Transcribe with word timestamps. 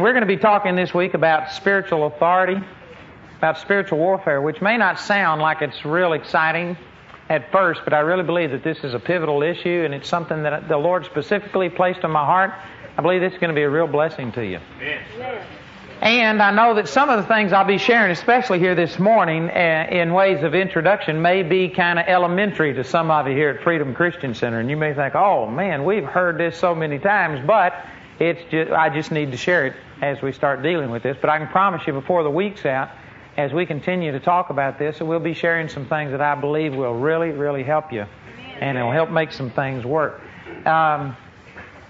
We're 0.00 0.12
going 0.12 0.22
to 0.22 0.26
be 0.26 0.36
talking 0.36 0.76
this 0.76 0.92
week 0.92 1.14
about 1.14 1.52
spiritual 1.52 2.06
authority, 2.06 2.60
about 3.38 3.58
spiritual 3.58 3.98
warfare, 3.98 4.42
which 4.42 4.60
may 4.60 4.76
not 4.76 4.98
sound 4.98 5.40
like 5.40 5.62
it's 5.62 5.84
real 5.84 6.12
exciting 6.12 6.76
at 7.28 7.50
first, 7.50 7.80
but 7.84 7.92
I 7.92 8.00
really 8.00 8.22
believe 8.22 8.50
that 8.50 8.62
this 8.62 8.78
is 8.84 8.94
a 8.94 8.98
pivotal 8.98 9.42
issue 9.42 9.82
and 9.84 9.94
it's 9.94 10.08
something 10.08 10.42
that 10.42 10.68
the 10.68 10.76
Lord 10.76 11.04
specifically 11.06 11.68
placed 11.68 12.04
on 12.04 12.10
my 12.10 12.24
heart. 12.24 12.52
I 12.98 13.02
believe 13.02 13.20
this 13.20 13.32
is 13.32 13.38
going 13.38 13.50
to 13.50 13.54
be 13.54 13.62
a 13.62 13.70
real 13.70 13.86
blessing 13.86 14.32
to 14.32 14.44
you. 14.44 14.60
And 16.02 16.42
I 16.42 16.50
know 16.50 16.74
that 16.74 16.88
some 16.88 17.08
of 17.08 17.20
the 17.20 17.26
things 17.26 17.52
I'll 17.52 17.64
be 17.64 17.78
sharing, 17.78 18.10
especially 18.10 18.58
here 18.58 18.74
this 18.74 18.98
morning, 18.98 19.48
uh, 19.48 19.86
in 19.90 20.12
ways 20.12 20.42
of 20.42 20.54
introduction, 20.54 21.22
may 21.22 21.42
be 21.42 21.70
kind 21.70 21.98
of 21.98 22.04
elementary 22.06 22.74
to 22.74 22.84
some 22.84 23.10
of 23.10 23.26
you 23.26 23.34
here 23.34 23.48
at 23.48 23.62
Freedom 23.62 23.94
Christian 23.94 24.34
Center. 24.34 24.60
And 24.60 24.68
you 24.68 24.76
may 24.76 24.92
think, 24.92 25.14
oh 25.14 25.46
man, 25.48 25.84
we've 25.84 26.04
heard 26.04 26.36
this 26.36 26.58
so 26.58 26.74
many 26.74 26.98
times, 26.98 27.40
but 27.46 27.72
it's 28.18 28.40
just, 28.50 28.70
I 28.72 28.88
just 28.88 29.10
need 29.10 29.30
to 29.32 29.36
share 29.36 29.66
it 29.66 29.74
as 30.00 30.20
we 30.22 30.32
start 30.32 30.62
dealing 30.62 30.90
with 30.90 31.02
this. 31.02 31.16
But 31.20 31.30
I 31.30 31.38
can 31.38 31.48
promise 31.48 31.86
you 31.86 31.92
before 31.92 32.22
the 32.22 32.30
week's 32.30 32.64
out, 32.64 32.90
as 33.36 33.52
we 33.52 33.66
continue 33.66 34.12
to 34.12 34.20
talk 34.20 34.50
about 34.50 34.78
this, 34.78 35.00
we'll 35.00 35.20
be 35.20 35.34
sharing 35.34 35.68
some 35.68 35.86
things 35.86 36.12
that 36.12 36.20
I 36.20 36.34
believe 36.34 36.74
will 36.74 36.94
really, 36.94 37.30
really 37.30 37.62
help 37.62 37.92
you. 37.92 38.06
And 38.60 38.78
it'll 38.78 38.92
help 38.92 39.10
make 39.10 39.32
some 39.32 39.50
things 39.50 39.84
work. 39.84 40.20
Um, 40.64 41.16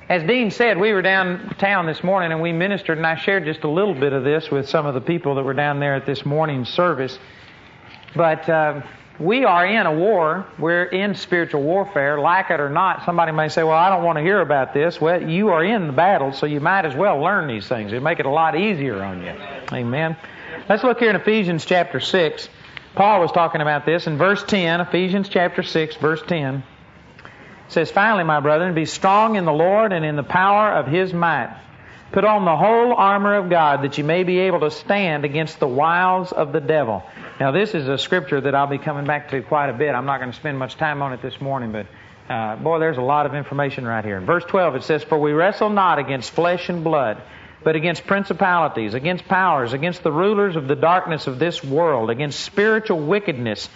as 0.09 0.23
Dean 0.25 0.51
said, 0.51 0.79
we 0.79 0.93
were 0.93 1.03
downtown 1.03 1.87
this 1.87 2.03
morning 2.03 2.33
and 2.33 2.41
we 2.41 2.53
ministered, 2.53 2.99
and 2.99 3.07
I 3.07 3.17
shared 3.17 3.45
just 3.45 3.65
a 3.65 3.69
little 3.69 3.95
bit 3.95 4.13
of 4.13 4.25
this 4.25 4.51
with 4.51 4.69
some 4.69 4.87
of 4.87 4.95
the 4.95 5.01
people 5.01 5.37
that 5.37 5.43
were 5.45 5.55
down 5.55 5.81
there 5.81 5.95
at 5.95 6.07
this 6.07 6.25
morning's 6.25 6.69
service. 6.69 7.19
But 8.15 8.49
uh, 8.49 8.83
we 9.19 9.45
are 9.45 9.67
in 9.67 9.87
a 9.87 9.93
war. 9.93 10.47
We're 10.59 10.85
in 10.85 11.15
spiritual 11.15 11.63
warfare, 11.63 12.19
like 12.19 12.51
it 12.51 12.61
or 12.61 12.69
not. 12.69 13.05
Somebody 13.05 13.33
may 13.33 13.49
say, 13.49 13.63
Well, 13.63 13.77
I 13.77 13.89
don't 13.89 14.05
want 14.05 14.19
to 14.19 14.23
hear 14.23 14.41
about 14.41 14.75
this. 14.75 15.01
Well, 15.01 15.29
you 15.29 15.49
are 15.51 15.65
in 15.65 15.87
the 15.87 15.93
battle, 15.93 16.33
so 16.33 16.47
you 16.47 16.61
might 16.61 16.85
as 16.85 16.95
well 16.95 17.21
learn 17.21 17.49
these 17.49 17.67
things. 17.67 17.93
It'll 17.93 18.05
make 18.05 18.21
it 18.21 18.27
a 18.27 18.31
lot 18.31 18.57
easier 18.59 19.03
on 19.03 19.23
you. 19.23 19.35
Amen. 19.73 20.17
Let's 20.69 20.85
look 20.85 20.99
here 20.99 21.11
in 21.11 21.17
Ephesians 21.17 21.65
chapter 21.65 22.01
6. 22.01 22.49
Paul 22.95 23.21
was 23.21 23.33
talking 23.33 23.61
about 23.61 23.87
this 23.87 24.07
in 24.07 24.17
verse 24.17 24.43
10, 24.43 24.81
Ephesians 24.81 25.29
chapter 25.29 25.63
6, 25.63 25.97
verse 25.97 26.23
10 26.27 26.63
says, 27.69 27.91
Finally, 27.91 28.25
my 28.25 28.41
brethren, 28.41 28.75
be 28.75 28.85
strong 28.85 29.37
in 29.37 29.45
the 29.45 29.53
Lord 29.53 29.93
and 29.93 30.05
in 30.05 30.17
the 30.17 30.23
power 30.23 30.73
of 30.73 30.87
his 30.87 31.13
might. 31.13 31.55
Put 32.13 32.25
on 32.25 32.45
the 32.45 32.57
whole 32.57 32.95
armor 32.95 33.35
of 33.35 33.51
God 33.51 33.83
that 33.83 33.99
you 33.99 34.05
may 34.05 34.23
be 34.23 34.39
able 34.41 34.61
to 34.61 34.71
stand 34.71 35.25
against 35.25 35.59
the 35.59 35.67
wiles 35.67 36.33
of 36.33 36.53
the 36.53 36.61
devil. 36.61 37.03
Now, 37.39 37.51
this 37.51 37.75
is 37.75 37.87
a 37.87 37.99
scripture 37.99 38.41
that 38.41 38.55
I'll 38.55 38.67
be 38.67 38.79
coming 38.79 39.05
back 39.05 39.31
to 39.31 39.43
quite 39.43 39.69
a 39.69 39.75
bit. 39.75 39.95
I'm 39.95 40.07
not 40.07 40.21
going 40.21 40.31
to 40.31 40.37
spend 40.37 40.59
much 40.59 40.77
time 40.77 41.03
on 41.03 41.13
it 41.13 41.21
this 41.21 41.39
morning, 41.39 41.71
but 41.71 41.87
uh, 42.33 42.57
boy, 42.57 42.79
there's 42.79 42.97
a 42.97 43.03
lot 43.03 43.27
of 43.27 43.35
information 43.35 43.87
right 43.87 44.03
here. 44.03 44.17
In 44.17 44.25
verse 44.25 44.45
12, 44.45 44.77
it 44.77 44.83
says, 44.85 45.05
For 45.05 45.19
we 45.19 45.33
wrestle 45.33 45.69
not 45.69 45.99
against 45.99 46.31
flesh 46.31 46.71
and 46.71 46.83
blood, 46.83 47.21
but 47.63 47.77
against 47.77 48.07
principalities, 48.07 48.95
against 48.95 49.27
powers, 49.27 49.75
against 49.75 50.03
the 50.03 50.11
rulers 50.11 50.57
of 50.57 50.67
the 50.67 50.77
darkness 50.77 51.27
of 51.27 51.39
this 51.39 51.63
world, 51.63 52.09
against 52.09 52.41
spiritual 52.41 53.01
wickedness 53.01 53.69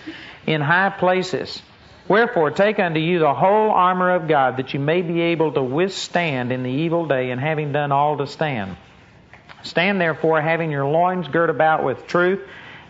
in 0.47 0.63
high 0.63 0.89
places. 0.89 1.61
Wherefore, 2.09 2.51
take 2.51 2.79
unto 2.79 2.99
you 2.99 3.19
the 3.19 3.35
whole 3.35 3.73
armor 3.73 4.15
of 4.15 4.27
God, 4.27 4.57
that 4.57 4.73
you 4.73 4.81
may 4.81 5.03
be 5.03 5.21
able 5.21 5.53
to 5.53 5.63
withstand 5.63 6.51
in 6.51 6.63
the 6.63 6.71
evil 6.71 7.07
day, 7.07 7.31
and 7.31 7.39
having 7.39 7.73
done 7.73 7.93
all 7.93 8.17
to 8.17 8.27
stand. 8.27 8.79
Stand 9.65 10.01
therefore, 10.01 10.41
having 10.41 10.71
your 10.71 10.87
loins 10.87 11.29
girt 11.29 11.51
about 11.51 11.85
with 11.85 12.07
truth, 12.07 12.41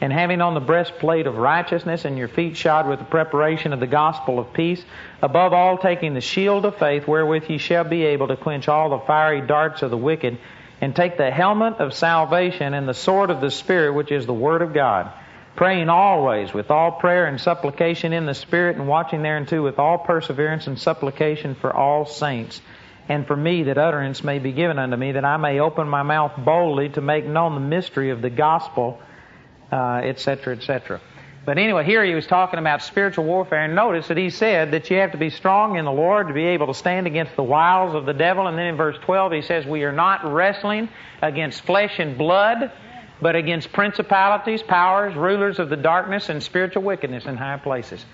and 0.01 0.13
having 0.13 0.41
on 0.41 0.55
the 0.55 0.61
breastplate 0.61 1.27
of 1.27 1.37
righteousness, 1.37 2.05
and 2.05 2.17
your 2.17 2.29
feet 2.29 2.57
shod 2.57 2.89
with 2.89 2.99
the 2.99 3.05
preparation 3.05 3.73
of 3.73 3.81
the 3.81 3.87
gospel 3.87 4.39
of 4.39 4.53
peace. 4.53 4.83
Above 5.23 5.53
all, 5.53 5.79
taking 5.79 6.15
the 6.15 6.21
shield 6.21 6.65
of 6.65 6.77
faith, 6.77 7.07
wherewith 7.07 7.51
ye 7.51 7.59
shall 7.59 7.85
be 7.85 8.05
able 8.05 8.29
to 8.29 8.37
quench 8.37 8.69
all 8.69 8.91
the 8.91 9.07
fiery 9.07 9.41
darts 9.41 9.83
of 9.83 9.91
the 9.91 9.97
wicked, 9.97 10.39
and 10.81 10.97
take 10.97 11.17
the 11.17 11.31
helmet 11.31 11.75
of 11.75 11.93
salvation 11.93 12.73
and 12.73 12.89
the 12.89 12.95
sword 12.95 13.31
of 13.31 13.41
the 13.41 13.51
Spirit, 13.51 13.93
which 13.93 14.11
is 14.11 14.27
the 14.27 14.33
Word 14.33 14.63
of 14.63 14.73
God 14.73 15.13
praying 15.57 15.89
always 15.89 16.55
with 16.55 16.71
all 16.71 16.93
prayer 16.93 17.27
and 17.27 17.41
supplication 17.41 18.13
in 18.13 18.27
the 18.27 18.35
Spirit, 18.35 18.77
and 18.77 18.89
watching 18.89 19.23
thereunto 19.23 19.63
with 19.63 19.79
all 19.79 19.99
perseverance 19.99 20.67
and 20.67 20.79
supplication 20.79 21.55
for 21.55 21.75
all 21.75 22.07
saints, 22.07 22.61
and 23.09 23.27
for 23.27 23.37
me 23.37 23.65
that 23.65 23.77
utterance 23.77 24.23
may 24.23 24.39
be 24.39 24.53
given 24.53 24.79
unto 24.79 24.97
me, 24.97 25.13
that 25.13 25.25
I 25.25 25.37
may 25.37 25.61
open 25.61 25.89
my 25.89 26.03
mouth 26.03 26.33
boldly 26.39 26.89
to 26.91 27.01
make 27.01 27.27
known 27.27 27.55
the 27.55 27.61
mystery 27.61 28.11
of 28.11 28.23
the 28.23 28.31
gospel, 28.31 29.01
etc., 29.73 30.55
uh, 30.55 30.57
etc. 30.57 30.97
Et 30.97 31.03
but 31.47 31.57
anyway, 31.57 31.85
here 31.85 32.05
he 32.05 32.15
was 32.15 32.27
talking 32.27 32.59
about 32.59 32.83
spiritual 32.83 33.25
warfare, 33.25 33.65
and 33.65 33.75
notice 33.75 34.09
that 34.09 34.19
he 34.19 34.29
said 34.29 34.73
that 34.73 34.91
you 34.91 34.99
have 34.99 35.13
to 35.13 35.19
be 35.19 35.31
strong 35.31 35.77
in 35.77 35.87
the 35.87 35.93
Lord 35.93 36.29
to 36.29 36.35
be 36.35 36.45
able 36.47 36.67
to 36.67 36.75
stand 36.75 37.07
against 37.07 37.35
the 37.35 37.43
wiles 37.43 37.95
of 37.95 38.05
the 38.05 38.13
devil. 38.13 38.47
And 38.47 38.59
then 38.59 38.67
in 38.67 38.77
verse 38.77 38.97
12, 39.03 39.33
he 39.33 39.43
says, 39.43 39.65
We 39.65 39.85
are 39.85 39.93
not 39.93 40.25
wrestling 40.31 40.91
against 41.23 41.63
flesh 41.63 41.99
and 41.99 42.19
blood, 42.19 42.71
but 43.23 43.37
against 43.37 43.73
principalities, 43.73 44.63
powers, 44.63 45.17
rulers 45.17 45.59
of 45.59 45.71
the 45.71 45.77
darkness, 45.77 46.29
and 46.29 46.43
spiritual 46.43 46.83
wickedness 46.83 47.25
in 47.25 47.37
high 47.39 47.57
places. 47.57 48.05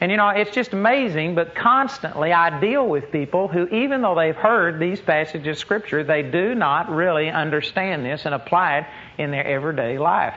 And 0.00 0.10
you 0.10 0.16
know, 0.16 0.30
it's 0.30 0.50
just 0.50 0.72
amazing, 0.72 1.36
but 1.36 1.54
constantly 1.54 2.32
I 2.32 2.60
deal 2.60 2.86
with 2.86 3.12
people 3.12 3.46
who, 3.46 3.68
even 3.68 4.02
though 4.02 4.16
they've 4.16 4.34
heard 4.34 4.80
these 4.80 5.00
passages 5.00 5.46
of 5.46 5.58
Scripture, 5.58 6.02
they 6.02 6.22
do 6.22 6.56
not 6.56 6.90
really 6.90 7.30
understand 7.30 8.04
this 8.04 8.26
and 8.26 8.34
apply 8.34 8.78
it 8.78 8.86
in 9.22 9.30
their 9.30 9.46
everyday 9.46 9.96
life. 9.96 10.34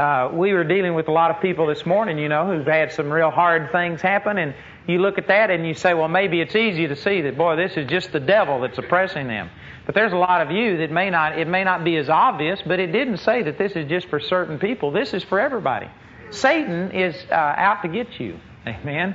Uh, 0.00 0.30
we 0.32 0.54
were 0.54 0.64
dealing 0.64 0.94
with 0.94 1.08
a 1.08 1.12
lot 1.12 1.30
of 1.30 1.42
people 1.42 1.66
this 1.66 1.84
morning, 1.84 2.18
you 2.18 2.30
know, 2.30 2.46
who've 2.46 2.66
had 2.66 2.90
some 2.90 3.10
real 3.10 3.30
hard 3.30 3.70
things 3.70 4.00
happen, 4.00 4.38
and 4.38 4.54
you 4.86 4.98
look 4.98 5.18
at 5.18 5.26
that 5.26 5.50
and 5.50 5.66
you 5.66 5.74
say, 5.74 5.92
well, 5.92 6.08
maybe 6.08 6.40
it's 6.40 6.56
easy 6.56 6.88
to 6.88 6.96
see 6.96 7.20
that, 7.20 7.36
boy, 7.36 7.54
this 7.54 7.76
is 7.76 7.86
just 7.86 8.10
the 8.10 8.18
devil 8.18 8.62
that's 8.62 8.78
oppressing 8.78 9.28
them. 9.28 9.50
But 9.84 9.94
there's 9.94 10.14
a 10.14 10.16
lot 10.16 10.40
of 10.40 10.50
you 10.50 10.78
that 10.78 10.90
may 10.90 11.10
not, 11.10 11.38
it 11.38 11.46
may 11.46 11.64
not 11.64 11.84
be 11.84 11.98
as 11.98 12.08
obvious, 12.08 12.62
but 12.64 12.80
it 12.80 12.92
didn't 12.92 13.18
say 13.18 13.42
that 13.42 13.58
this 13.58 13.72
is 13.72 13.90
just 13.90 14.08
for 14.08 14.20
certain 14.20 14.58
people. 14.58 14.90
This 14.90 15.12
is 15.12 15.22
for 15.22 15.38
everybody. 15.38 15.90
Satan 16.30 16.92
is 16.92 17.14
uh, 17.30 17.34
out 17.34 17.82
to 17.82 17.88
get 17.88 18.18
you. 18.18 18.40
Amen. 18.66 19.14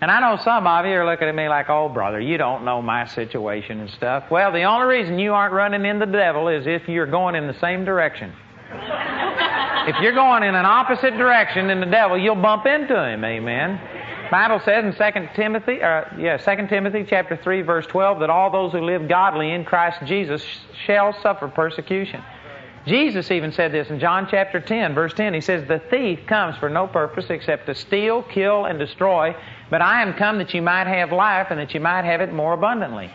And 0.00 0.10
I 0.10 0.18
know 0.18 0.42
some 0.42 0.66
of 0.66 0.84
you 0.84 0.94
are 0.94 1.06
looking 1.06 1.28
at 1.28 1.34
me 1.36 1.48
like, 1.48 1.70
oh, 1.70 1.88
brother, 1.88 2.20
you 2.20 2.38
don't 2.38 2.64
know 2.64 2.82
my 2.82 3.06
situation 3.06 3.78
and 3.78 3.90
stuff. 3.90 4.32
Well, 4.32 4.50
the 4.50 4.64
only 4.64 4.96
reason 4.96 5.20
you 5.20 5.32
aren't 5.32 5.54
running 5.54 5.84
in 5.84 6.00
the 6.00 6.06
devil 6.06 6.48
is 6.48 6.66
if 6.66 6.88
you're 6.88 7.06
going 7.06 7.36
in 7.36 7.46
the 7.46 7.58
same 7.60 7.84
direction. 7.84 8.32
If 8.70 9.96
you're 10.00 10.14
going 10.14 10.42
in 10.42 10.54
an 10.54 10.66
opposite 10.66 11.16
direction 11.16 11.68
than 11.68 11.80
the 11.80 11.86
devil, 11.86 12.18
you'll 12.18 12.34
bump 12.34 12.66
into 12.66 12.94
him. 12.94 13.24
Amen. 13.24 13.80
Bible 14.30 14.60
says 14.64 14.84
in 14.84 14.92
2 14.92 15.28
Timothy, 15.34 15.82
uh, 15.82 16.04
yeah, 16.18 16.36
2 16.36 16.66
Timothy 16.66 17.06
chapter 17.08 17.36
3 17.36 17.62
verse 17.62 17.86
12 17.86 18.20
that 18.20 18.28
all 18.28 18.50
those 18.50 18.72
who 18.72 18.80
live 18.80 19.08
godly 19.08 19.52
in 19.52 19.64
Christ 19.64 19.98
Jesus 20.04 20.44
shall 20.84 21.18
suffer 21.22 21.48
persecution. 21.48 22.22
Jesus 22.86 23.30
even 23.30 23.52
said 23.52 23.72
this 23.72 23.88
in 23.88 23.98
John 23.98 24.28
chapter 24.30 24.60
10 24.60 24.94
verse 24.94 25.14
10. 25.14 25.32
He 25.32 25.40
says, 25.40 25.66
"The 25.66 25.78
thief 25.78 26.26
comes 26.26 26.56
for 26.58 26.68
no 26.68 26.86
purpose 26.86 27.30
except 27.30 27.66
to 27.66 27.74
steal, 27.74 28.22
kill 28.22 28.66
and 28.66 28.78
destroy, 28.78 29.34
but 29.70 29.80
I 29.80 30.02
am 30.02 30.12
come 30.14 30.38
that 30.38 30.52
you 30.52 30.60
might 30.60 30.86
have 30.86 31.10
life 31.10 31.46
and 31.50 31.58
that 31.58 31.72
you 31.72 31.80
might 31.80 32.04
have 32.04 32.20
it 32.20 32.32
more 32.32 32.52
abundantly." 32.52 33.10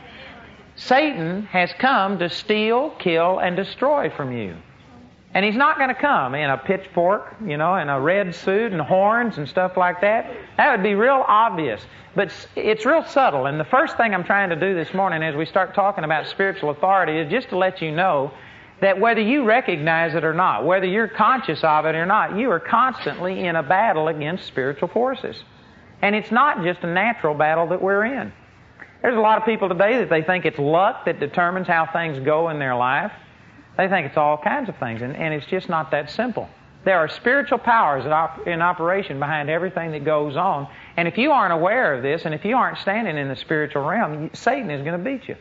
Satan 0.76 1.46
has 1.52 1.72
come 1.74 2.18
to 2.18 2.30
steal, 2.30 2.90
kill 2.98 3.38
and 3.38 3.56
destroy 3.56 4.10
from 4.10 4.36
you. 4.36 4.56
And 5.34 5.44
he's 5.44 5.56
not 5.56 5.78
going 5.78 5.90
to 5.90 5.96
come 5.96 6.36
in 6.36 6.50
a 6.50 6.58
pitchfork, 6.58 7.36
you 7.44 7.58
know, 7.58 7.76
in 7.76 7.90
a 7.90 8.00
red 8.00 8.36
suit 8.36 8.72
and 8.72 8.80
horns 8.80 9.38
and 9.38 9.50
stuff 9.50 9.76
like 9.76 10.02
that. 10.02 10.32
That 10.58 10.72
would 10.72 10.84
be 10.84 10.94
real 10.94 11.24
obvious. 11.28 11.84
But 12.16 12.32
it's 12.56 12.86
real 12.86 13.04
subtle. 13.06 13.48
And 13.48 13.60
the 13.60 13.66
first 13.66 13.98
thing 13.98 14.14
I'm 14.14 14.24
trying 14.24 14.50
to 14.50 14.56
do 14.56 14.76
this 14.76 14.94
morning 14.94 15.24
as 15.24 15.36
we 15.36 15.48
start 15.48 15.74
talking 15.74 16.04
about 16.04 16.28
spiritual 16.28 16.70
authority 16.70 17.18
is 17.18 17.32
just 17.32 17.50
to 17.50 17.58
let 17.58 17.82
you 17.82 17.92
know 17.92 18.32
that 18.82 19.00
whether 19.00 19.22
you 19.22 19.44
recognize 19.44 20.14
it 20.14 20.24
or 20.24 20.34
not, 20.34 20.66
whether 20.66 20.86
you're 20.86 21.08
conscious 21.08 21.64
of 21.64 21.86
it 21.86 21.96
or 21.96 22.06
not, 22.06 22.38
you 22.38 22.52
are 22.52 22.60
constantly 22.60 23.46
in 23.48 23.56
a 23.56 23.64
battle 23.64 24.10
against 24.10 24.46
spiritual 24.46 24.90
forces. 24.90 25.42
And 26.04 26.16
it's 26.16 26.32
not 26.32 26.64
just 26.64 26.82
a 26.84 26.88
natural 26.88 27.34
battle 27.34 27.68
that 27.70 27.82
we're 27.82 28.06
in. 28.06 28.32
There's 29.02 29.16
a 29.16 29.22
lot 29.22 29.40
of 29.40 29.46
people 29.46 29.68
today 29.68 29.98
that 29.98 30.10
they 30.10 30.22
think 30.22 30.46
it's 30.46 30.60
luck 30.60 31.06
that 31.06 31.20
determines 31.20 31.68
how 31.68 31.88
things 31.92 32.24
go 32.24 32.50
in 32.50 32.60
their 32.60 32.76
life. 32.76 33.12
They 33.78 33.88
think 33.88 34.08
it's 34.08 34.18
all 34.18 34.38
kinds 34.38 34.70
of 34.70 34.78
things, 34.78 35.02
and, 35.02 35.16
and 35.16 35.34
it's 35.34 35.48
just 35.48 35.70
not 35.70 35.92
that 35.92 36.12
simple. 36.12 36.48
There 36.86 36.98
are 36.98 37.08
spiritual 37.08 37.60
powers 37.60 38.06
in, 38.06 38.12
op- 38.12 38.46
in 38.46 38.62
operation 38.62 39.20
behind 39.20 39.50
everything 39.50 39.92
that 39.92 40.04
goes 40.04 40.36
on. 40.36 40.68
And 40.98 41.08
if 41.08 41.18
you 41.18 41.32
aren't 41.32 41.54
aware 41.54 41.96
of 41.96 42.04
this, 42.04 42.24
and 42.26 42.34
if 42.34 42.44
you 42.44 42.58
aren't 42.58 42.78
standing 42.80 43.18
in 43.18 43.30
the 43.30 43.36
spiritual 43.38 43.84
realm, 43.84 44.30
Satan 44.34 44.70
is 44.70 44.84
going 44.84 44.98
to 44.98 45.04
beat 45.04 45.28
you. 45.28 45.36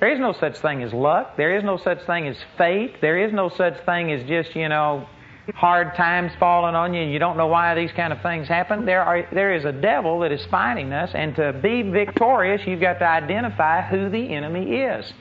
There 0.00 0.10
is 0.10 0.18
no 0.18 0.32
such 0.32 0.58
thing 0.58 0.82
as 0.82 0.92
luck. 0.92 1.36
There 1.36 1.56
is 1.56 1.64
no 1.64 1.78
such 1.78 2.04
thing 2.04 2.26
as 2.26 2.36
fate. 2.58 3.00
There 3.00 3.24
is 3.24 3.32
no 3.32 3.48
such 3.48 3.82
thing 3.86 4.12
as 4.12 4.28
just, 4.28 4.54
you 4.54 4.68
know, 4.68 5.08
hard 5.54 5.94
times 5.94 6.32
falling 6.38 6.74
on 6.74 6.92
you 6.92 7.02
and 7.02 7.12
you 7.12 7.18
don't 7.18 7.36
know 7.36 7.46
why 7.46 7.74
these 7.74 7.92
kind 7.92 8.12
of 8.12 8.20
things 8.20 8.48
happen. 8.48 8.84
There, 8.84 9.02
are, 9.02 9.26
there 9.32 9.54
is 9.54 9.64
a 9.64 9.72
devil 9.72 10.20
that 10.20 10.32
is 10.32 10.44
fighting 10.46 10.92
us, 10.92 11.10
and 11.14 11.34
to 11.36 11.52
be 11.52 11.82
victorious, 11.82 12.66
you've 12.66 12.80
got 12.80 12.98
to 12.98 13.06
identify 13.06 13.82
who 13.82 14.10
the 14.10 14.34
enemy 14.34 14.76
is. 14.80 15.12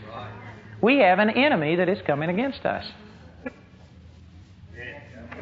We 0.86 1.00
have 1.00 1.18
an 1.18 1.32
enemy 1.32 1.78
that 1.78 1.90
is 1.90 1.98
coming 2.06 2.30
against 2.30 2.64
us. 2.64 2.86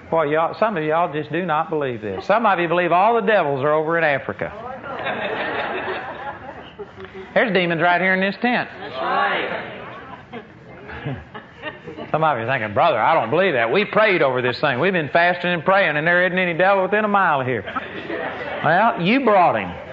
Boy, 0.09 0.31
y'all, 0.31 0.55
some 0.57 0.77
of 0.77 0.85
y'all 0.85 1.11
just 1.11 1.33
do 1.33 1.45
not 1.45 1.69
believe 1.69 2.01
this. 2.01 2.25
Some 2.25 2.45
of 2.45 2.59
you 2.59 2.69
believe 2.69 2.93
all 2.93 3.15
the 3.15 3.27
devils 3.27 3.61
are 3.61 3.73
over 3.73 3.97
in 3.97 4.05
Africa. 4.05 4.53
There's 7.33 7.53
demons 7.53 7.81
right 7.81 7.99
here 7.99 8.13
in 8.13 8.21
this 8.21 8.37
tent. 8.41 8.69
Some 12.09 12.23
of 12.23 12.39
you 12.39 12.45
thinking, 12.45 12.73
brother, 12.73 13.01
I 13.01 13.13
don't 13.13 13.29
believe 13.29 13.51
that. 13.51 13.69
We 13.69 13.83
prayed 13.83 14.21
over 14.21 14.41
this 14.41 14.61
thing. 14.61 14.79
We've 14.79 14.93
been 14.93 15.09
fasting 15.09 15.51
and 15.51 15.65
praying, 15.65 15.97
and 15.97 16.07
there 16.07 16.25
isn't 16.25 16.39
any 16.39 16.57
devil 16.57 16.83
within 16.83 17.03
a 17.03 17.09
mile 17.09 17.41
of 17.41 17.47
here. 17.47 17.63
Well, 18.63 19.01
you 19.01 19.25
brought 19.25 19.59
him. 19.59 19.92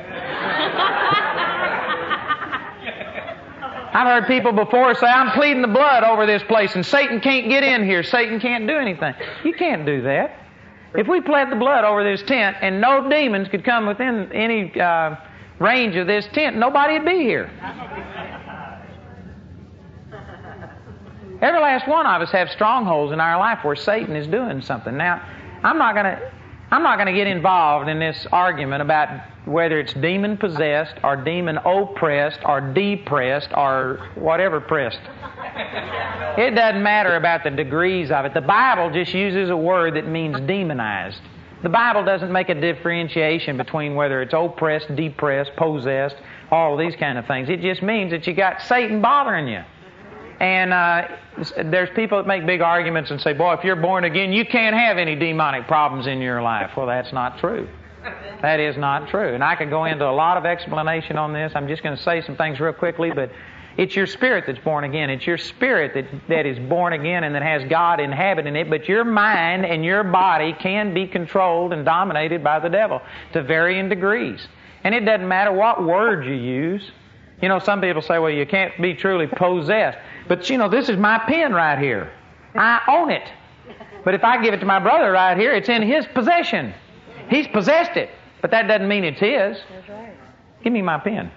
I've 3.93 4.07
heard 4.07 4.27
people 4.29 4.53
before 4.53 4.95
say, 4.95 5.07
I'm 5.07 5.33
pleading 5.33 5.63
the 5.63 5.69
blood 5.69 6.05
over 6.05 6.27
this 6.27 6.43
place, 6.45 6.75
and 6.75 6.87
Satan 6.87 7.21
can't 7.21 7.49
get 7.49 7.65
in 7.65 7.85
here. 7.85 8.03
Satan 8.03 8.39
can't 8.39 8.67
do 8.67 8.77
anything. 8.77 9.15
You 9.45 9.53
can't 9.53 9.85
do 9.85 10.03
that. 10.03 10.37
If 10.95 11.09
we 11.09 11.21
pled 11.21 11.51
the 11.51 11.57
blood 11.57 11.85
over 11.85 12.05
this 12.05 12.23
tent 12.23 12.57
and 12.61 12.81
no 12.81 13.09
demons 13.09 13.49
could 13.49 13.65
come 13.65 13.87
within 13.87 14.33
any 14.33 14.79
uh, 14.81 15.17
range 15.59 15.97
of 15.97 16.07
this 16.07 16.27
tent, 16.33 16.57
nobody 16.57 16.95
would 16.95 17.05
be 17.05 17.19
here. 17.19 17.51
Every 21.41 21.61
last 21.61 21.89
one 21.89 22.07
of 22.07 22.21
us 22.21 22.31
have 22.33 22.51
strongholds 22.51 23.13
in 23.13 23.21
our 23.21 23.39
life 23.39 23.65
where 23.65 23.77
Satan 23.77 24.15
is 24.15 24.27
doing 24.27 24.61
something. 24.61 24.97
Now, 24.97 25.27
I'm 25.63 25.79
not 25.79 25.95
going 25.95 26.05
to 26.05 26.33
I'm 26.73 26.85
not 26.85 26.97
going 26.97 27.07
to 27.07 27.13
get 27.13 27.27
involved 27.27 27.89
in 27.89 27.99
this 27.99 28.27
argument 28.31 28.81
about 28.83 29.09
whether 29.47 29.81
it's 29.81 29.95
demon 29.95 30.37
possessed 30.37 30.95
or 31.03 31.17
demon 31.17 31.59
oppressed 31.59 32.41
or 32.45 32.61
depressed 32.61 33.49
or 33.57 34.09
whatever 34.15 34.61
pressed. 34.61 35.01
It 36.39 36.55
doesn't 36.55 36.83
matter 36.83 37.17
about 37.17 37.45
the 37.45 37.51
degrees 37.51 38.11
of 38.11 38.25
it. 38.25 38.35
The 38.35 38.41
Bible 38.41 38.91
just 38.91 39.15
uses 39.15 39.51
a 39.51 39.57
word 39.57 39.95
that 39.95 40.07
means 40.07 40.39
demonized. 40.47 41.21
The 41.63 41.69
Bible 41.69 42.05
doesn't 42.05 42.33
make 42.33 42.49
a 42.49 42.55
differentiation 42.55 43.57
between 43.57 43.95
whether 43.95 44.23
it's 44.23 44.33
oppressed, 44.33 44.95
depressed, 44.95 45.51
possessed, 45.57 46.17
all 46.51 46.77
these 46.77 46.97
kind 46.97 47.19
of 47.19 47.27
things. 47.27 47.49
It 47.49 47.61
just 47.61 47.83
means 47.83 48.13
that 48.13 48.27
you 48.27 48.35
got 48.35 48.63
Satan 48.63 49.03
bothering 49.03 49.49
you. 49.49 49.63
And 50.41 50.73
uh, 50.73 51.09
there's 51.65 51.91
people 51.91 52.17
that 52.17 52.27
make 52.27 52.47
big 52.47 52.63
arguments 52.63 53.11
and 53.11 53.21
say, 53.21 53.35
boy, 53.35 53.53
if 53.55 53.65
you're 53.65 53.77
born 53.77 54.05
again, 54.05 54.33
you 54.33 54.47
can't 54.47 54.75
have 54.75 54.97
any 54.97 55.15
demonic 55.15 55.67
problems 55.67 56.07
in 56.07 56.21
your 56.21 56.41
life. 56.41 56.71
Well, 56.77 56.87
that's 56.87 57.13
not 57.13 57.39
true. 57.39 57.69
That 58.43 58.61
is 58.61 58.77
not 58.77 59.09
true. 59.09 59.35
And 59.35 59.45
I 59.45 59.55
could 59.57 59.71
go 59.71 59.85
into 59.85 60.09
a 60.09 60.13
lot 60.13 60.37
of 60.37 60.47
explanation 60.47 61.19
on 61.19 61.33
this. 61.33 61.53
I'm 61.55 61.69
just 61.69 61.83
going 61.83 61.97
to 61.97 62.03
say 62.03 62.23
some 62.23 62.37
things 62.37 62.59
real 62.59 62.73
quickly, 62.73 63.11
but 63.11 63.31
it's 63.77 63.95
your 63.95 64.07
spirit 64.07 64.45
that's 64.47 64.59
born 64.59 64.85
again. 64.85 65.11
It's 65.11 65.27
your 65.27 65.39
spirit 65.39 65.95
that, 65.95 66.07
that 66.29 66.47
is 66.47 66.59
born 66.69 66.93
again 66.93 67.25
and 67.25 67.35
that 67.35 67.43
has 67.43 67.69
God 67.69 68.01
inhabiting 68.01 68.57
it, 68.57 68.69
but 68.69 68.89
your 68.89 69.05
mind 69.05 69.65
and 69.65 69.85
your 69.85 70.05
body 70.05 70.55
can 70.59 70.93
be 70.95 71.07
controlled 71.07 71.73
and 71.73 71.85
dominated 71.85 72.43
by 72.43 72.59
the 72.59 72.69
devil 72.69 73.01
to 73.33 73.43
varying 73.43 73.89
degrees. 73.89 74.47
And 74.85 74.95
it 74.95 75.01
doesn't 75.01 75.29
matter 75.29 75.53
what 75.53 75.85
word 75.85 76.25
you 76.25 76.35
use. 76.35 76.91
You 77.41 77.49
know, 77.49 77.59
some 77.59 77.81
people 77.81 78.03
say, 78.03 78.19
well, 78.19 78.31
you 78.31 78.47
can't 78.47 78.81
be 78.81 78.95
truly 78.95 79.27
possessed. 79.27 79.99
But 80.29 80.49
you 80.51 80.59
know, 80.59 80.69
this 80.69 80.89
is 80.89 80.97
my 80.97 81.19
pen 81.19 81.53
right 81.53 81.79
here. 81.79 82.13
I 82.55 82.81
own 82.89 83.11
it. 83.11 83.29
But 84.05 84.15
if 84.15 84.25
I 84.25 84.43
give 84.43 84.55
it 84.55 84.61
to 84.61 84.67
my 84.67 84.79
brother 84.79 85.13
right 85.13 85.37
here, 85.37 85.53
it's 85.55 85.69
in 85.69 85.83
his 85.83 86.07
possession. 86.07 86.75
He's 87.29 87.47
possessed 87.49 87.97
it. 87.97 88.11
But 88.41 88.51
that 88.53 88.69
doesn't 88.69 88.89
mean 88.89 89.05
it's 89.05 89.21
his. 89.21 89.59
Give 90.63 90.73
me 90.73 90.83
my 90.83 90.99
pen. 90.99 91.31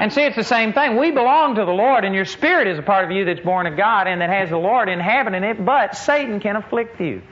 and 0.00 0.12
see, 0.12 0.22
it's 0.22 0.36
the 0.36 0.44
same 0.44 0.72
thing. 0.72 0.96
We 0.96 1.10
belong 1.10 1.54
to 1.56 1.64
the 1.64 1.72
Lord, 1.72 2.04
and 2.04 2.14
your 2.14 2.24
spirit 2.24 2.68
is 2.68 2.78
a 2.78 2.82
part 2.82 3.04
of 3.04 3.10
you 3.10 3.24
that's 3.24 3.40
born 3.40 3.66
of 3.66 3.76
God 3.76 4.06
and 4.06 4.20
that 4.20 4.30
has 4.30 4.50
the 4.50 4.58
Lord 4.58 4.88
inhabiting 4.88 5.44
it, 5.44 5.64
but 5.64 5.96
Satan 5.96 6.40
can 6.40 6.56
afflict 6.56 7.00
you. 7.00 7.22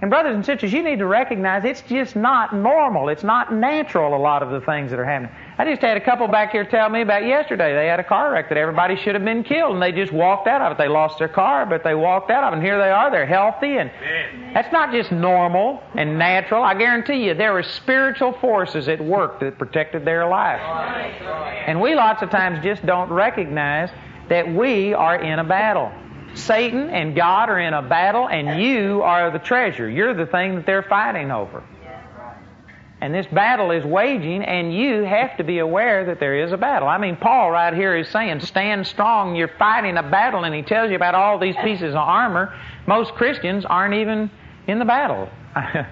And 0.00 0.10
brothers 0.10 0.34
and 0.34 0.44
sisters, 0.44 0.72
you 0.72 0.82
need 0.82 0.98
to 0.98 1.06
recognize 1.06 1.64
it's 1.64 1.82
just 1.82 2.16
not 2.16 2.54
normal. 2.54 3.08
It's 3.08 3.22
not 3.22 3.52
natural, 3.52 4.14
a 4.14 4.18
lot 4.18 4.42
of 4.42 4.50
the 4.50 4.60
things 4.60 4.90
that 4.90 4.98
are 4.98 5.04
happening. 5.04 5.30
I 5.58 5.64
just 5.64 5.82
had 5.82 5.96
a 5.96 6.00
couple 6.00 6.26
back 6.28 6.52
here 6.52 6.64
tell 6.64 6.88
me 6.88 7.02
about 7.02 7.24
yesterday. 7.24 7.74
They 7.74 7.86
had 7.86 8.00
a 8.00 8.04
car 8.04 8.32
wreck 8.32 8.48
that 8.48 8.58
everybody 8.58 8.96
should 8.96 9.14
have 9.14 9.24
been 9.24 9.44
killed, 9.44 9.74
and 9.74 9.82
they 9.82 9.92
just 9.92 10.12
walked 10.12 10.48
out 10.48 10.62
of 10.62 10.72
it. 10.72 10.78
They 10.78 10.88
lost 10.88 11.18
their 11.18 11.28
car, 11.28 11.66
but 11.66 11.84
they 11.84 11.94
walked 11.94 12.30
out 12.30 12.44
of 12.44 12.52
it, 12.52 12.56
and 12.56 12.64
here 12.64 12.78
they 12.78 12.90
are. 12.90 13.10
They're 13.10 13.26
healthy, 13.26 13.76
and 13.76 13.90
that's 14.54 14.72
not 14.72 14.90
just 14.90 15.12
normal 15.12 15.82
and 15.94 16.18
natural. 16.18 16.62
I 16.62 16.74
guarantee 16.74 17.26
you, 17.26 17.34
there 17.34 17.52
were 17.52 17.62
spiritual 17.62 18.32
forces 18.34 18.88
at 18.88 19.00
work 19.04 19.40
that 19.40 19.58
protected 19.58 20.04
their 20.04 20.26
life. 20.26 20.60
And 21.66 21.80
we 21.80 21.94
lots 21.94 22.22
of 22.22 22.30
times 22.30 22.62
just 22.62 22.84
don't 22.86 23.10
recognize 23.10 23.90
that 24.28 24.48
we 24.48 24.94
are 24.94 25.16
in 25.16 25.38
a 25.38 25.44
battle. 25.44 25.92
Satan 26.34 26.88
and 26.90 27.14
God 27.14 27.48
are 27.48 27.58
in 27.58 27.74
a 27.74 27.82
battle, 27.82 28.28
and 28.28 28.62
you 28.62 29.02
are 29.02 29.30
the 29.30 29.38
treasure. 29.38 29.88
You're 29.88 30.14
the 30.14 30.26
thing 30.26 30.56
that 30.56 30.66
they're 30.66 30.82
fighting 30.82 31.30
over. 31.30 31.62
And 33.02 33.14
this 33.14 33.26
battle 33.28 33.70
is 33.70 33.82
waging, 33.82 34.44
and 34.44 34.74
you 34.74 35.04
have 35.04 35.38
to 35.38 35.44
be 35.44 35.58
aware 35.58 36.04
that 36.06 36.20
there 36.20 36.44
is 36.44 36.52
a 36.52 36.58
battle. 36.58 36.86
I 36.86 36.98
mean, 36.98 37.16
Paul 37.16 37.50
right 37.50 37.72
here 37.72 37.96
is 37.96 38.08
saying, 38.08 38.40
stand 38.40 38.86
strong, 38.86 39.36
you're 39.36 39.48
fighting 39.58 39.96
a 39.96 40.02
battle, 40.02 40.44
and 40.44 40.54
he 40.54 40.60
tells 40.60 40.90
you 40.90 40.96
about 40.96 41.14
all 41.14 41.38
these 41.38 41.56
pieces 41.62 41.94
of 41.94 41.96
armor. 41.96 42.54
Most 42.86 43.12
Christians 43.14 43.64
aren't 43.64 43.94
even 43.94 44.30
in 44.66 44.78
the 44.78 44.84
battle. 44.84 45.30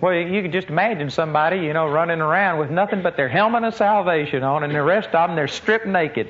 Well, 0.00 0.14
you 0.14 0.42
can 0.42 0.52
just 0.52 0.68
imagine 0.68 1.10
somebody, 1.10 1.58
you 1.58 1.72
know, 1.72 1.88
running 1.88 2.20
around 2.20 2.60
with 2.60 2.70
nothing 2.70 3.02
but 3.02 3.16
their 3.16 3.28
helmet 3.28 3.64
of 3.64 3.74
salvation 3.74 4.44
on, 4.44 4.62
and 4.62 4.72
the 4.72 4.82
rest 4.82 5.08
of 5.08 5.28
them 5.28 5.34
they're 5.34 5.48
stripped 5.48 5.86
naked. 5.86 6.28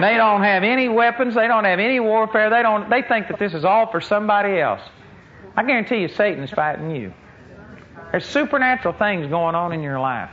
They 0.00 0.14
don't 0.14 0.42
have 0.42 0.62
any 0.62 0.88
weapons. 0.88 1.34
They 1.34 1.46
don't 1.46 1.64
have 1.64 1.78
any 1.78 2.00
warfare. 2.00 2.48
They 2.48 2.62
don't. 2.62 2.88
They 2.88 3.02
think 3.02 3.28
that 3.28 3.38
this 3.38 3.52
is 3.52 3.64
all 3.64 3.90
for 3.90 4.00
somebody 4.00 4.58
else. 4.58 4.80
I 5.54 5.64
guarantee 5.64 5.98
you, 5.98 6.08
Satan 6.08 6.42
is 6.44 6.50
fighting 6.50 6.94
you. 6.96 7.12
There's 8.10 8.24
supernatural 8.24 8.94
things 8.94 9.26
going 9.26 9.54
on 9.54 9.72
in 9.72 9.82
your 9.82 10.00
life. 10.00 10.30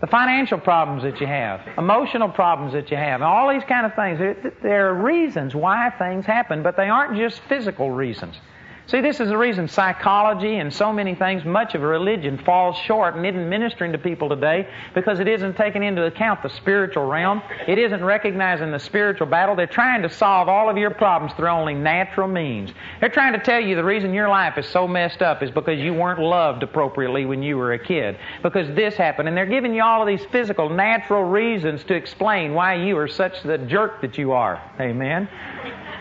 The 0.00 0.06
financial 0.06 0.58
problems 0.58 1.02
that 1.02 1.20
you 1.20 1.26
have, 1.26 1.60
emotional 1.78 2.28
problems 2.28 2.72
that 2.72 2.90
you 2.90 2.96
have, 2.96 3.22
all 3.22 3.52
these 3.52 3.64
kind 3.64 3.86
of 3.86 3.94
things. 3.94 4.18
There 4.62 4.88
are 4.88 4.94
reasons 4.94 5.54
why 5.54 5.90
things 5.98 6.24
happen, 6.26 6.62
but 6.62 6.76
they 6.76 6.88
aren't 6.88 7.16
just 7.16 7.40
physical 7.48 7.90
reasons. 7.90 8.34
See, 8.90 9.00
this 9.00 9.20
is 9.20 9.28
the 9.28 9.38
reason 9.38 9.68
psychology 9.68 10.56
and 10.56 10.74
so 10.74 10.92
many 10.92 11.14
things, 11.14 11.44
much 11.44 11.76
of 11.76 11.82
religion 11.82 12.38
falls 12.38 12.76
short 12.76 13.14
and 13.14 13.24
isn't 13.24 13.48
ministering 13.48 13.92
to 13.92 13.98
people 13.98 14.28
today 14.28 14.68
because 14.96 15.20
it 15.20 15.28
isn't 15.28 15.56
taking 15.56 15.84
into 15.84 16.06
account 16.06 16.42
the 16.42 16.48
spiritual 16.48 17.06
realm. 17.06 17.40
It 17.68 17.78
isn't 17.78 18.04
recognizing 18.04 18.72
the 18.72 18.80
spiritual 18.80 19.28
battle. 19.28 19.54
They're 19.54 19.68
trying 19.68 20.02
to 20.02 20.10
solve 20.10 20.48
all 20.48 20.68
of 20.68 20.76
your 20.76 20.90
problems 20.90 21.32
through 21.34 21.50
only 21.50 21.74
natural 21.74 22.26
means. 22.26 22.72
They're 22.98 23.10
trying 23.10 23.34
to 23.34 23.38
tell 23.38 23.60
you 23.60 23.76
the 23.76 23.84
reason 23.84 24.12
your 24.12 24.28
life 24.28 24.58
is 24.58 24.66
so 24.66 24.88
messed 24.88 25.22
up 25.22 25.40
is 25.40 25.52
because 25.52 25.78
you 25.78 25.94
weren't 25.94 26.18
loved 26.18 26.64
appropriately 26.64 27.26
when 27.26 27.44
you 27.44 27.58
were 27.58 27.74
a 27.74 27.78
kid. 27.78 28.18
Because 28.42 28.74
this 28.74 28.96
happened. 28.96 29.28
And 29.28 29.36
they're 29.36 29.46
giving 29.46 29.72
you 29.72 29.84
all 29.84 30.02
of 30.02 30.08
these 30.08 30.26
physical, 30.32 30.68
natural 30.68 31.22
reasons 31.22 31.84
to 31.84 31.94
explain 31.94 32.54
why 32.54 32.74
you 32.74 32.98
are 32.98 33.06
such 33.06 33.40
the 33.44 33.58
jerk 33.58 34.00
that 34.00 34.18
you 34.18 34.32
are. 34.32 34.60
Amen. 34.80 35.28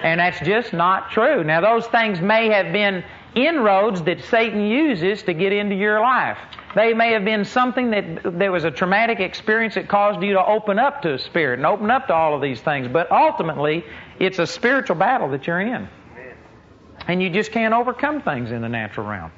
And 0.03 0.19
that's 0.19 0.39
just 0.39 0.73
not 0.73 1.11
true. 1.11 1.43
Now, 1.43 1.61
those 1.61 1.87
things 1.87 2.21
may 2.21 2.49
have 2.49 2.71
been 2.71 3.03
inroads 3.35 4.01
that 4.03 4.23
Satan 4.25 4.61
uses 4.65 5.23
to 5.23 5.33
get 5.33 5.53
into 5.53 5.75
your 5.75 5.99
life. 5.99 6.37
They 6.75 6.93
may 6.93 7.13
have 7.13 7.25
been 7.25 7.45
something 7.45 7.89
that 7.91 8.37
there 8.37 8.51
was 8.51 8.63
a 8.63 8.71
traumatic 8.71 9.19
experience 9.19 9.75
that 9.75 9.87
caused 9.87 10.21
you 10.21 10.33
to 10.33 10.45
open 10.45 10.77
up 10.79 11.01
to 11.01 11.15
a 11.15 11.19
spirit 11.19 11.59
and 11.59 11.65
open 11.65 11.89
up 11.89 12.07
to 12.07 12.13
all 12.13 12.35
of 12.35 12.41
these 12.41 12.61
things. 12.61 12.87
But 12.87 13.11
ultimately, 13.11 13.83
it's 14.19 14.39
a 14.39 14.47
spiritual 14.47 14.95
battle 14.95 15.29
that 15.31 15.47
you're 15.47 15.61
in. 15.61 15.89
And 17.07 17.23
you 17.23 17.29
just 17.29 17.51
can't 17.51 17.73
overcome 17.73 18.21
things 18.21 18.51
in 18.51 18.61
the 18.61 18.69
natural 18.69 19.07
realm. 19.07 19.31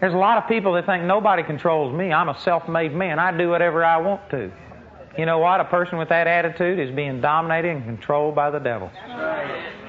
There's 0.00 0.14
a 0.14 0.18
lot 0.18 0.38
of 0.38 0.48
people 0.48 0.74
that 0.74 0.86
think 0.86 1.04
nobody 1.04 1.42
controls 1.42 1.92
me. 1.92 2.12
I'm 2.12 2.28
a 2.28 2.38
self 2.40 2.68
made 2.68 2.94
man. 2.94 3.18
I 3.18 3.36
do 3.36 3.48
whatever 3.48 3.84
I 3.84 3.96
want 3.96 4.28
to. 4.30 4.52
You 5.16 5.26
know 5.26 5.38
what? 5.38 5.60
A 5.60 5.64
person 5.64 5.98
with 5.98 6.08
that 6.08 6.26
attitude 6.26 6.80
is 6.80 6.90
being 6.90 7.20
dominated 7.20 7.70
and 7.70 7.84
controlled 7.84 8.34
by 8.34 8.50
the 8.50 8.58
devil. 8.58 8.90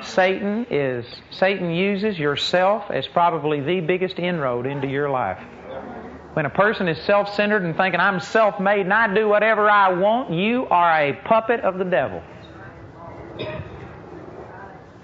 Satan 0.01 0.67
is 0.69 1.05
Satan 1.31 1.71
uses 1.71 2.19
yourself 2.19 2.91
as 2.91 3.07
probably 3.07 3.59
the 3.59 3.79
biggest 3.81 4.19
inroad 4.19 4.67
into 4.67 4.87
your 4.87 5.09
life. 5.09 5.39
When 6.33 6.45
a 6.45 6.49
person 6.49 6.87
is 6.87 7.01
self-centered 7.05 7.63
and 7.63 7.75
thinking 7.75 7.99
I'm 7.99 8.19
self-made 8.19 8.81
and 8.81 8.93
I 8.93 9.13
do 9.13 9.27
whatever 9.27 9.69
I 9.69 9.93
want, 9.93 10.31
you 10.31 10.67
are 10.67 11.01
a 11.01 11.13
puppet 11.13 11.61
of 11.61 11.79
the 11.79 11.85
devil. 11.85 12.21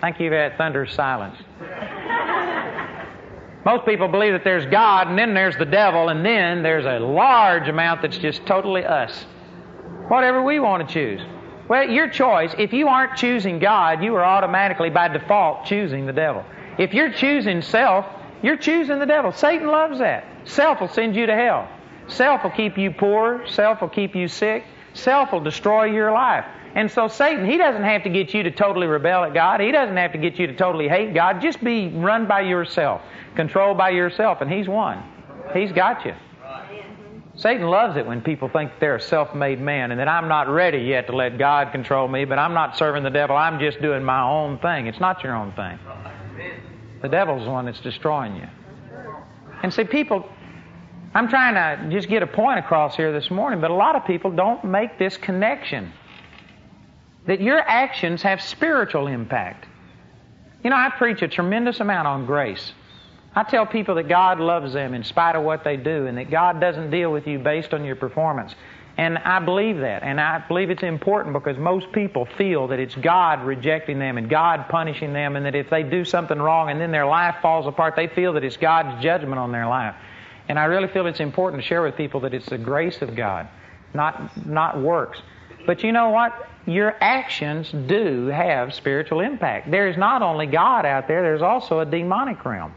Thank 0.01 0.19
you 0.19 0.29
for 0.29 0.35
that 0.35 0.57
thunderous 0.57 0.93
silence. 0.93 1.37
Most 3.65 3.85
people 3.85 4.07
believe 4.07 4.33
that 4.33 4.43
there's 4.43 4.65
God 4.67 5.07
and 5.07 5.17
then 5.17 5.33
there's 5.33 5.57
the 5.57 5.65
devil 5.65 6.09
and 6.09 6.23
then 6.23 6.61
there's 6.61 6.85
a 6.85 6.99
large 7.03 7.67
amount 7.67 8.01
that's 8.01 8.17
just 8.17 8.45
totally 8.45 8.83
us 8.83 9.25
whatever 10.11 10.43
we 10.43 10.59
want 10.59 10.85
to 10.85 10.93
choose. 10.93 11.21
Well, 11.69 11.89
your 11.89 12.09
choice. 12.09 12.53
If 12.59 12.73
you 12.73 12.89
aren't 12.89 13.15
choosing 13.15 13.59
God, 13.59 14.03
you 14.03 14.13
are 14.15 14.25
automatically 14.25 14.89
by 14.89 15.07
default 15.07 15.65
choosing 15.65 16.05
the 16.05 16.11
devil. 16.11 16.43
If 16.77 16.93
you're 16.93 17.13
choosing 17.13 17.61
self, 17.61 18.05
you're 18.43 18.57
choosing 18.57 18.99
the 18.99 19.05
devil. 19.05 19.31
Satan 19.31 19.67
loves 19.67 19.99
that. 19.99 20.25
Self 20.43 20.81
will 20.81 20.89
send 20.89 21.15
you 21.15 21.27
to 21.27 21.33
hell. 21.33 21.69
Self 22.09 22.43
will 22.43 22.51
keep 22.51 22.77
you 22.77 22.91
poor. 22.91 23.47
Self 23.47 23.79
will 23.79 23.87
keep 23.87 24.13
you 24.13 24.27
sick. 24.27 24.65
Self 24.93 25.31
will 25.31 25.39
destroy 25.39 25.85
your 25.85 26.11
life. 26.11 26.43
And 26.75 26.91
so 26.91 27.07
Satan, 27.07 27.49
he 27.49 27.55
doesn't 27.55 27.83
have 27.83 28.03
to 28.03 28.09
get 28.09 28.33
you 28.33 28.43
to 28.43 28.51
totally 28.51 28.87
rebel 28.87 29.23
at 29.23 29.33
God. 29.33 29.61
He 29.61 29.71
doesn't 29.71 29.95
have 29.95 30.11
to 30.11 30.17
get 30.17 30.37
you 30.37 30.47
to 30.47 30.55
totally 30.57 30.89
hate 30.89 31.13
God. 31.13 31.41
Just 31.41 31.63
be 31.63 31.87
run 31.87 32.27
by 32.27 32.41
yourself, 32.41 33.01
controlled 33.35 33.77
by 33.77 33.91
yourself, 33.91 34.41
and 34.41 34.51
he's 34.51 34.67
won. 34.67 35.01
He's 35.53 35.71
got 35.71 36.03
you. 36.03 36.15
Satan 37.41 37.65
loves 37.65 37.97
it 37.97 38.05
when 38.05 38.21
people 38.21 38.49
think 38.49 38.73
they're 38.79 38.97
a 38.97 39.01
self 39.01 39.33
made 39.33 39.59
man 39.59 39.89
and 39.89 39.99
that 39.99 40.07
I'm 40.07 40.27
not 40.27 40.47
ready 40.47 40.77
yet 40.77 41.07
to 41.07 41.15
let 41.15 41.39
God 41.39 41.71
control 41.71 42.07
me, 42.07 42.23
but 42.23 42.37
I'm 42.37 42.53
not 42.53 42.77
serving 42.77 43.01
the 43.01 43.09
devil. 43.09 43.35
I'm 43.35 43.59
just 43.59 43.81
doing 43.81 44.03
my 44.03 44.21
own 44.21 44.59
thing. 44.59 44.85
It's 44.85 44.99
not 44.99 45.23
your 45.23 45.35
own 45.35 45.51
thing. 45.53 45.79
The 47.01 47.09
devil's 47.09 47.45
the 47.45 47.49
one 47.49 47.65
that's 47.65 47.79
destroying 47.79 48.35
you. 48.35 48.47
And 49.63 49.73
see, 49.73 49.85
people, 49.85 50.29
I'm 51.15 51.29
trying 51.29 51.55
to 51.55 51.89
just 51.89 52.07
get 52.07 52.21
a 52.21 52.27
point 52.27 52.59
across 52.59 52.95
here 52.95 53.11
this 53.11 53.31
morning, 53.31 53.59
but 53.59 53.71
a 53.71 53.75
lot 53.75 53.95
of 53.95 54.05
people 54.05 54.29
don't 54.29 54.63
make 54.63 54.99
this 54.99 55.17
connection 55.17 55.91
that 57.25 57.41
your 57.41 57.59
actions 57.59 58.21
have 58.21 58.39
spiritual 58.43 59.07
impact. 59.07 59.65
You 60.63 60.69
know, 60.69 60.75
I 60.75 60.91
preach 60.95 61.23
a 61.23 61.27
tremendous 61.27 61.79
amount 61.79 62.07
on 62.07 62.27
grace. 62.27 62.71
I 63.33 63.43
tell 63.43 63.65
people 63.65 63.95
that 63.95 64.09
God 64.09 64.39
loves 64.39 64.73
them 64.73 64.93
in 64.93 65.03
spite 65.03 65.35
of 65.35 65.43
what 65.43 65.63
they 65.63 65.77
do 65.77 66.05
and 66.05 66.17
that 66.17 66.29
God 66.29 66.59
doesn't 66.59 66.91
deal 66.91 67.11
with 67.11 67.27
you 67.27 67.39
based 67.39 67.73
on 67.73 67.85
your 67.85 67.95
performance. 67.95 68.53
And 68.97 69.17
I 69.17 69.39
believe 69.39 69.77
that. 69.79 70.03
And 70.03 70.19
I 70.19 70.39
believe 70.45 70.69
it's 70.69 70.83
important 70.83 71.33
because 71.33 71.57
most 71.57 71.91
people 71.93 72.25
feel 72.37 72.67
that 72.67 72.79
it's 72.79 72.95
God 72.95 73.43
rejecting 73.45 73.99
them 73.99 74.17
and 74.17 74.29
God 74.29 74.67
punishing 74.67 75.13
them 75.13 75.37
and 75.37 75.45
that 75.45 75.55
if 75.55 75.69
they 75.69 75.83
do 75.83 76.03
something 76.03 76.37
wrong 76.37 76.69
and 76.69 76.79
then 76.79 76.91
their 76.91 77.05
life 77.05 77.35
falls 77.41 77.67
apart, 77.67 77.95
they 77.95 78.07
feel 78.07 78.33
that 78.33 78.43
it's 78.43 78.57
God's 78.57 79.01
judgment 79.01 79.39
on 79.39 79.53
their 79.53 79.67
life. 79.67 79.95
And 80.49 80.59
I 80.59 80.65
really 80.65 80.89
feel 80.89 81.07
it's 81.07 81.21
important 81.21 81.61
to 81.61 81.67
share 81.67 81.81
with 81.81 81.95
people 81.95 82.19
that 82.21 82.33
it's 82.33 82.49
the 82.49 82.57
grace 82.57 83.01
of 83.01 83.15
God, 83.15 83.47
not, 83.93 84.45
not 84.45 84.81
works. 84.81 85.21
But 85.65 85.83
you 85.83 85.93
know 85.93 86.09
what? 86.09 86.49
Your 86.65 86.93
actions 86.99 87.71
do 87.71 88.27
have 88.27 88.73
spiritual 88.73 89.21
impact. 89.21 89.71
There 89.71 89.87
is 89.87 89.95
not 89.95 90.21
only 90.21 90.47
God 90.47 90.85
out 90.85 91.07
there, 91.07 91.21
there's 91.21 91.41
also 91.41 91.79
a 91.79 91.85
demonic 91.85 92.43
realm. 92.43 92.73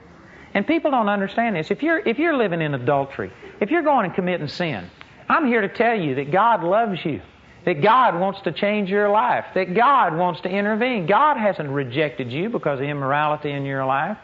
And 0.54 0.66
people 0.66 0.92
don't 0.92 1.08
understand 1.08 1.56
this. 1.56 1.70
If 1.70 1.82
you're, 1.82 1.98
if 1.98 2.18
you're 2.18 2.36
living 2.36 2.62
in 2.62 2.74
adultery, 2.74 3.32
if 3.60 3.70
you're 3.70 3.82
going 3.82 4.06
and 4.06 4.14
committing 4.14 4.48
sin, 4.48 4.88
I'm 5.28 5.46
here 5.46 5.60
to 5.60 5.68
tell 5.68 5.98
you 5.98 6.14
that 6.16 6.30
God 6.30 6.62
loves 6.62 7.04
you, 7.04 7.20
that 7.64 7.82
God 7.82 8.18
wants 8.18 8.40
to 8.42 8.52
change 8.52 8.88
your 8.88 9.10
life, 9.10 9.46
that 9.54 9.74
God 9.74 10.16
wants 10.16 10.40
to 10.42 10.48
intervene. 10.48 11.06
God 11.06 11.36
hasn't 11.36 11.68
rejected 11.68 12.30
you 12.30 12.50
because 12.50 12.78
of 12.78 12.86
immorality 12.86 13.50
in 13.50 13.64
your 13.64 13.84
life. 13.84 14.16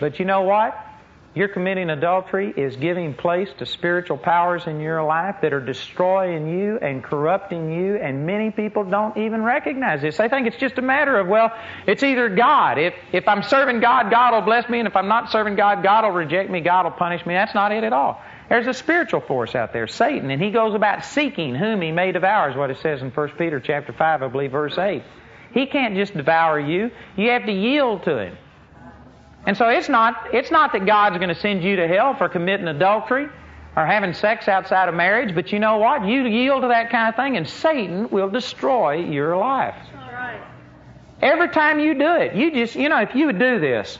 But 0.00 0.18
you 0.18 0.24
know 0.24 0.42
what? 0.42 0.74
You're 1.36 1.48
committing 1.48 1.90
adultery 1.90 2.50
is 2.56 2.76
giving 2.76 3.12
place 3.12 3.50
to 3.58 3.66
spiritual 3.66 4.16
powers 4.16 4.66
in 4.66 4.80
your 4.80 5.02
life 5.04 5.36
that 5.42 5.52
are 5.52 5.60
destroying 5.60 6.48
you 6.48 6.78
and 6.78 7.04
corrupting 7.04 7.70
you, 7.70 7.96
and 7.96 8.24
many 8.24 8.50
people 8.50 8.84
don't 8.84 9.14
even 9.18 9.42
recognize 9.42 10.00
this. 10.00 10.16
They 10.16 10.30
think 10.30 10.46
it's 10.46 10.56
just 10.56 10.78
a 10.78 10.82
matter 10.82 11.20
of, 11.20 11.28
well, 11.28 11.52
it's 11.86 12.02
either 12.02 12.30
God. 12.30 12.78
If, 12.78 12.94
if 13.12 13.28
I'm 13.28 13.42
serving 13.42 13.80
God, 13.80 14.10
God 14.10 14.32
will 14.32 14.46
bless 14.46 14.66
me, 14.70 14.78
and 14.78 14.88
if 14.88 14.96
I'm 14.96 15.08
not 15.08 15.30
serving 15.30 15.56
God, 15.56 15.82
God 15.82 16.04
will 16.04 16.12
reject 16.12 16.48
me, 16.48 16.62
God 16.62 16.86
will 16.86 16.92
punish 16.92 17.26
me. 17.26 17.34
That's 17.34 17.54
not 17.54 17.70
it 17.70 17.84
at 17.84 17.92
all. 17.92 18.18
There's 18.48 18.66
a 18.66 18.72
spiritual 18.72 19.20
force 19.20 19.54
out 19.54 19.74
there, 19.74 19.88
Satan, 19.88 20.30
and 20.30 20.40
he 20.40 20.50
goes 20.50 20.74
about 20.74 21.04
seeking 21.04 21.54
whom 21.54 21.82
he 21.82 21.92
may 21.92 22.12
devour, 22.12 22.48
is 22.48 22.56
what 22.56 22.70
it 22.70 22.78
says 22.78 23.02
in 23.02 23.10
1 23.10 23.28
Peter 23.36 23.60
chapter 23.60 23.92
5, 23.92 24.22
I 24.22 24.28
believe, 24.28 24.52
verse 24.52 24.78
8. 24.78 25.02
He 25.52 25.66
can't 25.66 25.96
just 25.96 26.16
devour 26.16 26.58
you. 26.58 26.90
You 27.14 27.28
have 27.32 27.44
to 27.44 27.52
yield 27.52 28.04
to 28.04 28.16
him. 28.16 28.38
And 29.46 29.56
so 29.56 29.68
it's 29.68 29.88
not, 29.88 30.34
it's 30.34 30.50
not 30.50 30.72
that 30.72 30.86
God's 30.86 31.16
going 31.18 31.28
to 31.28 31.40
send 31.40 31.62
you 31.62 31.76
to 31.76 31.86
hell 31.86 32.16
for 32.16 32.28
committing 32.28 32.66
adultery 32.66 33.28
or 33.76 33.86
having 33.86 34.12
sex 34.12 34.48
outside 34.48 34.88
of 34.88 34.94
marriage, 34.94 35.34
but 35.34 35.52
you 35.52 35.60
know 35.60 35.78
what? 35.78 36.04
You 36.04 36.26
yield 36.26 36.62
to 36.62 36.68
that 36.68 36.90
kind 36.90 37.08
of 37.08 37.14
thing, 37.14 37.36
and 37.36 37.48
Satan 37.48 38.08
will 38.10 38.30
destroy 38.30 38.96
your 38.96 39.36
life. 39.36 39.76
Every 41.22 41.48
time 41.48 41.78
you 41.78 41.94
do 41.94 42.16
it, 42.16 42.34
you 42.34 42.50
just, 42.52 42.74
you 42.74 42.88
know, 42.88 43.00
if 43.00 43.14
you 43.14 43.26
would 43.26 43.38
do 43.38 43.60
this, 43.60 43.98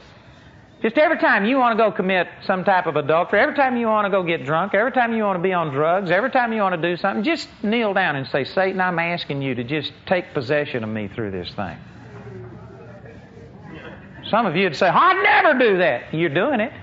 just 0.81 0.97
every 0.97 1.17
time 1.17 1.45
you 1.45 1.57
want 1.57 1.77
to 1.77 1.83
go 1.83 1.91
commit 1.91 2.27
some 2.43 2.63
type 2.63 2.85
of 2.85 2.95
adultery, 2.95 3.39
every 3.39 3.55
time 3.55 3.77
you 3.77 3.87
want 3.87 4.05
to 4.05 4.11
go 4.11 4.21
get 4.23 4.45
drunk, 4.45 4.75
every 4.75 4.91
time 4.91 5.13
you 5.13 5.23
want 5.23 5.37
to 5.37 5.43
be 5.43 5.53
on 5.53 5.69
drugs, 5.71 6.11
every 6.11 6.29
time 6.29 6.53
you 6.53 6.61
want 6.61 6.79
to 6.79 6.89
do 6.89 6.97
something, 6.97 7.23
just 7.23 7.47
kneel 7.63 7.93
down 7.93 8.15
and 8.15 8.27
say, 8.27 8.43
Satan, 8.43 8.79
I'm 8.81 8.99
asking 8.99 9.41
you 9.41 9.55
to 9.55 9.63
just 9.63 9.91
take 10.05 10.33
possession 10.33 10.83
of 10.83 10.89
me 10.89 11.07
through 11.07 11.31
this 11.31 11.51
thing. 11.53 11.77
Some 14.29 14.45
of 14.45 14.55
you 14.55 14.65
would 14.65 14.75
say, 14.75 14.87
I'd 14.87 15.23
never 15.23 15.57
do 15.57 15.77
that. 15.77 16.13
You're 16.13 16.29
doing 16.29 16.59
it. 16.59 16.73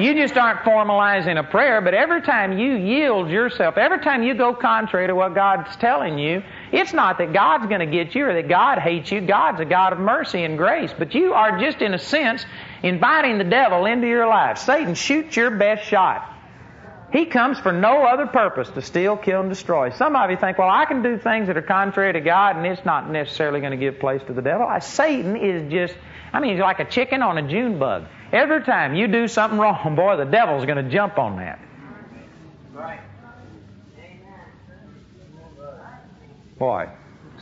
You 0.00 0.14
just 0.14 0.36
aren't 0.36 0.60
formalizing 0.60 1.38
a 1.38 1.42
prayer, 1.42 1.80
but 1.80 1.94
every 1.94 2.22
time 2.22 2.58
you 2.58 2.74
yield 2.74 3.30
yourself, 3.30 3.78
every 3.78 4.00
time 4.00 4.22
you 4.22 4.34
go 4.34 4.54
contrary 4.54 5.06
to 5.06 5.14
what 5.14 5.34
God's 5.34 5.74
telling 5.76 6.18
you, 6.18 6.42
it's 6.72 6.92
not 6.92 7.18
that 7.18 7.32
God's 7.32 7.66
going 7.66 7.80
to 7.80 7.86
get 7.86 8.14
you 8.14 8.26
or 8.26 8.34
that 8.34 8.48
God 8.48 8.78
hates 8.78 9.10
you. 9.12 9.20
God's 9.20 9.60
a 9.60 9.64
God 9.64 9.92
of 9.92 9.98
mercy 9.98 10.44
and 10.44 10.58
grace. 10.58 10.92
But 10.96 11.14
you 11.14 11.34
are 11.34 11.58
just, 11.58 11.80
in 11.80 11.94
a 11.94 11.98
sense, 11.98 12.44
inviting 12.82 13.38
the 13.38 13.44
devil 13.44 13.86
into 13.86 14.06
your 14.08 14.26
life. 14.26 14.58
Satan 14.58 14.94
shoots 14.94 15.36
your 15.36 15.50
best 15.50 15.86
shot. 15.88 16.31
He 17.12 17.26
comes 17.26 17.58
for 17.58 17.72
no 17.72 18.04
other 18.06 18.26
purpose 18.26 18.70
to 18.70 18.82
steal, 18.82 19.16
kill, 19.16 19.40
and 19.40 19.50
destroy. 19.50 19.90
Some 19.90 20.16
of 20.16 20.30
you 20.30 20.36
think, 20.36 20.58
well, 20.58 20.70
I 20.70 20.86
can 20.86 21.02
do 21.02 21.18
things 21.18 21.48
that 21.48 21.56
are 21.56 21.62
contrary 21.62 22.14
to 22.14 22.20
God, 22.20 22.56
and 22.56 22.66
it's 22.66 22.84
not 22.84 23.10
necessarily 23.10 23.60
going 23.60 23.72
to 23.72 23.76
give 23.76 24.00
place 24.00 24.22
to 24.28 24.32
the 24.32 24.42
devil. 24.42 24.66
I, 24.66 24.78
Satan 24.78 25.36
is 25.36 25.70
just 25.70 25.94
I 26.32 26.40
mean, 26.40 26.52
he's 26.52 26.60
like 26.60 26.80
a 26.80 26.86
chicken 26.86 27.22
on 27.22 27.36
a 27.36 27.46
June 27.46 27.78
bug. 27.78 28.06
Every 28.32 28.62
time 28.62 28.94
you 28.94 29.06
do 29.06 29.28
something 29.28 29.58
wrong, 29.58 29.94
boy, 29.96 30.16
the 30.16 30.24
devil's 30.24 30.64
going 30.64 30.82
to 30.82 30.90
jump 30.90 31.18
on 31.18 31.36
that. 31.36 31.60
Boy, 36.58 36.88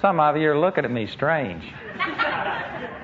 some 0.00 0.18
of 0.18 0.36
you 0.38 0.50
are 0.50 0.58
looking 0.58 0.84
at 0.84 0.90
me 0.90 1.06
strange. 1.06 1.62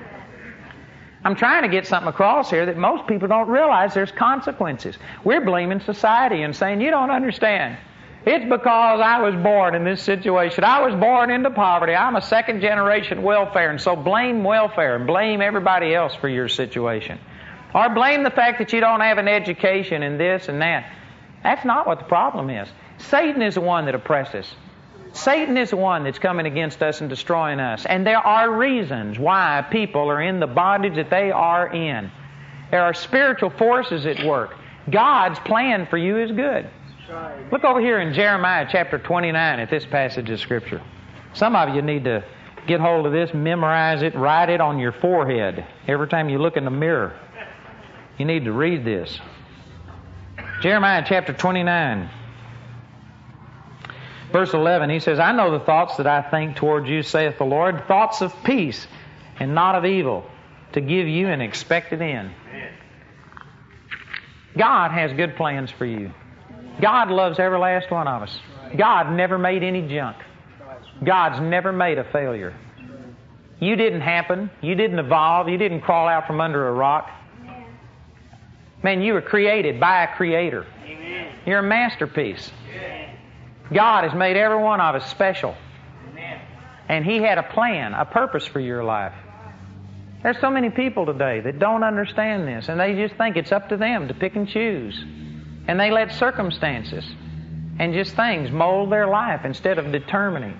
I'm 1.27 1.35
trying 1.35 1.63
to 1.63 1.67
get 1.67 1.85
something 1.85 2.07
across 2.07 2.49
here 2.49 2.67
that 2.67 2.77
most 2.77 3.05
people 3.05 3.27
don't 3.27 3.49
realize 3.49 3.93
there's 3.93 4.13
consequences. 4.13 4.97
We're 5.25 5.43
blaming 5.43 5.81
society 5.81 6.41
and 6.41 6.55
saying, 6.55 6.79
you 6.79 6.89
don't 6.89 7.11
understand. 7.11 7.77
It's 8.25 8.45
because 8.45 9.01
I 9.01 9.21
was 9.21 9.35
born 9.35 9.75
in 9.75 9.83
this 9.83 10.01
situation. 10.01 10.63
I 10.63 10.87
was 10.87 10.97
born 10.97 11.29
into 11.29 11.49
poverty. 11.49 11.93
I'm 11.93 12.15
a 12.15 12.21
second 12.21 12.61
generation 12.61 13.23
welfare, 13.23 13.69
and 13.69 13.81
so 13.81 13.93
blame 13.93 14.45
welfare 14.45 14.95
and 14.95 15.05
blame 15.05 15.41
everybody 15.41 15.93
else 15.93 16.15
for 16.15 16.29
your 16.29 16.47
situation. 16.47 17.19
Or 17.75 17.93
blame 17.93 18.23
the 18.23 18.31
fact 18.31 18.59
that 18.59 18.71
you 18.71 18.79
don't 18.79 19.01
have 19.01 19.17
an 19.17 19.27
education 19.27 20.03
and 20.03 20.17
this 20.17 20.47
and 20.47 20.61
that. 20.61 20.89
That's 21.43 21.65
not 21.65 21.87
what 21.87 21.99
the 21.99 22.05
problem 22.05 22.49
is. 22.49 22.69
Satan 22.99 23.41
is 23.41 23.55
the 23.55 23.61
one 23.61 23.83
that 23.87 23.95
oppresses. 23.95 24.47
Satan 25.17 25.57
is 25.57 25.71
the 25.71 25.77
one 25.77 26.03
that's 26.03 26.19
coming 26.19 26.45
against 26.45 26.81
us 26.81 27.01
and 27.01 27.09
destroying 27.09 27.59
us. 27.59 27.85
And 27.85 28.05
there 28.05 28.19
are 28.19 28.51
reasons 28.51 29.17
why 29.19 29.65
people 29.69 30.09
are 30.09 30.21
in 30.21 30.39
the 30.39 30.47
bondage 30.47 30.95
that 30.95 31.09
they 31.09 31.31
are 31.31 31.67
in. 31.73 32.11
There 32.71 32.83
are 32.83 32.93
spiritual 32.93 33.49
forces 33.49 34.05
at 34.05 34.23
work. 34.23 34.55
God's 34.89 35.39
plan 35.39 35.87
for 35.87 35.97
you 35.97 36.17
is 36.17 36.31
good. 36.31 36.69
Look 37.51 37.63
over 37.63 37.79
here 37.79 37.99
in 37.99 38.13
Jeremiah 38.13 38.67
chapter 38.69 38.99
29 38.99 39.59
at 39.59 39.69
this 39.69 39.85
passage 39.85 40.29
of 40.29 40.39
Scripture. 40.39 40.81
Some 41.33 41.55
of 41.55 41.73
you 41.73 41.81
need 41.81 42.03
to 42.03 42.23
get 42.67 42.79
hold 42.81 43.05
of 43.05 43.13
this, 43.13 43.33
memorize 43.33 44.01
it, 44.01 44.13
write 44.13 44.49
it 44.49 44.59
on 44.59 44.77
your 44.77 44.91
forehead 44.91 45.65
every 45.87 46.07
time 46.07 46.29
you 46.29 46.37
look 46.37 46.57
in 46.57 46.65
the 46.65 46.71
mirror. 46.71 47.17
You 48.17 48.25
need 48.25 48.45
to 48.45 48.51
read 48.51 48.83
this. 48.83 49.19
Jeremiah 50.61 51.03
chapter 51.07 51.33
29, 51.33 52.09
verse 54.37 54.53
11, 54.53 54.91
he 54.91 54.99
says, 54.99 55.19
I 55.19 55.31
know 55.31 55.49
the 55.49 55.65
thoughts 55.65 55.97
that 55.97 56.05
I 56.05 56.21
think 56.21 56.57
toward 56.57 56.87
you, 56.87 57.01
saith 57.01 57.39
the 57.39 57.43
Lord, 57.43 57.85
thoughts 57.87 58.21
of 58.21 58.31
peace 58.43 58.85
and 59.39 59.55
not 59.55 59.73
of 59.73 59.83
evil, 59.83 60.29
to 60.73 60.81
give 60.81 61.07
you 61.07 61.27
an 61.27 61.41
expected 61.41 62.03
end. 62.03 62.29
God 64.55 64.91
has 64.91 65.11
good 65.13 65.35
plans 65.35 65.71
for 65.71 65.85
you. 65.85 66.11
God 66.79 67.09
loves 67.09 67.39
every 67.39 67.57
last 67.57 67.89
one 67.89 68.07
of 68.07 68.21
us. 68.21 68.39
God 68.77 69.11
never 69.11 69.39
made 69.39 69.63
any 69.63 69.87
junk. 69.87 70.17
God's 71.03 71.41
never 71.41 71.71
made 71.71 71.97
a 71.97 72.03
failure. 72.03 72.55
You 73.59 73.75
didn't 73.75 74.01
happen. 74.01 74.51
You 74.61 74.75
didn't 74.75 74.99
evolve. 74.99 75.49
You 75.49 75.57
didn't 75.57 75.81
crawl 75.81 76.07
out 76.07 76.27
from 76.27 76.41
under 76.41 76.67
a 76.67 76.73
rock. 76.73 77.09
Man, 78.83 79.01
you 79.01 79.13
were 79.13 79.21
created 79.21 79.79
by 79.79 80.03
a 80.03 80.15
creator. 80.15 80.67
You're 81.47 81.59
a 81.59 81.63
masterpiece. 81.63 82.51
God 83.73 84.03
has 84.03 84.13
made 84.13 84.37
every 84.37 84.57
one 84.57 84.79
of 84.79 84.95
us 84.95 85.09
special. 85.09 85.55
And 86.89 87.05
He 87.05 87.17
had 87.17 87.37
a 87.37 87.43
plan, 87.43 87.93
a 87.93 88.05
purpose 88.05 88.45
for 88.45 88.59
your 88.59 88.83
life. 88.83 89.13
There's 90.23 90.39
so 90.39 90.49
many 90.49 90.69
people 90.69 91.05
today 91.05 91.41
that 91.41 91.59
don't 91.59 91.83
understand 91.83 92.47
this, 92.47 92.69
and 92.69 92.79
they 92.79 92.95
just 92.95 93.15
think 93.15 93.37
it's 93.37 93.51
up 93.51 93.69
to 93.69 93.77
them 93.77 94.07
to 94.07 94.13
pick 94.13 94.35
and 94.35 94.47
choose. 94.47 94.97
And 95.67 95.79
they 95.79 95.91
let 95.91 96.13
circumstances 96.13 97.05
and 97.79 97.93
just 97.93 98.15
things 98.15 98.49
mold 98.49 98.91
their 98.91 99.07
life 99.07 99.41
instead 99.43 99.77
of 99.77 99.91
determining. 99.91 100.57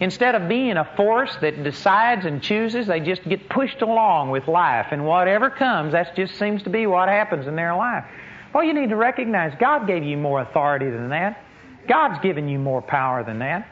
Instead 0.00 0.34
of 0.34 0.48
being 0.48 0.76
a 0.76 0.84
force 0.96 1.34
that 1.40 1.62
decides 1.62 2.26
and 2.26 2.42
chooses, 2.42 2.86
they 2.86 3.00
just 3.00 3.22
get 3.24 3.48
pushed 3.48 3.80
along 3.80 4.30
with 4.30 4.48
life. 4.48 4.88
And 4.90 5.06
whatever 5.06 5.48
comes, 5.48 5.92
that 5.92 6.14
just 6.16 6.36
seems 6.38 6.62
to 6.64 6.70
be 6.70 6.86
what 6.86 7.08
happens 7.08 7.46
in 7.46 7.56
their 7.56 7.74
life. 7.74 8.04
Well, 8.52 8.64
you 8.64 8.74
need 8.74 8.90
to 8.90 8.96
recognize 8.96 9.54
God 9.58 9.86
gave 9.86 10.02
you 10.02 10.16
more 10.16 10.40
authority 10.40 10.90
than 10.90 11.10
that. 11.10 11.42
God's 11.88 12.20
given 12.20 12.48
you 12.48 12.58
more 12.58 12.82
power 12.82 13.24
than 13.24 13.38
that. 13.40 13.68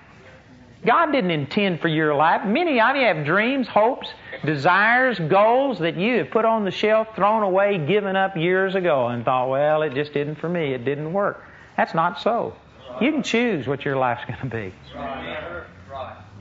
God 0.85 1.13
didn't 1.13 1.31
intend 1.31 1.81
for 1.81 1.89
your 1.89 2.15
life. 2.15 2.45
Many 2.45 2.79
of 2.79 2.97
you 2.97 3.03
have 3.03 3.25
dreams, 3.25 3.67
hopes, 3.67 4.09
desires, 4.45 5.19
goals 5.19 5.79
that 5.79 5.97
you 5.97 6.19
have 6.19 6.31
put 6.31 6.45
on 6.45 6.65
the 6.65 6.71
shelf, 6.71 7.09
thrown 7.17 7.43
away, 7.43 7.79
given 7.87 8.17
up 8.17 8.37
years 8.37 8.75
ago, 8.75 9.09
and 9.09 9.25
thought, 9.25 9.49
well, 9.49 9.83
it 9.83 9.95
just 9.95 10.13
didn't 10.13 10.37
for 10.37 10.49
me. 10.49 10.75
It 10.75 10.85
didn't 10.85 11.13
work. 11.13 11.43
That's 11.77 11.95
not 11.95 12.21
so. 12.21 12.55
You 13.01 13.11
can 13.13 13.23
choose 13.23 13.67
what 13.67 13.85
your 13.85 13.97
life's 13.97 14.25
going 14.27 14.41
to 14.41 14.47
be. 14.47 14.75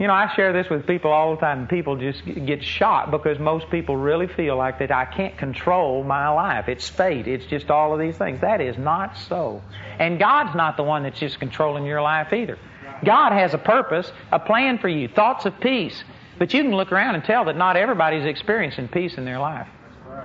You 0.03 0.07
know, 0.07 0.15
I 0.15 0.35
share 0.35 0.51
this 0.51 0.69
with 0.69 0.85
people 0.85 1.13
all 1.13 1.33
the 1.33 1.39
time, 1.39 1.59
and 1.59 1.69
people 1.69 1.95
just 1.95 2.25
get 2.25 2.61
shocked 2.61 3.09
because 3.09 3.39
most 3.39 3.69
people 3.69 3.95
really 3.95 4.27
feel 4.27 4.57
like 4.57 4.79
that 4.79 4.91
I 4.91 5.05
can't 5.05 5.37
control 5.37 6.03
my 6.03 6.27
life. 6.27 6.67
It's 6.67 6.89
fate. 6.89 7.25
It's 7.25 7.45
just 7.45 7.71
all 7.71 7.93
of 7.93 8.01
these 8.01 8.17
things. 8.17 8.41
That 8.41 8.59
is 8.59 8.77
not 8.77 9.17
so. 9.17 9.61
And 9.99 10.19
God's 10.19 10.55
not 10.57 10.75
the 10.75 10.83
one 10.83 11.03
that's 11.03 11.17
just 11.17 11.39
controlling 11.39 11.85
your 11.85 12.01
life 12.01 12.33
either. 12.33 12.59
God 13.05 13.31
has 13.31 13.53
a 13.53 13.57
purpose, 13.57 14.11
a 14.29 14.39
plan 14.39 14.77
for 14.77 14.89
you, 14.89 15.07
thoughts 15.07 15.45
of 15.45 15.57
peace. 15.61 16.03
But 16.37 16.53
you 16.53 16.63
can 16.63 16.73
look 16.73 16.91
around 16.91 17.15
and 17.15 17.23
tell 17.23 17.45
that 17.45 17.55
not 17.55 17.77
everybody's 17.77 18.25
experiencing 18.25 18.89
peace 18.89 19.15
in 19.15 19.23
their 19.23 19.39
life. 19.39 19.69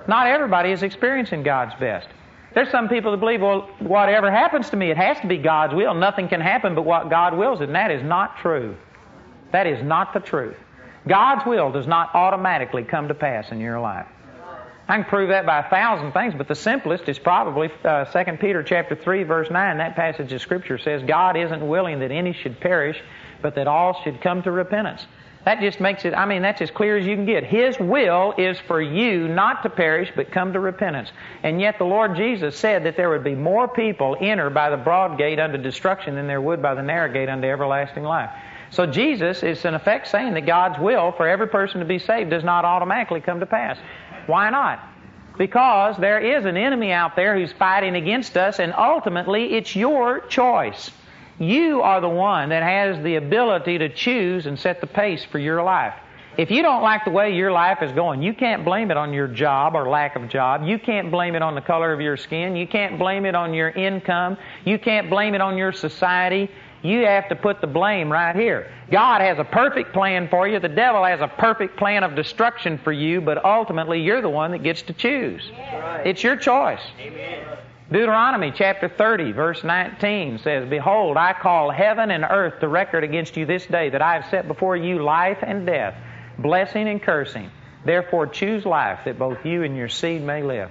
Not 0.09 0.27
everybody 0.27 0.73
is 0.73 0.83
experiencing 0.83 1.45
God's 1.45 1.79
best. 1.79 2.09
There's 2.53 2.73
some 2.73 2.89
people 2.89 3.13
that 3.13 3.19
believe, 3.19 3.43
well, 3.43 3.71
whatever 3.79 4.29
happens 4.29 4.71
to 4.71 4.77
me, 4.77 4.91
it 4.91 4.97
has 4.97 5.21
to 5.21 5.29
be 5.29 5.39
God's 5.39 5.73
will. 5.73 5.95
Nothing 5.95 6.27
can 6.27 6.41
happen 6.41 6.75
but 6.75 6.85
what 6.85 7.11
God 7.11 7.39
wills, 7.39 7.61
and 7.61 7.77
that 7.77 7.93
is 7.93 8.03
not 8.03 8.39
true. 8.39 8.77
That 9.53 9.67
is 9.67 9.83
not 9.83 10.13
the 10.13 10.21
truth. 10.21 10.57
God's 11.07 11.47
will 11.47 11.73
does 11.73 11.87
not 11.87 12.15
automatically 12.15 12.85
come 12.85 13.09
to 13.09 13.15
pass 13.15 13.51
in 13.51 13.61
your 13.61 13.81
life. 13.81 14.07
I 14.89 14.97
can 14.97 15.05
prove 15.05 15.29
that 15.29 15.45
by 15.45 15.59
a 15.59 15.69
thousand 15.69 16.13
things, 16.13 16.35
but 16.37 16.49
the 16.49 16.55
simplest 16.55 17.09
is 17.11 17.19
probably 17.19 17.71
uh, 17.85 18.07
2 18.07 18.33
Peter 18.39 18.63
chapter 18.63 18.97
3 18.97 19.23
verse 19.25 19.51
9. 19.51 19.79
That 19.79 19.97
passage 19.97 20.33
of 20.33 20.41
scripture 20.41 20.79
says 20.79 21.03
God 21.03 21.37
isn't 21.37 21.67
willing 21.67 22.01
that 22.01 22.11
any 22.11 22.33
should 22.33 22.59
perish, 22.59 22.99
but 23.43 23.55
that 23.57 23.67
all 23.67 24.01
should 24.03 24.23
come 24.23 24.43
to 24.45 24.51
repentance. 24.51 25.07
That 25.45 25.61
just 25.61 25.79
makes 25.81 26.05
it, 26.05 26.15
I 26.15 26.27
mean, 26.27 26.43
that's 26.43 26.61
as 26.61 26.71
clear 26.71 26.97
as 26.97 27.07
you 27.07 27.15
can 27.15 27.25
get. 27.27 27.45
His 27.45 27.79
will 27.79 28.35
is 28.37 28.59
for 28.67 28.83
you 28.83 29.29
not 29.29 29.63
to 29.63 29.71
perish, 29.71 30.11
but 30.15 30.33
come 30.33 30.55
to 30.55 30.61
repentance. 30.61 31.11
And 31.43 31.61
yet 31.61 31.79
the 31.79 31.85
Lord 31.85 32.17
Jesus 32.17 32.57
said 32.57 32.85
that 32.85 32.97
there 32.97 33.11
would 33.11 33.25
be 33.25 33.35
more 33.35 33.69
people 33.69 34.17
enter 34.21 34.51
by 34.51 34.71
the 34.71 34.77
broad 34.77 35.17
gate 35.17 35.39
unto 35.39 35.59
destruction 35.59 36.17
than 36.17 36.27
there 36.27 36.41
would 36.41 36.61
by 36.61 36.75
the 36.75 36.83
narrow 36.83 37.13
gate 37.13 37.29
unto 37.29 37.47
everlasting 37.47 38.03
life. 38.03 38.31
So 38.71 38.87
Jesus 38.87 39.43
is 39.43 39.65
in 39.65 39.75
effect 39.75 40.09
saying 40.09 40.35
that 40.35 40.47
God's 40.47 40.79
will 40.79 41.13
for 41.13 41.27
every 41.27 41.49
person 41.49 41.81
to 41.81 41.87
be 41.87 41.99
saved 41.99 42.31
does 42.31 42.45
not 42.45 42.65
automatically 42.65 43.21
come 43.21 43.41
to 43.41 43.47
pass. 43.47 43.79
Why 44.27 44.51
not? 44.51 44.81
Because 45.39 45.97
there 45.97 46.19
is 46.19 46.45
an 46.45 46.57
enemy 46.57 46.93
out 46.93 47.17
there 47.17 47.39
who's 47.39 47.53
fighting 47.53 47.95
against 47.95 48.37
us, 48.37 48.59
and 48.59 48.75
ultimately 48.77 49.55
it's 49.55 49.75
your 49.75 50.21
choice. 50.21 50.91
You 51.39 51.83
are 51.83 52.01
the 52.01 52.09
one 52.09 52.49
that 52.49 52.65
has 52.65 53.03
the 53.03 53.15
ability 53.15 53.79
to 53.79 53.89
choose 53.89 54.47
and 54.47 54.59
set 54.59 54.81
the 54.81 54.89
pace 54.89 55.25
for 55.25 55.39
your 55.39 55.63
life. 55.63 55.95
If 56.37 56.53
you 56.53 56.63
don't 56.63 56.83
like 56.83 57.05
the 57.05 57.11
way 57.11 57.35
your 57.35 57.51
life 57.51 57.83
is 57.83 57.91
going, 57.93 58.23
you 58.23 58.33
can't 58.33 58.65
blame 58.65 58.93
it 58.93 58.97
on 58.97 59.13
your 59.13 59.27
job 59.27 59.75
or 59.75 59.89
lack 59.89 60.15
of 60.15 60.29
job. 60.29 60.63
You 60.65 60.79
can't 60.79 61.11
blame 61.11 61.35
it 61.35 61.43
on 61.43 61.57
the 61.57 61.61
color 61.61 61.93
of 61.93 62.01
your 62.01 62.17
skin. 62.17 62.55
You 62.55 62.67
can't 62.67 62.97
blame 62.97 63.25
it 63.25 63.35
on 63.35 63.55
your 63.55 63.71
income. 63.71 64.37
You 64.65 64.79
can't 64.79 65.11
blame 65.11 65.35
it 65.35 65.41
on 65.41 65.57
your 65.57 65.73
society. 65.73 66.49
You 66.83 67.05
have 67.07 67.29
to 67.31 67.37
put 67.37 67.61
the 67.61 67.67
blame 67.67 68.11
right 68.11 68.37
here. 68.37 68.71
God 68.91 69.21
has 69.21 69.39
a 69.39 69.45
perfect 69.45 69.93
plan 69.93 70.29
for 70.29 70.47
you. 70.47 70.61
The 70.61 70.69
devil 70.69 71.05
has 71.05 71.21
a 71.21 71.29
perfect 71.29 71.77
plan 71.77 72.05
of 72.05 72.15
destruction 72.15 72.79
for 72.79 72.93
you, 72.93 73.21
but 73.21 73.45
ultimately 73.45 74.01
you're 74.01 74.23
the 74.23 74.29
one 74.29 74.53
that 74.53 74.63
gets 74.63 74.83
to 74.83 74.93
choose. 74.93 75.43
It's 76.05 76.23
your 76.23 76.37
choice. 76.37 76.81
Amen. 77.01 77.47
Deuteronomy 77.91 78.53
chapter 78.55 78.89
30, 78.89 79.33
verse 79.33 79.65
19 79.65 80.41
says, 80.41 80.69
Behold, 80.69 81.17
I 81.17 81.33
call 81.33 81.71
heaven 81.71 82.11
and 82.11 82.23
earth 82.23 82.61
to 82.61 82.69
record 82.69 83.03
against 83.03 83.37
you 83.37 83.47
this 83.47 83.65
day 83.65 83.89
that 83.89 84.03
I 84.03 84.15
have 84.21 84.31
set 84.31 84.47
before 84.47 84.77
you 84.77 85.03
life 85.03 85.39
and 85.41 85.65
death, 85.65 85.95
blessing 86.39 86.87
and 86.87 87.03
cursing. 87.03 87.51
Therefore 87.87 88.27
choose 88.27 88.67
life 88.67 89.01
that 89.07 89.19
both 89.19 89.45
you 89.47 89.63
and 89.63 89.75
your 89.75 89.89
seed 89.89 90.23
may 90.23 90.43
live. 90.43 90.71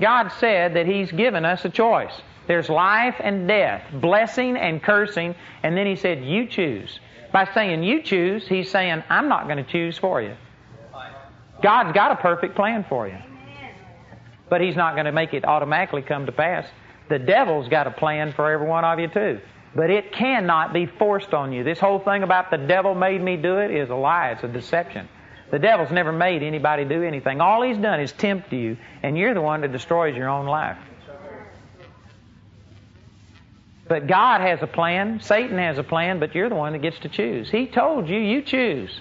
God 0.00 0.30
said 0.38 0.74
that 0.74 0.86
He's 0.86 1.10
given 1.12 1.44
us 1.44 1.64
a 1.64 1.68
choice. 1.68 2.12
There's 2.48 2.70
life 2.70 3.16
and 3.20 3.46
death, 3.46 3.82
blessing 3.92 4.56
and 4.56 4.82
cursing, 4.82 5.34
and 5.62 5.76
then 5.76 5.86
he 5.86 5.96
said, 5.96 6.24
You 6.24 6.46
choose. 6.46 6.98
By 7.30 7.46
saying 7.52 7.82
you 7.82 8.02
choose, 8.02 8.48
he's 8.48 8.70
saying, 8.70 9.02
I'm 9.10 9.28
not 9.28 9.44
going 9.44 9.62
to 9.62 9.70
choose 9.70 9.98
for 9.98 10.22
you. 10.22 10.34
God's 11.62 11.92
got 11.92 12.12
a 12.12 12.16
perfect 12.16 12.56
plan 12.56 12.86
for 12.88 13.06
you. 13.06 13.18
But 14.48 14.62
he's 14.62 14.76
not 14.76 14.94
going 14.94 15.04
to 15.04 15.12
make 15.12 15.34
it 15.34 15.44
automatically 15.44 16.00
come 16.00 16.24
to 16.24 16.32
pass. 16.32 16.66
The 17.10 17.18
devil's 17.18 17.68
got 17.68 17.86
a 17.86 17.90
plan 17.90 18.32
for 18.32 18.50
every 18.50 18.66
one 18.66 18.84
of 18.84 18.98
you, 18.98 19.08
too. 19.08 19.40
But 19.74 19.90
it 19.90 20.12
cannot 20.12 20.72
be 20.72 20.86
forced 20.86 21.34
on 21.34 21.52
you. 21.52 21.64
This 21.64 21.78
whole 21.78 21.98
thing 21.98 22.22
about 22.22 22.50
the 22.50 22.56
devil 22.56 22.94
made 22.94 23.20
me 23.20 23.36
do 23.36 23.58
it 23.58 23.70
is 23.70 23.90
a 23.90 23.94
lie, 23.94 24.30
it's 24.30 24.42
a 24.42 24.48
deception. 24.48 25.06
The 25.50 25.58
devil's 25.58 25.90
never 25.90 26.12
made 26.12 26.42
anybody 26.42 26.84
do 26.84 27.02
anything. 27.02 27.40
All 27.40 27.62
he's 27.62 27.78
done 27.78 28.00
is 28.00 28.12
tempt 28.12 28.52
you, 28.52 28.76
and 29.02 29.16
you're 29.16 29.34
the 29.34 29.40
one 29.40 29.62
that 29.62 29.72
destroys 29.72 30.14
your 30.14 30.28
own 30.28 30.46
life. 30.46 30.76
But 33.88 34.06
God 34.06 34.42
has 34.42 34.62
a 34.62 34.66
plan, 34.66 35.20
Satan 35.22 35.56
has 35.56 35.78
a 35.78 35.82
plan, 35.82 36.20
but 36.20 36.34
you're 36.34 36.50
the 36.50 36.54
one 36.54 36.74
that 36.74 36.82
gets 36.82 36.98
to 37.00 37.08
choose. 37.08 37.50
He 37.50 37.66
told 37.66 38.08
you, 38.08 38.18
you 38.18 38.42
choose. 38.42 39.00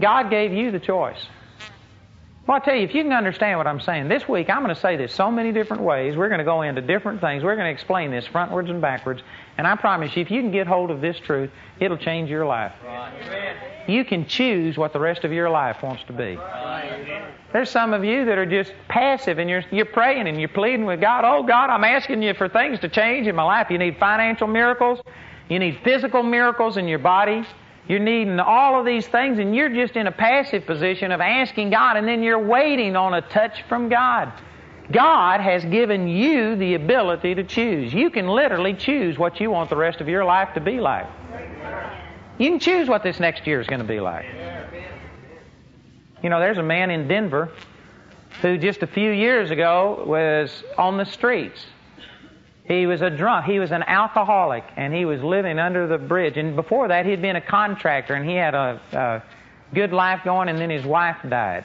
God 0.00 0.30
gave 0.30 0.52
you 0.52 0.70
the 0.70 0.80
choice. 0.80 1.22
Well, 2.46 2.58
I 2.58 2.60
tell 2.60 2.74
you, 2.74 2.82
if 2.82 2.94
you 2.94 3.02
can 3.02 3.12
understand 3.12 3.56
what 3.56 3.66
I'm 3.66 3.80
saying, 3.80 4.08
this 4.08 4.28
week 4.28 4.50
I'm 4.50 4.62
going 4.62 4.74
to 4.74 4.80
say 4.80 4.96
this 4.96 5.14
so 5.14 5.30
many 5.30 5.50
different 5.50 5.82
ways. 5.82 6.14
We're 6.14 6.28
going 6.28 6.40
to 6.40 6.44
go 6.44 6.60
into 6.60 6.82
different 6.82 7.22
things. 7.22 7.42
We're 7.42 7.56
going 7.56 7.68
to 7.68 7.72
explain 7.72 8.10
this 8.10 8.26
frontwards 8.26 8.68
and 8.68 8.82
backwards. 8.82 9.22
And 9.56 9.66
I 9.66 9.76
promise 9.76 10.14
you, 10.14 10.20
if 10.20 10.30
you 10.30 10.42
can 10.42 10.50
get 10.50 10.66
hold 10.66 10.90
of 10.90 11.00
this 11.00 11.18
truth, 11.20 11.50
it'll 11.80 11.96
change 11.96 12.28
your 12.28 12.44
life. 12.44 12.72
You 13.88 14.04
can 14.04 14.26
choose 14.26 14.76
what 14.76 14.92
the 14.92 15.00
rest 15.00 15.24
of 15.24 15.32
your 15.32 15.48
life 15.48 15.82
wants 15.82 16.02
to 16.04 16.12
be. 16.12 16.36
There's 17.54 17.70
some 17.70 17.94
of 17.94 18.04
you 18.04 18.26
that 18.26 18.36
are 18.36 18.44
just 18.44 18.74
passive 18.88 19.38
and 19.38 19.48
you're, 19.48 19.64
you're 19.70 19.86
praying 19.86 20.28
and 20.28 20.38
you're 20.38 20.48
pleading 20.50 20.84
with 20.84 21.00
God. 21.00 21.24
Oh, 21.24 21.44
God, 21.44 21.70
I'm 21.70 21.84
asking 21.84 22.22
you 22.22 22.34
for 22.34 22.50
things 22.50 22.78
to 22.80 22.90
change 22.90 23.26
in 23.26 23.34
my 23.34 23.44
life. 23.44 23.70
You 23.70 23.78
need 23.78 23.96
financial 23.98 24.48
miracles. 24.48 25.00
You 25.48 25.58
need 25.58 25.78
physical 25.82 26.22
miracles 26.22 26.76
in 26.76 26.88
your 26.88 26.98
body. 26.98 27.46
You're 27.88 27.98
needing 27.98 28.40
all 28.40 28.80
of 28.80 28.86
these 28.86 29.06
things, 29.06 29.38
and 29.38 29.54
you're 29.54 29.68
just 29.68 29.94
in 29.94 30.06
a 30.06 30.12
passive 30.12 30.64
position 30.64 31.12
of 31.12 31.20
asking 31.20 31.70
God, 31.70 31.96
and 31.96 32.08
then 32.08 32.22
you're 32.22 32.38
waiting 32.38 32.96
on 32.96 33.14
a 33.14 33.20
touch 33.20 33.62
from 33.68 33.88
God. 33.88 34.32
God 34.90 35.40
has 35.40 35.64
given 35.64 36.08
you 36.08 36.56
the 36.56 36.74
ability 36.74 37.34
to 37.34 37.44
choose. 37.44 37.92
You 37.92 38.10
can 38.10 38.28
literally 38.28 38.74
choose 38.74 39.18
what 39.18 39.40
you 39.40 39.50
want 39.50 39.70
the 39.70 39.76
rest 39.76 40.00
of 40.00 40.08
your 40.08 40.24
life 40.24 40.54
to 40.54 40.60
be 40.60 40.80
like. 40.80 41.06
You 42.38 42.50
can 42.50 42.58
choose 42.58 42.88
what 42.88 43.02
this 43.02 43.20
next 43.20 43.46
year 43.46 43.60
is 43.60 43.66
going 43.66 43.80
to 43.80 43.86
be 43.86 44.00
like. 44.00 44.26
You 46.22 46.30
know, 46.30 46.40
there's 46.40 46.58
a 46.58 46.62
man 46.62 46.90
in 46.90 47.06
Denver 47.06 47.52
who 48.40 48.58
just 48.58 48.82
a 48.82 48.86
few 48.86 49.10
years 49.10 49.50
ago 49.50 50.04
was 50.06 50.64
on 50.76 50.96
the 50.96 51.04
streets. 51.04 51.66
He 52.64 52.86
was 52.86 53.02
a 53.02 53.10
drunk. 53.10 53.44
He 53.44 53.58
was 53.58 53.72
an 53.72 53.82
alcoholic, 53.82 54.64
and 54.76 54.92
he 54.92 55.04
was 55.04 55.22
living 55.22 55.58
under 55.58 55.86
the 55.86 55.98
bridge. 55.98 56.38
And 56.38 56.56
before 56.56 56.88
that, 56.88 57.04
he'd 57.04 57.20
been 57.20 57.36
a 57.36 57.40
contractor, 57.40 58.14
and 58.14 58.28
he 58.28 58.34
had 58.34 58.54
a, 58.54 58.80
a 58.92 59.22
good 59.74 59.92
life 59.92 60.20
going, 60.24 60.48
and 60.48 60.58
then 60.58 60.70
his 60.70 60.84
wife 60.84 61.18
died. 61.28 61.64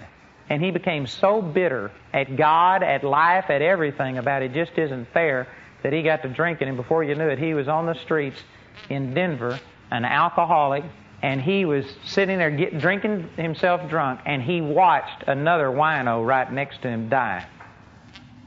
And 0.49 0.61
he 0.61 0.71
became 0.71 1.07
so 1.07 1.41
bitter 1.41 1.91
at 2.13 2.35
God, 2.35 2.83
at 2.83 3.03
life, 3.03 3.45
at 3.49 3.61
everything 3.61 4.17
about 4.17 4.41
it 4.41 4.53
just 4.53 4.77
isn't 4.77 5.07
fair 5.13 5.47
that 5.83 5.93
he 5.93 6.01
got 6.01 6.21
to 6.23 6.29
drinking. 6.29 6.67
And 6.67 6.75
before 6.75 7.03
you 7.03 7.15
knew 7.15 7.29
it, 7.29 7.39
he 7.39 7.53
was 7.53 7.69
on 7.69 7.85
the 7.85 7.95
streets 7.95 8.41
in 8.89 9.13
Denver, 9.13 9.57
an 9.91 10.03
alcoholic, 10.03 10.83
and 11.21 11.41
he 11.41 11.63
was 11.63 11.85
sitting 12.03 12.37
there 12.37 12.51
get, 12.51 12.79
drinking 12.79 13.29
himself 13.37 13.89
drunk, 13.89 14.19
and 14.25 14.41
he 14.41 14.59
watched 14.59 15.23
another 15.27 15.67
wino 15.67 16.25
right 16.25 16.51
next 16.51 16.81
to 16.81 16.89
him 16.89 17.07
die. 17.07 17.45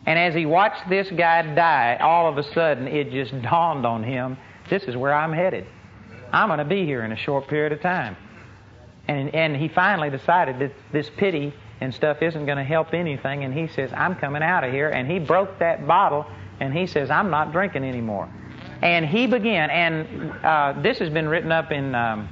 And 0.05 0.19
as 0.19 0.35
he 0.35 0.47
watched 0.47 0.88
this 0.88 1.09
guy 1.11 1.43
die, 1.55 1.99
all 2.01 2.29
of 2.29 2.38
a 2.38 2.43
sudden 2.53 2.88
it 2.88 3.11
just 3.11 3.41
dawned 3.43 3.87
on 3.87 4.03
him 4.03 4.37
this 4.69 4.85
is 4.85 4.97
where 4.97 5.12
I'm 5.12 5.33
headed. 5.33 5.67
I'm 6.33 6.49
going 6.49 6.59
to 6.59 6.65
be 6.65 6.87
here 6.87 7.05
in 7.05 7.12
a 7.12 7.17
short 7.17 7.49
period 7.49 7.73
of 7.73 7.81
time. 7.81 8.17
And, 9.09 9.35
and 9.35 9.57
he 9.57 9.69
finally 9.69 10.11
decided 10.11 10.59
that 10.61 10.73
this 10.93 11.11
pity 11.17 11.53
and 11.81 11.93
stuff 11.93 12.23
isn't 12.23 12.47
going 12.47 12.59
to 12.59 12.65
help 12.65 12.95
anything. 12.95 13.45
And 13.45 13.53
he 13.53 13.67
says, 13.67 13.91
I'm 13.93 14.15
coming 14.15 14.43
out 14.43 14.65
of 14.65 14.73
here. 14.73 14.88
And 14.88 15.11
he 15.11 15.19
broke 15.19 15.59
that 15.59 15.87
bottle 15.87 16.27
and 16.61 16.73
he 16.73 16.87
says, 16.87 17.11
I'm 17.11 17.31
not 17.31 17.53
drinking 17.53 17.85
anymore. 17.85 18.33
And 18.81 19.05
he 19.05 19.27
began, 19.27 19.71
and 19.71 20.33
uh, 20.45 20.75
this 20.81 20.99
has 20.99 21.11
been 21.11 21.29
written 21.29 21.53
up 21.53 21.71
in 21.71 21.95
um, 21.95 22.29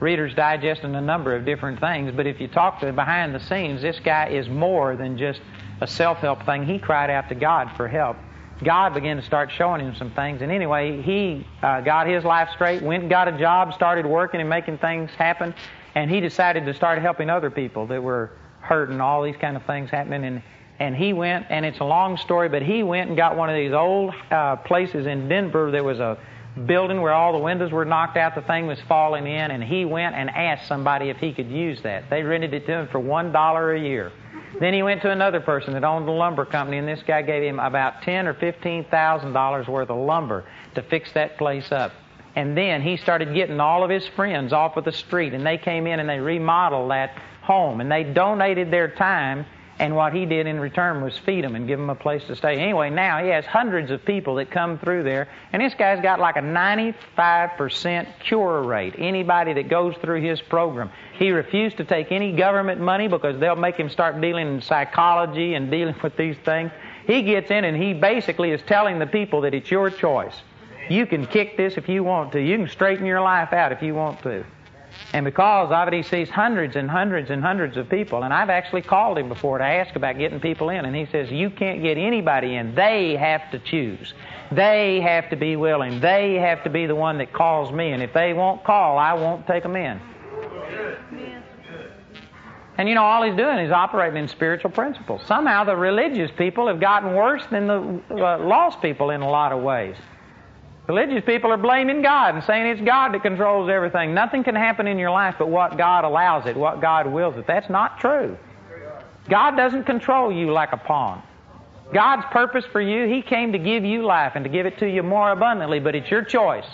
Reader's 0.00 0.34
Digest 0.34 0.82
and 0.82 0.96
a 0.96 1.00
number 1.00 1.36
of 1.36 1.44
different 1.44 1.78
things. 1.78 2.12
But 2.14 2.26
if 2.26 2.40
you 2.40 2.48
talk 2.48 2.80
to 2.80 2.92
behind 2.92 3.34
the 3.34 3.40
scenes, 3.40 3.82
this 3.82 4.00
guy 4.00 4.28
is 4.28 4.48
more 4.48 4.96
than 4.96 5.16
just 5.16 5.40
a 5.80 5.86
self 5.86 6.18
help 6.18 6.44
thing. 6.44 6.64
He 6.64 6.78
cried 6.78 7.10
out 7.10 7.28
to 7.28 7.34
God 7.34 7.70
for 7.76 7.88
help. 7.88 8.16
God 8.62 8.94
began 8.94 9.16
to 9.16 9.22
start 9.22 9.50
showing 9.52 9.82
him 9.82 9.94
some 9.96 10.10
things. 10.12 10.40
And 10.40 10.50
anyway, 10.50 11.02
he 11.02 11.46
uh, 11.62 11.82
got 11.82 12.06
his 12.06 12.24
life 12.24 12.48
straight, 12.54 12.82
went 12.82 13.02
and 13.02 13.10
got 13.10 13.28
a 13.28 13.38
job, 13.38 13.74
started 13.74 14.06
working 14.06 14.40
and 14.40 14.48
making 14.48 14.78
things 14.78 15.10
happen. 15.10 15.54
And 15.94 16.10
he 16.10 16.20
decided 16.20 16.64
to 16.64 16.74
start 16.74 17.00
helping 17.00 17.28
other 17.28 17.50
people 17.50 17.86
that 17.88 18.02
were 18.02 18.30
hurt 18.60 18.88
and 18.88 19.02
all 19.02 19.22
these 19.22 19.36
kind 19.36 19.56
of 19.56 19.64
things 19.64 19.90
happening. 19.90 20.24
And 20.24 20.42
and 20.78 20.94
he 20.94 21.12
went, 21.12 21.46
and 21.48 21.64
it's 21.64 21.78
a 21.78 21.84
long 21.84 22.18
story, 22.18 22.48
but 22.48 22.62
he 22.62 22.82
went 22.82 23.08
and 23.08 23.16
got 23.16 23.36
one 23.36 23.48
of 23.48 23.56
these 23.56 23.72
old 23.72 24.14
uh, 24.30 24.56
places 24.56 25.06
in 25.06 25.28
Denver. 25.28 25.70
There 25.70 25.84
was 25.84 26.00
a 26.00 26.18
building 26.64 27.02
where 27.02 27.12
all 27.12 27.32
the 27.32 27.38
windows 27.38 27.70
were 27.70 27.84
knocked 27.84 28.16
out, 28.16 28.34
the 28.34 28.42
thing 28.42 28.66
was 28.66 28.78
falling 28.88 29.26
in, 29.26 29.50
and 29.50 29.62
he 29.62 29.84
went 29.84 30.14
and 30.14 30.30
asked 30.30 30.66
somebody 30.66 31.10
if 31.10 31.18
he 31.18 31.32
could 31.32 31.50
use 31.50 31.82
that. 31.82 32.08
They 32.08 32.22
rented 32.22 32.54
it 32.54 32.66
to 32.66 32.72
him 32.72 32.88
for 32.88 32.98
one 32.98 33.32
dollar 33.32 33.74
a 33.74 33.80
year. 33.80 34.12
Then 34.58 34.72
he 34.72 34.82
went 34.82 35.02
to 35.02 35.10
another 35.10 35.40
person 35.40 35.74
that 35.74 35.84
owned 35.84 36.08
a 36.08 36.12
lumber 36.12 36.46
company, 36.46 36.78
and 36.78 36.88
this 36.88 37.02
guy 37.06 37.20
gave 37.22 37.42
him 37.42 37.58
about 37.58 38.02
ten 38.02 38.26
or 38.26 38.34
fifteen 38.34 38.84
thousand 38.84 39.32
dollars 39.34 39.66
worth 39.66 39.90
of 39.90 39.98
lumber 39.98 40.44
to 40.74 40.82
fix 40.82 41.12
that 41.12 41.36
place 41.36 41.70
up. 41.72 41.92
And 42.36 42.56
then 42.56 42.82
he 42.82 42.96
started 42.96 43.34
getting 43.34 43.60
all 43.60 43.82
of 43.82 43.90
his 43.90 44.06
friends 44.08 44.52
off 44.52 44.76
of 44.76 44.84
the 44.84 44.92
street, 44.92 45.34
and 45.34 45.44
they 45.46 45.58
came 45.58 45.86
in 45.86 46.00
and 46.00 46.08
they 46.08 46.20
remodeled 46.20 46.90
that 46.90 47.10
home, 47.42 47.80
and 47.80 47.90
they 47.90 48.04
donated 48.04 48.70
their 48.70 48.88
time 48.88 49.46
and 49.78 49.94
what 49.94 50.14
he 50.14 50.24
did 50.24 50.46
in 50.46 50.58
return 50.58 51.02
was 51.02 51.16
feed 51.18 51.44
them 51.44 51.54
and 51.54 51.66
give 51.66 51.78
them 51.78 51.90
a 51.90 51.94
place 51.94 52.24
to 52.24 52.36
stay. 52.36 52.58
Anyway, 52.58 52.88
now 52.88 53.22
he 53.22 53.28
has 53.28 53.44
hundreds 53.44 53.90
of 53.90 54.04
people 54.04 54.36
that 54.36 54.50
come 54.50 54.78
through 54.78 55.02
there, 55.02 55.28
and 55.52 55.62
this 55.62 55.74
guy's 55.74 56.02
got 56.02 56.18
like 56.18 56.36
a 56.36 56.40
95% 56.40 58.06
cure 58.20 58.62
rate. 58.62 58.94
Anybody 58.96 59.52
that 59.54 59.68
goes 59.68 59.94
through 59.96 60.22
his 60.22 60.40
program. 60.40 60.90
He 61.18 61.30
refused 61.30 61.76
to 61.76 61.84
take 61.84 62.10
any 62.10 62.32
government 62.32 62.80
money 62.80 63.08
because 63.08 63.38
they'll 63.38 63.56
make 63.56 63.76
him 63.76 63.90
start 63.90 64.20
dealing 64.20 64.48
in 64.48 64.62
psychology 64.62 65.54
and 65.54 65.70
dealing 65.70 65.96
with 66.02 66.16
these 66.16 66.36
things. 66.44 66.70
He 67.06 67.22
gets 67.22 67.50
in 67.50 67.64
and 67.64 67.76
he 67.76 67.92
basically 67.92 68.50
is 68.50 68.60
telling 68.66 68.98
the 68.98 69.06
people 69.06 69.42
that 69.42 69.54
it's 69.54 69.70
your 69.70 69.90
choice. 69.90 70.34
You 70.88 71.06
can 71.06 71.26
kick 71.26 71.56
this 71.56 71.76
if 71.76 71.88
you 71.88 72.02
want 72.02 72.32
to. 72.32 72.40
You 72.40 72.56
can 72.56 72.68
straighten 72.68 73.06
your 73.06 73.20
life 73.20 73.52
out 73.52 73.72
if 73.72 73.82
you 73.82 73.94
want 73.94 74.22
to. 74.22 74.44
And 75.16 75.24
because 75.24 75.72
of 75.72 75.88
it, 75.88 75.94
he 75.94 76.02
sees 76.02 76.28
hundreds 76.28 76.76
and 76.76 76.90
hundreds 76.90 77.30
and 77.30 77.42
hundreds 77.42 77.78
of 77.78 77.88
people. 77.88 78.24
And 78.24 78.34
I've 78.34 78.50
actually 78.50 78.82
called 78.82 79.16
him 79.16 79.30
before 79.30 79.56
to 79.56 79.64
ask 79.64 79.96
about 79.96 80.18
getting 80.18 80.40
people 80.40 80.68
in. 80.68 80.84
And 80.84 80.94
he 80.94 81.06
says, 81.06 81.30
You 81.30 81.48
can't 81.48 81.80
get 81.80 81.96
anybody 81.96 82.56
in. 82.56 82.74
They 82.74 83.16
have 83.16 83.50
to 83.52 83.58
choose. 83.58 84.12
They 84.52 85.00
have 85.00 85.30
to 85.30 85.36
be 85.36 85.56
willing. 85.56 86.00
They 86.00 86.34
have 86.34 86.62
to 86.64 86.70
be 86.70 86.84
the 86.84 86.94
one 86.94 87.16
that 87.16 87.32
calls 87.32 87.72
me. 87.72 87.92
And 87.92 88.02
if 88.02 88.12
they 88.12 88.34
won't 88.34 88.62
call, 88.62 88.98
I 88.98 89.14
won't 89.14 89.46
take 89.46 89.62
them 89.62 89.74
in. 89.74 89.98
And 92.76 92.86
you 92.86 92.94
know, 92.94 93.04
all 93.04 93.22
he's 93.22 93.36
doing 93.36 93.56
is 93.56 93.72
operating 93.72 94.18
in 94.18 94.28
spiritual 94.28 94.70
principles. 94.70 95.22
Somehow 95.24 95.64
the 95.64 95.76
religious 95.76 96.30
people 96.36 96.68
have 96.68 96.78
gotten 96.78 97.14
worse 97.14 97.42
than 97.50 97.66
the 97.66 98.02
uh, 98.10 98.38
lost 98.40 98.82
people 98.82 99.08
in 99.08 99.22
a 99.22 99.30
lot 99.30 99.52
of 99.52 99.62
ways. 99.62 99.96
Religious 100.88 101.24
people 101.24 101.50
are 101.50 101.56
blaming 101.56 102.00
God 102.00 102.36
and 102.36 102.44
saying 102.44 102.66
it's 102.66 102.80
God 102.80 103.12
that 103.12 103.22
controls 103.22 103.68
everything. 103.68 104.14
Nothing 104.14 104.44
can 104.44 104.54
happen 104.54 104.86
in 104.86 104.98
your 104.98 105.10
life 105.10 105.34
but 105.38 105.48
what 105.48 105.76
God 105.76 106.04
allows 106.04 106.46
it, 106.46 106.56
what 106.56 106.80
God 106.80 107.08
wills 107.08 107.36
it. 107.36 107.46
That's 107.46 107.68
not 107.68 107.98
true. 107.98 108.36
God 109.28 109.56
doesn't 109.56 109.84
control 109.84 110.30
you 110.30 110.52
like 110.52 110.72
a 110.72 110.76
pawn. 110.76 111.22
God's 111.92 112.24
purpose 112.30 112.64
for 112.70 112.80
you, 112.80 113.12
He 113.12 113.22
came 113.22 113.52
to 113.52 113.58
give 113.58 113.84
you 113.84 114.04
life 114.04 114.32
and 114.34 114.44
to 114.44 114.50
give 114.50 114.66
it 114.66 114.78
to 114.78 114.88
you 114.88 115.02
more 115.02 115.32
abundantly, 115.32 115.80
but 115.80 115.94
it's 115.94 116.10
your 116.10 116.24
choice. 116.24 116.66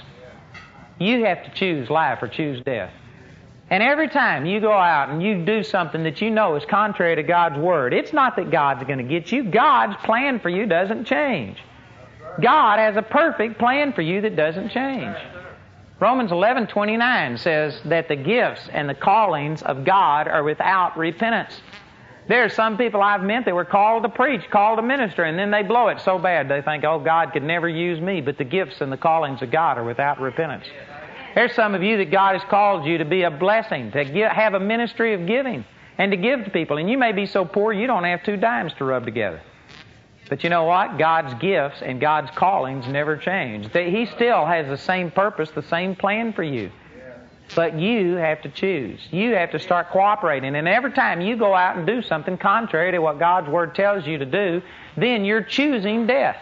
You 0.99 1.25
have 1.25 1.45
to 1.45 1.51
choose 1.55 1.89
life 1.91 2.23
or 2.23 2.29
choose 2.29 2.63
death. 2.63 2.93
And 3.71 3.83
every 3.83 4.09
time 4.09 4.45
you 4.45 4.61
go 4.61 4.73
out 4.73 5.09
and 5.09 5.23
you 5.23 5.45
do 5.45 5.63
something 5.63 6.03
that 6.03 6.21
you 6.21 6.31
know 6.31 6.57
is 6.57 6.65
contrary 6.67 7.17
to 7.17 7.23
God's 7.23 7.59
Word, 7.59 7.95
it's 7.95 8.13
not 8.13 8.37
that 8.37 8.51
God's 8.51 8.85
going 8.85 8.99
to 8.99 9.05
get 9.05 9.33
you. 9.33 9.45
God's 9.45 9.97
plan 10.05 10.41
for 10.41 10.51
you 10.51 10.67
doesn't 10.67 11.07
change. 11.07 11.57
God 12.41 12.79
has 12.79 12.97
a 12.97 13.03
perfect 13.03 13.59
plan 13.59 13.93
for 13.93 14.03
you 14.03 14.21
that 14.23 14.37
doesn't 14.37 14.71
change. 14.71 15.17
Romans 16.01 16.33
11:29 16.33 17.39
says 17.39 17.81
that 17.85 18.09
the 18.09 18.17
gifts 18.17 18.69
and 18.73 18.89
the 18.89 18.95
callings 18.95 19.63
of 19.63 19.85
God 19.85 20.27
are 20.27 20.43
without 20.43 20.99
repentance. 20.99 21.61
There 22.29 22.45
are 22.45 22.49
some 22.49 22.79
people 22.79 23.03
I've 23.03 23.23
met 23.23 23.45
that 23.45 23.55
were 23.55 23.65
called 23.65 24.05
to 24.05 24.09
preach, 24.09 24.49
called 24.51 24.79
to 24.79 24.83
minister, 24.83 25.25
and 25.25 25.39
then 25.39 25.51
they 25.51 25.63
blow 25.63 25.89
it 25.89 26.01
so 26.01 26.19
bad 26.19 26.49
they 26.49 26.63
think, 26.63 26.85
oh, 26.85 26.99
God 26.99 27.33
could 27.33 27.43
never 27.43 27.69
use 27.69 28.01
me, 28.01 28.21
but 28.21 28.39
the 28.39 28.45
gifts 28.45 28.81
and 28.81 28.93
the 28.93 28.97
callings 28.97 29.43
of 29.43 29.51
God 29.51 29.77
are 29.77 29.85
without 29.85 30.21
repentance. 30.21 30.65
There's 31.35 31.55
some 31.55 31.75
of 31.75 31.83
you 31.83 31.97
that 31.99 32.11
God 32.11 32.39
has 32.39 32.49
called 32.49 32.85
you 32.85 32.99
to 32.99 33.05
be 33.05 33.23
a 33.23 33.31
blessing, 33.31 33.91
to 33.93 34.05
give, 34.05 34.31
have 34.31 34.55
a 34.55 34.61
ministry 34.61 35.15
of 35.15 35.27
giving, 35.27 35.65
and 35.99 36.13
to 36.13 36.17
give 36.17 36.45
to 36.45 36.51
people. 36.51 36.79
And 36.79 36.89
you 36.89 36.99
may 36.99 37.13
be 37.13 37.27
so 37.27 37.45
poor 37.45 37.73
you 37.73 37.87
don't 37.87 38.05
have 38.05 38.23
two 38.23 38.37
dimes 38.37 38.73
to 38.79 38.85
rub 38.85 39.05
together. 39.05 39.41
But 40.29 40.45
you 40.45 40.51
know 40.51 40.65
what? 40.65 40.99
God's 40.99 41.35
gifts 41.35 41.83
and 41.83 42.01
God's 42.01 42.31
callings 42.37 42.87
never 42.89 43.17
change. 43.17 43.71
He 43.73 44.07
still 44.07 44.47
has 44.47 44.67
the 44.69 44.79
same 44.79 45.11
purpose, 45.11 45.51
the 45.51 45.63
same 45.65 45.95
plan 45.95 46.33
for 46.33 46.43
you. 46.43 46.71
But 47.55 47.79
you 47.79 48.15
have 48.15 48.41
to 48.43 48.49
choose. 48.49 48.99
You 49.11 49.35
have 49.35 49.51
to 49.51 49.59
start 49.59 49.91
cooperating. 49.91 50.55
And 50.57 50.67
every 50.67 50.93
time 50.93 51.21
you 51.21 51.37
go 51.37 51.55
out 51.55 51.77
and 51.77 51.87
do 51.87 52.01
something 52.01 52.39
contrary 52.39 52.93
to 52.93 52.99
what 53.01 53.19
God's 53.19 53.49
Word 53.49 53.75
tells 53.75 54.07
you 54.07 54.17
to 54.19 54.25
do, 54.25 54.63
then 54.97 55.25
you're 55.25 55.43
choosing 55.43 56.07
death. 56.07 56.37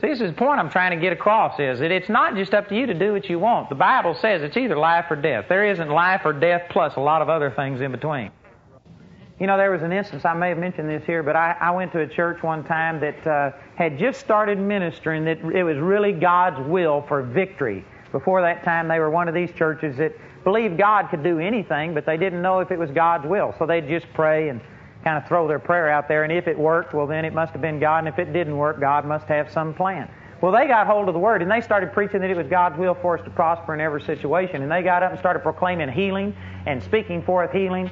See, 0.00 0.08
this 0.08 0.20
is 0.20 0.32
the 0.32 0.36
point 0.36 0.58
I'm 0.58 0.68
trying 0.68 0.90
to 0.90 1.00
get 1.00 1.12
across 1.12 1.58
is 1.58 1.78
that 1.78 1.90
it's 1.90 2.08
not 2.08 2.34
just 2.34 2.52
up 2.54 2.68
to 2.68 2.76
you 2.76 2.86
to 2.86 2.94
do 2.94 3.12
what 3.12 3.30
you 3.30 3.38
want. 3.38 3.68
The 3.68 3.76
Bible 3.76 4.14
says 4.20 4.42
it's 4.42 4.56
either 4.56 4.76
life 4.76 5.06
or 5.10 5.16
death. 5.16 5.46
There 5.48 5.64
isn't 5.70 5.88
life 5.88 6.22
or 6.24 6.32
death 6.32 6.64
plus 6.70 6.96
a 6.96 7.00
lot 7.00 7.22
of 7.22 7.28
other 7.28 7.50
things 7.50 7.80
in 7.80 7.92
between. 7.92 8.30
You 9.38 9.46
know, 9.46 9.58
there 9.58 9.70
was 9.70 9.82
an 9.82 9.92
instance, 9.92 10.24
I 10.24 10.32
may 10.32 10.48
have 10.48 10.56
mentioned 10.56 10.88
this 10.88 11.04
here, 11.04 11.22
but 11.22 11.36
I, 11.36 11.54
I 11.60 11.70
went 11.70 11.92
to 11.92 12.00
a 12.00 12.06
church 12.06 12.42
one 12.42 12.64
time 12.64 12.98
that 13.00 13.26
uh, 13.26 13.50
had 13.74 13.98
just 13.98 14.18
started 14.18 14.58
ministering 14.58 15.26
that 15.26 15.40
it 15.54 15.62
was 15.62 15.76
really 15.76 16.12
God's 16.12 16.66
will 16.66 17.02
for 17.02 17.22
victory. 17.22 17.84
Before 18.12 18.40
that 18.40 18.64
time, 18.64 18.88
they 18.88 18.98
were 18.98 19.10
one 19.10 19.28
of 19.28 19.34
these 19.34 19.52
churches 19.52 19.98
that 19.98 20.14
believed 20.42 20.78
God 20.78 21.10
could 21.10 21.22
do 21.22 21.38
anything, 21.38 21.92
but 21.92 22.06
they 22.06 22.16
didn't 22.16 22.40
know 22.40 22.60
if 22.60 22.70
it 22.70 22.78
was 22.78 22.90
God's 22.90 23.26
will. 23.26 23.54
So 23.58 23.66
they'd 23.66 23.86
just 23.86 24.06
pray 24.14 24.48
and 24.48 24.58
kind 25.04 25.18
of 25.18 25.28
throw 25.28 25.46
their 25.46 25.58
prayer 25.58 25.90
out 25.90 26.08
there, 26.08 26.24
and 26.24 26.32
if 26.32 26.48
it 26.48 26.58
worked, 26.58 26.94
well, 26.94 27.06
then 27.06 27.26
it 27.26 27.34
must 27.34 27.52
have 27.52 27.60
been 27.60 27.78
God, 27.78 27.98
and 27.98 28.08
if 28.08 28.18
it 28.18 28.32
didn't 28.32 28.56
work, 28.56 28.80
God 28.80 29.04
must 29.04 29.26
have 29.26 29.52
some 29.52 29.74
plan. 29.74 30.08
Well, 30.40 30.52
they 30.52 30.66
got 30.66 30.86
hold 30.86 31.08
of 31.08 31.14
the 31.14 31.20
word 31.20 31.40
and 31.40 31.50
they 31.50 31.62
started 31.62 31.92
preaching 31.92 32.20
that 32.20 32.28
it 32.28 32.36
was 32.36 32.46
God's 32.46 32.78
will 32.78 32.94
for 32.94 33.18
us 33.18 33.24
to 33.24 33.30
prosper 33.30 33.72
in 33.72 33.80
every 33.80 34.02
situation. 34.02 34.62
And 34.62 34.70
they 34.70 34.82
got 34.82 35.02
up 35.02 35.10
and 35.10 35.18
started 35.18 35.40
proclaiming 35.40 35.88
healing 35.88 36.36
and 36.66 36.82
speaking 36.82 37.22
forth 37.22 37.52
healing. 37.52 37.90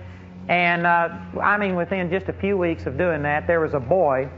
And 0.48 0.86
uh, 0.86 1.08
I 1.42 1.56
mean, 1.56 1.74
within 1.74 2.10
just 2.10 2.28
a 2.28 2.32
few 2.32 2.56
weeks 2.56 2.86
of 2.86 2.98
doing 2.98 3.22
that, 3.22 3.46
there 3.46 3.60
was 3.60 3.74
a 3.74 3.80
boy 3.80 4.28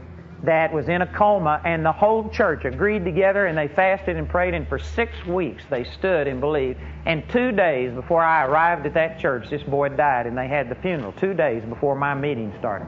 that 0.43 0.71
was 0.71 0.87
in 0.87 1.01
a 1.01 1.07
coma, 1.07 1.59
and 1.65 1.83
the 1.83 1.91
whole 1.91 2.29
church 2.29 2.63
agreed 2.63 3.03
together 3.03 3.47
and 3.47 3.57
they 3.57 3.67
fasted 3.67 4.17
and 4.17 4.29
prayed, 4.29 4.53
and 4.53 4.67
for 4.67 4.77
six 4.77 5.25
weeks 5.25 5.63
they 5.69 5.83
stood 5.83 6.27
and 6.27 6.39
believed. 6.39 6.79
And 7.05 7.27
two 7.29 7.51
days 7.51 7.93
before 7.93 8.23
I 8.23 8.45
arrived 8.45 8.85
at 8.85 8.93
that 8.93 9.19
church, 9.19 9.49
this 9.49 9.63
boy 9.63 9.89
died, 9.89 10.27
and 10.27 10.37
they 10.37 10.47
had 10.47 10.69
the 10.69 10.75
funeral 10.75 11.11
two 11.13 11.33
days 11.33 11.63
before 11.65 11.95
my 11.95 12.13
meeting 12.13 12.53
started. 12.59 12.87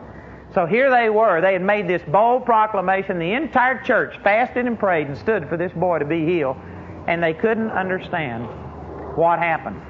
So 0.53 0.65
here 0.65 0.89
they 0.89 1.09
were. 1.09 1.41
They 1.41 1.53
had 1.53 1.61
made 1.61 1.87
this 1.87 2.01
bold 2.07 2.45
proclamation. 2.45 3.19
The 3.19 3.33
entire 3.33 3.83
church 3.83 4.17
fasted 4.23 4.65
and 4.65 4.79
prayed 4.79 5.07
and 5.07 5.17
stood 5.17 5.47
for 5.49 5.57
this 5.57 5.71
boy 5.73 5.99
to 5.99 6.05
be 6.05 6.25
healed, 6.25 6.57
and 7.07 7.21
they 7.21 7.33
couldn't 7.33 7.71
understand 7.71 8.47
what 9.15 9.39
happened. 9.39 9.81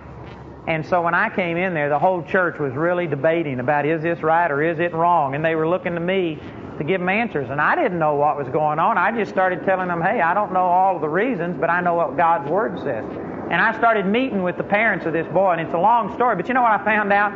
And 0.69 0.86
so 0.86 1.01
when 1.01 1.15
I 1.15 1.32
came 1.32 1.58
in 1.58 1.73
there, 1.73 1.89
the 1.89 1.97
whole 1.97 2.21
church 2.21 2.60
was 2.60 2.73
really 2.73 3.08
debating 3.08 3.60
about 3.60 3.88
is 3.88 4.03
this 4.03 4.21
right 4.21 4.51
or 4.51 4.62
is 4.62 4.79
it 4.79 4.93
wrong? 4.93 5.34
And 5.34 5.43
they 5.43 5.55
were 5.55 5.67
looking 5.67 5.95
to 5.95 5.99
me 5.99 6.38
to 6.77 6.84
give 6.84 7.01
them 7.01 7.10
answers. 7.10 7.49
And 7.49 7.60
I 7.60 7.75
didn't 7.75 7.97
know 7.97 8.13
what 8.13 8.38
was 8.38 8.47
going 8.49 8.77
on. 8.77 8.95
I 8.95 9.12
just 9.12 9.32
started 9.32 9.65
telling 9.65 9.88
them, 9.88 9.99
hey, 9.99 10.21
I 10.21 10.36
don't 10.36 10.53
know 10.53 10.67
all 10.67 10.95
of 10.95 11.01
the 11.01 11.10
reasons, 11.10 11.58
but 11.60 11.71
I 11.71 11.82
know 11.82 11.95
what 11.95 12.15
God's 12.15 12.47
Word 12.47 12.77
says. 12.77 13.03
And 13.49 13.55
I 13.55 13.75
started 13.79 14.05
meeting 14.05 14.43
with 14.43 14.58
the 14.58 14.63
parents 14.63 15.08
of 15.08 15.13
this 15.13 15.25
boy, 15.34 15.53
and 15.53 15.62
it's 15.62 15.73
a 15.73 15.79
long 15.79 16.13
story. 16.13 16.36
But 16.36 16.47
you 16.47 16.53
know 16.53 16.62
what 16.62 16.79
I 16.79 16.86
found 16.86 17.12
out? 17.12 17.34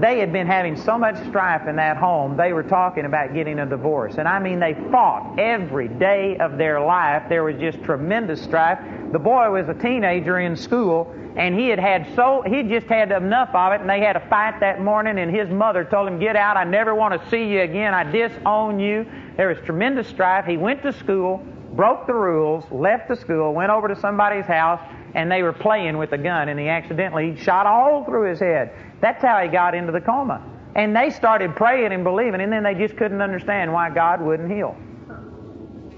They 0.00 0.18
had 0.18 0.32
been 0.32 0.46
having 0.46 0.76
so 0.76 0.98
much 0.98 1.16
strife 1.28 1.66
in 1.68 1.76
that 1.76 1.96
home, 1.96 2.36
they 2.36 2.52
were 2.52 2.62
talking 2.62 3.04
about 3.04 3.34
getting 3.34 3.58
a 3.58 3.66
divorce. 3.66 4.16
And 4.18 4.26
I 4.26 4.38
mean, 4.38 4.58
they 4.60 4.74
fought 4.90 5.38
every 5.38 5.88
day 5.88 6.36
of 6.38 6.58
their 6.58 6.80
life. 6.80 7.24
There 7.28 7.44
was 7.44 7.56
just 7.60 7.82
tremendous 7.84 8.42
strife. 8.42 8.78
The 9.12 9.18
boy 9.18 9.50
was 9.50 9.68
a 9.68 9.74
teenager 9.74 10.40
in 10.40 10.56
school, 10.56 11.14
and 11.36 11.58
he 11.58 11.68
had 11.68 11.78
had 11.78 12.06
so 12.14 12.42
he 12.46 12.62
just 12.62 12.86
had 12.86 13.10
enough 13.10 13.50
of 13.54 13.72
it 13.72 13.80
and 13.80 13.88
they 13.88 14.00
had 14.00 14.16
a 14.16 14.28
fight 14.28 14.60
that 14.60 14.82
morning 14.82 15.18
and 15.18 15.34
his 15.34 15.48
mother 15.48 15.84
told 15.84 16.06
him 16.06 16.18
get 16.18 16.36
out 16.36 16.56
i 16.56 16.64
never 16.64 16.94
want 16.94 17.18
to 17.18 17.30
see 17.30 17.44
you 17.44 17.62
again 17.62 17.94
i 17.94 18.04
disown 18.04 18.78
you 18.78 19.06
there 19.36 19.48
was 19.48 19.56
tremendous 19.64 20.06
strife 20.08 20.44
he 20.44 20.56
went 20.56 20.82
to 20.82 20.92
school 20.92 21.38
broke 21.72 22.06
the 22.06 22.12
rules 22.12 22.64
left 22.70 23.08
the 23.08 23.16
school 23.16 23.54
went 23.54 23.70
over 23.70 23.88
to 23.88 23.96
somebody's 23.96 24.44
house 24.44 24.80
and 25.14 25.30
they 25.30 25.42
were 25.42 25.52
playing 25.52 25.98
with 25.98 26.12
a 26.12 26.18
gun 26.18 26.48
and 26.48 26.58
he 26.58 26.68
accidentally 26.68 27.36
shot 27.36 27.66
a 27.66 27.70
hole 27.70 28.04
through 28.04 28.28
his 28.28 28.40
head 28.40 28.72
that's 29.00 29.22
how 29.22 29.40
he 29.42 29.48
got 29.48 29.74
into 29.74 29.92
the 29.92 30.00
coma 30.00 30.42
and 30.74 30.96
they 30.96 31.10
started 31.10 31.54
praying 31.54 31.92
and 31.92 32.04
believing 32.04 32.40
and 32.40 32.52
then 32.52 32.62
they 32.62 32.74
just 32.74 32.96
couldn't 32.96 33.20
understand 33.20 33.72
why 33.72 33.90
god 33.90 34.20
wouldn't 34.20 34.50
heal 34.50 34.76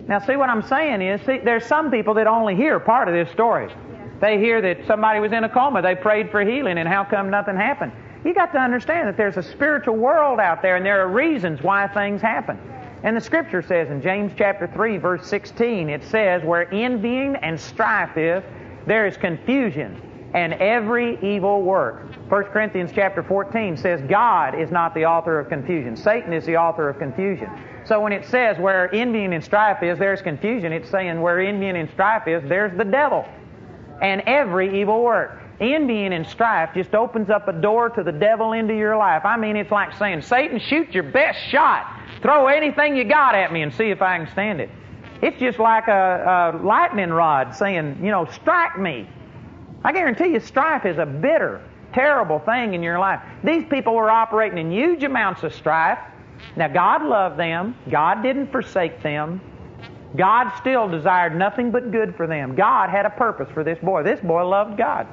now 0.09 0.19
see 0.19 0.37
what 0.37 0.51
i'm 0.51 0.63
saying 0.63 1.01
is 1.01 1.21
see 1.23 1.39
there's 1.39 1.65
some 1.67 1.91
people 1.91 2.15
that 2.15 2.27
only 2.27 2.57
hear 2.57 2.81
part 2.81 3.09
of 3.09 3.15
this 3.15 3.31
story 3.33 3.71
they 4.21 4.39
hear 4.39 4.63
that 4.63 4.87
somebody 4.87 5.21
was 5.21 5.33
in 5.33 5.45
a 5.45 5.49
coma. 5.49 5.83
They 5.83 5.95
prayed 5.95 6.31
for 6.31 6.41
healing, 6.43 6.79
and 6.79 6.89
how 6.89 7.05
come 7.05 7.31
nothing 7.31 7.57
happened? 7.57 7.93
You 8.25 8.33
got 8.33 8.53
to 8.53 8.59
understand 8.59 9.09
that 9.09 9.19
there's 9.19 9.37
a 9.37 9.43
spiritual 9.43 9.97
world 9.97 10.41
out 10.41 10.63
there, 10.63 10.77
and 10.77 10.87
there 10.87 11.03
are 11.03 11.09
reasons 11.09 11.63
why 11.63 11.89
things 11.89 12.23
happen. 12.23 12.59
And 13.03 13.15
the 13.15 13.21
scripture 13.21 13.61
says 13.61 13.91
in 13.91 14.01
James 14.01 14.33
chapter 14.35 14.67
3, 14.67 14.97
verse 14.97 15.27
16, 15.27 15.91
it 15.91 16.03
says, 16.05 16.43
Where 16.43 16.73
envying 16.73 17.37
and 17.37 17.61
strife 17.61 18.17
is, 18.17 18.43
there 18.87 19.07
is 19.07 19.17
confusion 19.17 20.01
and 20.35 20.53
every 20.55 21.19
evil 21.23 21.63
work. 21.63 22.03
1 22.29 22.45
Corinthians 22.45 22.91
chapter 22.93 23.23
14 23.23 23.77
says, 23.77 24.03
God 24.09 24.59
is 24.59 24.71
not 24.71 24.95
the 24.95 25.05
author 25.05 25.39
of 25.39 25.49
confusion. 25.49 25.97
Satan 25.97 26.33
is 26.33 26.45
the 26.45 26.57
author 26.57 26.89
of 26.89 26.99
confusion. 26.99 27.49
So 27.85 28.01
when 28.01 28.13
it 28.13 28.25
says 28.27 28.59
where 28.59 28.93
envy 28.93 29.25
and 29.25 29.45
strife 29.45 29.83
is, 29.83 29.99
there's 29.99 30.23
confusion, 30.23 30.73
it's 30.73 30.91
saying 30.91 31.21
where 31.21 31.41
envy 31.41 31.69
and 31.69 31.89
strife 31.91 32.27
is, 32.27 32.43
there's 32.49 32.77
the 32.77 32.85
devil 32.85 33.25
and 34.03 34.23
every 34.23 34.81
evil 34.81 35.03
work. 35.03 35.41
Envy 35.61 36.05
and 36.07 36.27
strife 36.27 36.71
just 36.75 36.95
opens 36.95 37.31
up 37.31 37.47
a 37.47 37.53
door 37.53 37.89
to 37.91 38.03
the 38.03 38.11
devil 38.11 38.53
into 38.53 38.75
your 38.75 38.97
life. 38.97 39.25
I 39.25 39.37
mean, 39.37 39.55
it's 39.55 39.71
like 39.71 39.97
saying, 39.97 40.23
Satan, 40.23 40.59
shoot 40.59 40.91
your 40.91 41.05
best 41.05 41.39
shot. 41.51 41.87
Throw 42.23 42.49
anything 42.49 42.97
you 42.97 43.05
got 43.05 43.37
at 43.37 43.53
me 43.53 43.63
and 43.63 43.73
see 43.73 43.91
if 43.91 44.03
I 44.03 44.19
can 44.19 44.29
stand 44.33 44.61
it. 44.61 44.71
It's 45.25 45.41
just 45.41 45.59
like 45.59 45.89
a, 45.89 46.53
a 46.61 46.63
lightning 46.63 47.09
rod 47.09 47.57
saying, 47.57 47.99
you 48.05 48.11
know, 48.11 48.27
strike 48.27 48.79
me. 48.79 49.09
I 49.83 49.91
guarantee 49.91 50.27
you, 50.27 50.39
strife 50.39 50.85
is 50.85 50.99
a 50.99 51.07
bitter, 51.07 51.63
terrible 51.95 52.41
thing 52.41 52.75
in 52.75 52.83
your 52.83 52.99
life. 52.99 53.23
These 53.43 53.65
people 53.71 53.95
were 53.95 54.11
operating 54.11 54.59
in 54.59 54.71
huge 54.71 55.03
amounts 55.03 55.43
of 55.43 55.55
strife. 55.55 55.99
Now, 56.57 56.69
God 56.69 57.03
loved 57.03 57.39
them. 57.39 57.75
God 57.91 58.23
didn't 58.23 58.53
forsake 58.53 59.03
them. 59.03 59.41
God 60.15 60.55
still 60.59 60.91
desired 60.91 61.35
nothing 61.35 61.71
but 61.71 61.91
good 61.91 62.15
for 62.17 62.27
them. 62.27 62.55
God 62.55 62.91
had 62.91 63.07
a 63.07 63.11
purpose 63.11 63.49
for 63.55 63.65
this 63.65 63.79
boy. 63.79 64.03
This 64.03 64.21
boy 64.21 64.47
loved 64.47 64.77
God. 64.77 65.07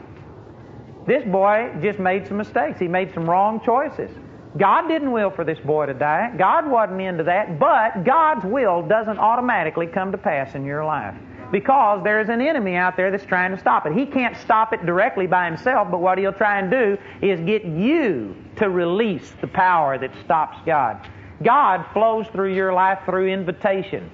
This 1.08 1.24
boy 1.24 1.72
just 1.82 2.00
made 2.00 2.28
some 2.28 2.36
mistakes. 2.36 2.82
He 2.82 2.90
made 2.90 3.14
some 3.14 3.30
wrong 3.30 3.62
choices. 3.64 4.12
God 4.58 4.88
didn't 4.88 5.12
will 5.12 5.32
for 5.32 5.44
this 5.44 5.60
boy 5.60 5.86
to 5.86 5.94
die. 5.94 6.34
God 6.38 6.70
wasn't 6.70 7.02
into 7.02 7.24
that, 7.24 7.58
but 7.58 8.04
God's 8.04 8.46
will 8.46 8.82
doesn't 8.82 9.18
automatically 9.18 9.88
come 9.88 10.12
to 10.12 10.18
pass 10.18 10.56
in 10.56 10.66
your 10.66 10.84
life 10.84 11.16
because 11.52 12.04
there's 12.04 12.30
an 12.30 12.42
enemy 12.42 12.76
out 12.76 12.96
there 12.96 13.12
that's 13.12 13.26
trying 13.26 13.52
to 13.52 13.60
stop 13.60 13.86
it. 13.86 13.94
He 13.94 14.06
can't 14.06 14.38
stop 14.38 14.74
it 14.74 14.86
directly 14.86 15.28
by 15.28 15.46
himself, 15.46 15.90
but 15.92 16.00
what 16.00 16.18
he'll 16.18 16.34
try 16.34 16.60
and 16.60 16.72
do 16.72 16.98
is 17.22 17.40
get 17.42 17.66
you 17.66 18.36
to 18.58 18.70
release 18.70 19.34
the 19.42 19.48
power 19.48 19.98
that 19.98 20.12
stops 20.24 20.58
God. 20.66 21.10
God 21.44 21.86
flows 21.94 22.28
through 22.28 22.54
your 22.54 22.74
life 22.74 23.00
through 23.06 23.30
invitation. 23.30 24.10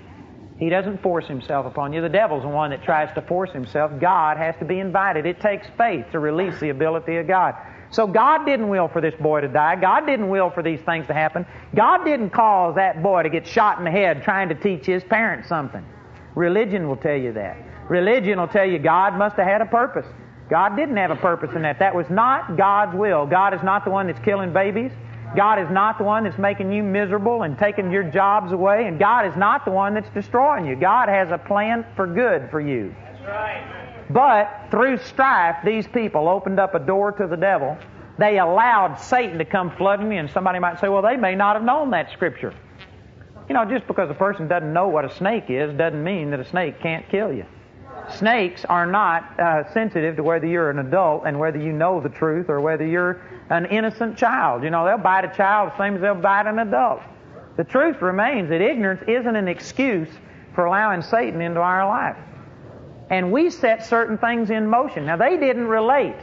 He 0.58 0.70
doesn't 0.70 1.04
force 1.04 1.28
himself 1.28 1.68
upon 1.68 1.94
you. 1.94 2.02
The 2.02 2.10
devil's 2.10 2.42
the 2.42 2.50
one 2.50 2.72
that 2.72 2.84
tries 2.84 3.14
to 3.14 3.22
force 3.22 3.52
himself. 3.52 3.92
God 4.00 4.38
has 4.38 4.56
to 4.58 4.66
be 4.66 4.80
invited. 4.80 5.26
It 5.28 5.40
takes 5.40 5.68
faith 5.78 6.06
to 6.12 6.20
release 6.20 6.60
the 6.60 6.70
ability 6.70 7.18
of 7.18 7.28
God. 7.28 7.56
So 7.92 8.06
God 8.06 8.46
didn't 8.46 8.70
will 8.70 8.88
for 8.88 9.02
this 9.02 9.16
boy 9.16 9.42
to 9.42 9.48
die. 9.48 9.76
God 9.78 10.06
didn't 10.06 10.30
will 10.30 10.50
for 10.50 10.62
these 10.62 10.82
things 10.82 11.08
to 11.08 11.14
happen. 11.14 11.46
God 11.76 12.04
didn't 12.04 12.32
cause 12.32 12.76
that 12.76 13.02
boy 13.02 13.24
to 13.24 13.30
get 13.30 13.48
shot 13.48 13.80
in 13.80 13.86
the 13.86 13.92
head 13.92 14.24
trying 14.24 14.50
to 14.50 14.56
teach 14.56 14.86
his 14.86 15.04
parents 15.04 15.48
something. 15.48 15.86
Religion 16.36 16.88
will 16.88 16.98
tell 16.98 17.16
you 17.16 17.34
that. 17.34 17.58
Religion 17.90 18.40
will 18.40 18.48
tell 18.48 18.66
you 18.66 18.78
God 18.80 19.18
must 19.18 19.38
have 19.38 19.48
had 19.48 19.62
a 19.62 19.66
purpose. 19.66 20.06
God 20.50 20.76
didn't 20.76 20.98
have 20.98 21.12
a 21.12 21.16
purpose 21.16 21.52
in 21.56 21.62
that. 21.64 21.80
That 21.80 21.96
was 21.96 22.10
not 22.10 22.58
God's 22.58 22.96
will. 22.96 23.26
God 23.26 23.54
is 23.54 23.64
not 23.64 23.86
the 23.86 23.92
one 23.92 24.08
that's 24.08 24.20
killing 24.24 24.54
babies. 24.54 24.92
God 25.36 25.60
is 25.60 25.70
not 25.70 25.98
the 25.98 26.06
one 26.06 26.24
that's 26.24 26.38
making 26.38 26.72
you 26.72 26.84
miserable 26.84 27.44
and 27.44 27.58
taking 27.60 27.92
your 27.92 28.04
jobs 28.04 28.54
away, 28.54 28.88
and 28.88 28.98
God 28.98 29.26
is 29.26 29.36
not 29.36 29.66
the 29.66 29.72
one 29.72 29.94
that's 29.94 30.10
destroying 30.14 30.66
you. 30.66 30.76
God 30.76 31.10
has 31.10 31.32
a 31.32 31.38
plan 31.38 31.86
for 31.96 32.08
good 32.08 32.50
for 32.50 32.62
you. 32.62 32.96
That's 33.04 33.22
right. 33.28 33.87
But 34.10 34.68
through 34.72 35.00
strife, 35.00 35.58
these 35.66 35.88
people 35.88 36.30
opened 36.30 36.60
up 36.60 36.76
a 36.76 36.80
door 36.80 37.12
to 37.14 37.28
the 37.28 37.36
devil. 37.36 37.78
They 38.18 38.40
allowed 38.40 38.96
Satan 38.96 39.38
to 39.38 39.46
come 39.46 39.72
flooding 39.78 40.12
in. 40.12 40.30
Somebody 40.30 40.60
might 40.60 40.80
say, 40.80 40.90
well, 40.90 41.02
they 41.02 41.18
may 41.18 41.36
not 41.36 41.56
have 41.56 41.64
known 41.64 41.92
that 41.92 42.12
scripture. 42.12 42.54
You 43.48 43.54
know, 43.54 43.66
just 43.66 43.88
because 43.88 44.10
a 44.10 44.14
person 44.14 44.48
doesn't 44.48 44.74
know 44.74 44.88
what 44.88 45.06
a 45.06 45.16
snake 45.16 45.46
is 45.50 45.74
doesn't 45.78 46.04
mean 46.04 46.32
that 46.32 46.40
a 46.40 46.46
snake 46.46 46.82
can't 46.82 47.08
kill 47.10 47.32
you. 47.32 47.46
Snakes 48.10 48.64
are 48.66 48.86
not 48.86 49.40
uh, 49.40 49.72
sensitive 49.74 50.16
to 50.16 50.24
whether 50.24 50.46
you're 50.46 50.70
an 50.70 50.80
adult 50.80 51.24
and 51.26 51.38
whether 51.38 51.58
you 51.58 51.74
know 51.74 52.00
the 52.00 52.10
truth 52.10 52.50
or 52.50 52.62
whether 52.62 52.86
you're 52.86 53.22
an 53.50 53.66
innocent 53.66 54.18
child. 54.18 54.64
You 54.64 54.70
know, 54.70 54.86
they'll 54.86 54.98
bite 54.98 55.26
a 55.26 55.36
child 55.36 55.72
the 55.74 55.78
same 55.78 55.96
as 55.96 56.02
they'll 56.02 56.16
bite 56.16 56.48
an 56.48 56.60
adult. 56.60 57.02
The 57.58 57.64
truth 57.66 58.02
remains 58.02 58.50
that 58.50 58.62
ignorance 58.62 59.04
isn't 59.08 59.36
an 59.36 59.48
excuse 59.48 60.10
for 60.56 60.66
allowing 60.66 61.02
Satan 61.02 61.42
into 61.42 61.60
our 61.60 61.88
life. 61.88 62.18
And 63.10 63.32
we 63.32 63.50
set 63.50 63.86
certain 63.86 64.18
things 64.18 64.50
in 64.50 64.68
motion. 64.68 65.06
Now, 65.06 65.18
they 65.18 65.38
didn't 65.38 65.68
relate. 65.68 66.18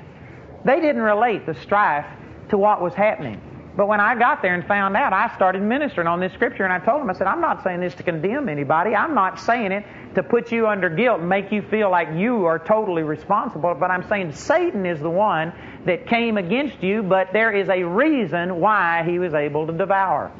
They 0.65 0.81
didn't 0.81 1.03
relate 1.03 1.47
the 1.47 1.55
strife 1.55 2.07
to 2.51 2.59
what 2.59 2.83
was 2.83 2.95
happening. 2.95 3.41
But 3.77 3.89
when 3.89 4.01
I 4.01 4.17
got 4.17 4.41
there 4.41 4.55
and 4.55 4.65
found 4.67 4.97
out, 4.97 5.13
I 5.13 5.35
started 5.35 5.61
ministering 5.63 6.07
on 6.07 6.21
this 6.21 6.33
scripture, 6.33 6.63
and 6.65 6.73
I 6.73 6.79
told 6.79 7.01
them, 7.01 7.11
I 7.11 7.13
said, 7.15 7.27
I'm 7.27 7.41
not 7.41 7.65
saying 7.65 7.81
this 7.81 7.95
to 7.97 8.05
condemn 8.05 8.49
anybody. 8.49 8.95
I'm 8.95 9.15
not 9.15 9.41
saying 9.41 9.73
it 9.73 9.85
to 10.15 10.23
put 10.23 10.53
you 10.53 10.69
under 10.69 10.89
guilt 10.89 11.21
and 11.21 11.29
make 11.29 11.51
you 11.51 11.61
feel 11.63 11.91
like 11.91 12.09
you 12.15 12.45
are 12.45 12.61
totally 12.61 13.03
responsible, 13.03 13.75
but 13.75 13.91
I'm 13.91 14.09
saying 14.09 14.33
Satan 14.33 14.87
is 14.87 15.01
the 15.01 15.11
one 15.11 15.53
that 15.87 16.07
came 16.07 16.37
against 16.37 16.83
you, 16.85 17.03
but 17.03 17.33
there 17.33 17.51
is 17.51 17.69
a 17.69 17.83
reason 17.83 18.61
why 18.61 19.03
he 19.05 19.19
was 19.19 19.35
able 19.35 19.67
to 19.67 19.73
devour. 19.73 20.31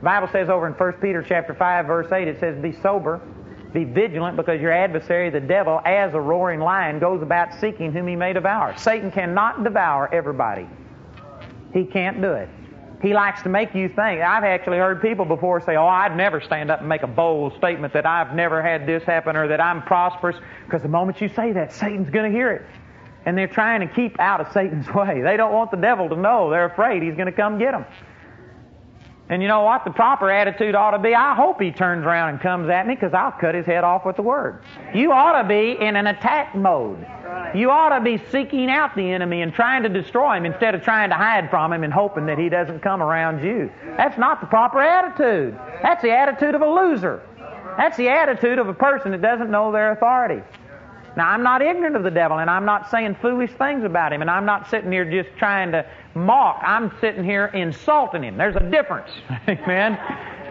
The 0.00 0.04
Bible 0.04 0.28
says 0.32 0.48
over 0.48 0.66
in 0.66 0.72
1 0.72 0.92
Peter 0.94 1.22
chapter 1.22 1.54
5, 1.54 1.86
verse 1.86 2.10
8, 2.10 2.26
it 2.26 2.40
says, 2.40 2.60
Be 2.60 2.72
sober, 2.72 3.20
be 3.72 3.84
vigilant, 3.84 4.36
because 4.36 4.60
your 4.60 4.72
adversary, 4.72 5.30
the 5.30 5.40
devil, 5.40 5.80
as 5.84 6.14
a 6.14 6.20
roaring 6.20 6.60
lion, 6.60 6.98
goes 6.98 7.22
about 7.22 7.54
seeking 7.60 7.92
whom 7.92 8.06
he 8.06 8.16
may 8.16 8.32
devour. 8.32 8.76
Satan 8.76 9.10
cannot 9.10 9.62
devour 9.64 10.12
everybody. 10.12 10.68
He 11.72 11.84
can't 11.84 12.20
do 12.20 12.32
it. 12.32 12.48
He 13.02 13.14
likes 13.14 13.42
to 13.42 13.48
make 13.48 13.74
you 13.74 13.88
think. 13.88 14.20
I've 14.20 14.44
actually 14.44 14.76
heard 14.76 15.00
people 15.00 15.24
before 15.24 15.60
say, 15.60 15.76
Oh, 15.76 15.86
I'd 15.86 16.16
never 16.16 16.40
stand 16.40 16.70
up 16.70 16.80
and 16.80 16.88
make 16.88 17.02
a 17.02 17.06
bold 17.06 17.56
statement 17.56 17.94
that 17.94 18.04
I've 18.04 18.34
never 18.34 18.62
had 18.62 18.86
this 18.86 19.02
happen 19.04 19.36
or 19.36 19.48
that 19.48 19.60
I'm 19.60 19.82
prosperous, 19.82 20.36
because 20.66 20.82
the 20.82 20.88
moment 20.88 21.20
you 21.20 21.28
say 21.28 21.52
that, 21.52 21.72
Satan's 21.72 22.10
going 22.10 22.30
to 22.30 22.36
hear 22.36 22.50
it. 22.50 22.62
And 23.24 23.36
they're 23.36 23.48
trying 23.48 23.86
to 23.86 23.94
keep 23.94 24.18
out 24.18 24.40
of 24.40 24.52
Satan's 24.52 24.88
way. 24.94 25.22
They 25.22 25.36
don't 25.36 25.52
want 25.52 25.70
the 25.70 25.76
devil 25.78 26.08
to 26.10 26.16
know. 26.16 26.50
They're 26.50 26.66
afraid 26.66 27.02
he's 27.02 27.14
going 27.14 27.26
to 27.26 27.32
come 27.32 27.58
get 27.58 27.72
them. 27.72 27.86
And 29.30 29.40
you 29.40 29.46
know 29.46 29.62
what? 29.62 29.84
The 29.84 29.92
proper 29.92 30.28
attitude 30.28 30.74
ought 30.74 30.90
to 30.90 30.98
be 30.98 31.14
I 31.14 31.36
hope 31.36 31.60
he 31.60 31.70
turns 31.70 32.04
around 32.04 32.30
and 32.30 32.40
comes 32.40 32.68
at 32.68 32.84
me 32.86 32.96
because 32.96 33.14
I'll 33.14 33.30
cut 33.30 33.54
his 33.54 33.64
head 33.64 33.84
off 33.84 34.04
with 34.04 34.16
the 34.16 34.22
word. 34.22 34.64
You 34.92 35.12
ought 35.12 35.40
to 35.40 35.48
be 35.48 35.76
in 35.80 35.94
an 35.94 36.08
attack 36.08 36.56
mode. 36.56 37.06
You 37.54 37.70
ought 37.70 37.96
to 37.96 38.00
be 38.00 38.20
seeking 38.32 38.68
out 38.68 38.96
the 38.96 39.08
enemy 39.08 39.42
and 39.42 39.54
trying 39.54 39.84
to 39.84 39.88
destroy 39.88 40.36
him 40.36 40.46
instead 40.46 40.74
of 40.74 40.82
trying 40.82 41.10
to 41.10 41.14
hide 41.14 41.48
from 41.48 41.72
him 41.72 41.84
and 41.84 41.92
hoping 41.92 42.26
that 42.26 42.38
he 42.38 42.48
doesn't 42.48 42.80
come 42.80 43.00
around 43.00 43.44
you. 43.44 43.70
That's 43.96 44.18
not 44.18 44.40
the 44.40 44.48
proper 44.48 44.80
attitude. 44.80 45.56
That's 45.80 46.02
the 46.02 46.10
attitude 46.10 46.56
of 46.56 46.62
a 46.62 46.68
loser. 46.68 47.22
That's 47.76 47.96
the 47.96 48.08
attitude 48.08 48.58
of 48.58 48.68
a 48.68 48.74
person 48.74 49.12
that 49.12 49.22
doesn't 49.22 49.50
know 49.50 49.70
their 49.70 49.92
authority. 49.92 50.42
Now, 51.20 51.28
I'm 51.28 51.42
not 51.42 51.60
ignorant 51.60 51.96
of 51.96 52.02
the 52.02 52.10
devil, 52.10 52.38
and 52.38 52.48
I'm 52.48 52.64
not 52.64 52.90
saying 52.90 53.18
foolish 53.20 53.50
things 53.50 53.84
about 53.84 54.10
him, 54.10 54.22
and 54.22 54.30
I'm 54.30 54.46
not 54.46 54.70
sitting 54.70 54.90
here 54.90 55.04
just 55.04 55.36
trying 55.36 55.70
to 55.72 55.84
mock. 56.14 56.62
I'm 56.64 56.90
sitting 56.98 57.24
here 57.24 57.44
insulting 57.48 58.22
him. 58.22 58.38
There's 58.38 58.56
a 58.56 58.70
difference. 58.70 59.10
Amen. 59.46 59.98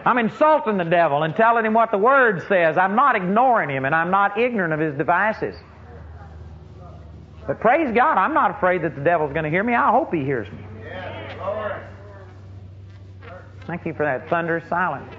I'm 0.06 0.16
insulting 0.18 0.76
the 0.76 0.84
devil 0.84 1.24
and 1.24 1.34
telling 1.34 1.66
him 1.66 1.74
what 1.74 1.90
the 1.90 1.98
Word 1.98 2.44
says. 2.46 2.78
I'm 2.78 2.94
not 2.94 3.16
ignoring 3.16 3.68
him, 3.68 3.84
and 3.84 3.92
I'm 3.92 4.12
not 4.12 4.38
ignorant 4.38 4.72
of 4.72 4.78
his 4.78 4.96
devices. 4.96 5.56
But 7.48 7.58
praise 7.58 7.92
God, 7.92 8.16
I'm 8.16 8.32
not 8.32 8.52
afraid 8.52 8.82
that 8.82 8.94
the 8.94 9.02
devil's 9.02 9.32
going 9.32 9.46
to 9.46 9.50
hear 9.50 9.64
me. 9.64 9.74
I 9.74 9.90
hope 9.90 10.14
he 10.14 10.22
hears 10.22 10.46
me. 10.52 10.64
Thank 13.66 13.86
you 13.86 13.92
for 13.94 14.04
that 14.04 14.30
thunderous 14.30 14.68
silence. 14.68 15.12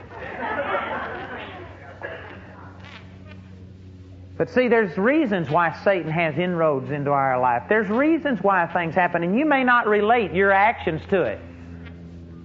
But 4.42 4.50
see, 4.50 4.68
there's 4.68 4.98
reasons 4.98 5.52
why 5.52 5.72
Satan 5.84 6.10
has 6.10 6.36
inroads 6.36 6.90
into 6.90 7.12
our 7.12 7.40
life. 7.40 7.62
There's 7.70 7.88
reasons 7.90 8.40
why 8.42 8.66
things 8.74 8.96
happen, 8.96 9.22
and 9.22 9.38
you 9.38 9.46
may 9.46 9.64
not 9.64 9.86
relate 9.86 10.34
your 10.34 10.52
actions 10.52 11.00
to 11.12 11.22
it. 11.22 11.40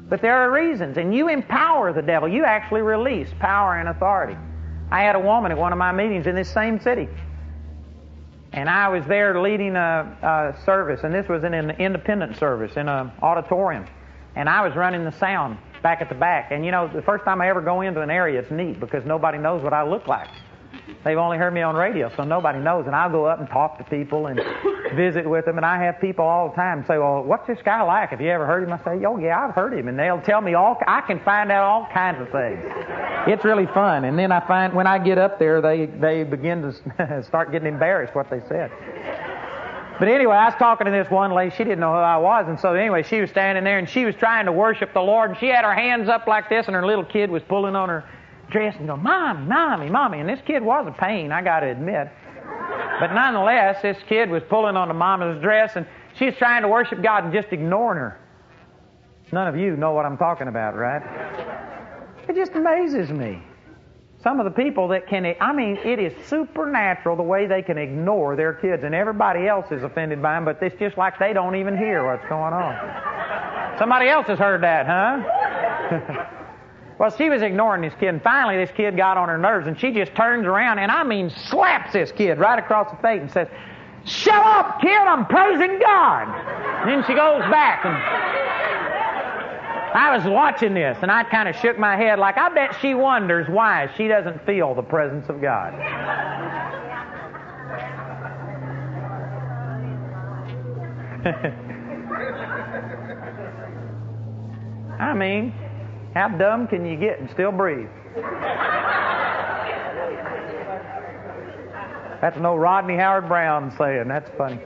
But 0.07 0.21
there 0.21 0.37
are 0.37 0.51
reasons, 0.51 0.99
and 0.99 1.15
you 1.15 1.29
empower 1.29 1.95
the 1.95 2.03
devil. 2.03 2.29
You 2.29 2.45
actually 2.45 2.83
release 2.83 3.31
power 3.39 3.79
and 3.79 3.89
authority. 3.89 4.37
I 4.91 5.05
had 5.05 5.17
a 5.17 5.19
woman 5.19 5.53
at 5.53 5.57
one 5.57 5.73
of 5.73 5.79
my 5.79 5.91
meetings 5.91 6.27
in 6.27 6.35
this 6.35 6.53
same 6.53 6.79
city. 6.81 7.09
And 8.53 8.69
I 8.69 8.89
was 8.89 9.07
there 9.07 9.41
leading 9.41 9.75
a, 9.75 10.55
a 10.61 10.65
service, 10.67 11.01
and 11.03 11.15
this 11.15 11.27
was 11.31 11.45
in 11.45 11.55
an 11.55 11.71
independent 11.81 12.37
service 12.37 12.77
in 12.77 12.91
an 12.91 13.11
auditorium. 13.23 13.87
And 14.35 14.51
I 14.51 14.67
was 14.69 14.77
running 14.77 15.03
the 15.05 15.13
sound 15.13 15.57
back 15.83 16.03
at 16.03 16.11
the 16.11 16.15
back. 16.15 16.51
And 16.51 16.63
you 16.63 16.73
know, 16.73 16.89
the 16.89 17.01
first 17.01 17.25
time 17.25 17.41
I 17.41 17.49
ever 17.49 17.63
go 17.63 17.81
into 17.81 18.03
an 18.03 18.11
area, 18.11 18.41
it's 18.41 18.51
neat 18.51 18.81
because 18.81 19.07
nobody 19.07 19.39
knows 19.39 19.63
what 19.63 19.73
I 19.73 19.83
look 19.83 20.07
like. 20.07 20.29
They've 21.05 21.19
only 21.19 21.37
heard 21.37 21.53
me 21.53 21.63
on 21.63 21.75
radio, 21.75 22.13
so 22.17 22.23
nobody 22.23 22.61
knows. 22.61 22.87
And 22.87 22.95
I'll 22.95 23.11
go 23.11 23.27
up 23.27 23.41
and 23.41 23.49
talk 23.49 23.79
to 23.79 23.85
people 23.85 24.27
and 24.27 24.41
visit 24.95 25.29
with 25.29 25.45
them. 25.45 25.57
And 25.57 25.67
I 25.67 25.83
have 25.85 26.01
people 26.01 26.25
all 26.25 26.51
the 26.51 26.55
time 26.55 26.85
say, 26.87 26.99
"Well, 26.99 27.23
what's 27.25 27.47
this 27.47 27.59
guy 27.65 27.83
like? 27.83 28.11
Have 28.11 28.21
you 28.21 28.31
ever 28.31 28.47
heard 28.47 28.63
him?" 28.63 28.73
I 28.73 28.79
say, 28.85 29.05
"Oh 29.05 29.19
yeah, 29.19 29.45
I've 29.45 29.55
heard 29.55 29.75
him." 29.75 29.89
And 29.89 29.99
they'll 29.99 30.21
tell 30.21 30.41
me 30.41 30.55
all. 30.55 30.79
I 30.87 31.01
can 31.01 31.21
find 31.21 31.51
out 31.51 31.65
all 31.65 31.89
kinds 31.93 32.21
of 32.21 32.31
things. 32.31 32.61
It's 33.27 33.45
really 33.45 33.67
fun. 33.67 34.05
And 34.05 34.19
then 34.19 34.31
I 34.31 34.47
find 34.47 34.73
when 34.75 34.87
I 34.87 34.99
get 34.99 35.19
up 35.19 35.39
there, 35.39 35.61
they 35.61 35.87
they 35.87 36.23
begin 36.23 36.63
to 36.63 37.23
start 37.27 37.51
getting 37.51 37.69
embarrassed 37.69 38.15
what 38.15 38.31
they 38.31 38.41
said. 38.49 38.71
But 39.99 40.09
anyway, 40.09 40.37
I 40.37 40.47
was 40.47 40.55
talking 40.59 40.85
to 40.85 40.91
this 40.91 41.11
one 41.11 41.33
lady. 41.33 41.55
She 41.57 41.65
didn't 41.65 41.81
know 41.81 41.93
who 41.93 41.99
I 41.99 42.19
was. 42.19 42.45
And 42.49 42.61
so 42.61 42.75
anyway, 42.75 43.03
she 43.03 43.21
was 43.23 43.31
standing 43.31 43.65
there 43.65 43.79
and 43.79 43.89
she 43.89 44.05
was 44.05 44.15
trying 44.15 44.45
to 44.45 44.53
worship 44.53 44.93
the 44.93 45.01
Lord. 45.01 45.31
And 45.31 45.39
she 45.39 45.47
had 45.47 45.65
her 45.65 45.75
hands 45.75 46.11
up 46.11 46.27
like 46.27 46.51
this, 46.51 46.67
and 46.67 46.77
her 46.77 46.85
little 46.85 47.05
kid 47.05 47.31
was 47.31 47.43
pulling 47.49 47.75
on 47.75 47.89
her 47.89 48.05
dress 48.57 48.75
and 48.79 48.87
go, 48.87 48.97
Mommy, 48.97 49.47
Mommy, 49.47 49.91
Mommy. 49.91 50.21
And 50.21 50.29
this 50.29 50.41
kid 50.47 50.63
was 50.63 50.87
a 50.89 50.93
pain, 50.93 51.31
I 51.31 51.43
got 51.43 51.61
to 51.61 51.67
admit. 51.67 52.09
But 52.99 53.13
nonetheless, 53.13 53.83
this 53.83 53.99
kid 54.09 54.31
was 54.31 54.43
pulling 54.49 54.77
on 54.77 54.89
the 54.89 54.95
mama's 54.95 55.43
dress 55.43 55.73
and 55.77 55.87
she's 56.19 56.35
trying 56.37 56.63
to 56.63 56.69
worship 56.69 57.03
God 57.03 57.25
and 57.25 57.33
just 57.33 57.49
ignoring 57.53 57.99
her. 57.99 58.19
None 59.31 59.47
of 59.47 59.57
you 59.57 59.77
know 59.77 59.93
what 59.93 60.07
I'm 60.07 60.17
talking 60.17 60.49
about, 60.49 60.75
right? 60.75 61.03
It 62.29 62.35
just 62.35 62.53
amazes 62.53 63.11
me. 63.11 63.43
Some 64.23 64.41
of 64.41 64.45
the 64.45 64.51
people 64.51 64.89
that 64.89 65.07
can, 65.07 65.35
I 65.39 65.53
mean, 65.53 65.77
it 65.85 65.99
is 65.99 66.13
supernatural 66.27 67.17
the 67.17 67.23
way 67.23 67.47
they 67.47 67.61
can 67.61 67.77
ignore 67.77 68.35
their 68.35 68.55
kids, 68.55 68.83
and 68.83 68.95
everybody 68.95 69.47
else 69.47 69.67
is 69.71 69.83
offended 69.83 70.23
by 70.23 70.35
them, 70.35 70.47
but 70.47 70.61
it's 70.63 70.79
just 70.81 70.97
like 70.97 71.19
they 71.19 71.33
don't 71.33 71.55
even 71.57 71.77
hear 71.77 72.07
what's 72.07 72.27
going 72.29 72.55
on. 72.55 73.79
Somebody 73.79 74.09
else 74.09 74.27
has 74.27 74.39
heard 74.39 74.63
that, 74.63 74.87
huh? 74.87 76.27
Well, 76.99 77.11
she 77.11 77.29
was 77.29 77.43
ignoring 77.43 77.83
this 77.83 77.93
kid, 78.01 78.09
and 78.09 78.23
finally 78.23 78.57
this 78.57 78.71
kid 78.75 78.97
got 78.97 79.19
on 79.19 79.29
her 79.29 79.37
nerves, 79.37 79.67
and 79.67 79.79
she 79.79 79.93
just 79.93 80.15
turns 80.15 80.47
around 80.47 80.79
and 80.79 80.91
I 80.91 81.05
mean 81.05 81.29
slaps 81.29 81.93
this 81.93 82.11
kid 82.11 82.39
right 82.39 82.59
across 82.59 82.91
the 82.91 82.97
face 83.03 83.21
and 83.21 83.31
says, 83.31 83.49
Shut 84.07 84.35
up, 84.35 84.81
kid, 84.81 84.97
I'm 84.97 85.27
praising 85.27 85.79
God. 85.81 86.29
And 86.83 86.91
then 86.91 87.05
she 87.07 87.15
goes 87.15 87.43
back 87.51 87.85
and 87.85 87.95
I 89.95 90.17
was 90.17 90.25
watching 90.27 90.73
this 90.75 90.97
and 91.03 91.11
I 91.11 91.25
kind 91.25 91.49
of 91.49 91.57
shook 91.57 91.77
my 91.79 91.97
head 91.97 92.21
like 92.21 92.39
I 92.39 92.49
bet 92.51 92.77
she 92.81 92.95
wonders 92.95 93.49
why 93.49 93.91
she 93.97 94.07
doesn't 94.07 94.47
feel 94.47 94.75
the 94.75 94.83
presence 94.83 95.29
of 95.29 95.43
God. 95.43 95.75
I 105.01 105.15
mean, 105.15 105.53
how 106.17 106.29
dumb 106.29 106.67
can 106.67 106.87
you 106.87 106.97
get 106.97 107.21
and 107.21 107.31
still 107.31 107.53
breathe? 107.53 107.89
That's 112.21 112.39
no 112.39 112.57
Rodney 112.57 112.97
Howard 112.97 113.29
Browne 113.29 113.71
saying. 113.77 114.09
That's 114.09 114.31
funny. 114.37 114.59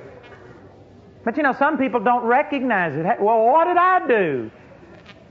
But 1.25 1.37
you 1.37 1.43
know, 1.43 1.53
some 1.53 1.77
people 1.77 2.01
don't 2.01 2.25
recognize 2.25 2.95
it. 2.97 3.05
Well, 3.21 3.45
what 3.45 3.65
did 3.67 3.77
I 3.77 4.07
do? 4.07 4.51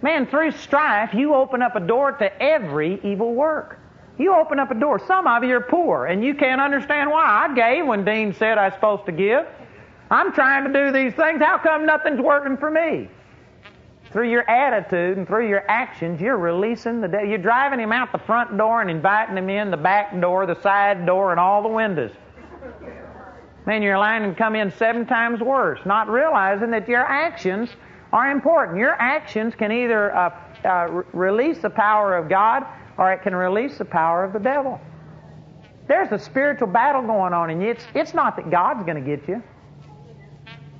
Man, 0.01 0.27
through 0.27 0.51
strife, 0.51 1.13
you 1.13 1.33
open 1.33 1.61
up 1.61 1.75
a 1.75 1.79
door 1.79 2.11
to 2.11 2.41
every 2.41 2.99
evil 3.03 3.33
work. 3.33 3.79
You 4.17 4.35
open 4.35 4.59
up 4.59 4.71
a 4.71 4.75
door. 4.75 4.99
Some 5.07 5.27
of 5.27 5.43
you 5.43 5.55
are 5.55 5.61
poor, 5.61 6.05
and 6.05 6.23
you 6.23 6.35
can't 6.35 6.59
understand 6.59 7.09
why. 7.09 7.47
I 7.47 7.55
gave 7.55 7.85
when 7.85 8.03
Dean 8.03 8.33
said 8.33 8.57
I 8.57 8.65
was 8.65 8.73
supposed 8.73 9.05
to 9.05 9.11
give. 9.11 9.45
I'm 10.11 10.33
trying 10.33 10.71
to 10.71 10.73
do 10.73 10.91
these 10.91 11.13
things. 11.13 11.39
How 11.41 11.57
come 11.57 11.85
nothing's 11.85 12.19
working 12.19 12.57
for 12.57 12.69
me? 12.69 13.09
Through 14.11 14.31
your 14.31 14.49
attitude 14.49 15.17
and 15.17 15.27
through 15.27 15.47
your 15.47 15.63
actions, 15.69 16.19
you're 16.19 16.37
releasing 16.37 16.99
the 16.99 17.07
devil. 17.07 17.27
You're 17.27 17.37
driving 17.37 17.79
him 17.79 17.91
out 17.91 18.11
the 18.11 18.17
front 18.17 18.57
door 18.57 18.81
and 18.81 18.89
inviting 18.89 19.37
him 19.37 19.49
in 19.49 19.69
the 19.69 19.77
back 19.77 20.19
door, 20.19 20.47
the 20.47 20.59
side 20.61 21.05
door, 21.05 21.31
and 21.31 21.39
all 21.39 21.61
the 21.61 21.69
windows. 21.69 22.11
Man, 23.67 23.83
you're 23.83 23.95
allowing 23.95 24.23
him 24.23 24.31
to 24.31 24.37
come 24.37 24.55
in 24.55 24.71
seven 24.71 25.05
times 25.05 25.41
worse, 25.41 25.79
not 25.85 26.09
realizing 26.09 26.71
that 26.71 26.87
your 26.87 27.01
actions 27.01 27.69
are 28.11 28.31
important. 28.31 28.79
Your 28.79 28.93
actions 28.93 29.53
can 29.53 29.71
either 29.71 30.15
uh, 30.15 30.35
uh, 30.65 31.03
release 31.13 31.59
the 31.59 31.69
power 31.69 32.17
of 32.17 32.29
God 32.29 32.65
or 32.97 33.13
it 33.13 33.21
can 33.21 33.35
release 33.35 33.77
the 33.77 33.85
power 33.85 34.23
of 34.23 34.33
the 34.33 34.39
devil. 34.39 34.81
There's 35.87 36.11
a 36.11 36.19
spiritual 36.19 36.67
battle 36.67 37.01
going 37.01 37.33
on, 37.33 37.49
and 37.49 37.63
it's, 37.63 37.83
it's 37.95 38.13
not 38.13 38.35
that 38.35 38.51
God's 38.51 38.83
going 38.83 39.03
to 39.03 39.17
get 39.17 39.27
you. 39.27 39.41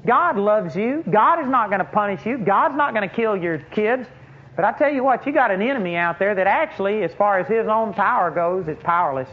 God 0.05 0.37
loves 0.37 0.75
you. 0.75 1.03
God 1.11 1.41
is 1.41 1.49
not 1.49 1.69
going 1.69 1.79
to 1.79 1.85
punish 1.85 2.25
you. 2.25 2.37
God's 2.37 2.75
not 2.75 2.93
going 2.93 3.07
to 3.07 3.13
kill 3.13 3.35
your 3.35 3.59
kids. 3.59 4.07
But 4.55 4.65
I 4.65 4.71
tell 4.77 4.91
you 4.91 5.03
what, 5.03 5.25
you 5.25 5.31
got 5.31 5.51
an 5.51 5.61
enemy 5.61 5.95
out 5.95 6.19
there 6.19 6.35
that 6.35 6.47
actually, 6.47 7.03
as 7.03 7.13
far 7.13 7.39
as 7.39 7.47
his 7.47 7.67
own 7.67 7.93
power 7.93 8.31
goes, 8.31 8.67
is 8.67 8.77
powerless. 8.83 9.29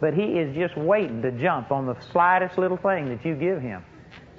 But 0.00 0.14
he 0.14 0.38
is 0.38 0.54
just 0.54 0.76
waiting 0.76 1.22
to 1.22 1.32
jump 1.32 1.70
on 1.70 1.86
the 1.86 1.96
slightest 2.12 2.58
little 2.58 2.76
thing 2.76 3.08
that 3.08 3.24
you 3.24 3.34
give 3.34 3.60
him. 3.60 3.84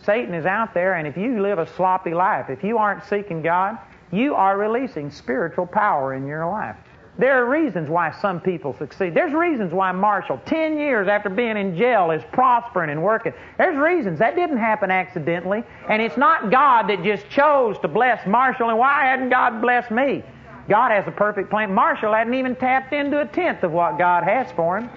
Satan 0.04 0.34
is 0.34 0.46
out 0.46 0.74
there, 0.74 0.96
and 0.96 1.08
if 1.08 1.18
you 1.18 1.42
live 1.42 1.58
a 1.58 1.68
sloppy 1.76 2.14
life, 2.14 2.50
if 2.50 2.64
you 2.64 2.78
aren't 2.78 3.04
seeking 3.06 3.42
God, 3.42 3.78
you 4.12 4.36
are 4.36 4.58
releasing 4.58 5.10
spiritual 5.10 5.66
power 5.66 6.14
in 6.14 6.28
your 6.28 6.48
life. 6.48 6.76
There 7.18 7.42
are 7.42 7.50
reasons 7.50 7.90
why 7.90 8.12
some 8.22 8.42
people 8.42 8.76
succeed. 8.78 9.14
There's 9.14 9.34
reasons 9.34 9.72
why 9.72 9.94
Marshall, 9.94 10.42
10 10.46 10.78
years 10.78 11.08
after 11.08 11.30
being 11.30 11.56
in 11.56 11.78
jail, 11.78 12.12
is 12.12 12.22
prospering 12.34 12.90
and 12.90 13.02
working. 13.02 13.32
There's 13.58 13.78
reasons. 13.78 14.20
That 14.20 14.36
didn't 14.36 14.58
happen 14.58 14.92
accidentally. 14.92 15.64
And 15.90 16.02
it's 16.02 16.18
not 16.18 16.52
God 16.52 16.90
that 16.90 17.04
just 17.04 17.30
chose 17.30 17.80
to 17.80 17.88
bless 17.88 18.28
Marshall, 18.28 18.70
and 18.70 18.78
why 18.78 19.06
hadn't 19.06 19.30
God 19.30 19.62
blessed 19.62 19.92
me? 19.92 20.24
God 20.68 20.92
has 20.92 21.08
a 21.08 21.12
perfect 21.12 21.50
plan. 21.50 21.74
Marshall 21.74 22.14
hadn't 22.14 22.34
even 22.34 22.56
tapped 22.56 22.92
into 22.92 23.22
a 23.22 23.26
tenth 23.26 23.64
of 23.64 23.72
what 23.72 23.98
God 23.98 24.24
has 24.24 24.52
for 24.54 24.80
him. 24.80 24.90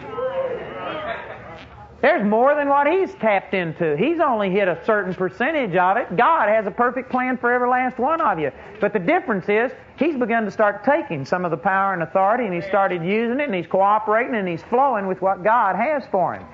There's 2.00 2.24
more 2.24 2.54
than 2.54 2.68
what 2.68 2.86
he's 2.86 3.12
tapped 3.14 3.54
into. 3.54 3.96
He's 3.96 4.20
only 4.20 4.50
hit 4.50 4.68
a 4.68 4.82
certain 4.84 5.14
percentage 5.14 5.74
of 5.74 5.96
it. 5.96 6.16
God 6.16 6.48
has 6.48 6.66
a 6.66 6.70
perfect 6.70 7.10
plan 7.10 7.36
for 7.36 7.52
every 7.52 7.68
last 7.68 7.98
one 7.98 8.20
of 8.20 8.38
you. 8.38 8.52
But 8.80 8.92
the 8.92 9.00
difference 9.00 9.48
is, 9.48 9.72
he's 9.98 10.16
begun 10.16 10.44
to 10.44 10.50
start 10.50 10.84
taking 10.84 11.24
some 11.24 11.44
of 11.44 11.50
the 11.50 11.56
power 11.56 11.92
and 11.92 12.02
authority, 12.02 12.44
and 12.44 12.54
he 12.54 12.60
started 12.62 13.04
using 13.04 13.40
it, 13.40 13.44
and 13.44 13.54
he's 13.54 13.66
cooperating, 13.66 14.34
and 14.34 14.48
he's 14.48 14.62
flowing 14.64 15.06
with 15.06 15.20
what 15.20 15.42
God 15.42 15.76
has 15.76 16.04
for 16.10 16.34
him. 16.34 16.46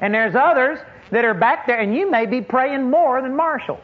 And 0.00 0.12
there's 0.12 0.34
others 0.34 0.78
that 1.10 1.24
are 1.24 1.34
back 1.34 1.66
there, 1.66 1.78
and 1.78 1.94
you 1.94 2.10
may 2.10 2.26
be 2.26 2.40
praying 2.40 2.90
more 2.90 3.22
than 3.22 3.34
Marshall. 3.34 3.80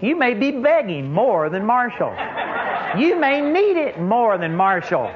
You 0.00 0.16
may 0.16 0.34
be 0.34 0.50
begging 0.50 1.12
more 1.12 1.48
than 1.48 1.64
Marshall. 1.64 2.14
You 2.96 3.16
may 3.16 3.42
need 3.42 3.76
it 3.76 4.00
more 4.00 4.38
than 4.38 4.56
Marshall. 4.56 5.12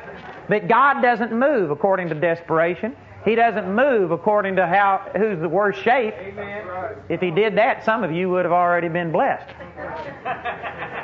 But 0.48 0.68
God 0.68 1.00
doesn't 1.00 1.32
move 1.32 1.70
according 1.70 2.08
to 2.10 2.14
desperation. 2.14 2.94
He 3.24 3.34
doesn't 3.34 3.74
move 3.74 4.10
according 4.10 4.56
to 4.56 4.66
how 4.66 5.08
who's 5.16 5.38
the 5.40 5.48
worst 5.48 5.80
shape. 5.80 6.14
If 7.08 7.20
he 7.20 7.30
did 7.30 7.56
that, 7.56 7.84
some 7.84 8.02
of 8.02 8.12
you 8.12 8.28
would 8.30 8.44
have 8.44 8.52
already 8.52 8.88
been 8.88 9.12
blessed. 9.12 9.48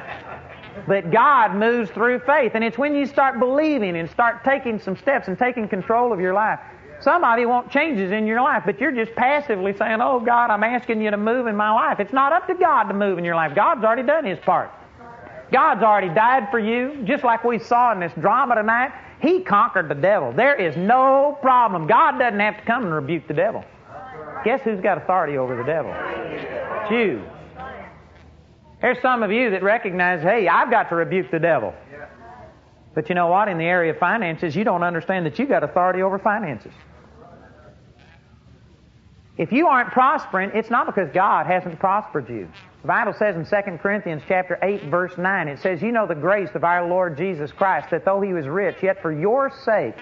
but 0.86 1.10
God 1.10 1.54
moves 1.54 1.90
through 1.90 2.20
faith, 2.20 2.52
and 2.54 2.64
it's 2.64 2.78
when 2.78 2.94
you 2.94 3.06
start 3.06 3.38
believing 3.38 3.96
and 3.96 4.10
start 4.10 4.44
taking 4.44 4.78
some 4.78 4.96
steps 4.96 5.28
and 5.28 5.38
taking 5.38 5.68
control 5.68 6.12
of 6.12 6.20
your 6.20 6.34
life. 6.34 6.58
Somebody 7.00 7.42
of 7.42 7.46
you 7.46 7.48
want 7.48 7.70
changes 7.70 8.10
in 8.10 8.26
your 8.26 8.40
life, 8.40 8.62
but 8.64 8.80
you're 8.80 8.92
just 8.92 9.14
passively 9.14 9.76
saying, 9.76 10.00
"Oh 10.00 10.18
God, 10.18 10.50
I'm 10.50 10.62
asking 10.62 11.02
you 11.02 11.10
to 11.10 11.16
move 11.16 11.46
in 11.46 11.56
my 11.56 11.70
life." 11.70 12.00
It's 12.00 12.12
not 12.12 12.32
up 12.32 12.46
to 12.46 12.54
God 12.54 12.84
to 12.84 12.94
move 12.94 13.18
in 13.18 13.24
your 13.24 13.34
life. 13.34 13.54
God's 13.54 13.84
already 13.84 14.02
done 14.02 14.24
His 14.24 14.38
part. 14.38 14.70
God's 15.52 15.82
already 15.82 16.08
died 16.08 16.48
for 16.50 16.58
you, 16.58 17.02
just 17.04 17.22
like 17.22 17.44
we 17.44 17.58
saw 17.58 17.92
in 17.92 18.00
this 18.00 18.12
drama 18.14 18.54
tonight. 18.54 18.92
He 19.20 19.40
conquered 19.40 19.88
the 19.88 19.94
devil. 19.94 20.32
There 20.32 20.54
is 20.54 20.76
no 20.76 21.38
problem. 21.40 21.86
God 21.86 22.18
doesn't 22.18 22.40
have 22.40 22.58
to 22.58 22.64
come 22.64 22.84
and 22.84 22.92
rebuke 22.92 23.28
the 23.28 23.34
devil. 23.34 23.64
Guess 24.44 24.62
who's 24.62 24.80
got 24.80 24.98
authority 24.98 25.38
over 25.38 25.56
the 25.56 25.64
devil? 25.64 25.92
It's 25.92 26.90
you. 26.90 27.22
There's 28.86 29.02
some 29.02 29.24
of 29.24 29.32
you 29.32 29.50
that 29.50 29.64
recognize, 29.64 30.22
hey, 30.22 30.46
I've 30.46 30.70
got 30.70 30.90
to 30.90 30.94
rebuke 30.94 31.32
the 31.32 31.40
devil. 31.40 31.74
But 32.94 33.08
you 33.08 33.16
know 33.16 33.26
what? 33.26 33.48
In 33.48 33.58
the 33.58 33.64
area 33.64 33.92
of 33.92 33.98
finances, 33.98 34.54
you 34.54 34.62
don't 34.62 34.84
understand 34.84 35.26
that 35.26 35.36
you've 35.40 35.48
got 35.48 35.64
authority 35.64 36.02
over 36.02 36.20
finances. 36.20 36.70
If 39.36 39.50
you 39.50 39.66
aren't 39.66 39.90
prospering, 39.90 40.52
it's 40.54 40.70
not 40.70 40.86
because 40.86 41.10
God 41.12 41.46
hasn't 41.46 41.80
prospered 41.80 42.28
you. 42.28 42.48
The 42.82 42.86
Bible 42.86 43.12
says 43.18 43.34
in 43.34 43.44
2 43.44 43.78
Corinthians 43.78 44.22
chapter 44.28 44.56
8 44.62 44.84
verse 44.84 45.18
9, 45.18 45.48
it 45.48 45.58
says, 45.58 45.82
You 45.82 45.90
know 45.90 46.06
the 46.06 46.14
grace 46.14 46.50
of 46.54 46.62
our 46.62 46.88
Lord 46.88 47.16
Jesus 47.16 47.50
Christ, 47.50 47.88
that 47.90 48.04
though 48.04 48.20
he 48.20 48.34
was 48.34 48.46
rich, 48.46 48.76
yet 48.84 49.02
for 49.02 49.10
your 49.10 49.50
sake 49.64 49.96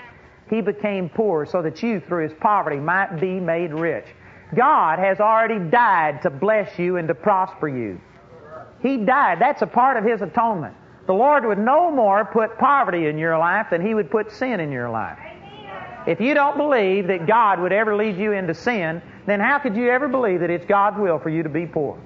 he 0.50 0.60
became 0.60 1.08
poor, 1.08 1.46
so 1.46 1.62
that 1.62 1.82
you 1.82 2.00
through 2.00 2.28
his 2.28 2.38
poverty 2.38 2.76
might 2.76 3.18
be 3.18 3.40
made 3.40 3.72
rich. 3.72 4.04
God 4.54 4.98
has 4.98 5.20
already 5.20 5.70
died 5.70 6.20
to 6.20 6.28
bless 6.28 6.78
you 6.78 6.98
and 6.98 7.08
to 7.08 7.14
prosper 7.14 7.68
you. 7.68 7.98
He 8.84 8.98
died. 8.98 9.40
That's 9.40 9.62
a 9.62 9.66
part 9.66 9.96
of 9.96 10.04
his 10.04 10.20
atonement. 10.20 10.76
The 11.06 11.14
Lord 11.14 11.46
would 11.46 11.58
no 11.58 11.90
more 11.90 12.26
put 12.26 12.58
poverty 12.58 13.06
in 13.06 13.16
your 13.16 13.38
life 13.38 13.68
than 13.70 13.84
he 13.84 13.94
would 13.94 14.10
put 14.10 14.30
sin 14.30 14.60
in 14.60 14.70
your 14.70 14.90
life. 14.90 15.18
If 16.06 16.20
you 16.20 16.34
don't 16.34 16.58
believe 16.58 17.06
that 17.06 17.26
God 17.26 17.60
would 17.60 17.72
ever 17.72 17.96
lead 17.96 18.18
you 18.18 18.32
into 18.32 18.52
sin, 18.52 19.00
then 19.26 19.40
how 19.40 19.58
could 19.58 19.74
you 19.74 19.88
ever 19.88 20.06
believe 20.06 20.40
that 20.40 20.50
it's 20.50 20.66
God's 20.66 20.98
will 20.98 21.18
for 21.18 21.30
you 21.30 21.42
to 21.42 21.48
be 21.48 21.64
poor? 21.64 21.98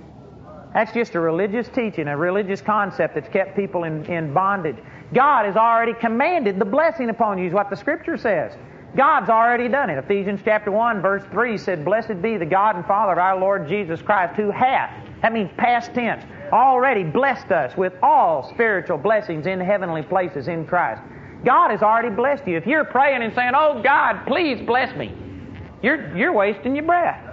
That's 0.73 0.93
just 0.93 1.17
a 1.17 1.21
religious 1.21 1.69
teaching, 1.69 2.07
a 2.07 2.17
religious 2.17 2.61
concept 2.61 3.17
that's 3.17 3.29
kept 3.29 3.57
people 3.57 3.83
in, 3.83 4.05
in 4.07 4.33
bondage. 4.33 4.77
God 5.13 5.47
has 5.47 5.57
already 5.57 5.95
commanded 5.95 6.61
the 6.61 6.65
blessing 6.65 7.11
upon 7.11 7.39
you, 7.39 7.49
is 7.49 7.53
what 7.53 7.71
the 7.71 7.77
Scripture 7.77 8.17
says. 8.17 8.53
God's 8.97 9.29
already 9.29 9.69
done 9.69 9.91
it. 9.91 9.99
Ephesians 9.99 10.41
chapter 10.45 10.71
1, 10.71 11.03
verse 11.03 11.23
3 11.31 11.59
said, 11.59 11.85
Blessed 11.85 12.23
be 12.23 12.37
the 12.37 12.47
God 12.47 12.77
and 12.77 12.85
Father 12.87 13.13
of 13.13 13.19
our 13.19 13.39
Lord 13.39 13.69
Jesus 13.69 14.01
Christ, 14.01 14.35
who 14.35 14.51
hath, 14.51 14.91
that 15.23 15.33
means 15.33 15.51
past 15.57 15.93
tense, 15.95 16.25
already 16.53 17.05
blessed 17.05 17.53
us 17.53 17.77
with 17.77 17.93
all 18.03 18.49
spiritual 18.51 18.99
blessings 18.99 19.47
in 19.47 19.61
heavenly 19.61 20.03
places 20.03 20.49
in 20.49 20.67
Christ. 20.67 21.03
God 21.45 21.71
has 21.71 21.83
already 21.83 22.11
blessed 22.11 22.47
you. 22.47 22.57
If 22.57 22.67
you're 22.67 22.85
praying 22.85 23.23
and 23.23 23.35
saying, 23.35 23.53
Oh 23.55 23.83
God, 23.83 24.27
please 24.27 24.61
bless 24.67 24.97
me, 24.97 25.15
you're, 25.83 26.17
you're 26.17 26.33
wasting 26.33 26.75
your 26.75 26.85
breath. 26.85 27.25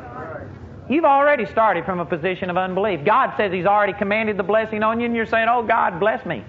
You've 0.87 1.05
already 1.05 1.45
started 1.47 1.83
from 1.85 1.99
a 1.99 2.05
position 2.05 2.51
of 2.51 2.57
unbelief. 2.57 3.03
God 3.03 3.33
says 3.37 3.51
He's 3.51 3.65
already 3.65 3.93
commanded 3.93 4.37
the 4.37 4.43
blessing 4.43 4.83
on 4.83 4.99
you, 4.99 5.07
and 5.07 5.15
you're 5.15 5.25
saying, 5.25 5.47
"Oh 5.49 5.63
God, 5.63 5.99
bless 5.99 6.23
me." 6.27 6.45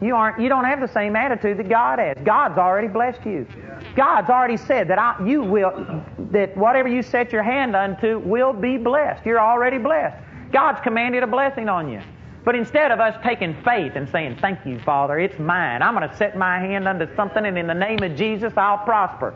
You 0.00 0.14
aren't. 0.14 0.40
You 0.40 0.48
don't 0.48 0.64
have 0.64 0.80
the 0.80 0.88
same 0.88 1.16
attitude 1.16 1.58
that 1.58 1.68
God 1.68 1.98
has. 1.98 2.16
God's 2.24 2.58
already 2.58 2.88
blessed 2.88 3.24
you. 3.24 3.46
God's 3.94 4.28
already 4.28 4.56
said 4.56 4.88
that 4.88 4.98
I, 4.98 5.24
you 5.24 5.42
will, 5.42 6.04
that 6.32 6.56
whatever 6.56 6.88
you 6.88 7.02
set 7.02 7.32
your 7.32 7.42
hand 7.42 7.74
unto 7.74 8.18
will 8.18 8.52
be 8.52 8.76
blessed. 8.76 9.24
You're 9.24 9.40
already 9.40 9.78
blessed. 9.78 10.16
God's 10.52 10.80
commanded 10.82 11.22
a 11.22 11.26
blessing 11.26 11.68
on 11.68 11.90
you. 11.90 12.00
But 12.46 12.54
instead 12.54 12.92
of 12.92 13.00
us 13.00 13.16
taking 13.24 13.60
faith 13.64 13.92
and 13.96 14.08
saying, 14.08 14.38
Thank 14.40 14.64
you, 14.64 14.78
Father, 14.78 15.18
it's 15.18 15.36
mine. 15.36 15.82
I'm 15.82 15.96
going 15.96 16.08
to 16.08 16.16
set 16.16 16.38
my 16.38 16.60
hand 16.60 16.86
unto 16.86 17.12
something, 17.16 17.44
and 17.44 17.58
in 17.58 17.66
the 17.66 17.74
name 17.74 18.04
of 18.04 18.14
Jesus, 18.14 18.52
I'll 18.56 18.78
prosper. 18.78 19.34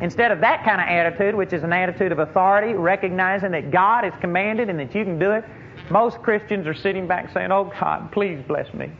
Instead 0.00 0.30
of 0.30 0.40
that 0.42 0.62
kind 0.64 0.80
of 0.80 0.86
attitude, 0.86 1.34
which 1.34 1.52
is 1.52 1.64
an 1.64 1.72
attitude 1.72 2.12
of 2.12 2.20
authority, 2.20 2.74
recognizing 2.74 3.50
that 3.50 3.72
God 3.72 4.04
has 4.04 4.12
commanded 4.20 4.70
and 4.70 4.78
that 4.78 4.94
you 4.94 5.04
can 5.04 5.18
do 5.18 5.32
it, 5.32 5.44
most 5.90 6.22
Christians 6.22 6.68
are 6.68 6.74
sitting 6.74 7.08
back 7.08 7.32
saying, 7.32 7.50
Oh, 7.50 7.72
God, 7.80 8.12
please 8.12 8.40
bless 8.46 8.72
me. 8.72 8.92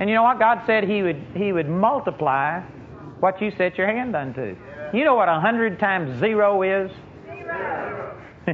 And 0.00 0.08
you 0.08 0.14
know 0.14 0.22
what? 0.22 0.38
God 0.38 0.62
said 0.66 0.84
He 0.84 1.02
would 1.02 1.22
He 1.34 1.52
would 1.52 1.68
multiply 1.68 2.60
what 3.20 3.40
you 3.42 3.50
set 3.50 3.76
your 3.76 3.88
hand 3.88 4.14
unto. 4.14 4.56
You 4.92 5.04
know 5.04 5.14
what 5.14 5.28
a 5.28 5.40
hundred 5.40 5.78
times 5.78 6.18
zero 6.20 6.62
is? 6.62 6.90
Zero. 7.26 8.22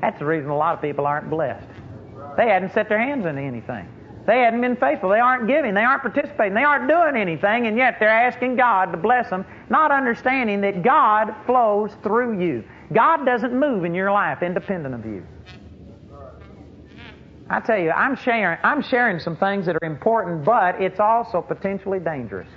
That's 0.00 0.18
the 0.18 0.24
reason 0.24 0.50
a 0.50 0.56
lot 0.56 0.74
of 0.74 0.82
people 0.82 1.06
aren't 1.06 1.28
blessed. 1.28 1.68
They 2.36 2.48
hadn't 2.48 2.72
set 2.72 2.88
their 2.88 2.98
hands 2.98 3.26
into 3.26 3.42
anything. 3.42 3.86
They 4.26 4.40
hadn't 4.40 4.60
been 4.60 4.76
faithful. 4.76 5.10
They 5.10 5.18
aren't 5.18 5.46
giving. 5.46 5.74
They 5.74 5.82
aren't 5.82 6.02
participating. 6.02 6.54
They 6.54 6.62
aren't 6.62 6.88
doing 6.88 7.16
anything, 7.16 7.66
and 7.66 7.76
yet 7.76 7.96
they're 7.98 8.08
asking 8.08 8.56
God 8.56 8.92
to 8.92 8.98
bless 8.98 9.28
them, 9.30 9.44
not 9.68 9.90
understanding 9.90 10.60
that 10.60 10.82
God 10.82 11.34
flows 11.46 11.92
through 12.02 12.40
you. 12.40 12.64
God 12.92 13.24
doesn't 13.24 13.58
move 13.58 13.84
in 13.84 13.94
your 13.94 14.12
life 14.12 14.42
independent 14.42 14.94
of 14.94 15.04
you. 15.04 15.26
I 17.52 17.58
tell 17.58 17.78
you, 17.78 17.90
I'm 17.90 18.14
sharing, 18.14 18.58
I'm 18.62 18.80
sharing 18.80 19.18
some 19.18 19.36
things 19.36 19.66
that 19.66 19.74
are 19.82 19.86
important, 19.86 20.44
but 20.44 20.80
it's 20.80 21.00
also 21.00 21.42
potentially 21.42 21.98
dangerous. 21.98 22.48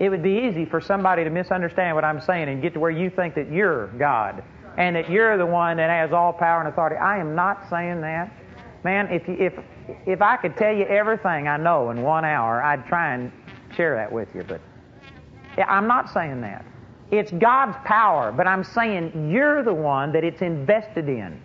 It 0.00 0.08
would 0.08 0.24
be 0.24 0.48
easy 0.48 0.64
for 0.64 0.80
somebody 0.80 1.22
to 1.22 1.30
misunderstand 1.30 1.94
what 1.94 2.04
I'm 2.04 2.20
saying 2.20 2.48
and 2.48 2.60
get 2.60 2.74
to 2.74 2.80
where 2.80 2.90
you 2.90 3.10
think 3.10 3.36
that 3.36 3.52
you're 3.52 3.86
God 3.98 4.42
and 4.76 4.96
that 4.96 5.08
you're 5.08 5.38
the 5.38 5.46
one 5.46 5.76
that 5.76 5.88
has 5.88 6.12
all 6.12 6.32
power 6.32 6.58
and 6.58 6.68
authority. 6.68 6.96
I 6.96 7.18
am 7.18 7.36
not 7.36 7.70
saying 7.70 8.00
that. 8.00 8.32
Man, 8.82 9.06
if, 9.12 9.28
you, 9.28 9.34
if, 9.34 9.52
if 10.04 10.20
I 10.20 10.36
could 10.36 10.56
tell 10.56 10.74
you 10.74 10.84
everything 10.86 11.46
I 11.46 11.56
know 11.56 11.90
in 11.90 12.02
one 12.02 12.24
hour, 12.24 12.60
I'd 12.60 12.84
try 12.86 13.14
and 13.14 13.30
share 13.76 13.94
that 13.94 14.10
with 14.10 14.34
you, 14.34 14.42
but 14.42 14.60
I'm 15.68 15.86
not 15.86 16.10
saying 16.12 16.40
that. 16.40 16.64
It's 17.12 17.30
God's 17.30 17.76
power, 17.84 18.32
but 18.32 18.48
I'm 18.48 18.64
saying 18.64 19.30
you're 19.30 19.62
the 19.62 19.74
one 19.74 20.10
that 20.12 20.24
it's 20.24 20.42
invested 20.42 21.08
in. 21.08 21.40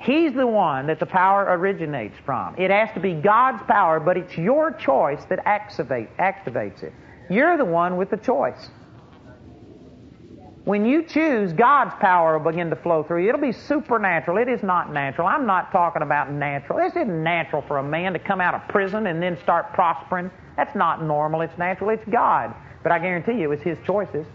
He's 0.00 0.32
the 0.32 0.46
one 0.46 0.86
that 0.86 0.98
the 0.98 1.06
power 1.06 1.44
originates 1.50 2.16
from. 2.24 2.54
It 2.58 2.70
has 2.70 2.88
to 2.94 3.00
be 3.00 3.14
God's 3.14 3.62
power, 3.68 4.00
but 4.00 4.16
it's 4.16 4.36
your 4.36 4.72
choice 4.72 5.22
that 5.28 5.40
activate, 5.44 6.16
activates 6.16 6.82
it. 6.82 6.94
You're 7.28 7.58
the 7.58 7.66
one 7.66 7.96
with 7.96 8.10
the 8.10 8.16
choice. 8.16 8.70
When 10.64 10.86
you 10.86 11.02
choose, 11.02 11.52
God's 11.52 11.94
power 12.00 12.38
will 12.38 12.50
begin 12.50 12.70
to 12.70 12.76
flow 12.76 13.02
through 13.02 13.24
you. 13.24 13.28
It'll 13.28 13.40
be 13.40 13.52
supernatural. 13.52 14.38
It 14.38 14.48
is 14.48 14.62
not 14.62 14.92
natural. 14.92 15.26
I'm 15.26 15.46
not 15.46 15.70
talking 15.70 16.02
about 16.02 16.30
natural. 16.32 16.78
This 16.78 16.92
isn't 16.96 17.22
natural 17.22 17.62
for 17.62 17.78
a 17.78 17.82
man 17.82 18.12
to 18.14 18.18
come 18.18 18.40
out 18.40 18.54
of 18.54 18.66
prison 18.68 19.06
and 19.06 19.22
then 19.22 19.38
start 19.42 19.72
prospering. 19.74 20.30
That's 20.56 20.74
not 20.74 21.02
normal. 21.02 21.42
It's 21.42 21.56
natural. 21.58 21.90
It's 21.90 22.04
God. 22.10 22.54
But 22.82 22.92
I 22.92 22.98
guarantee 22.98 23.40
you, 23.40 23.52
it's 23.52 23.62
His 23.62 23.78
choices. 23.86 24.26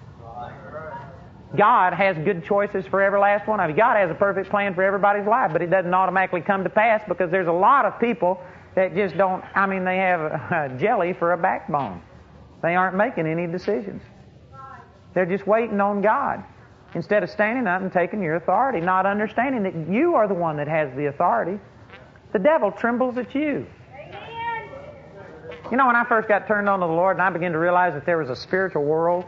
God 1.58 1.93
has 1.93 2.18
good 2.18 2.45
choices 2.45 2.86
for 2.88 3.01
every 3.01 3.20
last 3.20 3.47
one 3.47 3.60
of 3.60 3.70
you. 3.70 3.76
God 3.76 3.97
has 3.97 4.10
a 4.10 4.16
perfect 4.16 4.49
plan 4.49 4.74
for 4.74 4.84
everybody's 4.84 5.28
life, 5.28 5.51
but 5.51 5.62
it 5.62 5.70
doesn't 5.70 5.93
automatically 5.93 6.41
come 6.41 6.64
to 6.64 6.70
pass 6.70 7.01
because 7.08 7.32
there's 7.32 7.47
a 7.47 7.51
lot 7.51 7.86
of 7.86 7.99
people 7.99 8.41
that 8.76 8.95
just 8.95 9.18
don't, 9.18 9.43
I 9.56 9.66
mean, 9.66 9.86
they 9.86 9.97
have 9.97 10.20
a 10.20 10.78
jelly 10.80 11.14
for 11.14 11.34
a 11.34 11.38
backbone. 11.38 12.01
They 12.62 12.76
aren't 12.76 12.95
making 12.95 13.28
any 13.28 13.47
decisions. 13.47 14.01
They're 15.14 15.26
just 15.26 15.47
waiting 15.47 15.80
on 15.80 16.01
God 16.01 16.43
instead 16.93 17.24
of 17.24 17.30
standing 17.30 17.68
up 17.68 17.82
and 17.82 17.91
taking 17.91 18.22
your 18.22 18.36
authority, 18.36 18.82
not 18.82 19.06
understanding 19.06 19.64
that 19.64 19.93
you 19.93 20.16
are 20.16 20.28
the 20.28 20.34
one 20.34 20.58
that 20.58 20.68
has 20.68 20.93
the 20.95 21.08
authority. 21.08 21.60
The 22.34 22.39
devil 22.39 22.72
trembles 22.72 23.18
at 23.18 23.34
you. 23.34 23.66
You 25.72 25.78
know, 25.78 25.88
when 25.88 25.95
I 25.95 26.03
first 26.08 26.28
got 26.28 26.47
turned 26.47 26.70
on 26.70 26.80
to 26.80 26.86
the 26.86 26.91
Lord 26.91 27.16
and 27.16 27.24
I 27.24 27.30
began 27.30 27.51
to 27.53 27.58
realize 27.58 27.93
that 27.93 28.06
there 28.06 28.18
was 28.18 28.30
a 28.30 28.36
spiritual 28.36 28.84
world, 28.84 29.26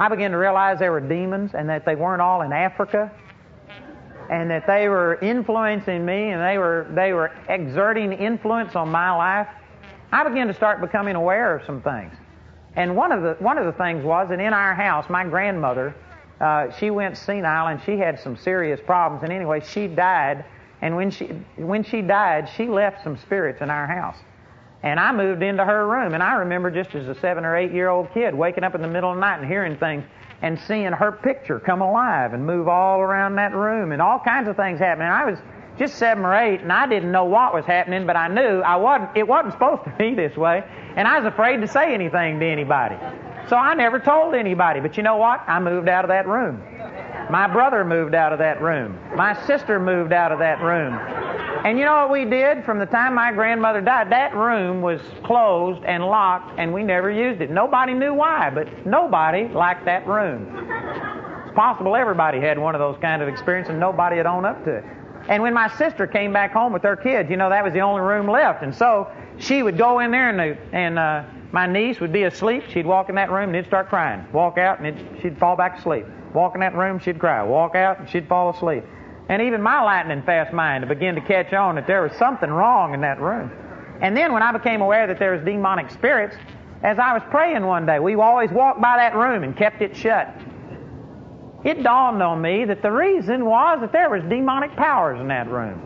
I 0.00 0.08
began 0.08 0.30
to 0.30 0.38
realize 0.38 0.78
there 0.78 0.92
were 0.92 1.00
demons 1.00 1.50
and 1.52 1.68
that 1.68 1.84
they 1.84 1.94
weren't 1.94 2.22
all 2.22 2.40
in 2.40 2.54
Africa 2.54 3.12
and 4.30 4.50
that 4.50 4.66
they 4.66 4.88
were 4.88 5.16
influencing 5.20 6.06
me 6.06 6.30
and 6.30 6.40
they 6.40 6.56
were, 6.56 6.86
they 6.94 7.12
were 7.12 7.30
exerting 7.50 8.14
influence 8.14 8.74
on 8.74 8.88
my 8.88 9.14
life. 9.14 9.46
I 10.10 10.26
began 10.26 10.46
to 10.46 10.54
start 10.54 10.80
becoming 10.80 11.16
aware 11.16 11.54
of 11.54 11.66
some 11.66 11.82
things. 11.82 12.14
And 12.76 12.96
one 12.96 13.12
of 13.12 13.22
the, 13.22 13.36
one 13.40 13.58
of 13.58 13.66
the 13.66 13.72
things 13.72 14.02
was 14.02 14.30
that 14.30 14.40
in 14.40 14.54
our 14.54 14.74
house, 14.74 15.04
my 15.10 15.22
grandmother, 15.24 15.94
uh, 16.40 16.70
she 16.78 16.90
went 16.90 17.18
senile 17.18 17.66
and 17.66 17.78
she 17.82 17.98
had 17.98 18.18
some 18.18 18.38
serious 18.38 18.80
problems. 18.80 19.22
And 19.22 19.30
anyway, 19.30 19.60
she 19.60 19.86
died. 19.86 20.46
And 20.80 20.96
when 20.96 21.10
she, 21.10 21.26
when 21.56 21.84
she 21.84 22.00
died, 22.00 22.48
she 22.56 22.68
left 22.68 23.04
some 23.04 23.18
spirits 23.18 23.60
in 23.60 23.68
our 23.68 23.86
house. 23.86 24.16
And 24.82 24.98
I 24.98 25.12
moved 25.12 25.42
into 25.42 25.64
her 25.64 25.86
room, 25.86 26.14
and 26.14 26.22
I 26.22 26.34
remember 26.36 26.70
just 26.70 26.94
as 26.94 27.06
a 27.06 27.14
seven 27.20 27.44
or 27.44 27.56
eight 27.56 27.72
year 27.72 27.88
old 27.88 28.12
kid 28.14 28.34
waking 28.34 28.64
up 28.64 28.74
in 28.74 28.80
the 28.80 28.88
middle 28.88 29.10
of 29.10 29.16
the 29.16 29.20
night 29.20 29.40
and 29.40 29.46
hearing 29.46 29.76
things 29.76 30.04
and 30.42 30.58
seeing 30.60 30.92
her 30.92 31.12
picture 31.12 31.60
come 31.60 31.82
alive 31.82 32.32
and 32.32 32.46
move 32.46 32.66
all 32.66 33.00
around 33.00 33.34
that 33.34 33.54
room 33.54 33.92
and 33.92 34.00
all 34.00 34.18
kinds 34.18 34.48
of 34.48 34.56
things 34.56 34.78
happening. 34.78 35.08
I 35.08 35.26
was 35.26 35.38
just 35.78 35.96
seven 35.96 36.24
or 36.24 36.34
eight, 36.34 36.60
and 36.60 36.72
I 36.72 36.86
didn't 36.86 37.12
know 37.12 37.24
what 37.24 37.52
was 37.54 37.64
happening, 37.64 38.06
but 38.06 38.16
I 38.16 38.28
knew 38.28 38.60
I 38.60 38.76
wasn't. 38.76 39.16
It 39.16 39.28
wasn't 39.28 39.52
supposed 39.52 39.84
to 39.84 39.94
be 39.98 40.14
this 40.14 40.36
way, 40.36 40.64
and 40.96 41.06
I 41.06 41.18
was 41.18 41.26
afraid 41.26 41.60
to 41.60 41.68
say 41.68 41.94
anything 41.94 42.40
to 42.40 42.46
anybody. 42.46 42.96
So 43.48 43.56
I 43.56 43.74
never 43.74 43.98
told 43.98 44.34
anybody. 44.34 44.80
But 44.80 44.96
you 44.96 45.02
know 45.02 45.16
what? 45.16 45.40
I 45.46 45.58
moved 45.58 45.88
out 45.88 46.04
of 46.04 46.08
that 46.08 46.26
room. 46.26 46.62
My 47.30 47.48
brother 47.48 47.84
moved 47.84 48.14
out 48.14 48.32
of 48.32 48.38
that 48.38 48.60
room. 48.60 48.98
My 49.14 49.34
sister 49.46 49.78
moved 49.78 50.12
out 50.12 50.32
of 50.32 50.38
that 50.40 50.60
room. 50.60 50.94
And 51.64 51.78
you 51.78 51.84
know 51.84 51.96
what 51.96 52.10
we 52.10 52.24
did 52.24 52.64
from 52.64 52.78
the 52.78 52.86
time 52.86 53.14
my 53.14 53.32
grandmother 53.32 53.82
died? 53.82 54.10
That 54.10 54.34
room 54.34 54.80
was 54.80 55.00
closed 55.24 55.84
and 55.84 56.04
locked, 56.04 56.58
and 56.58 56.72
we 56.72 56.82
never 56.82 57.10
used 57.10 57.42
it. 57.42 57.50
Nobody 57.50 57.92
knew 57.92 58.14
why, 58.14 58.48
but 58.48 58.86
nobody 58.86 59.46
liked 59.48 59.84
that 59.84 60.06
room. 60.06 60.46
It's 61.46 61.54
possible 61.54 61.96
everybody 61.96 62.40
had 62.40 62.58
one 62.58 62.74
of 62.74 62.78
those 62.78 62.96
kind 63.02 63.20
of 63.20 63.28
experiences, 63.28 63.72
and 63.72 63.80
nobody 63.80 64.16
had 64.16 64.24
owned 64.24 64.46
up 64.46 64.64
to 64.64 64.76
it. 64.76 64.84
And 65.28 65.42
when 65.42 65.52
my 65.52 65.68
sister 65.76 66.06
came 66.06 66.32
back 66.32 66.52
home 66.52 66.72
with 66.72 66.82
her 66.82 66.96
kids, 66.96 67.28
you 67.28 67.36
know, 67.36 67.50
that 67.50 67.62
was 67.62 67.74
the 67.74 67.80
only 67.80 68.00
room 68.00 68.26
left. 68.26 68.62
And 68.62 68.74
so 68.74 69.10
she 69.38 69.62
would 69.62 69.76
go 69.76 69.98
in 69.98 70.10
there, 70.10 70.30
and, 70.30 70.58
and 70.72 70.98
uh, 70.98 71.24
my 71.52 71.66
niece 71.66 72.00
would 72.00 72.12
be 72.12 72.22
asleep. 72.22 72.64
She'd 72.70 72.86
walk 72.86 73.10
in 73.10 73.16
that 73.16 73.30
room, 73.30 73.50
and 73.50 73.56
it'd 73.56 73.66
start 73.66 73.90
crying. 73.90 74.24
Walk 74.32 74.56
out, 74.56 74.80
and 74.80 75.20
she'd 75.20 75.38
fall 75.38 75.56
back 75.56 75.78
asleep. 75.78 76.06
Walk 76.32 76.54
in 76.54 76.60
that 76.60 76.74
room, 76.74 76.98
she'd 76.98 77.18
cry. 77.18 77.42
Walk 77.42 77.74
out, 77.74 77.98
and 77.98 78.08
she'd 78.08 78.26
fall 78.28 78.48
asleep. 78.50 78.82
And 79.30 79.40
even 79.42 79.62
my 79.62 79.80
lightning 79.80 80.24
fast 80.24 80.52
mind 80.52 80.88
began 80.88 81.14
to 81.14 81.20
catch 81.20 81.52
on 81.52 81.76
that 81.76 81.86
there 81.86 82.02
was 82.02 82.10
something 82.18 82.50
wrong 82.50 82.94
in 82.94 83.00
that 83.02 83.20
room. 83.20 83.52
And 84.02 84.16
then 84.16 84.32
when 84.32 84.42
I 84.42 84.50
became 84.50 84.80
aware 84.80 85.06
that 85.06 85.20
there 85.20 85.30
was 85.30 85.44
demonic 85.44 85.92
spirits, 85.92 86.34
as 86.82 86.98
I 86.98 87.14
was 87.14 87.22
praying 87.30 87.64
one 87.64 87.86
day, 87.86 88.00
we 88.00 88.16
always 88.16 88.50
walked 88.50 88.82
by 88.82 88.96
that 88.96 89.14
room 89.14 89.44
and 89.44 89.56
kept 89.56 89.82
it 89.82 89.96
shut. 89.96 90.34
It 91.64 91.84
dawned 91.84 92.20
on 92.20 92.42
me 92.42 92.64
that 92.64 92.82
the 92.82 92.90
reason 92.90 93.44
was 93.44 93.78
that 93.82 93.92
there 93.92 94.10
was 94.10 94.24
demonic 94.28 94.74
powers 94.74 95.20
in 95.20 95.28
that 95.28 95.48
room. 95.48 95.80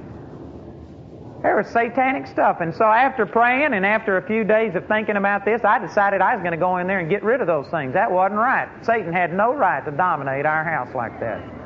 There 1.43 1.57
was 1.57 1.67
satanic 1.67 2.27
stuff. 2.29 2.63
And 2.63 2.75
so 2.75 2.85
after 2.85 3.27
praying 3.27 3.75
and 3.75 3.85
after 3.85 4.17
a 4.17 4.27
few 4.27 4.45
days 4.45 4.75
of 4.75 4.89
thinking 4.89 5.17
about 5.17 5.45
this, 5.45 5.61
I 5.65 5.85
decided 5.87 6.23
I 6.23 6.35
was 6.35 6.43
going 6.43 6.53
to 6.53 6.59
go 6.59 6.79
in 6.79 6.87
there 6.87 7.01
and 7.01 7.11
get 7.11 7.23
rid 7.23 7.43
of 7.43 7.47
those 7.47 7.67
things. 7.69 7.93
That 7.93 8.11
wasn't 8.11 8.41
right. 8.41 8.71
Satan 8.87 9.13
had 9.13 9.35
no 9.35 9.53
right 9.53 9.85
to 9.85 9.91
dominate 9.91 10.47
our 10.47 10.65
house 10.65 10.95
like 10.95 11.21
that. 11.21 11.64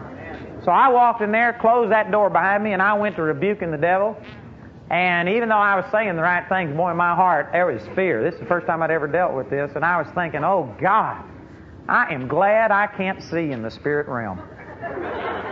So 0.68 0.72
I 0.72 0.88
walked 0.88 1.22
in 1.22 1.32
there, 1.32 1.54
closed 1.54 1.92
that 1.92 2.10
door 2.10 2.28
behind 2.28 2.62
me, 2.62 2.74
and 2.74 2.82
I 2.82 2.92
went 2.92 3.16
to 3.16 3.22
rebuking 3.22 3.70
the 3.70 3.78
devil. 3.78 4.14
And 4.90 5.26
even 5.26 5.48
though 5.48 5.54
I 5.54 5.76
was 5.76 5.86
saying 5.90 6.14
the 6.14 6.20
right 6.20 6.46
things, 6.46 6.76
boy, 6.76 6.90
in 6.90 6.96
my 6.98 7.14
heart, 7.14 7.48
there 7.52 7.64
was 7.64 7.80
fear. 7.96 8.22
This 8.22 8.34
is 8.34 8.40
the 8.40 8.46
first 8.48 8.66
time 8.66 8.82
I'd 8.82 8.90
ever 8.90 9.06
dealt 9.06 9.32
with 9.32 9.48
this. 9.48 9.70
And 9.76 9.82
I 9.82 9.96
was 9.96 10.06
thinking, 10.14 10.44
oh, 10.44 10.76
God, 10.78 11.24
I 11.88 12.12
am 12.12 12.28
glad 12.28 12.70
I 12.70 12.86
can't 12.86 13.22
see 13.22 13.50
in 13.50 13.62
the 13.62 13.70
spirit 13.70 14.08
realm. 14.08 14.42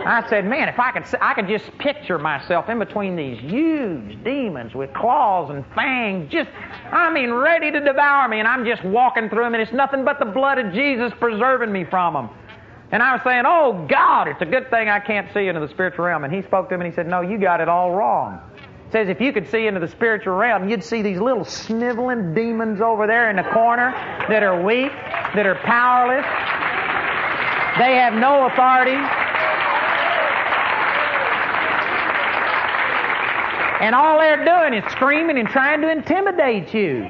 I 0.05 0.23
said, 0.29 0.45
man, 0.45 0.69
if 0.69 0.79
I 0.79 0.91
could, 0.91 1.03
I 1.19 1.33
could 1.33 1.47
just 1.47 1.65
picture 1.79 2.19
myself 2.19 2.69
in 2.69 2.77
between 2.77 3.15
these 3.15 3.39
huge 3.39 4.23
demons 4.23 4.75
with 4.75 4.93
claws 4.93 5.49
and 5.49 5.65
fangs, 5.73 6.31
just, 6.31 6.51
I 6.91 7.11
mean, 7.11 7.33
ready 7.33 7.71
to 7.71 7.79
devour 7.79 8.27
me, 8.27 8.37
and 8.37 8.47
I'm 8.47 8.65
just 8.65 8.85
walking 8.85 9.29
through 9.29 9.45
them, 9.45 9.55
and 9.55 9.63
it's 9.63 9.73
nothing 9.73 10.05
but 10.05 10.19
the 10.19 10.25
blood 10.25 10.59
of 10.59 10.73
Jesus 10.73 11.11
preserving 11.19 11.71
me 11.71 11.85
from 11.89 12.13
them. 12.13 12.29
And 12.91 13.03
I 13.03 13.13
was 13.13 13.21
saying, 13.23 13.43
oh, 13.45 13.85
God, 13.89 14.29
it's 14.29 14.41
a 14.41 14.45
good 14.45 14.69
thing 14.69 14.87
I 14.87 14.99
can't 14.99 15.27
see 15.33 15.47
into 15.47 15.59
the 15.59 15.67
spiritual 15.67 16.05
realm. 16.05 16.23
And 16.23 16.33
he 16.33 16.41
spoke 16.41 16.69
to 16.69 16.75
him 16.75 16.81
and 16.81 16.89
he 16.89 16.95
said, 16.95 17.07
no, 17.07 17.21
you 17.21 17.37
got 17.37 17.59
it 17.59 17.67
all 17.67 17.91
wrong. 17.91 18.39
He 18.85 18.91
says, 18.91 19.09
if 19.09 19.19
you 19.19 19.33
could 19.33 19.49
see 19.49 19.67
into 19.67 19.81
the 19.81 19.89
spiritual 19.89 20.35
realm, 20.35 20.69
you'd 20.69 20.83
see 20.83 21.01
these 21.01 21.19
little 21.19 21.43
sniveling 21.43 22.33
demons 22.33 22.79
over 22.79 23.05
there 23.05 23.29
in 23.29 23.35
the 23.35 23.43
corner 23.43 23.91
that 24.29 24.41
are 24.41 24.63
weak, 24.63 24.91
that 25.35 25.45
are 25.45 25.55
powerless. 25.65 26.23
They 27.77 27.95
have 27.95 28.13
no 28.13 28.47
authority. 28.47 28.95
And 33.83 33.93
all 33.93 34.17
they're 34.17 34.45
doing 34.45 34.73
is 34.73 34.89
screaming 34.93 35.37
and 35.37 35.49
trying 35.49 35.81
to 35.81 35.91
intimidate 35.91 36.73
you. 36.73 37.09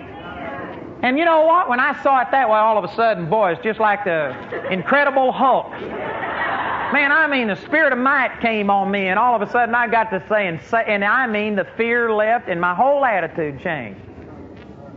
And 1.03 1.17
you 1.17 1.25
know 1.25 1.41
what? 1.41 1.69
When 1.69 1.79
I 1.79 2.01
saw 2.01 2.21
it 2.21 2.29
that 2.31 2.49
way, 2.49 2.57
all 2.57 2.77
of 2.77 2.83
a 2.83 2.93
sudden, 2.95 3.29
boy, 3.29 3.51
it's 3.51 3.63
just 3.63 3.79
like 3.79 4.03
the 4.03 4.67
Incredible 4.71 5.31
Hulk. 5.31 5.69
Man, 5.71 7.11
I 7.11 7.27
mean, 7.27 7.47
the 7.49 7.55
spirit 7.55 7.93
of 7.93 7.99
might 7.99 8.39
came 8.41 8.69
on 8.69 8.89
me, 8.89 9.07
and 9.07 9.19
all 9.19 9.35
of 9.35 9.47
a 9.47 9.51
sudden 9.51 9.75
I 9.75 9.87
got 9.87 10.09
to 10.11 10.23
say, 10.27 10.47
and, 10.47 10.59
say, 10.63 10.83
and 10.87 11.03
I 11.03 11.27
mean, 11.27 11.55
the 11.55 11.67
fear 11.75 12.13
left, 12.13 12.47
and 12.47 12.59
my 12.59 12.73
whole 12.73 13.03
attitude 13.05 13.61
changed. 13.61 13.99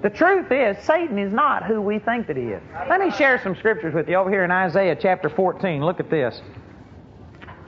The 0.02 0.08
truth 0.08 0.50
is, 0.50 0.82
Satan 0.84 1.18
is 1.18 1.32
not 1.32 1.64
who 1.64 1.82
we 1.82 1.98
think 1.98 2.26
that 2.28 2.36
he 2.36 2.44
is. 2.44 2.62
Let 2.88 3.00
me 3.00 3.10
share 3.10 3.38
some 3.42 3.54
scriptures 3.56 3.92
with 3.92 4.08
you 4.08 4.14
over 4.14 4.30
here 4.30 4.44
in 4.44 4.50
Isaiah 4.50 4.96
chapter 4.98 5.28
14. 5.28 5.84
Look 5.84 6.00
at 6.00 6.08
this. 6.08 6.40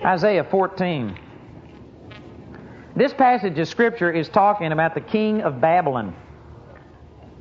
Isaiah 0.02 0.44
14. 0.44 1.18
This 2.96 3.12
passage 3.12 3.58
of 3.58 3.68
scripture 3.68 4.10
is 4.10 4.28
talking 4.30 4.72
about 4.72 4.94
the 4.94 5.00
king 5.00 5.42
of 5.42 5.60
Babylon. 5.60 6.14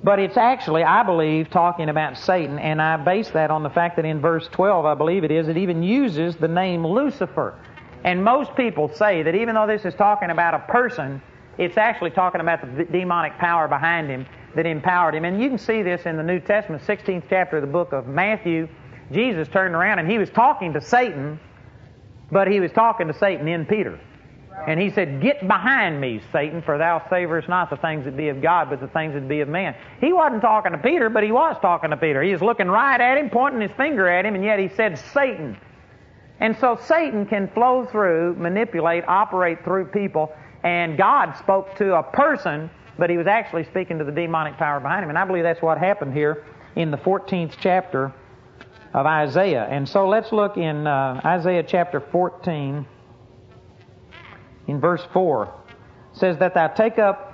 But 0.04 0.18
it's 0.18 0.38
actually, 0.38 0.84
I 0.84 1.04
believe, 1.04 1.52
talking 1.52 1.90
about 1.90 2.18
Satan, 2.18 2.58
and 2.58 2.82
I 2.82 2.98
base 2.98 3.30
that 3.32 3.52
on 3.52 3.62
the 3.62 3.70
fact 3.70 3.98
that 3.98 4.06
in 4.06 4.20
verse 4.20 4.48
12, 4.52 4.86
I 4.86 4.96
believe 4.96 5.24
it 5.24 5.30
is, 5.32 5.48
it 5.48 5.58
even 5.58 5.84
uses 5.84 6.36
the 6.36 6.48
name 6.48 6.86
Lucifer. 6.86 7.56
And 8.04 8.24
most 8.24 8.56
people 8.56 8.90
say 8.96 9.22
that 9.22 9.36
even 9.36 9.54
though 9.54 9.68
this 9.68 9.86
is 9.86 9.94
talking 9.94 10.32
about 10.32 10.56
a 10.56 10.60
person, 10.60 11.22
it's 11.60 11.78
actually 11.78 12.10
talking 12.10 12.42
about 12.42 12.62
the 12.62 12.86
demonic 12.86 13.38
power 13.38 13.68
behind 13.68 14.10
him 14.10 14.26
that 14.56 14.66
empowered 14.66 15.14
him. 15.14 15.24
And 15.24 15.40
you 15.40 15.50
can 15.50 15.60
see 15.60 15.84
this 15.84 16.08
in 16.08 16.18
the 16.18 16.24
New 16.24 16.40
Testament, 16.40 16.82
16th 16.84 17.24
chapter 17.30 17.58
of 17.58 17.62
the 17.62 17.72
book 17.72 17.94
of 17.94 18.08
Matthew. 18.08 18.68
Jesus 19.12 19.48
turned 19.50 19.76
around 19.76 20.00
and 20.00 20.10
he 20.10 20.18
was 20.18 20.32
talking 20.32 20.74
to 20.74 20.82
Satan, 20.82 21.40
but 22.32 22.48
he 22.48 22.60
was 22.60 22.72
talking 22.72 23.08
to 23.08 23.14
Satan 23.14 23.48
in 23.48 23.68
Peter. 23.68 24.00
And 24.68 24.80
he 24.80 24.90
said, 24.90 25.22
Get 25.22 25.48
behind 25.48 26.00
me, 26.00 26.22
Satan, 26.32 26.62
for 26.62 26.78
thou 26.78 27.00
savorest 27.10 27.50
not 27.50 27.70
the 27.70 27.78
things 27.78 28.06
that 28.06 28.16
be 28.16 28.30
of 28.30 28.42
God, 28.42 28.70
but 28.70 28.80
the 28.80 28.88
things 28.88 29.14
that 29.14 29.28
be 29.28 29.42
of 29.42 29.50
man. 29.50 29.76
He 30.00 30.14
wasn't 30.14 30.42
talking 30.42 30.72
to 30.72 30.78
Peter, 30.78 31.10
but 31.10 31.24
he 31.24 31.32
was 31.32 31.56
talking 31.62 31.90
to 31.90 31.98
Peter. 31.98 32.22
He 32.22 32.32
was 32.32 32.42
looking 32.42 32.68
right 32.68 33.00
at 33.00 33.18
him, 33.18 33.30
pointing 33.30 33.62
his 33.62 33.72
finger 33.78 34.08
at 34.08 34.26
him, 34.26 34.36
and 34.36 34.44
yet 34.44 34.60
he 34.60 34.70
said, 34.70 35.00
Satan. 35.14 35.58
And 36.40 36.58
so 36.58 36.80
Satan 36.88 37.26
can 37.26 37.48
flow 37.50 37.86
through, 37.86 38.36
manipulate, 38.36 39.04
operate 39.08 39.64
through 39.64 39.86
people, 39.86 40.34
and 40.64 40.98
God 40.98 41.38
spoke 41.38 41.76
to 41.78 41.96
a 41.96 42.04
person, 42.04 42.70
but 42.98 43.10
he 43.10 43.18
was 43.18 43.28
actually 43.28 43.64
speaking 43.66 44.00
to 44.00 44.04
the 44.04 44.12
demonic 44.12 44.58
power 44.58 44.80
behind 44.80 45.04
him. 45.04 45.10
And 45.10 45.18
I 45.18 45.26
believe 45.26 45.44
that's 45.44 45.62
what 45.62 45.78
happened 45.78 46.14
here 46.14 46.44
in 46.76 46.92
the 46.92 46.98
14th 46.98 47.54
chapter 47.60 48.14
of 48.94 49.06
Isaiah. 49.06 49.68
And 49.70 49.88
so 49.88 50.08
let's 50.08 50.32
look 50.32 50.58
in 50.58 50.88
uh, 50.88 51.22
Isaiah 51.24 51.64
chapter 51.64 52.00
14 52.00 52.86
in 54.72 54.80
verse 54.80 55.06
4 55.14 55.54
says 56.14 56.38
that 56.40 56.54
thou 56.54 56.68
take 56.68 56.98
up 56.98 57.34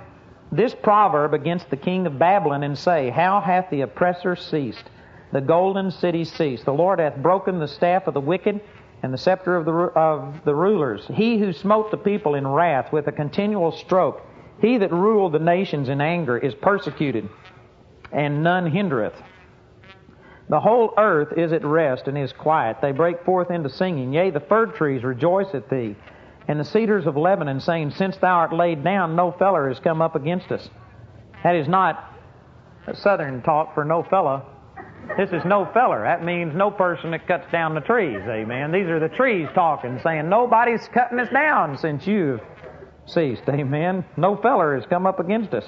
this 0.50 0.74
proverb 0.74 1.34
against 1.34 1.70
the 1.70 1.76
king 1.76 2.06
of 2.06 2.18
Babylon 2.18 2.64
and 2.64 2.76
say, 2.76 3.10
How 3.10 3.40
hath 3.40 3.70
the 3.70 3.82
oppressor 3.82 4.34
ceased? 4.34 4.84
The 5.32 5.40
golden 5.40 5.90
city 5.90 6.24
ceased. 6.24 6.64
The 6.64 6.72
Lord 6.72 6.98
hath 6.98 7.16
broken 7.16 7.60
the 7.60 7.68
staff 7.68 8.06
of 8.06 8.14
the 8.14 8.20
wicked 8.20 8.60
and 9.02 9.12
the 9.12 9.18
scepter 9.18 9.56
of 9.56 9.66
the, 9.66 9.72
of 9.72 10.44
the 10.44 10.54
rulers. 10.54 11.06
He 11.14 11.38
who 11.38 11.52
smote 11.52 11.90
the 11.90 11.96
people 11.96 12.34
in 12.34 12.46
wrath 12.46 12.92
with 12.92 13.06
a 13.06 13.12
continual 13.12 13.72
stroke, 13.72 14.20
he 14.60 14.78
that 14.78 14.92
ruled 14.92 15.32
the 15.32 15.38
nations 15.38 15.88
in 15.88 16.00
anger 16.00 16.36
is 16.36 16.54
persecuted, 16.54 17.28
and 18.10 18.42
none 18.42 18.68
hindereth. 18.68 19.14
The 20.48 20.60
whole 20.60 20.94
earth 20.96 21.36
is 21.36 21.52
at 21.52 21.64
rest 21.64 22.08
and 22.08 22.16
is 22.16 22.32
quiet. 22.32 22.78
They 22.80 22.92
break 22.92 23.24
forth 23.24 23.50
into 23.50 23.68
singing. 23.68 24.14
Yea, 24.14 24.30
the 24.30 24.40
fir 24.40 24.66
trees 24.66 25.04
rejoice 25.04 25.54
at 25.54 25.68
thee 25.68 25.94
and 26.48 26.58
the 26.58 26.64
cedars 26.64 27.06
of 27.06 27.16
Lebanon, 27.16 27.60
saying, 27.60 27.92
Since 27.92 28.16
thou 28.16 28.34
art 28.34 28.52
laid 28.54 28.82
down, 28.82 29.14
no 29.14 29.32
feller 29.32 29.68
has 29.68 29.78
come 29.80 30.00
up 30.00 30.16
against 30.16 30.50
us. 30.50 30.68
That 31.44 31.54
is 31.54 31.68
not 31.68 32.14
southern 32.94 33.42
talk 33.42 33.74
for 33.74 33.84
no 33.84 34.02
fella. 34.02 34.44
This 35.16 35.30
is 35.30 35.44
no 35.44 35.68
feller. 35.72 36.02
That 36.02 36.24
means 36.24 36.54
no 36.54 36.70
person 36.70 37.10
that 37.12 37.26
cuts 37.26 37.50
down 37.52 37.74
the 37.74 37.80
trees. 37.80 38.20
Amen. 38.26 38.72
These 38.72 38.86
are 38.86 38.98
the 38.98 39.14
trees 39.14 39.46
talking, 39.54 40.00
saying, 40.02 40.28
Nobody's 40.28 40.88
cutting 40.92 41.20
us 41.20 41.28
down 41.30 41.76
since 41.78 42.06
you've 42.06 42.40
ceased. 43.06 43.42
Amen. 43.48 44.04
No 44.16 44.36
feller 44.36 44.74
has 44.74 44.86
come 44.88 45.06
up 45.06 45.20
against 45.20 45.52
us. 45.54 45.64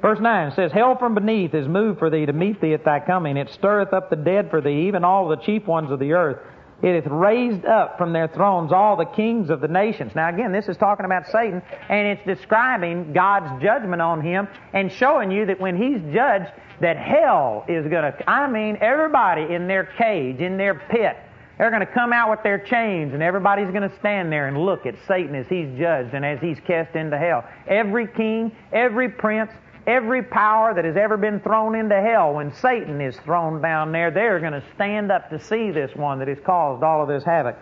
Verse 0.00 0.20
9 0.20 0.52
says, 0.54 0.70
Hell 0.70 0.96
from 0.98 1.14
beneath 1.14 1.54
is 1.54 1.66
moved 1.66 1.98
for 1.98 2.10
thee 2.10 2.26
to 2.26 2.32
meet 2.32 2.60
thee 2.60 2.74
at 2.74 2.84
thy 2.84 3.00
coming. 3.00 3.36
It 3.36 3.50
stirreth 3.50 3.92
up 3.92 4.10
the 4.10 4.16
dead 4.16 4.50
for 4.50 4.60
thee, 4.60 4.86
even 4.86 5.02
all 5.02 5.28
the 5.28 5.36
chief 5.36 5.66
ones 5.66 5.90
of 5.90 5.98
the 5.98 6.12
earth. 6.12 6.38
It 6.84 7.02
hath 7.02 7.10
raised 7.10 7.64
up 7.64 7.96
from 7.96 8.12
their 8.12 8.28
thrones 8.28 8.70
all 8.70 8.94
the 8.94 9.06
kings 9.06 9.48
of 9.48 9.62
the 9.62 9.68
nations. 9.68 10.14
Now, 10.14 10.28
again, 10.28 10.52
this 10.52 10.68
is 10.68 10.76
talking 10.76 11.06
about 11.06 11.26
Satan, 11.28 11.62
and 11.88 12.06
it's 12.06 12.22
describing 12.26 13.14
God's 13.14 13.62
judgment 13.62 14.02
on 14.02 14.20
him 14.20 14.46
and 14.74 14.92
showing 14.92 15.30
you 15.30 15.46
that 15.46 15.58
when 15.58 15.78
he's 15.78 16.02
judged, 16.12 16.52
that 16.82 16.98
hell 16.98 17.64
is 17.68 17.86
going 17.86 18.12
to, 18.12 18.30
I 18.30 18.50
mean, 18.50 18.76
everybody 18.82 19.54
in 19.54 19.66
their 19.66 19.84
cage, 19.96 20.40
in 20.40 20.58
their 20.58 20.74
pit, 20.74 21.16
they're 21.56 21.70
going 21.70 21.86
to 21.86 21.92
come 21.92 22.12
out 22.12 22.28
with 22.28 22.42
their 22.42 22.58
chains, 22.58 23.14
and 23.14 23.22
everybody's 23.22 23.70
going 23.70 23.88
to 23.88 23.96
stand 23.98 24.30
there 24.30 24.48
and 24.48 24.58
look 24.58 24.84
at 24.84 24.94
Satan 25.08 25.34
as 25.34 25.46
he's 25.46 25.78
judged 25.78 26.12
and 26.12 26.22
as 26.22 26.38
he's 26.40 26.58
cast 26.66 26.94
into 26.96 27.16
hell. 27.16 27.44
Every 27.66 28.08
king, 28.08 28.54
every 28.74 29.08
prince, 29.08 29.50
Every 29.86 30.22
power 30.22 30.72
that 30.74 30.84
has 30.84 30.96
ever 30.96 31.18
been 31.18 31.40
thrown 31.40 31.74
into 31.74 32.00
hell, 32.00 32.34
when 32.34 32.54
Satan 32.54 33.02
is 33.02 33.16
thrown 33.18 33.60
down 33.60 33.92
there, 33.92 34.10
they're 34.10 34.40
going 34.40 34.52
to 34.52 34.64
stand 34.74 35.12
up 35.12 35.28
to 35.28 35.38
see 35.38 35.70
this 35.70 35.94
one 35.94 36.20
that 36.20 36.28
has 36.28 36.38
caused 36.44 36.82
all 36.82 37.02
of 37.02 37.08
this 37.08 37.22
havoc. 37.22 37.56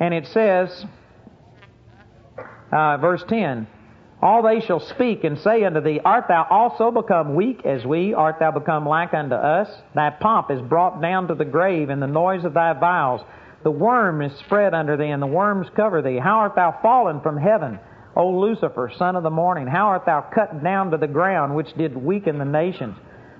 And 0.00 0.12
it 0.12 0.26
says, 0.26 0.84
uh, 2.72 2.96
verse 2.96 3.22
10, 3.28 3.68
All 4.20 4.42
they 4.42 4.60
shall 4.60 4.80
speak 4.80 5.22
and 5.22 5.38
say 5.38 5.62
unto 5.64 5.80
thee, 5.80 6.00
Art 6.04 6.26
thou 6.26 6.44
also 6.50 6.90
become 6.90 7.36
weak 7.36 7.64
as 7.64 7.84
we? 7.84 8.14
Art 8.14 8.40
thou 8.40 8.50
become 8.50 8.84
like 8.84 9.14
unto 9.14 9.36
us? 9.36 9.68
Thy 9.94 10.10
pomp 10.10 10.50
is 10.50 10.60
brought 10.60 11.00
down 11.00 11.28
to 11.28 11.36
the 11.36 11.44
grave, 11.44 11.88
and 11.88 12.02
the 12.02 12.08
noise 12.08 12.44
of 12.44 12.54
thy 12.54 12.72
viols. 12.72 13.24
The 13.62 13.70
worm 13.70 14.22
is 14.22 14.36
spread 14.40 14.74
under 14.74 14.96
thee, 14.96 15.10
and 15.10 15.22
the 15.22 15.26
worms 15.26 15.68
cover 15.76 16.02
thee. 16.02 16.18
How 16.18 16.38
art 16.38 16.56
thou 16.56 16.78
fallen 16.82 17.20
from 17.20 17.36
heaven? 17.36 17.78
O 18.18 18.30
Lucifer, 18.30 18.90
son 18.98 19.14
of 19.14 19.22
the 19.22 19.30
morning, 19.30 19.68
how 19.68 19.86
art 19.86 20.04
thou 20.04 20.20
cut 20.34 20.64
down 20.64 20.90
to 20.90 20.96
the 20.96 21.06
ground, 21.06 21.54
which 21.54 21.72
did 21.74 21.96
weaken 21.96 22.38
the 22.38 22.44
nations? 22.44 22.96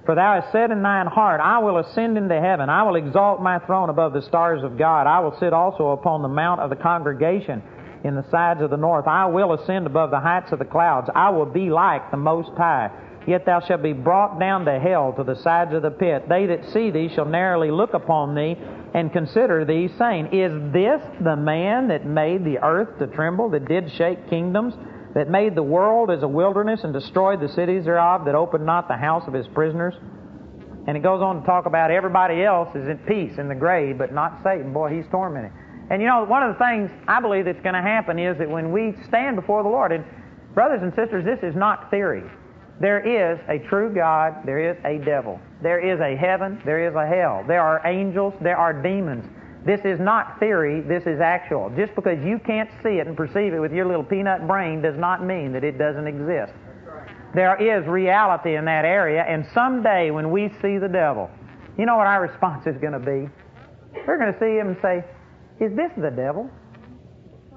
For 0.06 0.14
thou 0.14 0.40
hast 0.40 0.52
said 0.52 0.70
in 0.70 0.82
thine 0.82 1.08
heart, 1.08 1.40
I 1.42 1.58
will 1.58 1.78
ascend 1.78 2.16
into 2.16 2.40
heaven. 2.40 2.70
I 2.70 2.84
will 2.84 2.94
exalt 2.94 3.42
my 3.42 3.58
throne 3.58 3.90
above 3.90 4.12
the 4.12 4.22
stars 4.22 4.62
of 4.62 4.78
God. 4.78 5.08
I 5.08 5.18
will 5.18 5.36
sit 5.40 5.52
also 5.52 5.88
upon 5.88 6.22
the 6.22 6.28
mount 6.28 6.60
of 6.60 6.70
the 6.70 6.76
congregation 6.76 7.60
in 8.04 8.14
the 8.14 8.24
sides 8.30 8.62
of 8.62 8.70
the 8.70 8.76
north. 8.76 9.06
I 9.08 9.26
will 9.26 9.52
ascend 9.52 9.86
above 9.86 10.10
the 10.10 10.20
heights 10.20 10.52
of 10.52 10.60
the 10.60 10.64
clouds. 10.64 11.10
I 11.14 11.30
will 11.30 11.44
be 11.44 11.70
like 11.70 12.10
the 12.12 12.16
Most 12.16 12.56
High. 12.56 12.90
Yet 13.26 13.44
thou 13.44 13.60
shalt 13.60 13.82
be 13.82 13.92
brought 13.92 14.38
down 14.38 14.64
to 14.64 14.78
hell, 14.78 15.12
to 15.14 15.24
the 15.24 15.36
sides 15.36 15.74
of 15.74 15.82
the 15.82 15.90
pit. 15.90 16.28
They 16.28 16.46
that 16.46 16.64
see 16.72 16.90
thee 16.90 17.10
shall 17.14 17.26
narrowly 17.26 17.70
look 17.70 17.94
upon 17.94 18.34
thee 18.34 18.56
and 18.94 19.12
consider 19.12 19.64
thee, 19.64 19.90
saying, 19.98 20.32
Is 20.32 20.52
this 20.72 21.02
the 21.20 21.36
man 21.36 21.88
that 21.88 22.06
made 22.06 22.44
the 22.44 22.58
earth 22.58 22.98
to 22.98 23.06
tremble, 23.06 23.50
that 23.50 23.68
did 23.68 23.92
shake 23.92 24.30
kingdoms, 24.30 24.74
that 25.14 25.28
made 25.28 25.54
the 25.54 25.62
world 25.62 26.10
as 26.10 26.22
a 26.22 26.28
wilderness 26.28 26.84
and 26.84 26.92
destroyed 26.92 27.40
the 27.40 27.48
cities 27.48 27.84
thereof, 27.84 28.24
that 28.24 28.34
opened 28.34 28.64
not 28.64 28.88
the 28.88 28.96
house 28.96 29.24
of 29.26 29.34
his 29.34 29.46
prisoners? 29.48 29.94
And 30.86 30.96
it 30.96 31.02
goes 31.02 31.20
on 31.20 31.40
to 31.40 31.46
talk 31.46 31.66
about 31.66 31.90
everybody 31.90 32.42
else 32.42 32.74
is 32.74 32.88
at 32.88 33.04
peace 33.06 33.36
in 33.36 33.48
the 33.48 33.54
grave, 33.54 33.98
but 33.98 34.14
not 34.14 34.40
Satan. 34.42 34.72
Boy, 34.72 34.96
he's 34.96 35.04
tormented. 35.10 35.52
And 35.90 36.00
you 36.00 36.08
know, 36.08 36.24
one 36.24 36.42
of 36.42 36.54
the 36.54 36.64
things 36.64 36.90
I 37.06 37.20
believe 37.20 37.44
that's 37.44 37.60
going 37.60 37.74
to 37.74 37.82
happen 37.82 38.18
is 38.18 38.38
that 38.38 38.48
when 38.48 38.72
we 38.72 38.94
stand 39.06 39.36
before 39.36 39.62
the 39.62 39.68
Lord, 39.68 39.92
and 39.92 40.04
brothers 40.54 40.80
and 40.82 40.92
sisters, 40.94 41.24
this 41.24 41.40
is 41.42 41.54
not 41.54 41.90
theory. 41.90 42.22
There 42.80 43.00
is 43.00 43.40
a 43.48 43.58
true 43.68 43.92
God, 43.92 44.36
there 44.44 44.70
is 44.70 44.76
a 44.84 45.04
devil. 45.04 45.40
There 45.62 45.80
is 45.80 45.98
a 46.00 46.16
heaven, 46.16 46.62
there 46.64 46.88
is 46.88 46.94
a 46.94 47.06
hell. 47.06 47.44
There 47.46 47.60
are 47.60 47.84
angels, 47.84 48.34
there 48.40 48.56
are 48.56 48.72
demons. 48.72 49.24
This 49.66 49.80
is 49.84 49.98
not 49.98 50.38
theory, 50.38 50.80
this 50.80 51.02
is 51.04 51.20
actual. 51.20 51.72
Just 51.76 51.94
because 51.96 52.22
you 52.24 52.38
can't 52.38 52.70
see 52.82 53.00
it 53.00 53.06
and 53.08 53.16
perceive 53.16 53.52
it 53.52 53.58
with 53.58 53.72
your 53.72 53.86
little 53.86 54.04
peanut 54.04 54.46
brain 54.46 54.80
does 54.80 54.96
not 54.96 55.24
mean 55.24 55.52
that 55.52 55.64
it 55.64 55.76
doesn't 55.76 56.06
exist. 56.06 56.52
There 57.34 57.60
is 57.60 57.86
reality 57.86 58.56
in 58.56 58.64
that 58.66 58.84
area, 58.84 59.22
and 59.22 59.44
someday 59.52 60.10
when 60.10 60.30
we 60.30 60.48
see 60.62 60.78
the 60.78 60.88
devil, 60.88 61.28
you 61.76 61.84
know 61.84 61.96
what 61.96 62.06
our 62.06 62.22
response 62.22 62.66
is 62.66 62.76
going 62.78 62.94
to 62.94 62.98
be? 62.98 63.28
We're 64.06 64.18
going 64.18 64.32
to 64.32 64.38
see 64.38 64.56
him 64.56 64.68
and 64.68 64.76
say, 64.80 65.04
Is 65.60 65.74
this 65.76 65.90
the 65.96 66.10
devil? 66.10 66.48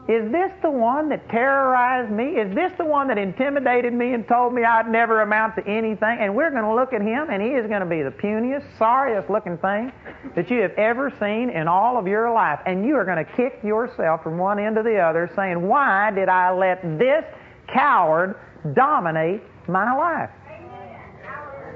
Is 0.08 0.32
this 0.32 0.52
the 0.64 0.72
one 0.72 1.10
that 1.10 1.30
terrorized 1.30 2.12
me? 2.12 2.36
Is 2.36 2.54
this 2.56 2.72
the 2.80 2.86
one 2.86 3.08
that 3.10 3.20
intimidated 3.20 3.94
me 3.94 4.14
and 4.14 4.28
told 4.28 4.52
me 4.52 4.64
I'd 4.64 4.90
never 4.90 5.22
amount 5.22 5.56
to 5.58 5.68
anything? 5.68 6.18
And 6.20 6.36
we're 6.36 6.50
going 6.50 6.64
to 6.64 6.74
look 6.74 6.92
at 6.92 7.02
him, 7.02 7.30
and 7.30 7.40
he 7.42 7.50
is 7.50 7.68
going 7.68 7.82
to 7.82 7.86
be 7.86 8.02
the 8.02 8.10
puniest, 8.10 8.66
sorriest 8.80 9.30
looking 9.30 9.60
thing 9.60 9.92
that 10.36 10.50
you 10.50 10.62
have 10.62 10.72
ever 10.72 11.14
seen 11.20 11.52
in 11.52 11.68
all 11.68 12.00
of 12.00 12.08
your 12.08 12.34
life. 12.34 12.60
And 12.66 12.84
you 12.84 12.96
are 12.96 13.06
going 13.06 13.24
to 13.24 13.32
kick 13.34 13.60
yourself 13.64 14.24
from 14.24 14.40
one 14.40 14.58
end 14.58 14.76
to 14.78 14.84
the 14.84 14.98
other, 14.98 15.30
saying, 15.36 15.62
Why 15.62 16.10
did 16.10 16.30
I 16.30 16.52
let 16.52 16.82
this 16.98 17.24
coward 17.72 18.36
dominate 18.74 19.44
my 19.68 19.96
life? 19.96 20.32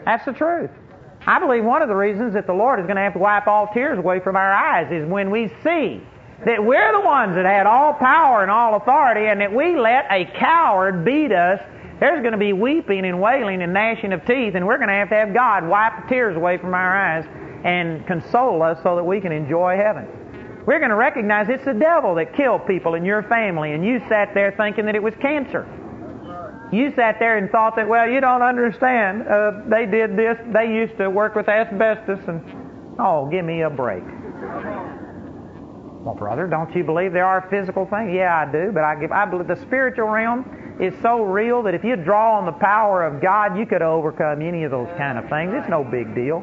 That's 0.03 0.25
the 0.25 0.33
truth. 0.33 0.71
I 1.27 1.39
believe 1.39 1.63
one 1.63 1.83
of 1.83 1.89
the 1.89 1.95
reasons 1.95 2.33
that 2.33 2.47
the 2.47 2.53
Lord 2.53 2.79
is 2.79 2.85
going 2.85 2.97
to 2.97 3.01
have 3.01 3.13
to 3.13 3.19
wipe 3.19 3.47
all 3.47 3.67
tears 3.73 3.99
away 3.99 4.19
from 4.19 4.35
our 4.35 4.51
eyes 4.51 4.91
is 4.91 5.07
when 5.07 5.29
we 5.29 5.51
see 5.63 6.01
that 6.43 6.63
we're 6.63 6.91
the 6.91 7.05
ones 7.05 7.35
that 7.35 7.45
had 7.45 7.65
all 7.65 7.93
power 7.93 8.41
and 8.41 8.51
all 8.51 8.75
authority, 8.75 9.27
and 9.27 9.39
that 9.39 9.53
we 9.53 9.77
let 9.77 10.05
a 10.11 10.25
coward 10.37 11.05
beat 11.05 11.31
us, 11.31 11.61
there's 11.99 12.19
going 12.19 12.33
to 12.33 12.37
be 12.37 12.51
weeping 12.51 13.05
and 13.05 13.21
wailing 13.21 13.61
and 13.61 13.71
gnashing 13.71 14.11
of 14.11 14.25
teeth, 14.25 14.55
and 14.55 14.67
we're 14.67 14.77
going 14.77 14.89
to 14.89 14.95
have 14.95 15.09
to 15.09 15.15
have 15.15 15.33
God 15.33 15.65
wipe 15.65 16.03
the 16.03 16.09
tears 16.09 16.35
away 16.35 16.57
from 16.57 16.73
our 16.73 16.95
eyes 16.95 17.25
and 17.63 18.05
console 18.05 18.61
us 18.61 18.77
so 18.83 18.97
that 18.97 19.03
we 19.03 19.21
can 19.21 19.31
enjoy 19.31 19.77
heaven. 19.77 20.05
We're 20.67 20.79
going 20.79 20.89
to 20.89 20.95
recognize 20.95 21.47
it's 21.47 21.63
the 21.63 21.73
devil 21.73 22.15
that 22.15 22.35
killed 22.35 22.67
people 22.67 22.95
in 22.95 23.05
your 23.05 23.23
family, 23.23 23.71
and 23.71 23.85
you 23.85 23.99
sat 24.09 24.33
there 24.33 24.53
thinking 24.57 24.85
that 24.87 24.95
it 24.95 25.03
was 25.03 25.13
cancer. 25.21 25.65
You 26.71 26.91
sat 26.95 27.17
there 27.19 27.37
and 27.37 27.49
thought 27.49 27.75
that, 27.77 27.87
well, 27.87 28.09
you 28.09 28.19
don't 28.19 28.41
understand. 28.41 29.27
Uh, 29.27 29.61
they 29.67 29.85
did 29.85 30.17
this. 30.17 30.37
They 30.51 30.73
used 30.73 30.97
to 30.97 31.09
work 31.09 31.35
with 31.35 31.47
asbestos, 31.47 32.19
and 32.27 32.41
oh, 32.99 33.27
give 33.31 33.45
me 33.45 33.61
a 33.61 33.69
break. 33.69 34.03
Well, 36.05 36.13
brother, 36.13 36.45
don't 36.45 36.73
you 36.75 36.83
believe 36.83 37.13
there 37.13 37.25
are 37.25 37.47
physical 37.49 37.87
things? 37.87 38.13
Yeah, 38.13 38.45
I 38.45 38.51
do, 38.51 38.69
but 38.71 38.83
I 38.83 38.93
give. 38.93 39.11
I 39.11 39.25
believe 39.25 39.47
the 39.47 39.59
spiritual 39.65 40.07
realm. 40.07 40.77
is 40.79 40.93
so 41.01 41.23
real 41.23 41.63
that 41.63 41.73
if 41.73 41.83
you 41.83 41.95
draw 41.95 42.37
on 42.37 42.45
the 42.45 42.51
power 42.51 43.03
of 43.03 43.23
God, 43.23 43.57
you 43.57 43.65
could 43.65 43.81
overcome 43.81 44.43
any 44.43 44.65
of 44.65 44.69
those 44.69 44.89
kind 44.99 45.17
of 45.17 45.27
things. 45.29 45.51
It's 45.55 45.67
no 45.67 45.83
big 45.83 46.13
deal. 46.13 46.41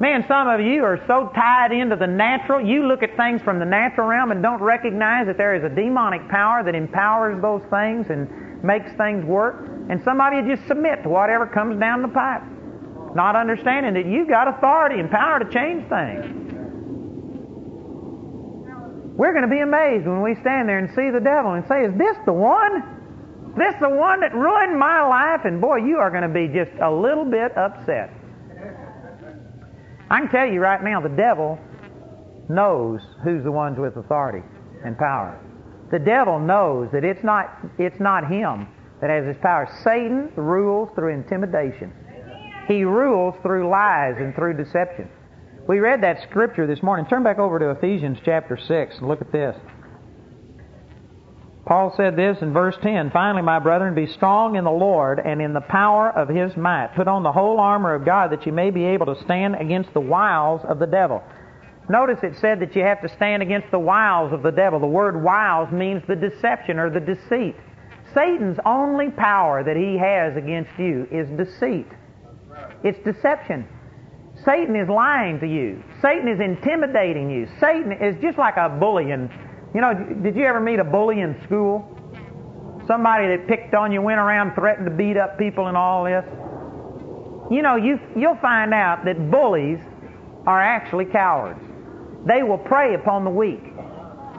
Man, 0.00 0.24
some 0.26 0.48
of 0.48 0.60
you 0.60 0.82
are 0.82 0.98
so 1.06 1.30
tied 1.32 1.70
into 1.70 1.94
the 1.94 2.08
natural, 2.08 2.60
you 2.60 2.88
look 2.88 3.04
at 3.04 3.16
things 3.16 3.40
from 3.42 3.60
the 3.60 3.66
natural 3.66 4.08
realm 4.08 4.32
and 4.32 4.42
don't 4.42 4.60
recognize 4.60 5.26
that 5.26 5.36
there 5.36 5.54
is 5.54 5.62
a 5.62 5.68
demonic 5.68 6.26
power 6.28 6.64
that 6.64 6.74
empowers 6.74 7.40
those 7.40 7.62
things 7.70 8.06
and 8.10 8.64
makes 8.64 8.90
things 8.96 9.24
work. 9.24 9.62
And 9.90 10.02
some 10.02 10.20
of 10.20 10.32
you 10.32 10.56
just 10.56 10.66
submit 10.66 11.04
to 11.04 11.08
whatever 11.08 11.46
comes 11.46 11.78
down 11.78 12.02
the 12.02 12.08
pipe, 12.08 12.42
not 13.14 13.36
understanding 13.36 13.94
that 13.94 14.06
you've 14.06 14.28
got 14.28 14.48
authority 14.48 14.98
and 14.98 15.08
power 15.08 15.38
to 15.38 15.48
change 15.52 15.86
things. 15.88 16.59
We're 19.20 19.36
going 19.36 19.44
to 19.44 19.52
be 19.52 19.60
amazed 19.60 20.06
when 20.06 20.22
we 20.22 20.32
stand 20.40 20.66
there 20.66 20.78
and 20.78 20.88
see 20.96 21.12
the 21.12 21.20
devil 21.20 21.52
and 21.52 21.62
say, 21.68 21.84
Is 21.84 21.92
this 21.98 22.16
the 22.24 22.32
one? 22.32 23.52
This 23.52 23.74
the 23.78 23.90
one 23.90 24.20
that 24.20 24.32
ruined 24.32 24.80
my 24.80 25.04
life? 25.06 25.44
And 25.44 25.60
boy, 25.60 25.84
you 25.84 25.98
are 25.98 26.08
going 26.08 26.24
to 26.24 26.32
be 26.32 26.48
just 26.48 26.72
a 26.80 26.90
little 26.90 27.26
bit 27.26 27.52
upset. 27.54 28.08
I 30.08 30.20
can 30.20 30.30
tell 30.30 30.46
you 30.46 30.60
right 30.60 30.82
now, 30.82 31.02
the 31.02 31.12
devil 31.12 31.58
knows 32.48 33.00
who's 33.22 33.44
the 33.44 33.52
ones 33.52 33.76
with 33.78 33.94
authority 33.98 34.40
and 34.86 34.96
power. 34.96 35.36
The 35.92 35.98
devil 35.98 36.40
knows 36.40 36.88
that 36.94 37.04
it's 37.04 37.22
not, 37.22 37.58
it's 37.76 38.00
not 38.00 38.24
him 38.24 38.68
that 39.02 39.10
has 39.10 39.26
his 39.26 39.36
power. 39.42 39.68
Satan 39.84 40.32
rules 40.34 40.88
through 40.94 41.12
intimidation. 41.12 41.92
He 42.66 42.84
rules 42.84 43.34
through 43.42 43.68
lies 43.68 44.14
and 44.16 44.34
through 44.34 44.56
deception. 44.56 45.10
We 45.70 45.78
read 45.78 46.02
that 46.02 46.20
scripture 46.28 46.66
this 46.66 46.82
morning. 46.82 47.06
Turn 47.06 47.22
back 47.22 47.38
over 47.38 47.60
to 47.60 47.70
Ephesians 47.70 48.18
chapter 48.24 48.56
6 48.56 48.98
and 48.98 49.06
look 49.06 49.20
at 49.20 49.30
this. 49.30 49.54
Paul 51.64 51.94
said 51.96 52.16
this 52.16 52.38
in 52.42 52.52
verse 52.52 52.74
10 52.82 53.12
Finally, 53.12 53.42
my 53.42 53.60
brethren, 53.60 53.94
be 53.94 54.08
strong 54.08 54.56
in 54.56 54.64
the 54.64 54.70
Lord 54.72 55.20
and 55.24 55.40
in 55.40 55.52
the 55.52 55.60
power 55.60 56.10
of 56.10 56.28
his 56.28 56.56
might. 56.56 56.88
Put 56.96 57.06
on 57.06 57.22
the 57.22 57.30
whole 57.30 57.60
armor 57.60 57.94
of 57.94 58.04
God 58.04 58.32
that 58.32 58.46
you 58.46 58.50
may 58.50 58.72
be 58.72 58.84
able 58.84 59.14
to 59.14 59.22
stand 59.22 59.54
against 59.60 59.94
the 59.94 60.00
wiles 60.00 60.60
of 60.68 60.80
the 60.80 60.88
devil. 60.88 61.22
Notice 61.88 62.18
it 62.24 62.36
said 62.40 62.58
that 62.58 62.74
you 62.74 62.82
have 62.82 63.00
to 63.02 63.08
stand 63.08 63.40
against 63.40 63.70
the 63.70 63.78
wiles 63.78 64.32
of 64.32 64.42
the 64.42 64.50
devil. 64.50 64.80
The 64.80 64.88
word 64.88 65.22
wiles 65.22 65.70
means 65.70 66.02
the 66.08 66.16
deception 66.16 66.80
or 66.80 66.90
the 66.90 66.98
deceit. 66.98 67.54
Satan's 68.12 68.58
only 68.66 69.10
power 69.10 69.62
that 69.62 69.76
he 69.76 69.96
has 69.98 70.36
against 70.36 70.76
you 70.80 71.06
is 71.12 71.28
deceit. 71.38 71.86
It's 72.82 72.98
deception. 73.04 73.68
Satan 74.44 74.74
is 74.76 74.88
lying 74.88 75.38
to 75.40 75.46
you. 75.46 75.82
Satan 76.00 76.28
is 76.28 76.40
intimidating 76.40 77.30
you. 77.30 77.46
Satan 77.60 77.92
is 77.92 78.16
just 78.22 78.38
like 78.38 78.56
a 78.56 78.68
bully. 78.68 79.10
And 79.10 79.28
you 79.74 79.80
know, 79.80 79.94
did 79.94 80.34
you 80.36 80.44
ever 80.44 80.60
meet 80.60 80.78
a 80.78 80.84
bully 80.84 81.20
in 81.20 81.40
school? 81.44 81.84
Somebody 82.86 83.28
that 83.28 83.46
picked 83.46 83.74
on 83.74 83.92
you, 83.92 84.02
went 84.02 84.18
around, 84.18 84.54
threatened 84.54 84.86
to 84.86 84.96
beat 84.96 85.16
up 85.16 85.38
people, 85.38 85.68
and 85.68 85.76
all 85.76 86.04
this. 86.04 86.24
You 87.50 87.62
know, 87.62 87.76
you 87.76 88.00
you'll 88.16 88.38
find 88.40 88.72
out 88.72 89.04
that 89.04 89.30
bullies 89.30 89.78
are 90.46 90.60
actually 90.60 91.04
cowards. 91.04 91.60
They 92.26 92.42
will 92.42 92.58
prey 92.58 92.94
upon 92.94 93.24
the 93.24 93.30
weak. 93.30 93.62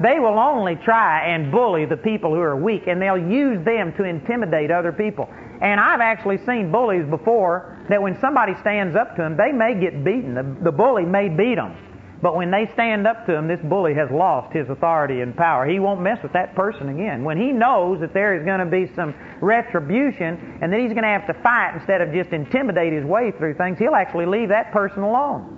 They 0.01 0.19
will 0.19 0.39
only 0.39 0.75
try 0.83 1.25
and 1.27 1.51
bully 1.51 1.85
the 1.85 1.97
people 1.97 2.33
who 2.33 2.39
are 2.41 2.55
weak, 2.55 2.87
and 2.87 3.01
they'll 3.01 3.17
use 3.17 3.63
them 3.65 3.93
to 3.97 4.03
intimidate 4.03 4.71
other 4.71 4.91
people. 4.91 5.29
And 5.61 5.79
I've 5.79 6.01
actually 6.01 6.39
seen 6.45 6.71
bullies 6.71 7.05
before 7.05 7.77
that 7.89 8.01
when 8.01 8.19
somebody 8.19 8.53
stands 8.61 8.95
up 8.95 9.15
to 9.15 9.21
them, 9.21 9.37
they 9.37 9.51
may 9.51 9.79
get 9.79 10.03
beaten. 10.03 10.33
The, 10.33 10.57
the 10.63 10.71
bully 10.71 11.05
may 11.05 11.29
beat 11.29 11.55
them. 11.55 11.77
But 12.21 12.35
when 12.35 12.51
they 12.51 12.69
stand 12.73 13.07
up 13.07 13.25
to 13.25 13.35
him, 13.35 13.47
this 13.47 13.59
bully 13.63 13.95
has 13.95 14.09
lost 14.11 14.53
his 14.53 14.69
authority 14.69 15.21
and 15.21 15.35
power. 15.35 15.67
He 15.67 15.79
won't 15.79 16.01
mess 16.01 16.21
with 16.21 16.33
that 16.33 16.55
person 16.55 16.89
again. 16.89 17.23
When 17.23 17.37
he 17.37 17.51
knows 17.51 17.99
that 18.01 18.13
there 18.13 18.37
is 18.37 18.45
going 18.45 18.59
to 18.59 18.65
be 18.65 18.93
some 18.95 19.15
retribution 19.41 20.59
and 20.61 20.71
that 20.71 20.79
he's 20.79 20.93
going 20.93 21.01
to 21.01 21.09
have 21.09 21.25
to 21.27 21.33
fight 21.41 21.73
instead 21.75 22.01
of 22.01 22.13
just 22.13 22.29
intimidate 22.29 22.93
his 22.93 23.05
way 23.05 23.31
through 23.31 23.55
things, 23.55 23.79
he'll 23.79 23.95
actually 23.95 24.27
leave 24.27 24.49
that 24.49 24.71
person 24.71 25.01
alone. 25.01 25.57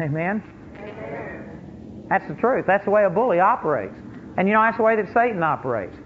Amen? 0.00 0.42
That's 2.10 2.26
the 2.26 2.34
truth. 2.34 2.64
That's 2.66 2.84
the 2.84 2.90
way 2.90 3.04
a 3.04 3.10
bully 3.10 3.38
operates. 3.38 3.94
And 4.36 4.48
you 4.48 4.54
know, 4.54 4.62
that's 4.62 4.78
the 4.78 4.82
way 4.82 4.96
that 4.96 5.06
Satan 5.14 5.42
operates. 5.44 5.96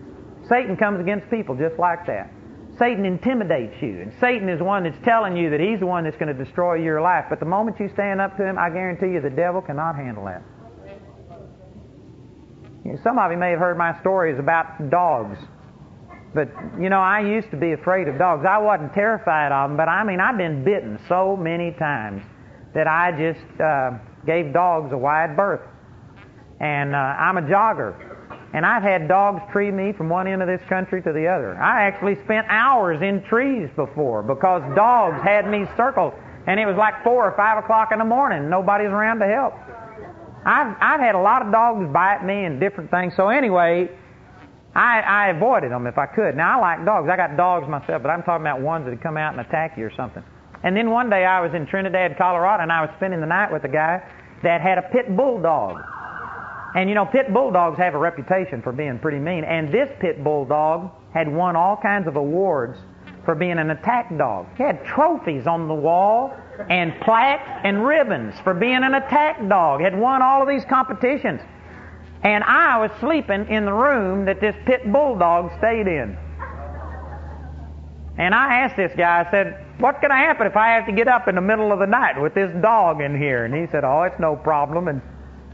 Satan 0.49 0.76
comes 0.76 1.01
against 1.01 1.30
people 1.30 1.57
just 1.57 1.78
like 1.78 2.07
that. 2.07 2.30
Satan 2.78 3.05
intimidates 3.05 3.80
you, 3.80 4.03
and 4.03 4.12
Satan 4.20 4.49
is 4.49 4.61
one 4.61 4.84
that's 4.84 5.03
telling 5.03 5.36
you 5.36 5.49
that 5.51 5.61
he's 5.61 5.80
the 5.80 5.86
one 5.86 6.05
that's 6.05 6.16
going 6.16 6.34
to 6.34 6.44
destroy 6.44 6.74
your 6.74 7.01
life. 7.01 7.24
But 7.30 7.40
the 7.40 7.47
moment 7.47 7.80
you 7.80 7.88
stand 7.94 8.20
up 8.20 8.36
to 8.36 8.44
him, 8.44 8.59
I 8.59 8.68
guarantee 8.68 9.14
you 9.14 9.20
the 9.20 9.30
devil 9.30 9.62
cannot 9.62 9.97
handle 9.97 10.26
that. 10.26 10.42
Some 13.03 13.18
of 13.18 13.32
you 13.32 13.38
may 13.38 13.51
have 13.51 13.59
heard 13.59 13.76
my 13.76 13.99
stories 14.01 14.38
about 14.38 14.90
dogs. 14.90 15.38
But, 16.34 16.49
you 16.78 16.90
know, 16.90 17.01
I 17.01 17.20
used 17.20 17.51
to 17.51 17.57
be 17.57 17.72
afraid 17.72 18.09
of 18.09 18.18
dogs. 18.18 18.44
I 18.49 18.59
wasn't 18.59 18.92
terrified 18.92 19.53
of 19.53 19.70
them, 19.70 19.76
but 19.76 19.88
I 19.88 20.05
mean, 20.05 20.20
I've 20.20 20.36
been 20.36 20.62
bitten 20.62 21.01
so 21.09 21.36
many 21.36 21.72
times 21.72 22.22
that 22.74 22.86
I 22.86 23.11
just 23.11 23.61
uh, 23.61 23.92
gave 24.26 24.53
dogs 24.53 24.92
a 24.92 24.99
wide 24.99 25.34
berth. 25.34 25.62
And 26.61 26.94
uh, 26.94 26.99
I'm 26.99 27.38
a 27.38 27.42
jogger. 27.42 28.15
And 28.55 28.64
I've 28.64 28.82
had 28.82 29.09
dogs 29.09 29.42
tree 29.53 29.70
me 29.70 29.92
from 29.92 30.09
one 30.09 30.26
end 30.26 30.40
of 30.40 30.49
this 30.49 30.61
country 30.68 31.03
to 31.03 31.12
the 31.12 31.26
other. 31.26 31.57
I 31.61 31.82
actually 31.82 32.16
spent 32.24 32.47
hours 32.49 33.03
in 33.03 33.22
trees 33.24 33.68
before 33.76 34.22
because 34.22 34.62
dogs 34.74 35.22
had 35.22 35.49
me 35.49 35.66
circled. 35.76 36.14
And 36.47 36.61
it 36.61 36.66
was 36.66 36.76
like 36.76 37.03
4 37.03 37.12
or 37.12 37.36
5 37.36 37.64
o'clock 37.64 37.90
in 37.92 37.99
the 37.99 38.05
morning. 38.05 38.49
Nobody's 38.49 38.88
around 38.88 39.18
to 39.18 39.26
help. 39.26 39.55
I've, 40.47 40.76
I've 40.80 41.01
had 41.01 41.16
a 41.16 41.20
lot 41.20 41.42
of 41.42 41.51
dogs 41.51 41.92
bite 41.92 42.24
me 42.24 42.44
and 42.44 42.61
different 42.61 42.90
things. 42.90 43.14
So 43.16 43.28
anyway, 43.28 43.90
I, 44.76 45.01
I 45.01 45.28
avoided 45.30 45.72
them 45.72 45.86
if 45.88 45.99
I 45.99 46.07
could. 46.07 46.36
Now, 46.36 46.61
I 46.61 46.76
like 46.76 46.86
dogs. 46.86 47.09
I 47.11 47.16
got 47.16 47.36
dogs 47.36 47.68
myself, 47.68 48.03
but 48.03 48.11
I'm 48.11 48.22
talking 48.22 48.47
about 48.47 48.61
ones 48.61 48.86
that 48.86 49.03
come 49.03 49.16
out 49.16 49.32
and 49.32 49.44
attack 49.44 49.76
you 49.76 49.86
or 49.86 49.92
something. 49.97 50.22
And 50.62 50.76
then 50.76 50.90
one 50.90 51.11
day 51.11 51.24
I 51.24 51.40
was 51.40 51.53
in 51.55 51.66
Trinidad, 51.66 52.16
Colorado, 52.16 52.62
and 52.62 52.70
I 52.70 52.82
was 52.82 52.90
spending 52.97 53.20
the 53.20 53.26
night 53.26 53.53
with 53.53 53.64
a 53.64 53.68
guy 53.68 54.03
that 54.42 54.61
had 54.61 54.78
a 54.78 54.82
pit 54.82 55.16
bull 55.16 55.40
dog. 55.40 55.82
And 56.76 56.90
you 56.90 56.94
know, 56.94 57.06
pit 57.06 57.32
bulldogs 57.32 57.78
have 57.78 57.94
a 57.94 57.98
reputation 57.98 58.60
for 58.60 58.70
being 58.70 58.98
pretty 58.98 59.18
mean. 59.18 59.44
And 59.44 59.72
this 59.72 59.88
pit 59.98 60.22
bulldog 60.22 60.90
had 61.14 61.26
won 61.26 61.56
all 61.56 61.78
kinds 61.78 62.06
of 62.06 62.16
awards 62.16 62.78
for 63.24 63.34
being 63.34 63.58
an 63.58 63.70
attack 63.70 64.14
dog. 64.18 64.46
He 64.58 64.62
had 64.62 64.84
trophies 64.84 65.46
on 65.46 65.68
the 65.68 65.74
wall 65.74 66.36
and 66.68 66.92
plaques 67.00 67.48
and 67.64 67.82
ribbons 67.86 68.34
for 68.44 68.52
being 68.52 68.84
an 68.84 68.92
attack 68.92 69.48
dog. 69.48 69.80
Had 69.80 69.98
won 69.98 70.20
all 70.20 70.42
of 70.42 70.48
these 70.48 70.66
competitions. 70.68 71.40
And 72.22 72.44
I 72.44 72.78
was 72.78 72.90
sleeping 73.00 73.48
in 73.48 73.64
the 73.64 73.72
room 73.72 74.26
that 74.26 74.42
this 74.42 74.54
pit 74.66 74.92
bulldog 74.92 75.56
stayed 75.56 75.86
in. 75.86 76.18
And 78.18 78.34
I 78.34 78.60
asked 78.60 78.76
this 78.76 78.92
guy, 78.94 79.24
I 79.26 79.30
said, 79.30 79.64
What's 79.78 80.00
going 80.00 80.10
to 80.10 80.16
happen 80.16 80.46
if 80.46 80.56
I 80.56 80.74
have 80.74 80.86
to 80.86 80.92
get 80.92 81.08
up 81.08 81.26
in 81.26 81.36
the 81.36 81.40
middle 81.40 81.72
of 81.72 81.78
the 81.78 81.86
night 81.86 82.20
with 82.20 82.34
this 82.34 82.50
dog 82.60 83.00
in 83.00 83.16
here? 83.16 83.46
And 83.46 83.54
he 83.54 83.66
said, 83.72 83.82
Oh, 83.82 84.02
it's 84.02 84.20
no 84.20 84.36
problem. 84.36 84.88
And 84.88 85.00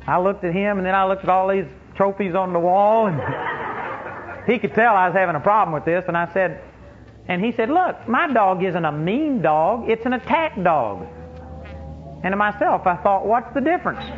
I 0.07 0.18
looked 0.18 0.44
at 0.44 0.53
him, 0.53 0.78
and 0.78 0.86
then 0.86 0.94
I 0.94 1.07
looked 1.07 1.24
at 1.24 1.30
all 1.30 1.48
these 1.48 1.66
trophies 1.94 2.34
on 2.34 2.53
the 2.53 2.59
wall, 2.59 3.07
and 3.07 3.20
he 4.46 4.59
could 4.59 4.74
tell 4.74 4.94
I 4.94 5.09
was 5.09 5.16
having 5.16 5.36
a 5.36 5.40
problem 5.40 5.72
with 5.74 5.84
this. 5.84 6.05
And 6.09 6.16
I 6.16 6.32
said, 6.32 6.61
and 7.28 7.44
he 7.44 7.53
said, 7.53 7.70
Look, 7.70 8.09
my 8.09 8.32
dog 8.32 8.64
isn't 8.64 8.84
a 8.84 8.92
mean 8.92 9.42
dog, 9.42 9.88
it's 9.88 10.05
an 10.07 10.14
attack 10.14 10.61
dog. 10.62 11.07
And 12.24 12.32
to 12.32 12.36
myself, 12.36 12.86
I 12.86 12.96
thought, 12.96 13.26
What's 13.26 13.53
the 13.55 13.61
difference? 13.61 14.00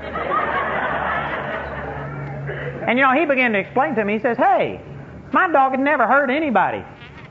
and 2.88 2.98
you 2.98 3.04
know, 3.04 3.12
he 3.12 3.26
began 3.26 3.52
to 3.52 3.58
explain 3.58 3.94
to 3.96 4.04
me, 4.04 4.14
he 4.14 4.20
says, 4.20 4.38
Hey, 4.38 4.80
my 5.32 5.50
dog 5.50 5.72
had 5.72 5.80
never 5.80 6.06
hurt 6.06 6.30
anybody. 6.30 6.84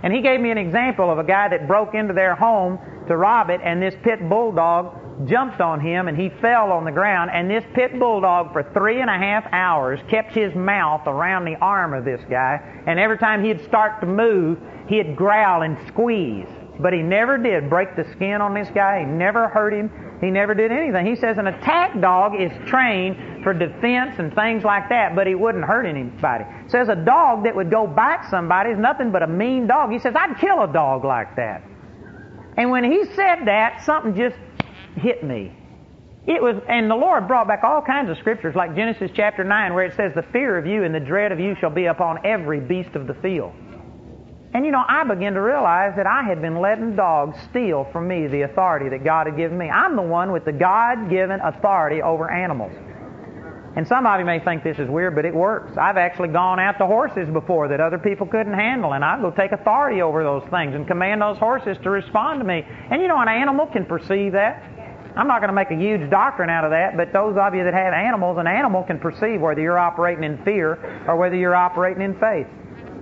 And 0.04 0.14
he 0.14 0.22
gave 0.22 0.40
me 0.42 0.52
an 0.52 0.58
example 0.58 1.10
of 1.10 1.18
a 1.18 1.24
guy 1.24 1.48
that 1.50 1.68
broke 1.68 1.96
into 1.96 2.14
their 2.14 2.36
home 2.36 2.78
to 3.08 3.18
rob 3.18 3.50
it, 3.50 3.62
and 3.64 3.82
this 3.82 3.96
pit 4.04 4.30
bulldog 4.30 5.00
jumped 5.26 5.62
on 5.62 5.80
him 5.80 6.08
and 6.08 6.18
he 6.18 6.30
fell 6.42 6.72
on 6.72 6.86
the 6.86 6.92
ground. 6.92 7.32
And 7.34 7.50
this 7.50 7.64
pit 7.74 8.00
bulldog, 8.00 8.54
for 8.54 8.64
three 8.74 9.02
and 9.02 9.10
a 9.10 9.18
half 9.18 9.46
hours, 9.52 10.00
kept 10.10 10.34
his 10.34 10.54
mouth 10.56 11.02
around 11.08 11.46
the 11.46 11.56
arm 11.56 11.94
of 11.94 12.06
this 12.06 12.22
guy. 12.30 12.60
And 12.88 13.00
every 13.00 13.18
time 13.18 13.44
he'd 13.44 13.64
start 13.66 14.02
to 14.02 14.08
move, 14.08 14.60
he'd 14.88 15.16
growl 15.16 15.62
and 15.62 15.78
squeeze. 15.88 16.48
But 16.80 16.94
he 16.94 17.02
never 17.02 17.38
did 17.38 17.70
break 17.70 17.96
the 17.96 18.06
skin 18.14 18.42
on 18.42 18.54
this 18.54 18.68
guy. 18.74 19.00
He 19.00 19.06
never 19.06 19.48
hurt 19.48 19.74
him. 19.74 19.92
He 20.22 20.32
never 20.32 20.56
did 20.56 20.72
anything. 20.72 21.06
He 21.06 21.16
says 21.16 21.38
an 21.38 21.48
attack 21.48 22.00
dog 22.00 22.40
is 22.40 22.52
trained 22.68 23.44
for 23.44 23.54
defense 23.54 24.16
and 24.20 24.34
things 24.34 24.64
like 24.64 24.90
that, 24.90 25.16
but 25.16 25.28
he 25.28 25.36
wouldn't 25.36 25.66
hurt 25.66 25.86
anybody. 25.86 26.46
Says 26.68 26.88
a 26.88 26.96
dog 26.96 27.44
that 27.44 27.56
would 27.56 27.70
go 27.70 27.86
bite 27.86 28.26
somebody 28.30 28.72
is 28.72 28.80
nothing 28.80 29.12
but 29.12 29.22
a 29.22 29.28
mean 29.28 29.68
dog. 29.68 29.92
He 29.92 30.00
says, 30.00 30.16
I'd 30.16 30.38
kill 30.40 30.64
a 30.64 30.72
dog 30.72 31.04
like 31.04 31.36
that. 31.36 31.62
And 32.56 32.70
when 32.70 32.84
he 32.84 33.04
said 33.16 33.46
that, 33.46 33.84
something 33.84 34.16
just 34.16 34.38
hit 34.96 35.24
me. 35.24 35.56
It 36.26 36.42
was, 36.42 36.56
and 36.70 36.90
the 36.90 36.96
Lord 36.96 37.28
brought 37.28 37.48
back 37.48 37.64
all 37.64 37.82
kinds 37.82 38.10
of 38.10 38.18
scriptures, 38.18 38.56
like 38.56 38.76
Genesis 38.76 39.12
chapter 39.14 39.44
9, 39.44 39.74
where 39.74 39.86
it 39.86 39.96
says, 39.96 40.14
The 40.16 40.24
fear 40.32 40.58
of 40.58 40.66
you 40.66 40.84
and 40.84 40.96
the 40.96 41.00
dread 41.00 41.34
of 41.34 41.40
you 41.40 41.56
shall 41.60 41.70
be 41.70 41.86
upon 41.86 42.26
every 42.26 42.62
beast 42.62 42.96
of 42.96 43.08
the 43.08 43.14
field. 43.16 43.54
And 44.54 44.66
you 44.66 44.72
know, 44.72 44.84
I 44.88 45.04
began 45.04 45.34
to 45.34 45.42
realize 45.42 45.94
that 45.98 46.08
I 46.08 46.24
had 46.24 46.42
been 46.42 46.62
letting 46.62 46.96
dogs 46.96 47.38
steal 47.50 47.90
from 47.92 48.08
me 48.08 48.28
the 48.28 48.44
authority 48.44 48.88
that 48.90 49.04
God 49.04 49.26
had 49.26 49.36
given 49.36 49.58
me. 49.58 49.70
I'm 49.70 49.96
the 49.96 50.04
one 50.04 50.32
with 50.32 50.46
the 50.46 50.52
God 50.52 51.10
given 51.10 51.42
authority 51.42 52.02
over 52.02 52.32
animals. 52.32 52.72
And 53.76 53.88
some 53.88 54.06
of 54.06 54.20
you 54.20 54.26
may 54.26 54.40
think 54.40 54.64
this 54.64 54.78
is 54.78 54.88
weird, 54.88 55.16
but 55.16 55.26
it 55.26 55.34
works. 55.34 55.76
I've 55.76 55.98
actually 55.98 56.30
gone 56.30 56.60
out 56.60 56.78
to 56.78 56.86
horses 56.86 57.28
before 57.30 57.68
that 57.70 57.82
other 57.82 57.98
people 57.98 58.28
couldn't 58.28 58.54
handle, 58.54 58.94
and 58.94 59.04
I 59.04 59.20
go 59.20 59.32
take 59.32 59.52
authority 59.52 60.04
over 60.04 60.24
those 60.24 60.44
things 60.52 60.76
and 60.76 60.88
command 60.88 61.22
those 61.24 61.40
horses 61.40 61.78
to 61.82 61.90
respond 61.90 62.40
to 62.40 62.46
me. 62.46 62.64
And 62.92 63.02
you 63.02 63.08
know, 63.08 63.20
an 63.20 63.28
animal 63.28 63.66
can 63.66 63.86
perceive 63.86 64.34
that. 64.34 64.62
I'm 65.16 65.28
not 65.28 65.40
going 65.40 65.50
to 65.50 65.54
make 65.54 65.70
a 65.70 65.76
huge 65.76 66.10
doctrine 66.10 66.50
out 66.50 66.64
of 66.64 66.72
that, 66.72 66.98
but 66.98 67.14
those 67.14 67.38
of 67.38 67.54
you 67.54 67.64
that 67.64 67.74
have 67.74 67.94
animals, 67.94 68.38
an 68.40 68.48
animal 68.48 68.84
can 68.84 69.00
perceive 69.00 69.42
whether 69.42 69.62
you're 69.62 69.78
operating 69.78 70.24
in 70.24 70.44
fear 70.44 71.06
or 71.08 71.16
whether 71.16 71.36
you're 71.36 71.56
operating 71.56 72.02
in 72.02 72.20
faith. 72.20 72.48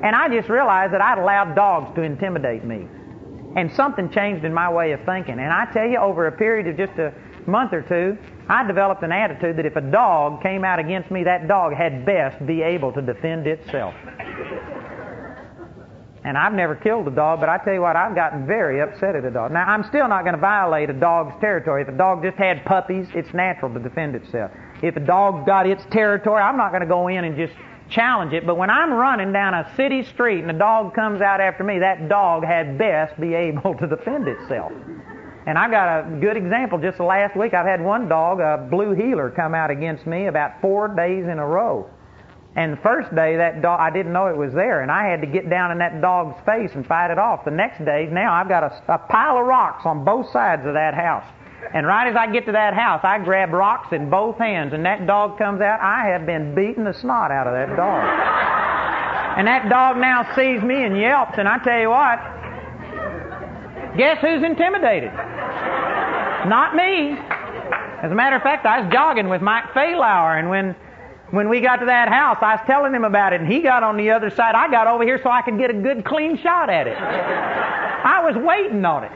And 0.03 0.16
I 0.16 0.28
just 0.28 0.49
realized 0.49 0.93
that 0.93 1.01
I'd 1.01 1.20
allowed 1.20 1.55
dogs 1.55 1.95
to 1.95 2.01
intimidate 2.01 2.66
me. 2.66 2.88
And 3.55 3.72
something 3.76 4.09
changed 4.12 4.43
in 4.45 4.53
my 4.53 4.72
way 4.72 4.91
of 4.93 5.01
thinking. 5.05 5.39
And 5.39 5.53
I 5.53 5.66
tell 5.72 5.88
you, 5.88 5.97
over 5.97 6.28
a 6.28 6.32
period 6.32 6.68
of 6.68 6.78
just 6.78 6.97
a 6.99 7.14
month 7.47 7.74
or 7.74 7.82
two, 7.82 8.18
I 8.49 8.66
developed 8.66 9.03
an 9.03 9.12
attitude 9.12 9.57
that 9.57 9.66
if 9.66 9.76
a 9.76 9.82
dog 9.82 10.41
came 10.41 10.66
out 10.66 10.80
against 10.80 11.12
me, 11.12 11.24
that 11.24 11.47
dog 11.47 11.74
had 11.74 12.05
best 12.05 12.45
be 12.45 12.62
able 12.62 12.91
to 12.93 13.01
defend 13.01 13.47
itself. 13.47 13.93
And 16.24 16.38
I've 16.38 16.53
never 16.53 16.76
killed 16.76 17.07
a 17.07 17.11
dog, 17.11 17.39
but 17.39 17.49
I 17.49 17.57
tell 17.57 17.74
you 17.74 17.82
what, 17.82 17.95
I've 17.95 18.13
gotten 18.13 18.45
very 18.45 18.80
upset 18.80 19.15
at 19.15 19.26
a 19.26 19.32
dog. 19.32 19.51
Now, 19.51 19.65
I'm 19.65 19.84
still 19.86 20.07
not 20.07 20.22
going 20.22 20.36
to 20.36 20.39
violate 20.39 20.89
a 20.91 20.93
dog's 20.93 21.39
territory. 21.41 21.82
If 21.82 21.88
a 21.88 21.97
dog 21.97 22.22
just 22.22 22.38
had 22.38 22.63
puppies, 22.63 23.07
it's 23.15 23.34
natural 23.34 23.74
to 23.74 23.80
defend 23.80 24.15
itself. 24.15 24.51
If 24.84 24.95
a 24.97 24.99
dog's 24.99 25.45
got 25.47 25.65
its 25.65 25.84
territory, 25.89 26.41
I'm 26.41 26.57
not 26.57 26.69
going 26.69 26.82
to 26.82 26.88
go 26.88 27.07
in 27.07 27.24
and 27.24 27.36
just 27.36 27.53
challenge 27.89 28.34
it. 28.34 28.45
But 28.45 28.55
when 28.55 28.69
I'm 28.69 28.93
running 28.93 29.34
down 29.34 29.55
a 29.55 29.74
city 29.76 30.03
street 30.03 30.41
and 30.41 30.51
a 30.51 30.57
dog 30.57 30.93
comes 30.93 31.22
out 31.22 31.41
after 31.41 31.63
me, 31.63 31.80
that 31.80 32.07
dog 32.07 32.43
had 32.43 32.78
best 32.78 33.19
be 33.19 33.34
able 33.34 33.74
to 33.76 33.88
defend 33.88 34.28
itself. 34.28 34.72
And 35.47 35.57
I've 35.57 35.72
got 35.72 36.05
a 36.05 36.19
good 36.19 36.38
example. 36.38 36.78
Just 36.78 36.99
last 36.99 37.36
week, 37.36 37.55
I've 37.55 37.65
had 37.65 37.82
one 37.84 38.07
dog, 38.07 38.39
a 38.39 38.67
blue 38.69 38.93
heeler, 38.93 39.32
come 39.32 39.55
out 39.55 39.72
against 39.72 40.05
me 40.05 40.28
about 40.28 40.61
four 40.61 40.88
days 40.88 41.26
in 41.26 41.39
a 41.39 41.45
row. 41.45 41.89
And 42.56 42.74
the 42.74 42.82
first 42.82 43.16
day, 43.16 43.38
that 43.38 43.62
dog, 43.62 43.80
I 43.80 43.89
didn't 43.89 44.12
know 44.12 44.28
it 44.28 44.36
was 44.36 44.54
there, 44.54 44.82
and 44.82 44.91
I 44.91 45.08
had 45.08 45.22
to 45.22 45.28
get 45.28 45.49
down 45.49 45.72
in 45.72 45.78
that 45.78 46.02
dog's 46.02 46.36
face 46.45 46.72
and 46.76 46.86
fight 46.86 47.10
it 47.10 47.18
off. 47.18 47.45
The 47.45 47.52
next 47.52 47.86
day, 47.86 48.10
now 48.12 48.34
I've 48.34 48.49
got 48.49 48.64
a, 48.64 48.93
a 48.93 48.97
pile 48.97 49.38
of 49.38 49.45
rocks 49.45 49.86
on 49.86 50.04
both 50.04 50.30
sides 50.32 50.66
of 50.66 50.74
that 50.74 50.93
house. 50.93 51.24
And 51.74 51.88
right 51.88 52.10
as 52.10 52.16
I 52.18 52.30
get 52.30 52.45
to 52.47 52.52
that 52.52 52.74
house, 52.74 52.99
I 53.04 53.20
grab 53.20 53.54
rocks 53.54 53.93
in 53.93 54.10
both 54.10 54.38
hands, 54.38 54.74
and 54.74 54.86
that 54.86 55.08
dog 55.08 55.38
comes 55.38 55.62
out. 55.62 55.80
I 55.80 56.08
have 56.08 56.26
been 56.26 56.54
beating 56.54 56.84
the 56.84 56.93
snot 56.93 57.32
out 57.32 57.47
of 57.47 57.54
that 57.54 57.74
dog. 57.78 58.04
and 59.38 59.47
that 59.47 59.70
dog 59.70 59.95
now 59.95 60.36
sees 60.36 60.62
me 60.62 60.84
and 60.84 60.97
yelps, 60.97 61.38
and 61.38 61.47
I 61.47 61.58
tell 61.60 61.80
you 61.80 61.89
what, 61.89 62.20
guess 63.95 64.20
who's 64.20 64.43
intimidated? 64.43 65.14
Not 66.49 66.76
me. 66.76 67.16
As 68.04 68.12
a 68.12 68.16
matter 68.16 68.36
of 68.36 68.41
fact, 68.41 68.66
I 68.66 68.82
was 68.82 68.91
jogging 68.91 69.30
with 69.30 69.41
Mike 69.41 69.72
Faylauer, 69.74 70.38
and 70.38 70.49
when 70.49 70.76
when 71.32 71.50
we 71.50 71.62
got 71.62 71.78
to 71.78 71.86
that 71.86 72.10
house, 72.10 72.38
I 72.42 72.56
was 72.56 72.64
telling 72.68 72.94
him 72.94 73.04
about 73.04 73.34
it, 73.34 73.42
and 73.42 73.52
he 73.52 73.62
got 73.62 73.84
on 73.84 73.98
the 73.98 74.12
other 74.12 74.30
side. 74.30 74.54
I 74.54 74.70
got 74.70 74.88
over 74.88 75.04
here 75.04 75.20
so 75.24 75.30
I 75.30 75.42
could 75.42 75.58
get 75.58 75.70
a 75.70 75.74
good, 75.74 76.06
clean 76.06 76.38
shot 76.38 76.70
at 76.70 76.88
it. 76.88 76.98
I 76.98 78.22
was 78.24 78.36
waiting 78.36 78.84
on 78.84 79.06
it. 79.06 79.12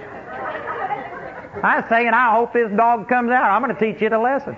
I 1.64 1.80
was 1.80 1.86
saying, 1.90 2.10
I 2.10 2.32
hope 2.34 2.54
this 2.54 2.72
dog 2.76 3.10
comes 3.10 3.32
out. 3.32 3.52
I'm 3.52 3.62
going 3.62 3.76
to 3.76 3.80
teach 3.80 4.02
it 4.02 4.14
a 4.14 4.20
lesson. 4.20 4.56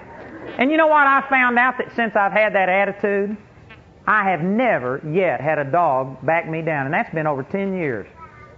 And 0.57 0.71
you 0.71 0.77
know 0.77 0.87
what? 0.87 1.05
I 1.07 1.27
found 1.29 1.57
out 1.57 1.77
that 1.77 1.95
since 1.95 2.15
I've 2.15 2.31
had 2.31 2.53
that 2.53 2.69
attitude, 2.69 3.37
I 4.05 4.29
have 4.29 4.41
never 4.41 5.01
yet 5.05 5.41
had 5.41 5.59
a 5.59 5.65
dog 5.65 6.25
back 6.25 6.47
me 6.47 6.61
down, 6.61 6.85
and 6.85 6.93
that's 6.93 7.13
been 7.13 7.27
over 7.27 7.43
10 7.43 7.75
years. 7.75 8.07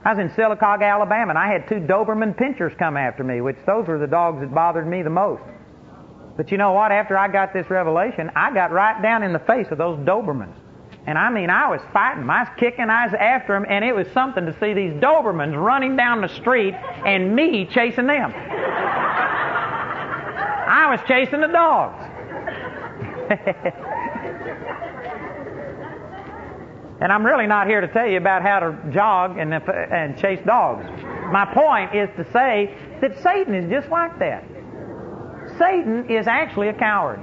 I 0.04 0.14
was 0.14 0.20
in 0.20 0.30
Sylacauga, 0.30 0.84
Alabama, 0.84 1.32
and 1.32 1.38
I 1.38 1.52
had 1.52 1.68
two 1.68 1.76
Doberman 1.76 2.36
pinschers 2.36 2.78
come 2.78 2.95
after 2.95 3.24
me, 3.24 3.41
which 3.41 3.58
those 3.66 3.88
were 3.88 3.97
the 3.97 4.08
dogs 4.08 4.39
that 4.41 4.54
bothered 4.54 4.88
me 4.88 5.04
the 5.04 5.10
most. 5.10 5.41
But 6.39 6.51
you 6.53 6.57
know 6.57 6.71
what? 6.71 6.93
After 6.93 7.17
I 7.17 7.27
got 7.27 7.51
this 7.51 7.69
revelation, 7.69 8.31
I 8.33 8.53
got 8.53 8.71
right 8.71 9.01
down 9.01 9.23
in 9.23 9.33
the 9.33 9.39
face 9.39 9.67
of 9.71 9.77
those 9.77 9.99
Dobermans. 9.99 10.55
And 11.05 11.17
I 11.17 11.29
mean, 11.29 11.49
I 11.49 11.67
was 11.67 11.81
fighting. 11.91 12.21
them. 12.21 12.29
I 12.29 12.43
was 12.43 12.49
kicking. 12.57 12.89
I 12.89 13.07
was 13.07 13.13
after 13.13 13.51
them, 13.51 13.65
and 13.67 13.83
it 13.83 13.93
was 13.93 14.07
something 14.13 14.45
to 14.45 14.57
see 14.57 14.73
these 14.73 14.93
Dobermans 14.93 15.61
running 15.61 15.97
down 15.97 16.21
the 16.21 16.29
street 16.29 16.75
and 16.75 17.35
me 17.35 17.65
chasing 17.65 18.07
them. 18.07 18.31
I 20.71 20.87
was 20.89 21.01
chasing 21.09 21.41
the 21.41 21.47
dogs. 21.47 22.05
and 27.01 27.11
I'm 27.11 27.25
really 27.25 27.47
not 27.47 27.67
here 27.67 27.81
to 27.81 27.87
tell 27.89 28.07
you 28.07 28.15
about 28.15 28.43
how 28.43 28.61
to 28.61 28.77
jog 28.93 29.37
and, 29.37 29.53
and 29.53 30.17
chase 30.17 30.39
dogs. 30.45 30.85
My 31.33 31.43
point 31.53 31.93
is 31.93 32.07
to 32.15 32.23
say 32.31 32.77
that 33.01 33.21
Satan 33.21 33.53
is 33.53 33.69
just 33.69 33.89
like 33.89 34.17
that. 34.19 34.45
Satan 35.60 36.10
is 36.10 36.26
actually 36.26 36.70
a 36.70 36.74
coward. 36.74 37.22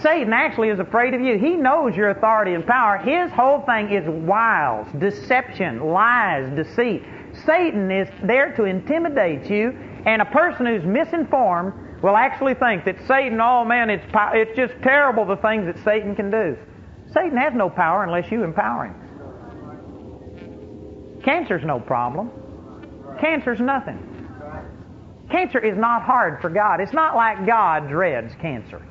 Satan 0.00 0.32
actually 0.32 0.70
is 0.70 0.78
afraid 0.78 1.14
of 1.14 1.20
you. 1.20 1.36
He 1.38 1.56
knows 1.56 1.94
your 1.94 2.10
authority 2.10 2.54
and 2.54 2.66
power. 2.66 2.98
His 2.98 3.30
whole 3.32 3.60
thing 3.62 3.90
is 3.90 4.04
wiles, 4.08 4.86
deception, 4.98 5.80
lies, 5.80 6.50
deceit. 6.56 7.02
Satan 7.44 7.90
is 7.90 8.08
there 8.22 8.54
to 8.56 8.64
intimidate 8.64 9.50
you, 9.50 9.76
and 10.06 10.22
a 10.22 10.26
person 10.26 10.66
who's 10.66 10.84
misinformed 10.84 12.02
will 12.02 12.16
actually 12.16 12.54
think 12.54 12.84
that 12.84 12.96
Satan, 13.06 13.40
oh 13.40 13.64
man, 13.64 13.90
it's, 13.90 14.04
it's 14.14 14.56
just 14.56 14.74
terrible 14.82 15.24
the 15.24 15.36
things 15.36 15.66
that 15.66 15.82
Satan 15.84 16.14
can 16.14 16.30
do. 16.30 16.56
Satan 17.12 17.36
has 17.36 17.52
no 17.54 17.68
power 17.68 18.04
unless 18.04 18.30
you 18.30 18.44
empower 18.44 18.86
him. 18.86 18.94
Cancer's 21.24 21.64
no 21.64 21.80
problem. 21.80 22.30
Cancer's 23.20 23.60
nothing. 23.60 24.13
Cancer 25.30 25.58
is 25.58 25.76
not 25.76 26.02
hard 26.02 26.40
for 26.40 26.50
God. 26.50 26.80
It's 26.80 26.92
not 26.92 27.16
like 27.16 27.46
God 27.46 27.88
dreads 27.88 28.34
cancer. 28.40 28.82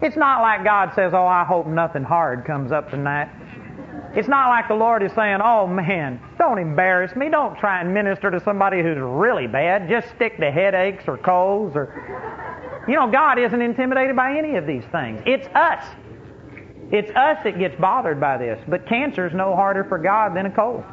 It's 0.00 0.16
not 0.16 0.42
like 0.42 0.64
God 0.64 0.92
says, 0.94 1.12
Oh, 1.14 1.26
I 1.26 1.44
hope 1.44 1.66
nothing 1.66 2.04
hard 2.04 2.44
comes 2.44 2.72
up 2.72 2.90
tonight. 2.90 3.28
It's 4.14 4.28
not 4.28 4.48
like 4.48 4.68
the 4.68 4.74
Lord 4.74 5.02
is 5.02 5.12
saying, 5.12 5.40
Oh 5.42 5.66
man, 5.66 6.20
don't 6.38 6.58
embarrass 6.58 7.14
me. 7.16 7.28
Don't 7.28 7.58
try 7.58 7.80
and 7.80 7.92
minister 7.92 8.30
to 8.30 8.40
somebody 8.40 8.82
who's 8.82 8.98
really 8.98 9.46
bad. 9.46 9.88
Just 9.88 10.08
stick 10.14 10.38
to 10.38 10.50
headaches 10.50 11.04
or 11.06 11.18
colds 11.18 11.76
or. 11.76 12.84
You 12.88 12.94
know, 12.94 13.10
God 13.10 13.38
isn't 13.38 13.60
intimidated 13.60 14.16
by 14.16 14.38
any 14.38 14.56
of 14.56 14.66
these 14.66 14.84
things. 14.90 15.20
It's 15.26 15.46
us. 15.48 15.84
It's 16.90 17.10
us 17.10 17.36
that 17.44 17.58
gets 17.58 17.78
bothered 17.78 18.18
by 18.18 18.38
this. 18.38 18.58
But 18.66 18.86
cancer's 18.86 19.34
no 19.34 19.54
harder 19.54 19.84
for 19.84 19.98
God 19.98 20.34
than 20.34 20.46
a 20.46 20.50
cold. 20.50 20.84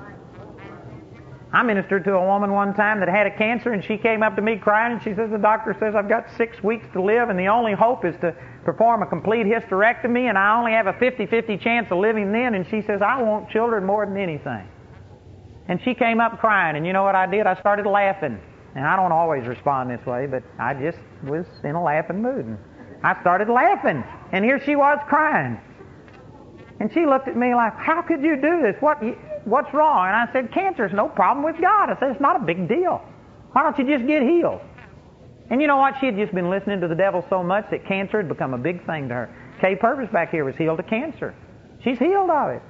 I 1.55 1.63
ministered 1.63 2.03
to 2.03 2.15
a 2.15 2.25
woman 2.25 2.51
one 2.51 2.73
time 2.73 2.99
that 2.99 3.07
had 3.07 3.27
a 3.27 3.31
cancer, 3.37 3.71
and 3.71 3.81
she 3.81 3.97
came 3.97 4.23
up 4.23 4.35
to 4.35 4.41
me 4.41 4.57
crying, 4.57 4.91
and 4.91 5.01
she 5.01 5.15
says, 5.15 5.31
The 5.31 5.37
doctor 5.37 5.73
says 5.79 5.95
I've 5.95 6.09
got 6.09 6.25
six 6.35 6.61
weeks 6.61 6.85
to 6.91 7.01
live, 7.01 7.29
and 7.29 7.39
the 7.39 7.47
only 7.47 7.71
hope 7.71 8.03
is 8.03 8.13
to 8.19 8.35
perform 8.65 9.03
a 9.03 9.05
complete 9.05 9.45
hysterectomy, 9.45 10.27
and 10.27 10.37
I 10.37 10.59
only 10.59 10.73
have 10.73 10.87
a 10.87 10.99
50 10.99 11.27
50 11.27 11.57
chance 11.59 11.87
of 11.91 11.99
living 11.99 12.33
then. 12.33 12.55
And 12.55 12.67
she 12.67 12.81
says, 12.81 13.01
I 13.01 13.21
want 13.21 13.49
children 13.49 13.85
more 13.85 14.05
than 14.05 14.17
anything. 14.17 14.67
And 15.69 15.79
she 15.81 15.93
came 15.93 16.19
up 16.19 16.41
crying, 16.41 16.75
and 16.75 16.85
you 16.85 16.91
know 16.91 17.03
what 17.03 17.15
I 17.15 17.25
did? 17.25 17.47
I 17.47 17.57
started 17.61 17.85
laughing. 17.85 18.37
And 18.75 18.85
I 18.85 18.97
don't 18.97 19.13
always 19.13 19.47
respond 19.47 19.89
this 19.89 20.05
way, 20.05 20.27
but 20.27 20.43
I 20.59 20.73
just 20.73 20.99
was 21.23 21.45
in 21.63 21.75
a 21.75 21.81
laughing 21.81 22.21
mood. 22.21 22.47
And 22.47 22.57
I 23.01 23.17
started 23.21 23.47
laughing, 23.47 24.03
and 24.33 24.43
here 24.43 24.59
she 24.59 24.75
was 24.75 24.99
crying. 25.07 25.57
And 26.81 26.91
she 26.91 27.05
looked 27.05 27.29
at 27.29 27.37
me 27.37 27.55
like, 27.55 27.77
How 27.77 28.01
could 28.01 28.21
you 28.21 28.35
do 28.35 28.61
this? 28.61 28.75
What? 28.81 29.01
What's 29.45 29.73
wrong? 29.73 30.07
And 30.07 30.15
I 30.15 30.31
said, 30.33 30.51
cancer's 30.51 30.91
no 30.93 31.07
problem 31.07 31.45
with 31.45 31.59
God. 31.61 31.89
I 31.89 31.99
said, 31.99 32.11
it's 32.11 32.21
not 32.21 32.35
a 32.35 32.43
big 32.43 32.67
deal. 32.67 33.01
Why 33.53 33.63
don't 33.63 33.77
you 33.79 33.85
just 33.85 34.07
get 34.07 34.21
healed? 34.21 34.61
And 35.49 35.61
you 35.61 35.67
know 35.67 35.77
what? 35.77 35.95
She 35.99 36.07
had 36.07 36.17
just 36.17 36.33
been 36.33 36.49
listening 36.49 36.81
to 36.81 36.87
the 36.87 36.95
devil 36.95 37.23
so 37.29 37.43
much 37.43 37.65
that 37.71 37.85
cancer 37.85 38.17
had 38.17 38.27
become 38.27 38.53
a 38.53 38.57
big 38.57 38.85
thing 38.85 39.07
to 39.09 39.13
her. 39.13 39.55
Kay 39.61 39.75
Purvis 39.75 40.09
back 40.11 40.31
here 40.31 40.43
was 40.43 40.55
healed 40.55 40.79
of 40.79 40.87
cancer. 40.87 41.35
She's 41.83 41.99
healed 41.99 42.29
of 42.29 42.49
it. 42.49 42.61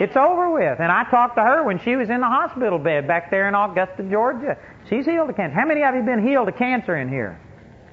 It's 0.00 0.16
over 0.16 0.50
with. 0.50 0.80
And 0.80 0.90
I 0.90 1.04
talked 1.04 1.36
to 1.36 1.42
her 1.42 1.62
when 1.62 1.78
she 1.80 1.96
was 1.96 2.10
in 2.10 2.20
the 2.20 2.26
hospital 2.26 2.78
bed 2.78 3.06
back 3.06 3.30
there 3.30 3.48
in 3.48 3.54
Augusta, 3.54 4.02
Georgia. 4.10 4.58
She's 4.90 5.06
healed 5.06 5.30
of 5.30 5.36
cancer. 5.36 5.54
How 5.54 5.66
many 5.66 5.82
of 5.82 5.94
you 5.94 6.02
been 6.02 6.26
healed 6.26 6.48
of 6.48 6.56
cancer 6.56 6.96
in 6.96 7.08
here? 7.08 7.40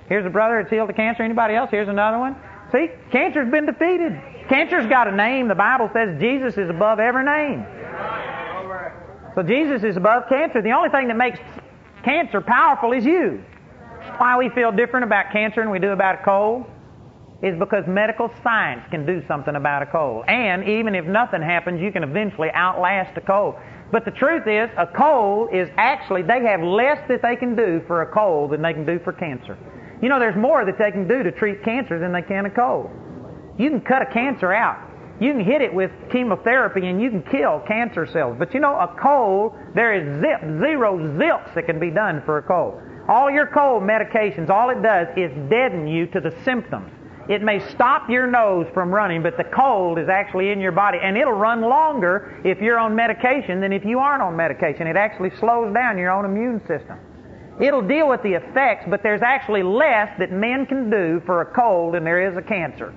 Here's 0.09 0.25
a 0.25 0.29
brother 0.29 0.61
that's 0.61 0.71
healed 0.71 0.89
of 0.89 0.95
cancer. 0.95 1.23
Anybody 1.23 1.55
else? 1.55 1.69
Here's 1.71 1.87
another 1.87 2.19
one. 2.19 2.35
See, 2.71 2.87
cancer's 3.11 3.49
been 3.51 3.65
defeated. 3.65 4.19
Cancer's 4.49 4.87
got 4.87 5.07
a 5.07 5.11
name. 5.15 5.47
The 5.47 5.55
Bible 5.55 5.89
says 5.93 6.19
Jesus 6.19 6.57
is 6.57 6.69
above 6.69 6.99
every 6.99 7.23
name. 7.23 7.65
So 9.35 9.41
Jesus 9.41 9.83
is 9.83 9.97
above 9.97 10.23
cancer. 10.29 10.61
The 10.61 10.71
only 10.71 10.89
thing 10.89 11.07
that 11.07 11.17
makes 11.17 11.39
cancer 12.03 12.41
powerful 12.41 12.91
is 12.93 13.03
you. 13.03 13.43
Why 14.17 14.37
we 14.37 14.49
feel 14.49 14.71
different 14.71 15.05
about 15.05 15.31
cancer 15.31 15.61
than 15.61 15.71
we 15.71 15.79
do 15.79 15.89
about 15.89 16.21
a 16.21 16.23
cold 16.23 16.65
is 17.41 17.57
because 17.59 17.83
medical 17.87 18.31
science 18.41 18.83
can 18.89 19.05
do 19.05 19.21
something 19.27 19.55
about 19.55 19.81
a 19.81 19.85
cold. 19.85 20.25
And 20.27 20.67
even 20.67 20.95
if 20.95 21.05
nothing 21.05 21.41
happens, 21.41 21.81
you 21.81 21.91
can 21.91 22.03
eventually 22.03 22.49
outlast 22.53 23.17
a 23.17 23.21
cold. 23.21 23.55
But 23.91 24.05
the 24.05 24.11
truth 24.11 24.47
is, 24.47 24.69
a 24.77 24.87
cold 24.87 25.49
is 25.53 25.69
actually, 25.77 26.21
they 26.23 26.41
have 26.43 26.61
less 26.61 26.99
that 27.09 27.21
they 27.21 27.35
can 27.35 27.55
do 27.55 27.81
for 27.85 28.01
a 28.01 28.11
cold 28.11 28.51
than 28.51 28.61
they 28.61 28.73
can 28.73 28.85
do 28.85 28.99
for 29.03 29.11
cancer. 29.13 29.57
You 30.01 30.09
know, 30.09 30.19
there's 30.19 30.37
more 30.37 30.65
that 30.65 30.77
they 30.77 30.91
can 30.91 31.07
do 31.07 31.21
to 31.23 31.31
treat 31.31 31.63
cancer 31.63 31.99
than 31.99 32.11
they 32.13 32.21
can 32.21 32.45
a 32.45 32.49
cold. 32.49 32.89
You 33.57 33.69
can 33.69 33.81
cut 33.81 34.01
a 34.01 34.05
cancer 34.05 34.53
out. 34.53 34.92
You 35.19 35.31
can 35.31 35.43
hit 35.43 35.61
it 35.61 35.73
with 35.73 35.91
chemotherapy 36.11 36.87
and 36.87 37.01
you 37.01 37.09
can 37.09 37.23
kill 37.23 37.61
cancer 37.67 38.07
cells. 38.07 38.35
But 38.39 38.53
you 38.53 38.59
know, 38.59 38.75
a 38.75 38.95
cold, 39.01 39.53
there 39.75 39.93
is 39.93 40.21
zip, 40.21 40.41
zero 40.59 40.97
zips 41.17 41.53
that 41.55 41.65
can 41.65 41.79
be 41.79 41.91
done 41.91 42.21
for 42.25 42.39
a 42.39 42.43
cold. 42.43 42.81
All 43.07 43.29
your 43.29 43.47
cold 43.47 43.83
medications, 43.83 44.49
all 44.49 44.69
it 44.69 44.81
does 44.81 45.07
is 45.17 45.31
deaden 45.49 45.87
you 45.87 46.07
to 46.07 46.19
the 46.19 46.33
symptoms. 46.43 46.91
It 47.29 47.41
may 47.41 47.59
stop 47.69 48.09
your 48.09 48.27
nose 48.27 48.67
from 48.73 48.93
running, 48.93 49.23
but 49.23 49.37
the 49.37 49.45
cold 49.45 49.97
is 49.97 50.09
actually 50.09 50.51
in 50.51 50.59
your 50.59 50.73
body, 50.73 50.99
and 51.01 51.17
it'll 51.17 51.31
run 51.31 51.61
longer 51.61 52.41
if 52.43 52.59
you're 52.59 52.77
on 52.77 52.95
medication 52.95 53.61
than 53.61 53.71
if 53.71 53.85
you 53.85 53.99
aren't 53.99 54.21
on 54.21 54.35
medication. 54.35 54.87
It 54.87 54.97
actually 54.97 55.31
slows 55.39 55.73
down 55.73 55.97
your 55.97 56.11
own 56.11 56.25
immune 56.25 56.59
system. 56.67 56.97
It'll 57.61 57.87
deal 57.87 58.09
with 58.09 58.23
the 58.23 58.33
effects, 58.33 58.85
but 58.89 59.03
there's 59.03 59.21
actually 59.21 59.63
less 59.63 60.09
that 60.19 60.31
men 60.31 60.65
can 60.65 60.89
do 60.89 61.21
for 61.25 61.41
a 61.41 61.45
cold 61.45 61.93
than 61.93 62.03
there 62.03 62.29
is 62.29 62.35
a 62.35 62.41
cancer. 62.41 62.93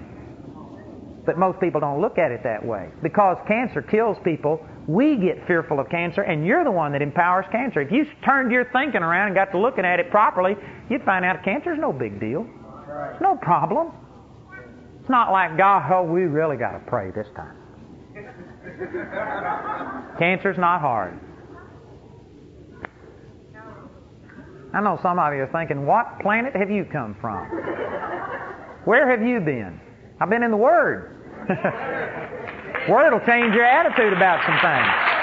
But 1.27 1.39
most 1.39 1.61
people 1.61 1.81
don't 1.81 2.01
look 2.01 2.19
at 2.19 2.31
it 2.31 2.43
that 2.45 2.65
way. 2.65 2.89
Because 3.03 3.37
cancer 3.49 3.83
kills 3.83 4.17
people, 4.25 4.65
we 4.87 5.17
get 5.17 5.45
fearful 5.47 5.81
of 5.81 5.91
cancer, 5.91 6.23
and 6.23 6.47
you're 6.47 6.63
the 6.63 6.71
one 6.71 6.93
that 6.93 7.03
empowers 7.03 7.45
cancer. 7.51 7.81
If 7.81 7.91
you 7.91 8.07
turned 8.25 8.53
your 8.53 8.67
thinking 8.73 9.03
around 9.03 9.27
and 9.27 9.35
got 9.35 9.51
to 9.51 9.59
looking 9.59 9.85
at 9.85 9.99
it 9.99 10.11
properly, 10.11 10.55
you'd 10.89 11.03
find 11.03 11.25
out 11.25 11.43
cancer's 11.45 11.79
no 11.81 11.93
big 11.93 12.21
deal. 12.21 12.47
It's 13.13 13.21
no 13.21 13.37
problem. 13.37 13.93
It's 15.01 15.11
not 15.11 15.33
like, 15.33 15.57
God, 15.57 15.91
oh, 15.93 16.05
we 16.05 16.23
really 16.23 16.57
got 16.57 16.73
to 16.73 16.81
pray 16.87 17.11
this 17.11 17.27
time. 17.37 17.57
Cancer's 20.19 20.59
not 20.59 20.81
hard. 20.81 21.19
I 24.75 24.81
know 24.81 24.99
some 25.03 25.19
of 25.19 25.33
you 25.33 25.43
are 25.43 25.51
thinking, 25.53 25.87
what 25.87 26.19
planet 26.21 26.55
have 26.55 26.71
you 26.71 26.85
come 26.85 27.17
from? 27.21 27.47
Where 28.85 29.11
have 29.11 29.27
you 29.27 29.41
been? 29.41 29.81
I've 30.21 30.29
been 30.29 30.43
in 30.43 30.51
the 30.51 30.57
Word. 30.57 31.16
Word 32.89 33.13
will 33.13 33.27
change 33.27 33.55
your 33.55 33.65
attitude 33.65 34.13
about 34.13 34.43
some 34.45 34.59
things. 34.59 35.17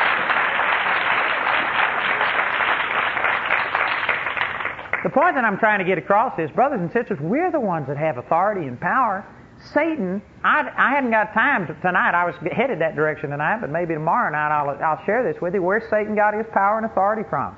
The 5.04 5.10
point 5.10 5.36
that 5.36 5.44
I'm 5.44 5.58
trying 5.58 5.80
to 5.80 5.86
get 5.86 5.98
across 5.98 6.40
is, 6.40 6.50
brothers 6.52 6.80
and 6.80 6.92
sisters, 6.92 7.20
we're 7.20 7.52
the 7.52 7.60
ones 7.60 7.88
that 7.88 7.98
have 7.98 8.18
authority 8.18 8.68
and 8.68 8.80
power. 8.80 9.28
Satan, 9.74 10.22
I, 10.44 10.64
I 10.78 10.96
hadn't 10.96 11.12
got 11.12 11.34
time 11.34 11.68
to, 11.68 11.74
tonight. 11.82 12.16
I 12.16 12.26
was 12.26 12.36
headed 12.52 12.80
that 12.80 12.96
direction 12.96 13.32
tonight, 13.32 13.60
but 13.60 13.70
maybe 13.70 13.94
tomorrow 13.94 14.32
night 14.32 14.52
I'll, 14.52 14.70
I'll 14.82 15.06
share 15.06 15.24
this 15.24 15.42
with 15.42 15.54
you. 15.54 15.62
Where 15.62 15.84
Satan 15.90 16.16
got 16.16 16.34
his 16.34 16.46
power 16.54 16.78
and 16.78 16.86
authority 16.86 17.24
from? 17.30 17.56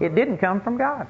It 0.00 0.14
didn't 0.14 0.38
come 0.38 0.60
from 0.60 0.76
God. 0.76 1.06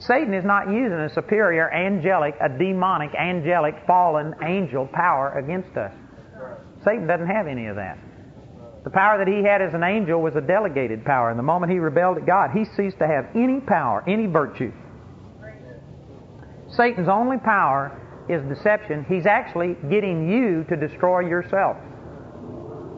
Satan 0.00 0.32
is 0.32 0.44
not 0.44 0.68
using 0.68 0.98
a 0.98 1.12
superior 1.12 1.70
angelic, 1.72 2.34
a 2.40 2.48
demonic, 2.48 3.14
angelic, 3.14 3.74
fallen 3.86 4.34
angel 4.42 4.88
power 4.92 5.38
against 5.38 5.76
us. 5.76 5.92
Satan 6.84 7.06
doesn't 7.06 7.26
have 7.26 7.46
any 7.46 7.66
of 7.66 7.76
that. 7.76 7.98
The 8.82 8.90
power 8.90 9.18
that 9.18 9.28
he 9.28 9.44
had 9.44 9.60
as 9.60 9.74
an 9.74 9.82
angel 9.82 10.22
was 10.22 10.34
a 10.36 10.40
delegated 10.40 11.04
power. 11.04 11.28
And 11.28 11.38
the 11.38 11.42
moment 11.44 11.70
he 11.70 11.78
rebelled 11.78 12.16
at 12.16 12.26
God, 12.26 12.50
he 12.56 12.64
ceased 12.76 12.98
to 12.98 13.06
have 13.06 13.26
any 13.34 13.60
power, 13.60 14.02
any 14.08 14.26
virtue. 14.26 14.72
Satan's 16.70 17.08
only 17.08 17.36
power 17.36 17.92
is 18.30 18.42
deception. 18.48 19.04
He's 19.06 19.26
actually 19.26 19.76
getting 19.90 20.30
you 20.30 20.64
to 20.70 20.76
destroy 20.76 21.20
yourself. 21.20 21.76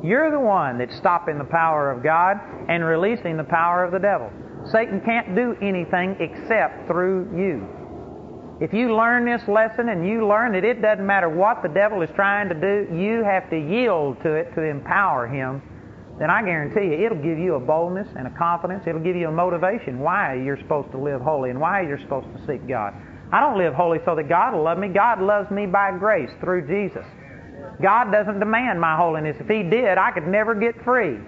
You're 0.04 0.30
the 0.30 0.38
one 0.38 0.78
that's 0.78 0.96
stopping 0.96 1.38
the 1.38 1.50
power 1.50 1.90
of 1.90 2.04
God 2.04 2.36
and 2.68 2.84
releasing 2.84 3.36
the 3.36 3.44
power 3.44 3.82
of 3.82 3.90
the 3.90 3.98
devil. 3.98 4.30
Satan 4.70 5.00
can't 5.00 5.34
do 5.34 5.56
anything 5.60 6.16
except 6.20 6.86
through 6.86 7.28
you. 7.36 7.66
If 8.60 8.72
you 8.72 8.94
learn 8.94 9.24
this 9.24 9.42
lesson 9.48 9.88
and 9.88 10.06
you 10.06 10.26
learn 10.26 10.52
that 10.52 10.64
it 10.64 10.80
doesn't 10.80 11.04
matter 11.04 11.28
what 11.28 11.62
the 11.62 11.68
devil 11.68 12.00
is 12.02 12.10
trying 12.14 12.48
to 12.48 12.54
do, 12.54 12.94
you 12.94 13.24
have 13.24 13.50
to 13.50 13.58
yield 13.58 14.22
to 14.22 14.34
it 14.34 14.54
to 14.54 14.62
empower 14.62 15.26
him, 15.26 15.60
then 16.20 16.30
I 16.30 16.42
guarantee 16.42 16.94
you 16.94 17.04
it'll 17.04 17.22
give 17.22 17.38
you 17.38 17.56
a 17.56 17.60
boldness 17.60 18.06
and 18.16 18.28
a 18.28 18.30
confidence. 18.30 18.84
It'll 18.86 19.02
give 19.02 19.16
you 19.16 19.26
a 19.26 19.32
motivation 19.32 19.98
why 19.98 20.34
you're 20.34 20.58
supposed 20.58 20.92
to 20.92 20.98
live 20.98 21.20
holy 21.22 21.50
and 21.50 21.60
why 21.60 21.80
you're 21.80 21.98
supposed 21.98 22.28
to 22.36 22.46
seek 22.46 22.68
God. 22.68 22.94
I 23.32 23.40
don't 23.40 23.58
live 23.58 23.74
holy 23.74 23.98
so 24.04 24.14
that 24.14 24.28
God 24.28 24.54
will 24.54 24.62
love 24.62 24.78
me. 24.78 24.88
God 24.88 25.20
loves 25.20 25.50
me 25.50 25.66
by 25.66 25.90
grace 25.98 26.30
through 26.40 26.68
Jesus. 26.68 27.04
God 27.82 28.12
doesn't 28.12 28.38
demand 28.38 28.80
my 28.80 28.94
holiness. 28.94 29.36
If 29.40 29.48
He 29.48 29.64
did, 29.64 29.98
I 29.98 30.12
could 30.12 30.28
never 30.28 30.54
get 30.54 30.84
free. 30.84 31.18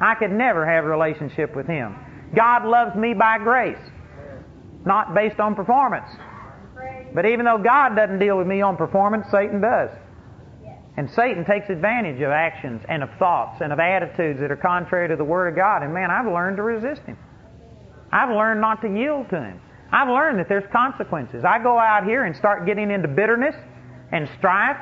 I 0.00 0.14
could 0.16 0.32
never 0.32 0.66
have 0.66 0.84
a 0.84 0.88
relationship 0.88 1.56
with 1.56 1.66
Him. 1.66 1.96
God 2.34 2.64
loves 2.64 2.94
me 2.96 3.14
by 3.14 3.38
grace, 3.38 3.78
not 4.84 5.14
based 5.14 5.40
on 5.40 5.54
performance. 5.54 6.08
But 7.14 7.26
even 7.26 7.44
though 7.44 7.58
God 7.58 7.96
doesn't 7.96 8.18
deal 8.18 8.38
with 8.38 8.46
me 8.46 8.62
on 8.62 8.76
performance, 8.76 9.26
Satan 9.30 9.60
does. 9.60 9.90
And 10.96 11.10
Satan 11.10 11.44
takes 11.44 11.70
advantage 11.70 12.20
of 12.20 12.30
actions 12.30 12.82
and 12.88 13.02
of 13.02 13.10
thoughts 13.18 13.60
and 13.60 13.72
of 13.72 13.78
attitudes 13.78 14.40
that 14.40 14.50
are 14.50 14.56
contrary 14.56 15.08
to 15.08 15.16
the 15.16 15.24
Word 15.24 15.48
of 15.48 15.56
God. 15.56 15.82
And 15.82 15.94
man, 15.94 16.10
I've 16.10 16.26
learned 16.26 16.56
to 16.58 16.62
resist 16.62 17.02
him. 17.02 17.16
I've 18.12 18.30
learned 18.30 18.60
not 18.60 18.82
to 18.82 18.88
yield 18.88 19.30
to 19.30 19.40
him. 19.40 19.60
I've 19.92 20.08
learned 20.08 20.38
that 20.38 20.48
there's 20.48 20.68
consequences. 20.72 21.44
I 21.44 21.58
go 21.62 21.78
out 21.78 22.04
here 22.04 22.24
and 22.24 22.36
start 22.36 22.66
getting 22.66 22.90
into 22.90 23.08
bitterness 23.08 23.54
and 24.12 24.28
strife. 24.38 24.76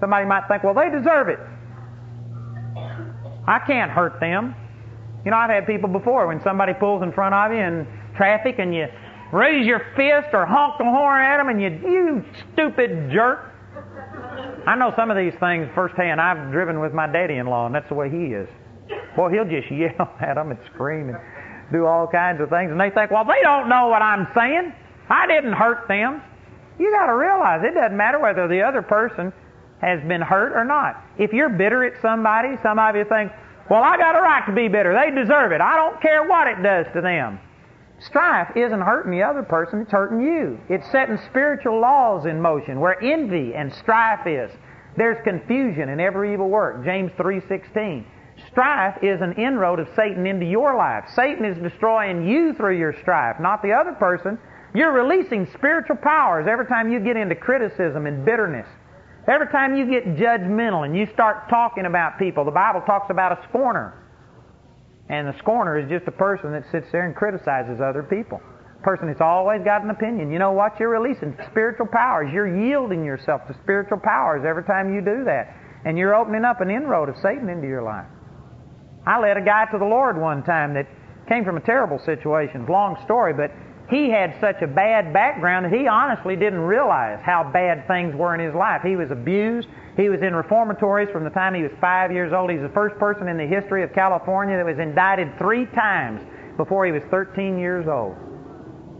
Somebody 0.00 0.26
might 0.26 0.48
think, 0.48 0.64
well, 0.64 0.74
they 0.74 0.90
deserve 0.90 1.28
it. 1.28 1.38
I 3.46 3.60
can't 3.66 3.90
hurt 3.90 4.20
them. 4.20 4.54
You 5.24 5.30
know, 5.30 5.36
I've 5.38 5.50
had 5.50 5.66
people 5.66 5.88
before 5.88 6.26
when 6.26 6.42
somebody 6.42 6.74
pulls 6.74 7.02
in 7.02 7.12
front 7.12 7.34
of 7.34 7.50
you 7.52 7.58
in 7.58 7.86
traffic 8.16 8.56
and 8.58 8.74
you 8.74 8.86
raise 9.32 9.66
your 9.66 9.80
fist 9.96 10.34
or 10.34 10.44
honk 10.44 10.78
the 10.78 10.84
horn 10.84 11.22
at 11.22 11.38
them 11.38 11.48
and 11.48 11.60
you, 11.60 11.70
you 11.88 12.24
stupid 12.52 13.10
jerk. 13.10 13.50
I 14.66 14.76
know 14.76 14.92
some 14.96 15.10
of 15.10 15.16
these 15.16 15.34
things 15.40 15.68
firsthand. 15.74 16.20
I've 16.20 16.50
driven 16.50 16.80
with 16.80 16.92
my 16.92 17.06
daddy-in-law, 17.06 17.66
and 17.66 17.74
that's 17.74 17.88
the 17.88 17.94
way 17.94 18.08
he 18.10 18.32
is. 18.32 18.48
Boy, 19.16 19.30
he'll 19.30 19.44
just 19.44 19.70
yell 19.70 20.12
at 20.20 20.34
them 20.34 20.50
and 20.50 20.60
scream 20.72 21.08
and 21.08 21.18
do 21.72 21.86
all 21.86 22.06
kinds 22.06 22.40
of 22.40 22.50
things, 22.50 22.70
and 22.70 22.80
they 22.80 22.90
think, 22.90 23.10
well, 23.10 23.24
they 23.24 23.40
don't 23.42 23.68
know 23.68 23.88
what 23.88 24.02
I'm 24.02 24.28
saying. 24.34 24.72
I 25.08 25.26
didn't 25.26 25.52
hurt 25.52 25.88
them. 25.88 26.22
You 26.78 26.90
got 26.92 27.06
to 27.06 27.14
realize 27.14 27.62
it 27.64 27.74
doesn't 27.74 27.96
matter 27.96 28.18
whether 28.18 28.48
the 28.48 28.62
other 28.62 28.82
person 28.82 29.32
has 29.80 30.00
been 30.08 30.20
hurt 30.20 30.52
or 30.52 30.64
not. 30.64 31.02
If 31.18 31.32
you're 31.32 31.50
bitter 31.50 31.84
at 31.84 32.00
somebody, 32.00 32.56
some 32.62 32.78
of 32.78 32.96
you 32.96 33.04
think, 33.04 33.32
well, 33.70 33.82
I 33.82 33.96
got 33.96 34.16
a 34.16 34.20
right 34.20 34.44
to 34.46 34.52
be 34.52 34.68
bitter. 34.68 34.92
They 34.92 35.14
deserve 35.14 35.52
it. 35.52 35.60
I 35.60 35.76
don't 35.76 36.00
care 36.00 36.28
what 36.28 36.46
it 36.46 36.62
does 36.62 36.86
to 36.94 37.00
them. 37.00 37.40
Strife 38.00 38.56
isn't 38.56 38.80
hurting 38.80 39.12
the 39.12 39.22
other 39.22 39.42
person, 39.42 39.80
it's 39.80 39.92
hurting 39.92 40.20
you. 40.20 40.58
It's 40.68 40.90
setting 40.90 41.18
spiritual 41.30 41.80
laws 41.80 42.26
in 42.26 42.40
motion 42.40 42.80
where 42.80 43.02
envy 43.02 43.54
and 43.54 43.72
strife 43.72 44.26
is. 44.26 44.50
There's 44.96 45.22
confusion 45.24 45.88
in 45.88 46.00
every 46.00 46.32
evil 46.32 46.48
work. 46.48 46.84
James 46.84 47.12
3:16. 47.12 48.04
Strife 48.50 49.02
is 49.02 49.20
an 49.20 49.32
inroad 49.34 49.78
of 49.78 49.88
Satan 49.94 50.26
into 50.26 50.44
your 50.44 50.74
life. 50.74 51.08
Satan 51.14 51.44
is 51.44 51.56
destroying 51.58 52.26
you 52.26 52.52
through 52.54 52.76
your 52.76 52.92
strife, 52.92 53.38
not 53.40 53.62
the 53.62 53.72
other 53.72 53.92
person. 53.92 54.38
You're 54.74 54.92
releasing 54.92 55.46
spiritual 55.46 55.96
powers 55.96 56.46
every 56.48 56.66
time 56.66 56.92
you 56.92 56.98
get 56.98 57.16
into 57.16 57.36
criticism 57.36 58.06
and 58.06 58.24
bitterness. 58.24 58.66
Every 59.26 59.48
time 59.48 59.74
you 59.74 59.88
get 59.88 60.16
judgmental 60.16 60.84
and 60.84 60.96
you 60.96 61.06
start 61.14 61.48
talking 61.48 61.86
about 61.86 62.18
people, 62.18 62.44
the 62.44 62.50
Bible 62.50 62.82
talks 62.82 63.08
about 63.10 63.32
a 63.32 63.48
scorner. 63.48 64.04
And 65.08 65.28
the 65.28 65.38
scorner 65.38 65.78
is 65.78 65.88
just 65.88 66.06
a 66.08 66.12
person 66.12 66.52
that 66.52 66.64
sits 66.70 66.86
there 66.92 67.06
and 67.06 67.16
criticizes 67.16 67.80
other 67.80 68.02
people. 68.02 68.40
A 68.80 68.82
person 68.82 69.08
that's 69.08 69.20
always 69.20 69.62
got 69.64 69.82
an 69.82 69.90
opinion. 69.90 70.30
You 70.30 70.38
know 70.38 70.52
what? 70.52 70.78
You're 70.78 70.90
releasing 70.90 71.36
spiritual 71.50 71.86
powers. 71.86 72.30
You're 72.32 72.52
yielding 72.52 73.04
yourself 73.04 73.46
to 73.48 73.56
spiritual 73.62 73.98
powers 74.04 74.44
every 74.46 74.64
time 74.64 74.94
you 74.94 75.00
do 75.00 75.24
that. 75.24 75.56
And 75.86 75.96
you're 75.96 76.14
opening 76.14 76.44
up 76.44 76.60
an 76.60 76.70
inroad 76.70 77.08
of 77.08 77.16
Satan 77.22 77.48
into 77.48 77.66
your 77.66 77.82
life. 77.82 78.06
I 79.06 79.20
led 79.20 79.36
a 79.36 79.44
guy 79.44 79.66
to 79.72 79.78
the 79.78 79.84
Lord 79.84 80.20
one 80.20 80.42
time 80.42 80.74
that 80.74 80.88
came 81.28 81.44
from 81.44 81.56
a 81.56 81.60
terrible 81.60 81.98
situation. 82.04 82.66
Long 82.66 83.00
story, 83.04 83.32
but 83.32 83.52
he 83.90 84.08
had 84.08 84.34
such 84.40 84.62
a 84.62 84.66
bad 84.66 85.12
background 85.12 85.66
that 85.66 85.72
he 85.72 85.86
honestly 85.86 86.36
didn't 86.36 86.60
realize 86.60 87.20
how 87.22 87.44
bad 87.44 87.86
things 87.86 88.14
were 88.14 88.34
in 88.34 88.40
his 88.40 88.54
life. 88.54 88.80
He 88.82 88.96
was 88.96 89.10
abused. 89.10 89.68
He 89.96 90.08
was 90.08 90.22
in 90.22 90.34
reformatories 90.34 91.10
from 91.12 91.24
the 91.24 91.30
time 91.30 91.54
he 91.54 91.62
was 91.62 91.72
five 91.80 92.10
years 92.10 92.32
old. 92.32 92.50
He's 92.50 92.62
the 92.62 92.72
first 92.72 92.98
person 92.98 93.28
in 93.28 93.36
the 93.36 93.46
history 93.46 93.82
of 93.82 93.92
California 93.92 94.56
that 94.56 94.64
was 94.64 94.78
indicted 94.78 95.36
three 95.38 95.66
times 95.66 96.22
before 96.56 96.86
he 96.86 96.92
was 96.92 97.02
13 97.10 97.58
years 97.58 97.86
old. 97.86 98.16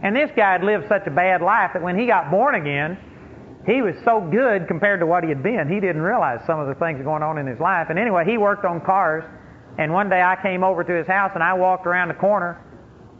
And 0.03 0.15
this 0.15 0.29
guy 0.35 0.51
had 0.53 0.63
lived 0.63 0.85
such 0.87 1.07
a 1.07 1.11
bad 1.11 1.41
life 1.41 1.71
that 1.73 1.81
when 1.81 1.97
he 1.97 2.05
got 2.05 2.29
born 2.29 2.53
again, 2.53 2.97
he 3.65 3.81
was 3.81 3.95
so 4.05 4.21
good 4.21 4.67
compared 4.67 4.99
to 4.99 5.07
what 5.07 5.23
he 5.23 5.29
had 5.29 5.41
been. 5.41 5.67
He 5.67 5.79
didn't 5.79 6.03
realize 6.03 6.45
some 6.45 6.59
of 6.59 6.67
the 6.67 6.75
things 6.75 7.01
going 7.03 7.23
on 7.23 7.39
in 7.39 7.47
his 7.47 7.59
life. 7.59 7.87
And 7.89 7.97
anyway, 7.97 8.23
he 8.23 8.37
worked 8.37 8.65
on 8.65 8.81
cars. 8.81 9.23
And 9.79 9.91
one 9.91 10.09
day 10.09 10.21
I 10.21 10.37
came 10.39 10.63
over 10.63 10.83
to 10.83 10.93
his 10.93 11.07
house 11.07 11.31
and 11.33 11.41
I 11.43 11.55
walked 11.55 11.87
around 11.87 12.09
the 12.09 12.13
corner 12.13 12.61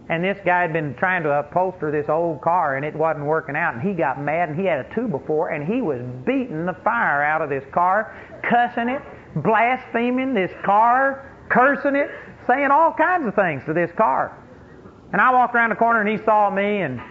and 0.07 0.23
this 0.23 0.37
guy 0.45 0.61
had 0.61 0.71
been 0.71 0.93
trying 0.95 1.23
to 1.23 1.29
upholster 1.29 1.91
this 1.91 2.09
old 2.09 2.41
car 2.41 2.75
and 2.75 2.85
it 2.85 2.95
wasn't 2.95 3.25
working 3.25 3.55
out. 3.55 3.73
And 3.73 3.81
he 3.81 3.93
got 3.93 4.21
mad 4.21 4.49
and 4.49 4.59
he 4.59 4.65
had 4.65 4.85
a 4.85 4.95
two 4.95 5.07
before 5.07 5.49
and 5.49 5.65
he 5.65 5.81
was 5.81 6.01
beating 6.25 6.65
the 6.65 6.75
fire 6.83 7.23
out 7.23 7.41
of 7.41 7.49
this 7.49 7.63
car, 7.73 8.13
cussing 8.47 8.89
it, 8.89 9.01
blaspheming 9.37 10.35
this 10.35 10.51
car, 10.63 11.47
cursing 11.49 11.95
it, 11.95 12.09
saying 12.45 12.69
all 12.69 12.93
kinds 12.93 13.27
of 13.27 13.33
things 13.33 13.63
to 13.65 13.73
this 13.73 13.91
car. 13.97 14.37
And 15.11 15.19
I 15.19 15.33
walked 15.33 15.55
around 15.55 15.71
the 15.71 15.75
corner 15.75 16.01
and 16.01 16.09
he 16.09 16.23
saw 16.23 16.51
me 16.51 16.81
and 16.81 17.01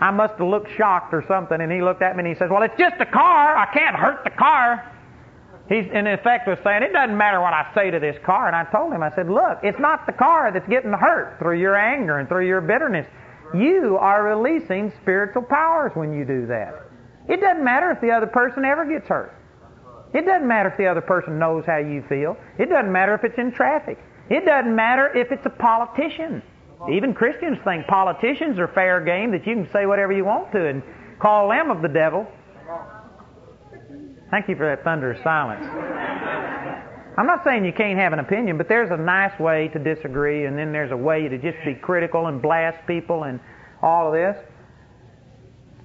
I 0.00 0.12
must 0.12 0.34
have 0.34 0.46
looked 0.46 0.70
shocked 0.76 1.12
or 1.14 1.24
something. 1.26 1.60
And 1.60 1.72
he 1.72 1.82
looked 1.82 2.02
at 2.02 2.14
me 2.16 2.20
and 2.20 2.28
he 2.28 2.38
says, 2.38 2.50
Well, 2.50 2.62
it's 2.62 2.78
just 2.78 2.96
a 3.00 3.06
car. 3.06 3.56
I 3.56 3.66
can't 3.72 3.96
hurt 3.96 4.22
the 4.22 4.30
car. 4.30 4.92
He's 5.68 5.86
in 5.92 6.06
effect 6.06 6.46
was 6.46 6.58
saying, 6.62 6.84
it 6.84 6.92
doesn't 6.92 7.16
matter 7.16 7.40
what 7.40 7.52
I 7.52 7.72
say 7.74 7.90
to 7.90 7.98
this 7.98 8.16
car. 8.24 8.46
And 8.46 8.54
I 8.54 8.64
told 8.70 8.92
him, 8.92 9.02
I 9.02 9.12
said, 9.14 9.28
look, 9.28 9.58
it's 9.62 9.80
not 9.80 10.06
the 10.06 10.12
car 10.12 10.52
that's 10.52 10.68
getting 10.68 10.92
hurt 10.92 11.38
through 11.38 11.58
your 11.58 11.76
anger 11.76 12.18
and 12.18 12.28
through 12.28 12.46
your 12.46 12.60
bitterness. 12.60 13.06
You 13.54 13.96
are 14.00 14.22
releasing 14.22 14.92
spiritual 15.02 15.42
powers 15.42 15.92
when 15.94 16.12
you 16.12 16.24
do 16.24 16.46
that. 16.46 16.74
It 17.28 17.40
doesn't 17.40 17.64
matter 17.64 17.90
if 17.90 18.00
the 18.00 18.10
other 18.10 18.26
person 18.26 18.64
ever 18.64 18.86
gets 18.86 19.08
hurt. 19.08 19.34
It 20.14 20.24
doesn't 20.24 20.46
matter 20.46 20.68
if 20.68 20.76
the 20.76 20.86
other 20.86 21.00
person 21.00 21.38
knows 21.38 21.64
how 21.66 21.78
you 21.78 22.04
feel. 22.08 22.36
It 22.58 22.68
doesn't 22.68 22.92
matter 22.92 23.14
if 23.14 23.24
it's 23.24 23.38
in 23.38 23.52
traffic. 23.52 23.98
It 24.30 24.44
doesn't 24.44 24.74
matter 24.74 25.08
if 25.16 25.32
it's 25.32 25.44
a 25.46 25.50
politician. 25.50 26.42
Even 26.90 27.12
Christians 27.14 27.58
think 27.64 27.86
politicians 27.86 28.58
are 28.58 28.68
fair 28.68 29.00
game, 29.00 29.32
that 29.32 29.46
you 29.46 29.54
can 29.54 29.68
say 29.72 29.86
whatever 29.86 30.12
you 30.12 30.24
want 30.24 30.52
to 30.52 30.68
and 30.68 30.82
call 31.18 31.48
them 31.48 31.70
of 31.70 31.82
the 31.82 31.88
devil. 31.88 32.26
Thank 34.30 34.48
you 34.48 34.56
for 34.56 34.66
that 34.66 34.82
thunderous 34.82 35.22
silence. 35.22 35.64
I'm 37.18 37.26
not 37.26 37.44
saying 37.44 37.64
you 37.64 37.72
can't 37.72 37.98
have 37.98 38.12
an 38.12 38.18
opinion, 38.18 38.58
but 38.58 38.68
there's 38.68 38.90
a 38.90 38.96
nice 38.96 39.38
way 39.40 39.68
to 39.68 39.78
disagree, 39.78 40.44
and 40.44 40.58
then 40.58 40.72
there's 40.72 40.92
a 40.92 40.96
way 40.96 41.28
to 41.28 41.38
just 41.38 41.56
be 41.64 41.74
critical 41.74 42.26
and 42.26 42.42
blast 42.42 42.86
people 42.86 43.24
and 43.24 43.40
all 43.82 44.08
of 44.08 44.12
this. 44.12 44.36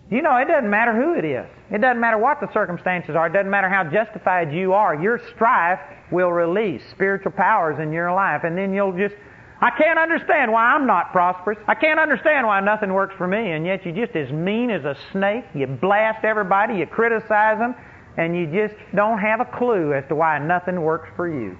You 0.09 0.21
know, 0.21 0.35
it 0.35 0.49
doesn't 0.49 0.69
matter 0.69 0.93
who 0.93 1.13
it 1.13 1.23
is. 1.23 1.45
It 1.71 1.79
doesn't 1.79 2.01
matter 2.01 2.17
what 2.17 2.41
the 2.41 2.51
circumstances 2.51 3.15
are. 3.15 3.27
It 3.27 3.33
doesn't 3.33 3.49
matter 3.49 3.69
how 3.69 3.85
justified 3.85 4.53
you 4.53 4.73
are. 4.73 4.93
Your 4.93 5.21
strife 5.33 5.79
will 6.11 6.33
release 6.33 6.81
spiritual 6.91 7.31
powers 7.31 7.79
in 7.79 7.93
your 7.93 8.13
life, 8.13 8.41
and 8.43 8.57
then 8.57 8.73
you'll 8.73 8.97
just. 8.97 9.15
I 9.61 9.69
can't 9.77 9.99
understand 9.99 10.51
why 10.51 10.73
I'm 10.73 10.85
not 10.85 11.13
prosperous. 11.13 11.59
I 11.67 11.75
can't 11.75 11.99
understand 11.99 12.45
why 12.45 12.59
nothing 12.59 12.91
works 12.91 13.13
for 13.17 13.27
me, 13.27 13.51
and 13.51 13.65
yet 13.65 13.85
you're 13.85 14.05
just 14.05 14.17
as 14.17 14.29
mean 14.31 14.69
as 14.69 14.83
a 14.83 14.97
snake. 15.13 15.45
You 15.53 15.67
blast 15.67 16.25
everybody, 16.25 16.75
you 16.77 16.87
criticize 16.87 17.59
them, 17.59 17.75
and 18.17 18.35
you 18.35 18.45
just 18.47 18.75
don't 18.95 19.19
have 19.19 19.39
a 19.39 19.57
clue 19.57 19.93
as 19.93 20.03
to 20.09 20.15
why 20.15 20.37
nothing 20.39 20.81
works 20.81 21.09
for 21.15 21.27
you. 21.27 21.57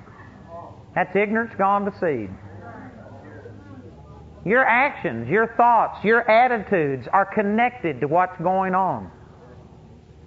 That's 0.96 1.16
ignorance 1.16 1.54
gone 1.58 1.86
to 1.86 1.92
seed. 2.00 2.30
Your 4.44 4.66
actions, 4.66 5.30
your 5.30 5.54
thoughts, 5.56 6.04
your 6.04 6.30
attitudes 6.30 7.08
are 7.14 7.26
connected 7.26 8.02
to 8.02 8.08
what's 8.08 8.40
going 8.42 8.74
on. 8.74 9.12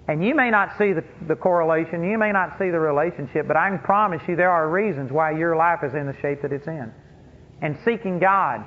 And 0.07 0.23
you 0.23 0.35
may 0.35 0.49
not 0.51 0.77
see 0.77 0.93
the, 0.93 1.03
the 1.27 1.35
correlation, 1.35 2.03
you 2.03 2.17
may 2.17 2.31
not 2.31 2.57
see 2.59 2.69
the 2.69 2.79
relationship, 2.79 3.47
but 3.47 3.57
I 3.57 3.69
can 3.69 3.79
promise 3.79 4.21
you 4.27 4.35
there 4.35 4.51
are 4.51 4.69
reasons 4.69 5.11
why 5.11 5.31
your 5.31 5.55
life 5.55 5.79
is 5.83 5.93
in 5.93 6.05
the 6.05 6.15
shape 6.21 6.41
that 6.43 6.53
it's 6.53 6.67
in. 6.67 6.91
And 7.61 7.77
seeking 7.83 8.19
God, 8.19 8.63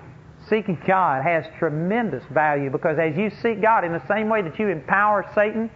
seeking 0.48 0.78
God 0.86 1.22
has 1.22 1.44
tremendous 1.59 2.24
value 2.32 2.70
because 2.70 2.98
as 2.98 3.16
you 3.16 3.30
seek 3.42 3.62
God 3.62 3.84
in 3.84 3.92
the 3.92 4.06
same 4.09 4.28
way 4.28 4.42
that 4.42 4.59
you 4.59 4.68
empower 4.68 5.30
Satan 5.34 5.70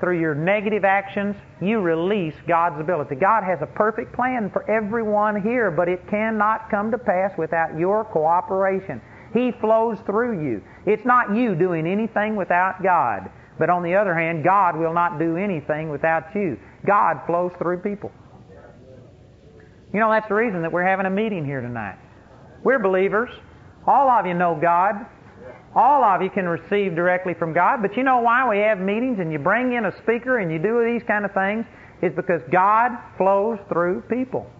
through 0.00 0.20
your 0.20 0.34
negative 0.34 0.84
actions, 0.84 1.36
you 1.60 1.80
release 1.80 2.34
God's 2.46 2.80
ability. 2.80 3.16
God 3.16 3.42
has 3.42 3.58
a 3.62 3.66
perfect 3.66 4.14
plan 4.14 4.50
for 4.50 4.68
everyone 4.70 5.42
here, 5.42 5.70
but 5.70 5.88
it 5.88 6.08
cannot 6.08 6.70
come 6.70 6.90
to 6.90 6.98
pass 6.98 7.36
without 7.36 7.78
your 7.78 8.04
cooperation. 8.04 9.00
He 9.34 9.52
flows 9.60 9.98
through 10.06 10.42
you. 10.42 10.62
It's 10.86 11.04
not 11.04 11.34
you 11.34 11.54
doing 11.54 11.86
anything 11.86 12.36
without 12.36 12.82
God. 12.82 13.30
But 13.58 13.70
on 13.70 13.82
the 13.82 13.94
other 13.94 14.14
hand, 14.14 14.44
God 14.44 14.76
will 14.76 14.94
not 14.94 15.18
do 15.18 15.36
anything 15.36 15.90
without 15.90 16.34
you. 16.34 16.58
God 16.86 17.20
flows 17.26 17.52
through 17.58 17.78
people. 17.78 18.12
You 19.92 20.00
know, 20.00 20.10
that's 20.10 20.28
the 20.28 20.34
reason 20.34 20.62
that 20.62 20.72
we're 20.72 20.84
having 20.84 21.06
a 21.06 21.10
meeting 21.10 21.44
here 21.44 21.60
tonight. 21.60 21.98
We're 22.62 22.78
believers. 22.78 23.30
All 23.86 24.10
of 24.10 24.26
you 24.26 24.34
know 24.34 24.58
God. 24.60 25.06
All 25.74 26.02
of 26.02 26.22
you 26.22 26.30
can 26.30 26.48
receive 26.48 26.94
directly 26.94 27.34
from 27.34 27.52
God. 27.52 27.82
But 27.82 27.96
you 27.96 28.02
know 28.02 28.20
why 28.20 28.48
we 28.48 28.58
have 28.58 28.78
meetings 28.78 29.18
and 29.20 29.32
you 29.32 29.38
bring 29.38 29.74
in 29.74 29.84
a 29.84 29.96
speaker 30.02 30.38
and 30.38 30.50
you 30.50 30.58
do 30.58 30.84
these 30.84 31.02
kind 31.06 31.24
of 31.24 31.32
things? 31.32 31.66
Is 32.00 32.12
because 32.14 32.40
God 32.50 32.92
flows 33.16 33.58
through 33.68 34.02
people. 34.02 34.50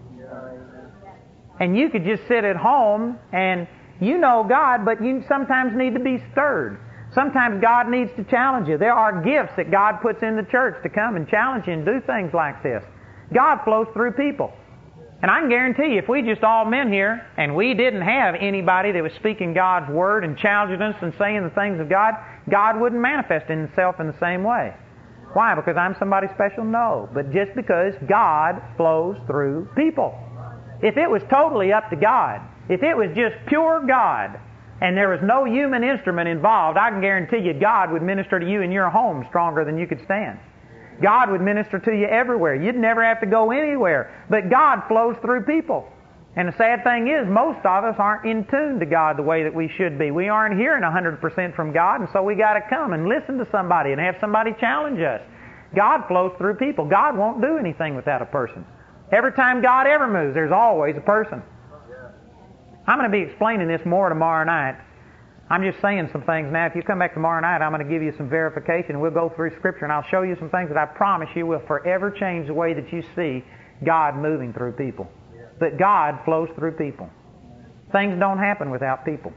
And 1.59 1.77
you 1.77 1.89
could 1.89 2.05
just 2.05 2.25
sit 2.27 2.43
at 2.43 2.55
home 2.55 3.17
and 3.33 3.67
you 3.99 4.17
know 4.17 4.45
God, 4.47 4.85
but 4.85 5.03
you 5.03 5.23
sometimes 5.27 5.75
need 5.75 5.93
to 5.93 5.99
be 5.99 6.23
stirred. 6.31 6.79
Sometimes 7.13 7.61
God 7.61 7.89
needs 7.89 8.11
to 8.15 8.23
challenge 8.23 8.67
you. 8.67 8.77
There 8.77 8.93
are 8.93 9.21
gifts 9.23 9.53
that 9.57 9.71
God 9.71 9.99
puts 10.01 10.21
in 10.21 10.35
the 10.35 10.43
church 10.43 10.81
to 10.83 10.89
come 10.89 11.15
and 11.15 11.27
challenge 11.27 11.67
you 11.67 11.73
and 11.73 11.85
do 11.85 11.99
things 12.05 12.33
like 12.33 12.61
this. 12.63 12.83
God 13.33 13.63
flows 13.63 13.87
through 13.93 14.13
people. 14.13 14.53
And 15.21 15.29
I 15.29 15.41
can 15.41 15.49
guarantee 15.49 15.93
you, 15.93 15.99
if 15.99 16.07
we 16.07 16.21
just 16.21 16.43
all 16.43 16.63
men 16.63 16.91
here 16.91 17.27
and 17.35 17.53
we 17.53 17.73
didn't 17.73 18.01
have 18.01 18.35
anybody 18.39 18.93
that 18.93 19.03
was 19.03 19.11
speaking 19.19 19.53
God's 19.53 19.91
word 19.91 20.23
and 20.23 20.37
challenging 20.37 20.81
us 20.81 20.95
and 21.01 21.13
saying 21.19 21.43
the 21.43 21.49
things 21.49 21.79
of 21.81 21.89
God, 21.89 22.13
God 22.49 22.79
wouldn't 22.79 23.01
manifest 23.01 23.49
himself 23.49 23.99
in 23.99 24.07
the 24.07 24.17
same 24.19 24.43
way. 24.43 24.73
Why? 25.33 25.55
Because 25.55 25.75
I'm 25.77 25.95
somebody 25.99 26.27
special? 26.33 26.63
No. 26.63 27.09
But 27.13 27.33
just 27.33 27.53
because 27.53 27.93
God 28.07 28.61
flows 28.77 29.17
through 29.27 29.67
people. 29.75 30.17
If 30.81 30.95
it 30.95 31.09
was 31.09 31.21
totally 31.29 31.73
up 31.73 31.89
to 31.89 31.97
God, 31.97 32.39
if 32.69 32.81
it 32.81 32.95
was 32.95 33.09
just 33.13 33.35
pure 33.47 33.83
God 33.85 34.39
and 34.81 34.95
there 34.95 35.09
was 35.09 35.19
no 35.21 35.43
human 35.43 35.83
instrument 35.83 36.29
involved, 36.29 36.77
I 36.77 36.89
can 36.89 37.01
guarantee 37.01 37.39
you 37.45 37.53
God 37.53 37.91
would 37.91 38.01
minister 38.01 38.39
to 38.39 38.49
you 38.49 38.61
in 38.61 38.71
your 38.71 38.89
home 38.89 39.25
stronger 39.27 39.65
than 39.65 39.77
you 39.77 39.85
could 39.85 40.01
stand. 40.05 40.39
God 41.01 41.31
would 41.31 41.41
minister 41.41 41.79
to 41.79 41.91
you 41.91 42.05
everywhere. 42.05 42.55
You'd 42.55 42.75
never 42.75 43.03
have 43.03 43.19
to 43.21 43.27
go 43.27 43.51
anywhere. 43.51 44.25
But 44.29 44.49
God 44.49 44.83
flows 44.87 45.15
through 45.21 45.43
people. 45.43 45.87
And 46.35 46.47
the 46.47 46.57
sad 46.57 46.83
thing 46.83 47.07
is, 47.07 47.27
most 47.27 47.65
of 47.65 47.83
us 47.83 47.95
aren't 47.97 48.25
in 48.25 48.45
tune 48.45 48.79
to 48.79 48.85
God 48.85 49.17
the 49.17 49.23
way 49.23 49.43
that 49.43 49.53
we 49.53 49.67
should 49.77 49.97
be. 49.97 50.11
We 50.11 50.29
aren't 50.29 50.59
hearing 50.59 50.83
100% 50.83 51.55
from 51.55 51.73
God, 51.73 52.01
and 52.01 52.09
so 52.13 52.23
we 52.23 52.35
got 52.35 52.53
to 52.53 52.61
come 52.69 52.93
and 52.93 53.07
listen 53.07 53.37
to 53.39 53.47
somebody 53.51 53.91
and 53.91 53.99
have 53.99 54.15
somebody 54.21 54.51
challenge 54.59 54.99
us. 55.01 55.21
God 55.75 56.07
flows 56.07 56.31
through 56.37 56.55
people. 56.55 56.85
God 56.85 57.17
won't 57.17 57.41
do 57.41 57.57
anything 57.57 57.95
without 57.95 58.21
a 58.21 58.25
person. 58.25 58.63
Every 59.11 59.33
time 59.33 59.61
God 59.61 59.87
ever 59.87 60.07
moves, 60.07 60.35
there's 60.35 60.51
always 60.51 60.95
a 60.97 61.01
person. 61.01 61.41
I'm 62.87 62.97
going 62.97 63.11
to 63.11 63.17
be 63.17 63.23
explaining 63.23 63.67
this 63.67 63.81
more 63.85 64.09
tomorrow 64.09 64.45
night. 64.45 64.77
I'm 65.51 65.63
just 65.63 65.81
saying 65.81 66.09
some 66.11 66.21
things 66.23 66.51
now. 66.51 66.67
If 66.67 66.75
you 66.75 66.83
come 66.83 66.99
back 66.99 67.15
tomorrow 67.15 67.41
night, 67.41 67.63
I'm 67.63 67.71
going 67.71 67.83
to 67.85 67.91
give 67.91 68.03
you 68.03 68.13
some 68.17 68.29
verification. 68.29 68.99
We'll 68.99 69.09
go 69.09 69.33
through 69.35 69.55
Scripture 69.57 69.85
and 69.85 69.91
I'll 69.91 70.05
show 70.11 70.21
you 70.21 70.35
some 70.37 70.49
things 70.49 70.69
that 70.69 70.77
I 70.77 70.85
promise 70.85 71.29
you 71.35 71.47
will 71.47 71.63
forever 71.65 72.11
change 72.11 72.47
the 72.47 72.53
way 72.53 72.75
that 72.75 72.93
you 72.93 73.03
see 73.15 73.43
God 73.83 74.15
moving 74.15 74.53
through 74.53 74.73
people. 74.73 75.09
That 75.59 75.79
God 75.79 76.19
flows 76.23 76.49
through 76.55 76.73
people. 76.73 77.09
Things 77.91 78.19
don't 78.19 78.37
happen 78.37 78.69
without 78.69 79.03
people. 79.03 79.33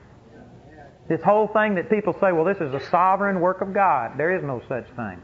This 1.08 1.22
whole 1.22 1.48
thing 1.48 1.74
that 1.76 1.90
people 1.90 2.12
say, 2.20 2.32
well, 2.32 2.44
this 2.44 2.58
is 2.58 2.74
a 2.74 2.90
sovereign 2.90 3.40
work 3.40 3.62
of 3.62 3.72
God. 3.72 4.12
There 4.18 4.36
is 4.36 4.42
no 4.44 4.60
such 4.68 4.86
thing. 4.94 5.18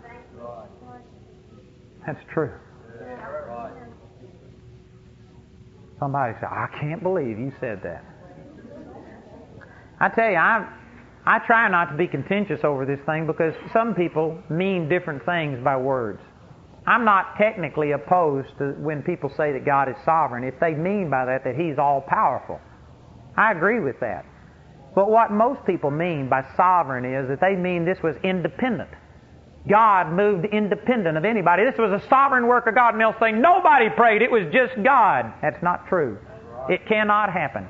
That's 2.07 2.25
true. 2.33 2.53
Somebody 5.99 6.35
said, 6.41 6.49
I 6.51 6.69
can't 6.81 7.03
believe 7.03 7.39
you 7.39 7.53
said 7.61 7.83
that. 7.83 8.05
I 10.01 10.09
tell 10.09 10.31
you, 10.31 10.37
I 10.37 10.67
I 11.27 11.41
try 11.41 11.69
not 11.69 11.91
to 11.91 11.97
be 11.97 12.07
contentious 12.07 12.61
over 12.65 12.87
this 12.87 13.01
thing 13.05 13.27
because 13.27 13.53
some 13.73 13.95
people 13.95 14.43
mean 14.49 14.89
different 14.89 15.25
things 15.27 15.63
by 15.63 15.77
words. 15.77 16.21
I'm 16.87 17.05
not 17.05 17.37
technically 17.37 17.93
opposed 17.93 18.49
to 18.59 18.73
when 18.79 19.03
people 19.03 19.29
say 19.37 19.53
that 19.53 19.67
God 19.67 19.91
is 19.91 19.97
sovereign 20.07 20.43
if 20.43 20.59
they 20.59 20.73
mean 20.73 21.11
by 21.11 21.27
that 21.27 21.45
that 21.45 21.55
He's 21.55 21.77
all 21.79 22.01
powerful. 22.01 22.59
I 23.37 23.53
agree 23.53 23.81
with 23.81 24.01
that. 24.01 24.25
But 24.95 25.11
what 25.11 25.31
most 25.31 25.65
people 25.67 25.91
mean 25.91 26.31
by 26.31 26.45
sovereign 26.57 27.05
is 27.05 27.29
that 27.29 27.41
they 27.43 27.55
mean 27.57 27.85
this 27.85 28.03
was 28.03 28.17
independent. 28.25 28.89
God 29.69 30.11
moved 30.11 30.47
independent 30.47 31.19
of 31.19 31.27
anybody. 31.27 31.65
This 31.65 31.79
was 31.79 31.93
a 31.93 32.09
sovereign 32.09 32.47
work 32.47 32.67
of 32.67 32.75
God, 32.75 32.95
and 32.95 33.01
they'll 33.01 33.15
say 33.21 33.33
nobody 33.33 33.91
prayed, 33.91 34.23
it 34.23 34.31
was 34.31 34.45
just 34.51 34.83
God. 34.83 35.31
That's 35.43 35.63
not 35.63 35.87
true. 35.89 36.17
It 36.71 36.87
cannot 36.89 37.31
happen. 37.31 37.69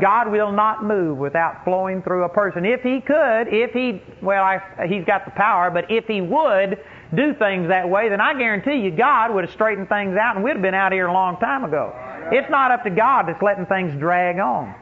God 0.00 0.30
will 0.30 0.52
not 0.52 0.84
move 0.84 1.18
without 1.18 1.64
flowing 1.64 2.02
through 2.02 2.24
a 2.24 2.28
person. 2.28 2.64
If 2.64 2.82
He 2.82 3.00
could, 3.00 3.48
if 3.48 3.72
He, 3.72 4.02
well, 4.22 4.42
I, 4.42 4.86
He's 4.86 5.04
got 5.04 5.24
the 5.24 5.32
power, 5.32 5.70
but 5.70 5.90
if 5.90 6.06
He 6.06 6.20
would 6.20 6.78
do 7.14 7.34
things 7.34 7.68
that 7.68 7.88
way, 7.88 8.08
then 8.08 8.20
I 8.20 8.34
guarantee 8.34 8.82
you 8.82 8.90
God 8.90 9.32
would 9.34 9.44
have 9.44 9.54
straightened 9.54 9.88
things 9.88 10.16
out 10.16 10.36
and 10.36 10.44
we'd 10.44 10.54
have 10.54 10.62
been 10.62 10.74
out 10.74 10.92
here 10.92 11.06
a 11.06 11.12
long 11.12 11.38
time 11.38 11.64
ago. 11.64 11.92
It's 12.32 12.50
not 12.50 12.70
up 12.70 12.82
to 12.84 12.90
God 12.90 13.26
that's 13.28 13.40
letting 13.42 13.66
things 13.66 13.98
drag 14.00 14.38
on. 14.38 14.74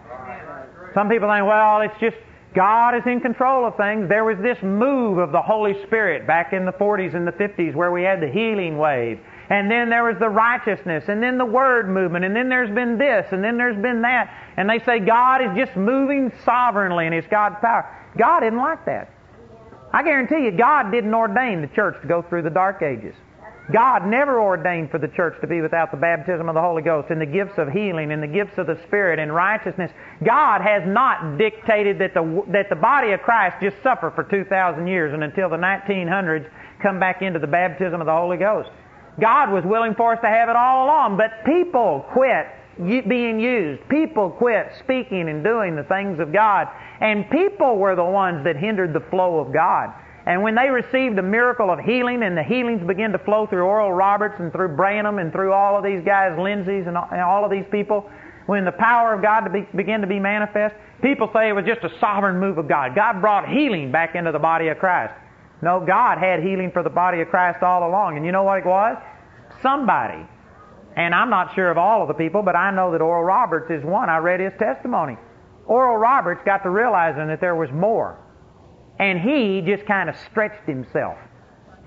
Some 0.94 1.08
people 1.08 1.28
think, 1.28 1.46
well, 1.46 1.82
it's 1.82 1.98
just 2.00 2.16
God 2.54 2.94
is 2.94 3.02
in 3.06 3.20
control 3.20 3.66
of 3.66 3.76
things. 3.76 4.08
There 4.08 4.24
was 4.24 4.38
this 4.40 4.56
move 4.62 5.18
of 5.18 5.32
the 5.32 5.42
Holy 5.42 5.74
Spirit 5.86 6.26
back 6.26 6.52
in 6.52 6.64
the 6.64 6.72
40s 6.72 7.14
and 7.14 7.26
the 7.26 7.32
50s 7.32 7.74
where 7.74 7.90
we 7.90 8.02
had 8.02 8.22
the 8.22 8.28
healing 8.28 8.78
wave 8.78 9.18
and 9.50 9.70
then 9.70 9.90
there 9.90 10.04
was 10.04 10.16
the 10.18 10.28
righteousness, 10.28 11.04
and 11.08 11.22
then 11.22 11.38
the 11.38 11.44
word 11.44 11.88
movement, 11.88 12.24
and 12.24 12.34
then 12.34 12.48
there's 12.48 12.74
been 12.74 12.98
this, 12.98 13.26
and 13.32 13.44
then 13.44 13.58
there's 13.58 13.80
been 13.80 14.02
that. 14.02 14.32
And 14.56 14.68
they 14.68 14.78
say 14.80 15.00
God 15.00 15.42
is 15.42 15.56
just 15.56 15.76
moving 15.76 16.32
sovereignly 16.44 17.06
and 17.06 17.14
it's 17.14 17.26
God's 17.26 17.56
power. 17.60 17.84
God 18.16 18.44
isn't 18.44 18.56
like 18.56 18.84
that. 18.86 19.10
I 19.92 20.02
guarantee 20.02 20.44
you, 20.44 20.52
God 20.52 20.90
didn't 20.90 21.14
ordain 21.14 21.60
the 21.60 21.68
church 21.68 22.00
to 22.02 22.08
go 22.08 22.22
through 22.22 22.42
the 22.42 22.50
dark 22.50 22.82
ages. 22.82 23.14
God 23.72 24.06
never 24.06 24.40
ordained 24.40 24.90
for 24.90 24.98
the 24.98 25.08
church 25.08 25.40
to 25.40 25.46
be 25.46 25.62
without 25.62 25.90
the 25.90 25.96
baptism 25.96 26.48
of 26.48 26.54
the 26.54 26.60
Holy 26.60 26.82
Ghost 26.82 27.08
and 27.10 27.20
the 27.20 27.26
gifts 27.26 27.56
of 27.56 27.68
healing 27.68 28.12
and 28.12 28.22
the 28.22 28.26
gifts 28.26 28.58
of 28.58 28.66
the 28.66 28.78
Spirit 28.86 29.18
and 29.18 29.34
righteousness. 29.34 29.90
God 30.22 30.60
has 30.60 30.82
not 30.86 31.38
dictated 31.38 31.98
that 32.00 32.12
the, 32.12 32.44
that 32.48 32.68
the 32.68 32.76
body 32.76 33.12
of 33.12 33.20
Christ 33.22 33.56
just 33.62 33.82
suffer 33.82 34.10
for 34.10 34.24
2,000 34.24 34.86
years 34.86 35.14
and 35.14 35.24
until 35.24 35.48
the 35.48 35.56
1900s 35.56 36.50
come 36.82 37.00
back 37.00 37.22
into 37.22 37.38
the 37.38 37.46
baptism 37.46 38.00
of 38.00 38.06
the 38.06 38.12
Holy 38.12 38.36
Ghost. 38.36 38.68
God 39.20 39.52
was 39.52 39.64
willing 39.64 39.94
for 39.94 40.12
us 40.14 40.20
to 40.22 40.28
have 40.28 40.48
it 40.48 40.56
all 40.56 40.86
along, 40.86 41.16
but 41.16 41.44
people 41.44 42.04
quit 42.12 42.46
being 43.08 43.38
used. 43.38 43.88
People 43.88 44.30
quit 44.30 44.72
speaking 44.80 45.28
and 45.28 45.44
doing 45.44 45.76
the 45.76 45.84
things 45.84 46.18
of 46.18 46.32
God. 46.32 46.68
And 47.00 47.30
people 47.30 47.78
were 47.78 47.94
the 47.94 48.04
ones 48.04 48.44
that 48.44 48.56
hindered 48.56 48.92
the 48.92 49.04
flow 49.10 49.38
of 49.38 49.52
God. 49.52 49.94
And 50.26 50.42
when 50.42 50.54
they 50.54 50.70
received 50.70 51.16
the 51.16 51.22
miracle 51.22 51.70
of 51.70 51.78
healing, 51.78 52.22
and 52.22 52.36
the 52.36 52.42
healings 52.42 52.84
began 52.86 53.12
to 53.12 53.18
flow 53.18 53.46
through 53.46 53.62
Oral 53.62 53.92
Roberts 53.92 54.36
and 54.38 54.50
through 54.50 54.74
Branham 54.74 55.18
and 55.18 55.30
through 55.30 55.52
all 55.52 55.76
of 55.76 55.84
these 55.84 56.02
guys, 56.04 56.36
Lindsay's 56.38 56.86
and 56.86 56.96
all 56.96 57.44
of 57.44 57.50
these 57.50 57.66
people, 57.70 58.10
when 58.46 58.64
the 58.64 58.72
power 58.72 59.12
of 59.14 59.22
God 59.22 59.52
be, 59.52 59.68
began 59.76 60.00
to 60.00 60.06
be 60.06 60.18
manifest, 60.18 60.74
people 61.02 61.30
say 61.32 61.50
it 61.50 61.52
was 61.52 61.66
just 61.66 61.84
a 61.84 61.90
sovereign 62.00 62.40
move 62.40 62.58
of 62.58 62.68
God. 62.68 62.94
God 62.94 63.20
brought 63.20 63.48
healing 63.48 63.92
back 63.92 64.14
into 64.14 64.32
the 64.32 64.38
body 64.38 64.68
of 64.68 64.78
Christ. 64.78 65.14
No, 65.64 65.80
God 65.84 66.18
had 66.18 66.42
healing 66.42 66.70
for 66.70 66.82
the 66.82 66.90
body 66.90 67.22
of 67.22 67.28
Christ 67.28 67.62
all 67.62 67.88
along. 67.88 68.18
And 68.18 68.26
you 68.26 68.32
know 68.32 68.42
what 68.42 68.58
it 68.58 68.66
was? 68.66 68.98
Somebody. 69.62 70.26
And 70.94 71.14
I'm 71.14 71.30
not 71.30 71.54
sure 71.54 71.70
of 71.70 71.78
all 71.78 72.02
of 72.02 72.08
the 72.08 72.14
people, 72.14 72.42
but 72.42 72.54
I 72.54 72.70
know 72.70 72.92
that 72.92 73.00
Oral 73.00 73.24
Roberts 73.24 73.70
is 73.70 73.82
one. 73.82 74.10
I 74.10 74.18
read 74.18 74.40
his 74.40 74.52
testimony. 74.58 75.16
Oral 75.66 75.96
Roberts 75.96 76.42
got 76.44 76.58
to 76.64 76.70
realizing 76.70 77.28
that 77.28 77.40
there 77.40 77.56
was 77.56 77.70
more. 77.72 78.20
And 78.98 79.18
he 79.18 79.62
just 79.66 79.86
kind 79.86 80.10
of 80.10 80.16
stretched 80.30 80.68
himself 80.68 81.16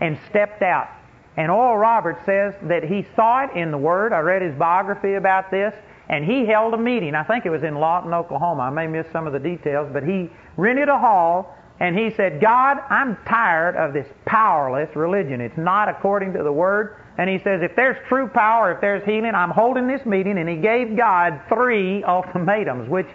and 0.01 0.19
stepped 0.29 0.63
out. 0.63 0.89
And 1.37 1.51
Oral 1.51 1.77
Roberts 1.77 2.25
says 2.25 2.55
that 2.63 2.83
he 2.83 3.05
saw 3.15 3.45
it 3.45 3.55
in 3.55 3.69
the 3.69 3.77
Word. 3.77 4.11
I 4.11 4.19
read 4.19 4.41
his 4.41 4.55
biography 4.55 5.13
about 5.13 5.51
this. 5.51 5.73
And 6.09 6.25
he 6.25 6.47
held 6.47 6.73
a 6.73 6.77
meeting. 6.77 7.13
I 7.13 7.23
think 7.23 7.45
it 7.45 7.49
was 7.51 7.63
in 7.63 7.75
Lawton, 7.75 8.13
Oklahoma. 8.13 8.63
I 8.63 8.69
may 8.71 8.87
miss 8.87 9.05
some 9.11 9.27
of 9.27 9.33
the 9.33 9.39
details, 9.39 9.89
but 9.93 10.03
he 10.03 10.29
rented 10.57 10.89
a 10.89 10.97
hall 10.97 11.53
and 11.79 11.97
he 11.97 12.11
said, 12.15 12.41
God, 12.41 12.77
I'm 12.89 13.17
tired 13.27 13.75
of 13.75 13.93
this 13.93 14.07
powerless 14.25 14.95
religion. 14.95 15.41
It's 15.41 15.57
not 15.57 15.89
according 15.89 16.33
to 16.33 16.43
the 16.43 16.51
Word. 16.51 17.03
And 17.19 17.29
he 17.29 17.37
says, 17.39 17.61
if 17.63 17.75
there's 17.75 17.97
true 18.07 18.27
power, 18.27 18.71
if 18.71 18.81
there's 18.81 19.03
healing, 19.03 19.33
I'm 19.33 19.51
holding 19.51 19.87
this 19.87 20.05
meeting. 20.05 20.37
And 20.37 20.49
he 20.49 20.57
gave 20.57 20.95
God 20.95 21.41
three 21.49 22.03
ultimatums, 22.03 22.89
which 22.89 23.07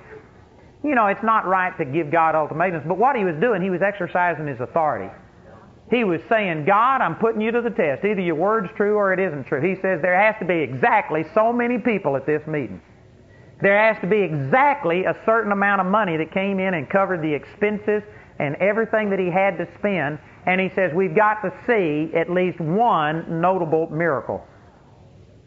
you 0.85 0.95
know, 0.95 1.07
it's 1.07 1.23
not 1.23 1.47
right 1.47 1.77
to 1.79 1.85
give 1.85 2.11
God 2.11 2.35
ultimatums, 2.35 2.85
but 2.87 2.99
what 2.99 3.15
he 3.15 3.25
was 3.25 3.37
doing, 3.41 3.63
he 3.63 3.71
was 3.71 3.83
exercising 3.83 4.47
his 4.47 4.61
authority. 4.61 5.13
He 5.91 6.05
was 6.05 6.21
saying, 6.29 6.65
God, 6.65 7.01
I'm 7.01 7.17
putting 7.17 7.41
you 7.41 7.51
to 7.53 7.61
the 7.61 7.71
test. 7.71 8.05
Either 8.05 8.21
your 8.21 8.35
word's 8.35 8.73
true 8.77 8.97
or 8.97 9.13
it 9.13 9.21
isn't 9.21 9.45
true. 9.45 9.61
He 9.61 9.81
says 9.81 10.01
there 10.01 10.19
has 10.19 10.35
to 10.41 10.45
be 10.45 10.55
exactly 10.55 11.25
so 11.35 11.53
many 11.53 11.79
people 11.79 12.17
at 12.17 12.27
this 12.27 12.45
meeting. 12.47 12.81
There 13.61 13.79
has 13.79 14.01
to 14.01 14.09
be 14.09 14.23
exactly 14.23 15.05
a 15.05 15.15
certain 15.25 15.53
amount 15.53 15.83
of 15.83 15.87
money 15.87 16.17
that 16.17 16.33
came 16.33 16.59
in 16.59 16.75
and 16.75 16.89
covered 16.89 17.23
the 17.23 17.33
expenses 17.33 18.03
and 18.43 18.57
everything 18.59 19.09
that 19.11 19.23
he 19.23 19.31
had 19.31 19.55
to 19.63 19.71
spend. 19.79 20.19
And 20.47 20.61
he 20.61 20.69
says, 20.75 20.91
we've 20.91 21.15
got 21.15 21.47
to 21.47 21.55
see 21.63 22.11
at 22.19 22.27
least 22.27 22.59
one 22.59 23.41
notable 23.41 23.87
miracle. 23.87 24.43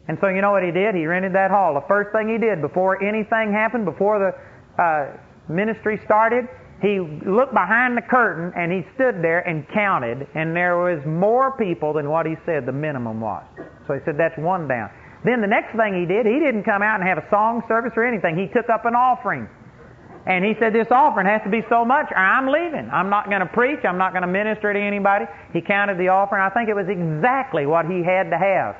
And 0.08 0.16
so 0.20 0.28
you 0.28 0.40
know 0.40 0.52
what 0.52 0.64
he 0.64 0.72
did? 0.72 0.94
He 0.94 1.04
rented 1.04 1.34
that 1.34 1.50
hall. 1.50 1.74
The 1.74 1.84
first 1.86 2.16
thing 2.16 2.32
he 2.32 2.38
did 2.38 2.62
before 2.62 3.02
anything 3.04 3.52
happened, 3.52 3.84
before 3.84 4.16
the 4.16 4.32
uh, 4.80 5.12
ministry 5.52 6.00
started, 6.06 6.48
he 6.80 7.00
looked 7.00 7.52
behind 7.52 7.96
the 7.96 8.06
curtain 8.08 8.52
and 8.56 8.72
he 8.72 8.80
stood 8.94 9.20
there 9.20 9.40
and 9.48 9.66
counted, 9.72 10.28
and 10.34 10.54
there 10.54 10.76
was 10.76 11.00
more 11.06 11.56
people 11.56 11.92
than 11.92 12.08
what 12.08 12.26
he 12.26 12.36
said 12.44 12.66
the 12.66 12.72
minimum 12.72 13.20
was. 13.20 13.44
So 13.86 13.94
he 13.94 14.00
said, 14.04 14.16
That's 14.16 14.36
one 14.36 14.68
down. 14.68 14.90
Then 15.24 15.40
the 15.40 15.48
next 15.48 15.74
thing 15.74 15.96
he 15.96 16.06
did, 16.06 16.24
he 16.24 16.38
didn't 16.38 16.64
come 16.64 16.82
out 16.82 17.00
and 17.00 17.08
have 17.08 17.18
a 17.18 17.26
song 17.30 17.62
service 17.66 17.92
or 17.96 18.04
anything. 18.04 18.36
He 18.36 18.46
took 18.52 18.68
up 18.68 18.84
an 18.84 18.94
offering. 18.94 19.48
And 20.26 20.44
he 20.44 20.54
said, 20.58 20.72
This 20.72 20.88
offering 20.90 21.26
has 21.26 21.40
to 21.44 21.50
be 21.50 21.62
so 21.68 21.84
much, 21.84 22.10
or 22.10 22.18
I'm 22.18 22.48
leaving. 22.48 22.90
I'm 22.90 23.08
not 23.08 23.28
going 23.28 23.40
to 23.40 23.46
preach. 23.46 23.84
I'm 23.84 23.98
not 23.98 24.12
going 24.12 24.22
to 24.22 24.28
minister 24.28 24.72
to 24.72 24.78
anybody. 24.78 25.26
He 25.52 25.60
counted 25.60 25.98
the 25.98 26.08
offering. 26.08 26.42
I 26.42 26.50
think 26.50 26.68
it 26.68 26.74
was 26.74 26.88
exactly 26.88 27.64
what 27.64 27.86
he 27.86 28.02
had 28.02 28.30
to 28.30 28.38
have. 28.38 28.76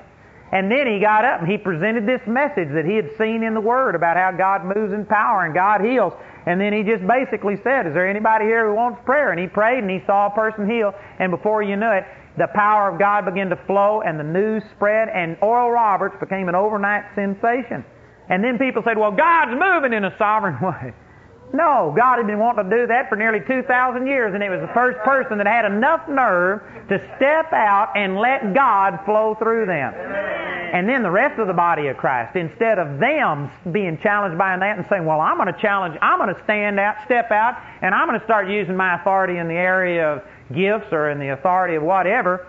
And 0.52 0.70
then 0.70 0.86
he 0.86 1.00
got 1.00 1.24
up 1.24 1.40
and 1.40 1.50
he 1.50 1.58
presented 1.58 2.06
this 2.06 2.20
message 2.26 2.68
that 2.74 2.84
he 2.84 2.94
had 2.94 3.10
seen 3.18 3.42
in 3.42 3.54
the 3.54 3.60
Word 3.60 3.94
about 3.94 4.16
how 4.16 4.30
God 4.30 4.64
moves 4.64 4.92
in 4.92 5.06
power 5.06 5.44
and 5.44 5.54
God 5.54 5.80
heals. 5.80 6.12
And 6.46 6.60
then 6.60 6.72
he 6.72 6.82
just 6.82 7.06
basically 7.06 7.56
said, 7.62 7.86
Is 7.86 7.94
there 7.94 8.08
anybody 8.08 8.44
here 8.44 8.68
who 8.68 8.74
wants 8.74 9.00
prayer? 9.04 9.30
And 9.30 9.38
he 9.38 9.46
prayed 9.46 9.82
and 9.82 9.90
he 9.90 10.02
saw 10.06 10.26
a 10.26 10.30
person 10.30 10.68
heal. 10.68 10.94
And 11.18 11.30
before 11.30 11.62
you 11.62 11.76
knew 11.76 11.90
it, 11.90 12.04
the 12.38 12.48
power 12.54 12.90
of 12.90 12.98
God 12.98 13.24
began 13.24 13.50
to 13.50 13.56
flow 13.66 14.02
and 14.02 14.18
the 14.18 14.24
news 14.24 14.62
spread 14.74 15.08
and 15.08 15.36
Oral 15.40 15.70
Roberts 15.70 16.16
became 16.20 16.48
an 16.48 16.54
overnight 16.54 17.04
sensation. 17.14 17.84
And 18.28 18.42
then 18.42 18.58
people 18.58 18.82
said, 18.84 18.98
Well, 18.98 19.12
God's 19.12 19.52
moving 19.58 19.92
in 19.92 20.04
a 20.04 20.14
sovereign 20.18 20.58
way. 20.62 20.92
No, 21.52 21.94
God 21.96 22.18
had 22.18 22.26
been 22.26 22.38
wanting 22.38 22.68
to 22.68 22.76
do 22.76 22.86
that 22.88 23.08
for 23.08 23.16
nearly 23.16 23.40
2,000 23.46 24.06
years, 24.06 24.34
and 24.34 24.42
it 24.42 24.50
was 24.50 24.60
the 24.60 24.72
first 24.74 24.98
person 25.04 25.38
that 25.38 25.46
had 25.46 25.64
enough 25.64 26.08
nerve 26.08 26.60
to 26.88 26.98
step 27.16 27.52
out 27.52 27.92
and 27.94 28.18
let 28.18 28.52
God 28.52 28.98
flow 29.04 29.36
through 29.38 29.66
them. 29.66 29.94
And 29.94 30.88
then 30.88 31.02
the 31.02 31.10
rest 31.10 31.38
of 31.38 31.46
the 31.46 31.54
body 31.54 31.86
of 31.86 31.96
Christ, 31.96 32.34
instead 32.36 32.78
of 32.78 32.98
them 32.98 33.50
being 33.72 33.98
challenged 34.02 34.36
by 34.36 34.58
that 34.58 34.76
and 34.76 34.86
saying, 34.90 35.06
Well, 35.06 35.20
I'm 35.20 35.36
going 35.36 35.52
to 35.52 35.60
challenge, 35.60 35.96
I'm 36.02 36.18
going 36.18 36.34
to 36.34 36.42
stand 36.44 36.80
out, 36.80 36.96
step 37.04 37.30
out, 37.30 37.62
and 37.80 37.94
I'm 37.94 38.08
going 38.08 38.18
to 38.18 38.26
start 38.26 38.48
using 38.48 38.76
my 38.76 39.00
authority 39.00 39.38
in 39.38 39.46
the 39.46 39.54
area 39.54 40.14
of 40.14 40.22
gifts 40.52 40.92
or 40.92 41.10
in 41.10 41.18
the 41.18 41.32
authority 41.32 41.76
of 41.76 41.82
whatever, 41.82 42.46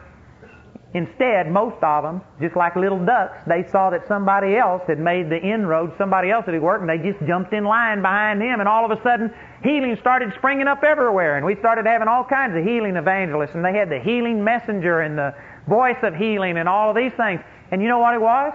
Instead, 0.97 1.51
most 1.51 1.77
of 1.83 2.01
them, 2.01 2.21
just 2.41 2.55
like 2.55 2.75
little 2.75 2.97
ducks, 2.97 3.37
they 3.45 3.63
saw 3.69 3.91
that 3.91 4.07
somebody 4.07 4.57
else 4.57 4.81
had 4.87 4.97
made 4.97 5.29
the 5.29 5.37
inroad, 5.37 5.93
somebody 5.95 6.31
else 6.31 6.45
had 6.47 6.59
worked, 6.59 6.81
and 6.81 6.89
they 6.89 6.97
just 6.97 7.23
jumped 7.27 7.53
in 7.53 7.63
line 7.63 8.01
behind 8.01 8.41
him, 8.41 8.59
and 8.59 8.67
all 8.67 8.83
of 8.83 8.89
a 8.89 8.99
sudden, 9.03 9.29
healing 9.61 9.95
started 10.01 10.33
springing 10.37 10.65
up 10.65 10.81
everywhere, 10.83 11.37
and 11.37 11.45
we 11.45 11.55
started 11.57 11.85
having 11.85 12.07
all 12.07 12.23
kinds 12.23 12.57
of 12.57 12.65
healing 12.65 12.95
evangelists, 12.95 13.53
and 13.53 13.63
they 13.63 13.77
had 13.77 13.89
the 13.89 13.99
healing 13.99 14.43
messenger 14.43 15.01
and 15.01 15.15
the 15.15 15.35
voice 15.69 16.01
of 16.01 16.15
healing 16.15 16.57
and 16.57 16.67
all 16.67 16.89
of 16.89 16.95
these 16.95 17.13
things. 17.13 17.41
And 17.69 17.79
you 17.79 17.87
know 17.87 17.99
what 17.99 18.15
it 18.15 18.21
was? 18.21 18.53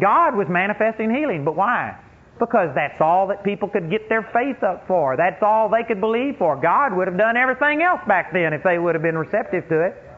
God 0.00 0.34
was 0.34 0.48
manifesting 0.48 1.14
healing, 1.14 1.44
but 1.44 1.56
why? 1.56 1.92
Because 2.38 2.72
that's 2.74 3.02
all 3.02 3.28
that 3.28 3.44
people 3.44 3.68
could 3.68 3.90
get 3.90 4.08
their 4.08 4.22
faith 4.32 4.62
up 4.62 4.88
for. 4.88 5.14
That's 5.18 5.42
all 5.42 5.68
they 5.68 5.84
could 5.84 6.00
believe 6.00 6.38
for. 6.38 6.56
God 6.56 6.96
would 6.96 7.06
have 7.06 7.18
done 7.18 7.36
everything 7.36 7.82
else 7.82 8.00
back 8.08 8.32
then 8.32 8.54
if 8.54 8.62
they 8.62 8.78
would 8.78 8.94
have 8.94 9.02
been 9.02 9.18
receptive 9.18 9.68
to 9.68 9.80
it. 9.84 10.09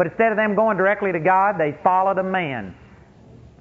But 0.00 0.08
instead 0.08 0.32
of 0.32 0.40
them 0.40 0.56
going 0.56 0.80
directly 0.80 1.12
to 1.12 1.20
God, 1.20 1.60
they 1.60 1.76
followed 1.84 2.16
a 2.16 2.24
man. 2.24 2.72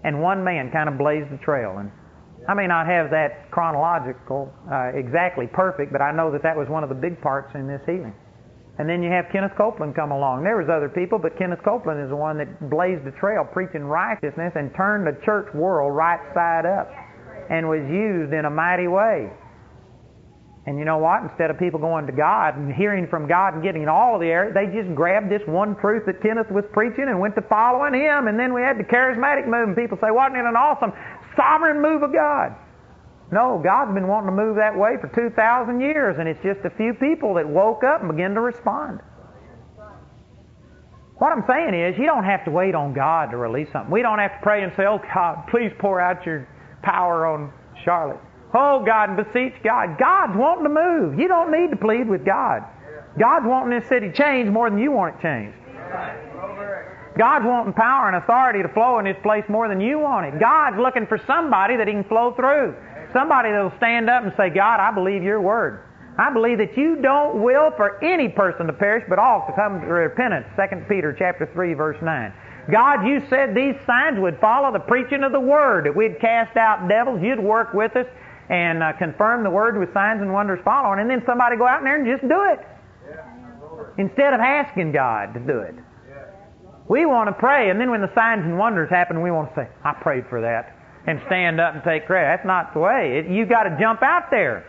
And 0.07 0.23
one 0.23 0.39
man 0.39 0.71
kind 0.71 0.87
of 0.87 0.95
blazed 0.95 1.27
the 1.35 1.37
trail. 1.43 1.83
And 1.83 1.91
I 2.47 2.55
may 2.55 2.63
not 2.63 2.87
have 2.87 3.11
that 3.11 3.51
chronological 3.51 4.47
uh, 4.71 4.95
exactly 4.95 5.51
perfect, 5.51 5.91
but 5.91 5.99
I 5.99 6.15
know 6.15 6.31
that 6.31 6.39
that 6.43 6.55
was 6.55 6.71
one 6.71 6.79
of 6.79 6.87
the 6.87 6.95
big 6.95 7.19
parts 7.19 7.51
in 7.59 7.67
this 7.67 7.83
healing. 7.83 8.15
And 8.79 8.87
then 8.87 9.03
you 9.03 9.11
have 9.11 9.25
Kenneth 9.35 9.51
Copeland 9.59 9.99
come 9.99 10.15
along. 10.15 10.47
There 10.47 10.55
was 10.55 10.71
other 10.71 10.87
people, 10.87 11.19
but 11.19 11.35
Kenneth 11.35 11.59
Copeland 11.59 11.99
is 11.99 12.07
the 12.07 12.15
one 12.15 12.39
that 12.39 12.47
blazed 12.71 13.03
the 13.03 13.11
trail 13.19 13.43
preaching 13.43 13.83
righteousness 13.83 14.55
and 14.55 14.71
turned 14.79 15.03
the 15.03 15.19
church 15.27 15.51
world 15.51 15.91
right 15.91 16.23
side 16.31 16.63
up 16.63 16.87
and 17.51 17.67
was 17.67 17.83
used 17.91 18.31
in 18.31 18.47
a 18.47 18.49
mighty 18.49 18.87
way. 18.87 19.27
And 20.70 20.78
you 20.78 20.86
know 20.86 20.99
what? 20.99 21.24
Instead 21.24 21.49
of 21.49 21.57
people 21.57 21.80
going 21.80 22.05
to 22.05 22.13
God 22.13 22.55
and 22.55 22.72
hearing 22.72 23.07
from 23.07 23.28
God 23.28 23.55
and 23.55 23.63
getting 23.63 23.88
all 23.88 24.13
of 24.13 24.22
the 24.22 24.28
air, 24.28 24.53
they 24.53 24.70
just 24.70 24.93
grabbed 24.93 25.26
this 25.26 25.41
one 25.47 25.76
truth 25.82 26.05
that 26.05 26.22
Kenneth 26.22 26.51
was 26.51 26.63
preaching 26.74 27.09
and 27.09 27.20
went 27.20 27.34
to 27.34 27.41
following 27.49 27.95
him. 27.95 28.28
And 28.28 28.38
then 28.38 28.53
we 28.53 28.61
had 28.61 28.78
the 28.78 28.84
charismatic 28.84 29.49
movement. 29.49 29.76
People 29.76 29.97
say, 29.97 30.13
wasn't 30.13 30.38
it 30.38 30.45
an 30.45 30.53
awesome 30.53 30.93
sovereign 31.36 31.82
move 31.82 32.03
of 32.03 32.13
God? 32.13 32.53
No, 33.33 33.58
God's 33.58 33.96
been 33.96 34.05
wanting 34.05 34.29
to 34.29 34.37
move 34.37 34.58
that 34.58 34.78
way 34.78 34.93
for 35.01 35.09
2,000 35.09 35.82
years, 35.82 36.17
and 36.20 36.29
it's 36.29 36.41
just 36.46 36.62
a 36.63 36.70
few 36.78 36.93
people 36.93 37.33
that 37.41 37.50
woke 37.50 37.83
up 37.83 38.01
and 38.01 38.12
began 38.12 38.36
to 38.36 38.41
respond. 38.41 39.01
What 41.17 41.33
I'm 41.33 41.46
saying 41.50 41.74
is, 41.74 41.97
you 41.97 42.05
don't 42.05 42.25
have 42.25 42.46
to 42.46 42.51
wait 42.51 42.75
on 42.75 42.93
God 42.93 43.32
to 43.32 43.37
release 43.37 43.70
something. 43.74 43.89
We 43.89 44.04
don't 44.04 44.20
have 44.20 44.37
to 44.37 44.41
pray 44.43 44.62
and 44.62 44.71
say, 44.78 44.86
Oh, 44.86 45.01
God, 45.01 45.50
please 45.50 45.74
pour 45.79 46.00
out 46.00 46.28
your 46.28 46.47
power 46.83 47.25
on 47.25 47.51
Charlotte. 47.83 48.21
Oh, 48.54 48.84
God, 48.84 49.09
and 49.09 49.17
beseech 49.17 49.54
God. 49.63 49.97
God's 50.00 50.36
wanting 50.36 50.63
to 50.63 50.70
move. 50.70 51.20
You 51.20 51.28
don't 51.28 51.51
need 51.51 51.70
to 51.70 51.78
plead 51.78 52.09
with 52.09 52.26
God. 52.26 52.63
God's 53.17 53.46
wanting 53.46 53.80
this 53.80 53.88
city 53.88 54.12
changed 54.12 54.51
more 54.51 54.70
than 54.70 54.80
you 54.80 54.92
want 54.92 55.16
it 55.16 55.21
changed. 55.21 55.58
God's 57.17 57.46
wanting 57.46 57.74
power 57.74 58.08
and 58.08 58.16
authority 58.16 58.62
to 58.63 58.70
flow 58.70 58.97
in 59.00 59.05
this 59.05 59.17
place 59.21 59.43
more 59.50 59.67
than 59.67 59.82
you 59.82 60.00
want 60.00 60.26
it. 60.26 60.39
God's 60.39 60.78
looking 60.78 61.05
for 61.05 61.17
somebody 61.28 61.76
that 61.76 61.88
He 61.88 61.93
can 61.93 62.05
flow 62.05 62.34
through. 62.34 62.76
Somebody 63.12 63.51
that'll 63.51 63.76
stand 63.78 64.09
up 64.09 64.24
and 64.24 64.32
say, 64.38 64.50
God, 64.50 64.80
I 64.80 64.92
believe 64.92 65.24
your 65.24 65.42
word. 65.42 65.84
I 66.17 66.32
believe 66.32 66.58
that 66.58 66.78
you 66.78 66.97
don't 67.01 67.42
will 67.42 67.71
for 67.78 68.04
any 68.04 68.30
person 68.30 68.67
to 68.67 68.74
perish, 68.74 69.05
but 69.09 69.20
all 69.20 69.46
to 69.47 69.54
come 69.54 69.82
to 69.82 69.88
repentance. 69.88 70.46
2 70.55 70.86
Peter 70.88 71.16
chapter 71.17 71.50
3, 71.54 71.74
verse 71.74 71.97
9. 72.01 72.34
God, 72.71 73.08
you 73.08 73.21
said 73.30 73.55
these 73.55 73.76
signs 73.86 74.20
would 74.20 74.38
follow 74.39 74.71
the 74.71 74.80
preaching 74.80 75.24
of 75.24 75.32
the 75.32 75.39
word, 75.39 75.86
that 75.86 75.96
we'd 75.96 76.20
cast 76.20 76.55
out 76.58 76.88
devils, 76.88 77.21
you'd 77.24 77.39
work 77.39 77.74
with 77.74 77.96
us, 77.96 78.05
and 78.50 78.82
uh, 78.82 78.93
confirm 78.93 79.43
the 79.43 79.50
word 79.50 79.78
with 79.80 79.93
signs 79.93 80.21
and 80.21 80.34
wonders 80.34 80.59
following, 80.66 81.00
and 81.00 81.09
then 81.09 81.21
somebody 81.26 81.55
go 81.55 81.67
out 81.67 81.80
in 81.80 81.86
there 81.86 81.97
and 81.97 82.05
just 82.05 82.28
do 82.28 82.43
it. 82.50 82.59
Instead 83.97 84.34
of 84.34 84.39
asking 84.39 84.92
God 84.92 85.34
to 85.34 85.39
do 85.39 85.59
it. 85.59 85.76
We 86.89 87.05
want 87.05 87.30
to 87.30 87.34
pray, 87.34 87.70
and 87.70 87.80
then 87.80 87.92
when 87.92 88.01
the 88.01 88.12
signs 88.16 88.43
and 88.43 88.58
wonders 88.58 88.89
happen, 88.89 89.21
we 89.21 89.30
want 89.30 89.54
to 89.54 89.62
say, 89.62 89.70
I 89.84 89.93
prayed 89.93 90.26
for 90.28 90.42
that, 90.42 90.76
and 91.05 91.21
stand 91.28 91.62
up 91.62 91.76
and 91.76 91.84
take 91.84 92.08
credit. 92.08 92.38
That's 92.38 92.47
not 92.47 92.74
the 92.74 92.80
way. 92.80 93.20
It, 93.20 93.32
you 93.32 93.46
got 93.46 93.63
to 93.63 93.78
jump 93.80 94.01
out 94.01 94.32
there. 94.32 94.66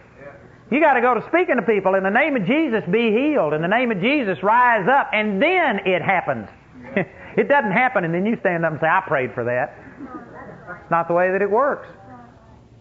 You 0.70 0.81
got 0.81 0.94
to 0.94 1.01
go 1.01 1.15
to 1.15 1.27
speaking 1.28 1.57
to 1.57 1.62
people. 1.62 1.94
In 1.94 2.05
the 2.05 2.11
name 2.11 2.36
of 2.36 2.47
Jesus, 2.47 2.85
be 2.93 3.11
healed. 3.11 3.55
In 3.55 3.62
the 3.62 3.69
name 3.69 3.90
of 3.90 4.01
Jesus, 4.01 4.39
rise 4.43 4.86
up, 4.86 5.09
and 5.12 5.43
then 5.43 5.81
it 5.86 6.02
happens. 6.02 6.47
it 7.36 7.48
doesn't 7.48 7.73
happen, 7.73 8.05
and 8.05 8.12
then 8.12 8.27
you 8.27 8.36
stand 8.40 8.66
up 8.66 8.73
and 8.73 8.81
say, 8.81 8.86
I 8.86 9.01
prayed 9.01 9.32
for 9.32 9.44
that. 9.44 9.74
It's 10.82 10.90
not 10.90 11.09
the 11.09 11.15
way 11.15 11.32
that 11.32 11.40
it 11.40 11.51
works. 11.51 11.89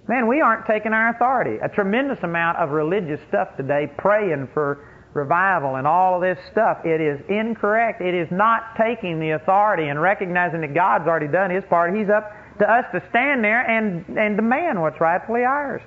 Man, 0.09 0.25
we 0.25 0.41
aren't 0.41 0.65
taking 0.65 0.91
our 0.91 1.09
authority. 1.09 1.59
A 1.63 1.69
tremendous 1.69 2.17
amount 2.23 2.57
of 2.57 2.71
religious 2.71 3.19
stuff 3.27 3.55
today, 3.55 3.85
praying 3.95 4.49
for 4.55 4.83
revival 5.13 5.75
and 5.75 5.85
all 5.85 6.15
of 6.15 6.21
this 6.21 6.43
stuff. 6.51 6.79
It 6.83 6.99
is 6.99 7.21
incorrect. 7.29 8.01
It 8.01 8.15
is 8.15 8.27
not 8.31 8.75
taking 8.75 9.19
the 9.19 9.31
authority 9.37 9.87
and 9.87 10.01
recognizing 10.01 10.61
that 10.61 10.73
God's 10.73 11.07
already 11.07 11.27
done 11.27 11.51
His 11.51 11.63
part. 11.69 11.95
He's 11.95 12.09
up 12.09 12.33
to 12.57 12.65
us 12.65 12.85
to 12.91 13.03
stand 13.11 13.43
there 13.43 13.61
and, 13.61 14.03
and 14.17 14.35
demand 14.35 14.81
what's 14.81 14.99
rightfully 14.99 15.43
ours. 15.43 15.83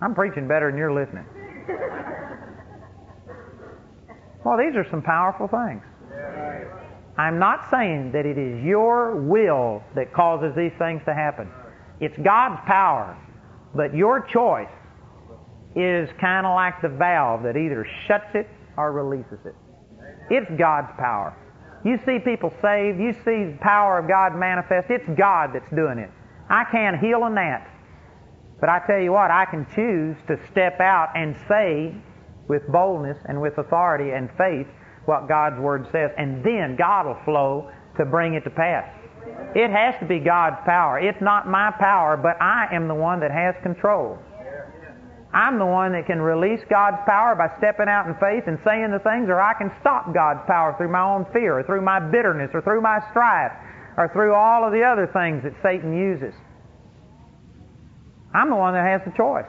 I'm 0.00 0.14
preaching 0.14 0.46
better 0.46 0.70
than 0.70 0.78
you're 0.78 0.94
listening. 0.94 1.26
Well, 4.44 4.56
these 4.56 4.76
are 4.76 4.86
some 4.92 5.02
powerful 5.02 5.48
things. 5.48 5.82
I'm 7.18 7.40
not 7.40 7.66
saying 7.72 8.12
that 8.12 8.26
it 8.26 8.38
is 8.38 8.62
your 8.62 9.16
will 9.16 9.82
that 9.96 10.14
causes 10.14 10.54
these 10.56 10.72
things 10.78 11.02
to 11.06 11.12
happen. 11.12 11.50
It's 12.00 12.16
God's 12.18 12.60
power. 12.66 13.16
But 13.74 13.94
your 13.94 14.26
choice 14.32 14.68
is 15.76 16.10
kind 16.20 16.46
of 16.46 16.54
like 16.54 16.82
the 16.82 16.88
valve 16.88 17.42
that 17.44 17.56
either 17.56 17.86
shuts 18.08 18.34
it 18.34 18.48
or 18.76 18.92
releases 18.92 19.38
it. 19.44 19.54
It's 20.30 20.50
God's 20.58 20.90
power. 20.98 21.36
You 21.84 21.98
see 22.04 22.18
people 22.18 22.50
saved, 22.60 22.98
you 23.00 23.12
see 23.24 23.52
the 23.52 23.58
power 23.60 23.98
of 23.98 24.08
God 24.08 24.36
manifest, 24.36 24.90
it's 24.90 25.08
God 25.18 25.50
that's 25.54 25.70
doing 25.70 25.98
it. 25.98 26.10
I 26.48 26.64
can't 26.64 26.98
heal 26.98 27.24
a 27.24 27.30
gnat. 27.30 27.66
But 28.60 28.68
I 28.68 28.80
tell 28.86 28.98
you 28.98 29.12
what, 29.12 29.30
I 29.30 29.46
can 29.46 29.66
choose 29.74 30.16
to 30.28 30.36
step 30.50 30.80
out 30.80 31.12
and 31.14 31.36
say 31.48 31.94
with 32.48 32.66
boldness 32.68 33.16
and 33.26 33.40
with 33.40 33.56
authority 33.56 34.10
and 34.10 34.28
faith 34.36 34.66
what 35.06 35.28
God's 35.28 35.58
Word 35.58 35.88
says, 35.90 36.10
and 36.18 36.44
then 36.44 36.76
God 36.76 37.06
will 37.06 37.18
flow 37.24 37.70
to 37.96 38.04
bring 38.04 38.34
it 38.34 38.44
to 38.44 38.50
pass. 38.50 38.84
It 39.54 39.70
has 39.70 39.94
to 40.00 40.06
be 40.06 40.20
God's 40.20 40.56
power. 40.64 40.98
It's 40.98 41.20
not 41.20 41.48
my 41.48 41.72
power, 41.78 42.16
but 42.16 42.40
I 42.40 42.68
am 42.72 42.86
the 42.86 42.94
one 42.94 43.20
that 43.20 43.30
has 43.30 43.54
control. 43.62 44.18
I'm 45.32 45.58
the 45.58 45.66
one 45.66 45.92
that 45.92 46.06
can 46.06 46.20
release 46.20 46.60
God's 46.68 46.98
power 47.06 47.34
by 47.34 47.54
stepping 47.58 47.88
out 47.88 48.06
in 48.06 48.14
faith 48.18 48.44
and 48.46 48.58
saying 48.64 48.90
the 48.90 48.98
things, 48.98 49.28
or 49.28 49.40
I 49.40 49.54
can 49.54 49.70
stop 49.80 50.12
God's 50.12 50.40
power 50.46 50.74
through 50.76 50.90
my 50.90 51.02
own 51.02 51.26
fear, 51.32 51.58
or 51.58 51.62
through 51.62 51.82
my 51.82 52.00
bitterness, 52.00 52.50
or 52.52 52.62
through 52.62 52.80
my 52.80 52.98
strife, 53.10 53.52
or 53.96 54.10
through 54.12 54.34
all 54.34 54.66
of 54.66 54.72
the 54.72 54.82
other 54.82 55.06
things 55.06 55.42
that 55.44 55.54
Satan 55.62 55.94
uses. 55.94 56.34
I'm 58.34 58.50
the 58.50 58.56
one 58.56 58.74
that 58.74 58.86
has 58.86 59.02
the 59.06 59.16
choice. 59.16 59.46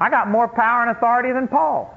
I 0.00 0.08
got 0.10 0.28
more 0.28 0.48
power 0.48 0.82
and 0.86 0.96
authority 0.96 1.32
than 1.32 1.48
Paul. 1.48 1.94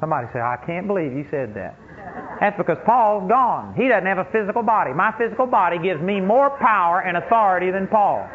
Somebody 0.00 0.28
say, 0.32 0.40
I 0.40 0.56
can't 0.64 0.86
believe 0.86 1.12
you 1.12 1.26
said 1.30 1.52
that. 1.54 1.76
That's 2.40 2.56
because 2.56 2.78
Paul's 2.86 3.28
gone. 3.28 3.74
He 3.76 3.88
doesn't 3.88 4.06
have 4.06 4.18
a 4.18 4.28
physical 4.32 4.62
body. 4.62 4.92
My 4.92 5.12
physical 5.18 5.46
body 5.46 5.78
gives 5.78 6.00
me 6.00 6.20
more 6.20 6.56
power 6.58 7.00
and 7.00 7.18
authority 7.18 7.70
than 7.70 7.86
Paul. 7.86 8.26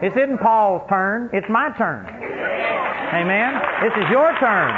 This 0.00 0.12
isn't 0.16 0.38
Paul's 0.38 0.88
turn, 0.88 1.28
it's 1.32 1.46
my 1.50 1.70
turn. 1.76 2.06
Amen? 2.06 3.60
This 3.82 3.92
is 3.98 4.08
your 4.10 4.32
turn. 4.38 4.72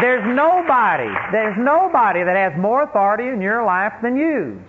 There's 0.00 0.24
nobody, 0.34 1.12
there's 1.30 1.54
nobody 1.58 2.24
that 2.24 2.34
has 2.34 2.58
more 2.60 2.82
authority 2.82 3.28
in 3.28 3.40
your 3.40 3.64
life 3.64 3.92
than 4.02 4.16
you. 4.16 4.60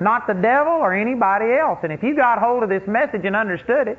Not 0.00 0.26
the 0.26 0.34
devil 0.34 0.74
or 0.74 0.94
anybody 0.94 1.56
else. 1.58 1.78
And 1.82 1.92
if 1.92 2.02
you 2.02 2.14
got 2.14 2.38
hold 2.38 2.62
of 2.62 2.68
this 2.68 2.82
message 2.86 3.22
and 3.24 3.34
understood 3.34 3.88
it, 3.88 3.98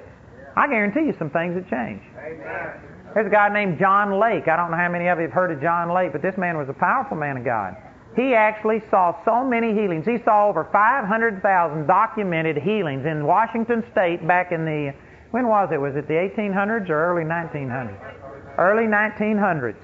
I 0.55 0.67
guarantee 0.67 1.07
you 1.07 1.15
some 1.19 1.29
things 1.29 1.55
would 1.55 1.69
change. 1.69 2.01
Amen. 2.17 2.94
There's 3.15 3.27
a 3.27 3.29
guy 3.29 3.47
named 3.47 3.79
John 3.79 4.19
Lake. 4.19 4.49
I 4.49 4.57
don't 4.57 4.71
know 4.71 4.77
how 4.77 4.91
many 4.91 5.07
of 5.07 5.17
you 5.19 5.23
have 5.23 5.31
heard 5.31 5.49
of 5.49 5.61
John 5.61 5.89
Lake, 5.89 6.11
but 6.11 6.21
this 6.21 6.35
man 6.37 6.57
was 6.57 6.67
a 6.67 6.73
powerful 6.73 7.15
man 7.15 7.37
of 7.37 7.45
God. 7.45 7.77
He 8.13 8.35
actually 8.35 8.83
saw 8.91 9.15
so 9.23 9.41
many 9.41 9.71
healings. 9.71 10.05
He 10.05 10.17
saw 10.25 10.49
over 10.49 10.67
500,000 10.69 11.39
documented 11.87 12.57
healings 12.57 13.05
in 13.05 13.25
Washington 13.25 13.85
State 13.93 14.27
back 14.27 14.51
in 14.51 14.65
the, 14.65 14.93
when 15.31 15.47
was 15.47 15.69
it? 15.71 15.79
Was 15.79 15.95
it 15.95 16.09
the 16.09 16.13
1800s 16.13 16.89
or 16.89 16.99
early 16.99 17.23
1900s? 17.23 17.95
Early 18.57 18.83
1900s. 18.83 19.79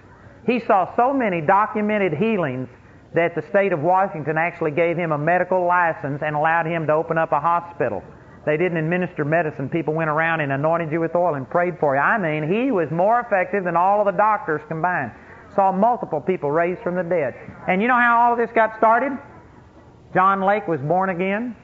He 0.46 0.60
saw 0.68 0.94
so 0.98 1.14
many 1.14 1.40
documented 1.40 2.12
healings 2.12 2.68
that 3.16 3.34
the 3.36 3.44
state 3.50 3.72
of 3.72 3.80
Washington 3.80 4.38
actually 4.38 4.72
gave 4.72 4.98
him 4.98 5.14
a 5.14 5.18
medical 5.18 5.66
license 5.66 6.22
and 6.22 6.36
allowed 6.36 6.66
him 6.66 6.86
to 6.88 6.92
open 6.94 7.18
up 7.18 7.32
a 7.32 7.40
hospital. 7.40 8.04
They 8.46 8.58
didn't 8.58 8.78
administer 8.78 9.24
medicine. 9.24 9.70
People 9.70 9.94
went 9.94 10.10
around 10.10 10.42
and 10.42 10.52
anointed 10.52 10.92
you 10.92 11.00
with 11.00 11.16
oil 11.16 11.36
and 11.36 11.50
prayed 11.50 11.76
for 11.80 11.96
you. 11.96 12.02
I 12.02 12.18
mean, 12.18 12.52
he 12.52 12.72
was 12.72 12.90
more 12.92 13.20
effective 13.20 13.64
than 13.64 13.76
all 13.76 14.00
of 14.00 14.06
the 14.06 14.18
doctors 14.18 14.62
combined. 14.68 15.12
Saw 15.56 15.72
multiple 15.72 16.22
people 16.22 16.50
raised 16.50 16.82
from 16.82 16.96
the 16.96 17.04
dead. 17.04 17.34
And 17.68 17.82
you 17.82 17.88
know 17.88 18.00
how 18.00 18.22
all 18.22 18.34
of 18.34 18.40
this 18.40 18.50
got 18.56 18.78
started? 18.78 19.12
John 20.14 20.42
Lake 20.42 20.68
was 20.68 20.80
born 20.82 21.10
again. 21.10 21.56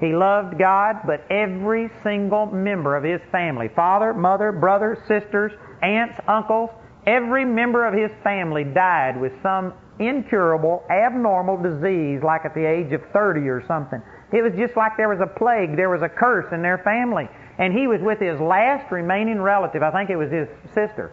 He 0.00 0.12
loved 0.12 0.58
God, 0.58 0.96
but 1.06 1.24
every 1.30 1.90
single 2.02 2.46
member 2.46 2.96
of 2.96 3.04
his 3.04 3.20
family 3.30 3.68
father, 3.74 4.12
mother, 4.12 4.50
brother, 4.50 4.98
sisters, 5.06 5.52
aunts, 5.82 6.18
uncles 6.26 6.70
every 7.06 7.44
member 7.44 7.86
of 7.86 7.94
his 7.94 8.10
family 8.22 8.64
died 8.64 9.20
with 9.20 9.32
some 9.42 9.74
incurable, 9.98 10.84
abnormal 10.90 11.62
disease, 11.62 12.20
like 12.24 12.44
at 12.44 12.54
the 12.54 12.64
age 12.64 12.92
of 12.92 13.00
30 13.12 13.40
or 13.48 13.62
something. 13.68 14.02
It 14.34 14.42
was 14.42 14.52
just 14.54 14.76
like 14.76 14.96
there 14.96 15.08
was 15.08 15.20
a 15.20 15.26
plague, 15.26 15.76
there 15.76 15.90
was 15.90 16.02
a 16.02 16.08
curse 16.08 16.52
in 16.52 16.60
their 16.60 16.78
family. 16.78 17.28
And 17.56 17.72
he 17.72 17.86
was 17.86 18.00
with 18.00 18.18
his 18.18 18.40
last 18.40 18.90
remaining 18.90 19.40
relative, 19.40 19.82
I 19.82 19.92
think 19.92 20.10
it 20.10 20.16
was 20.16 20.30
his 20.32 20.48
sister. 20.74 21.12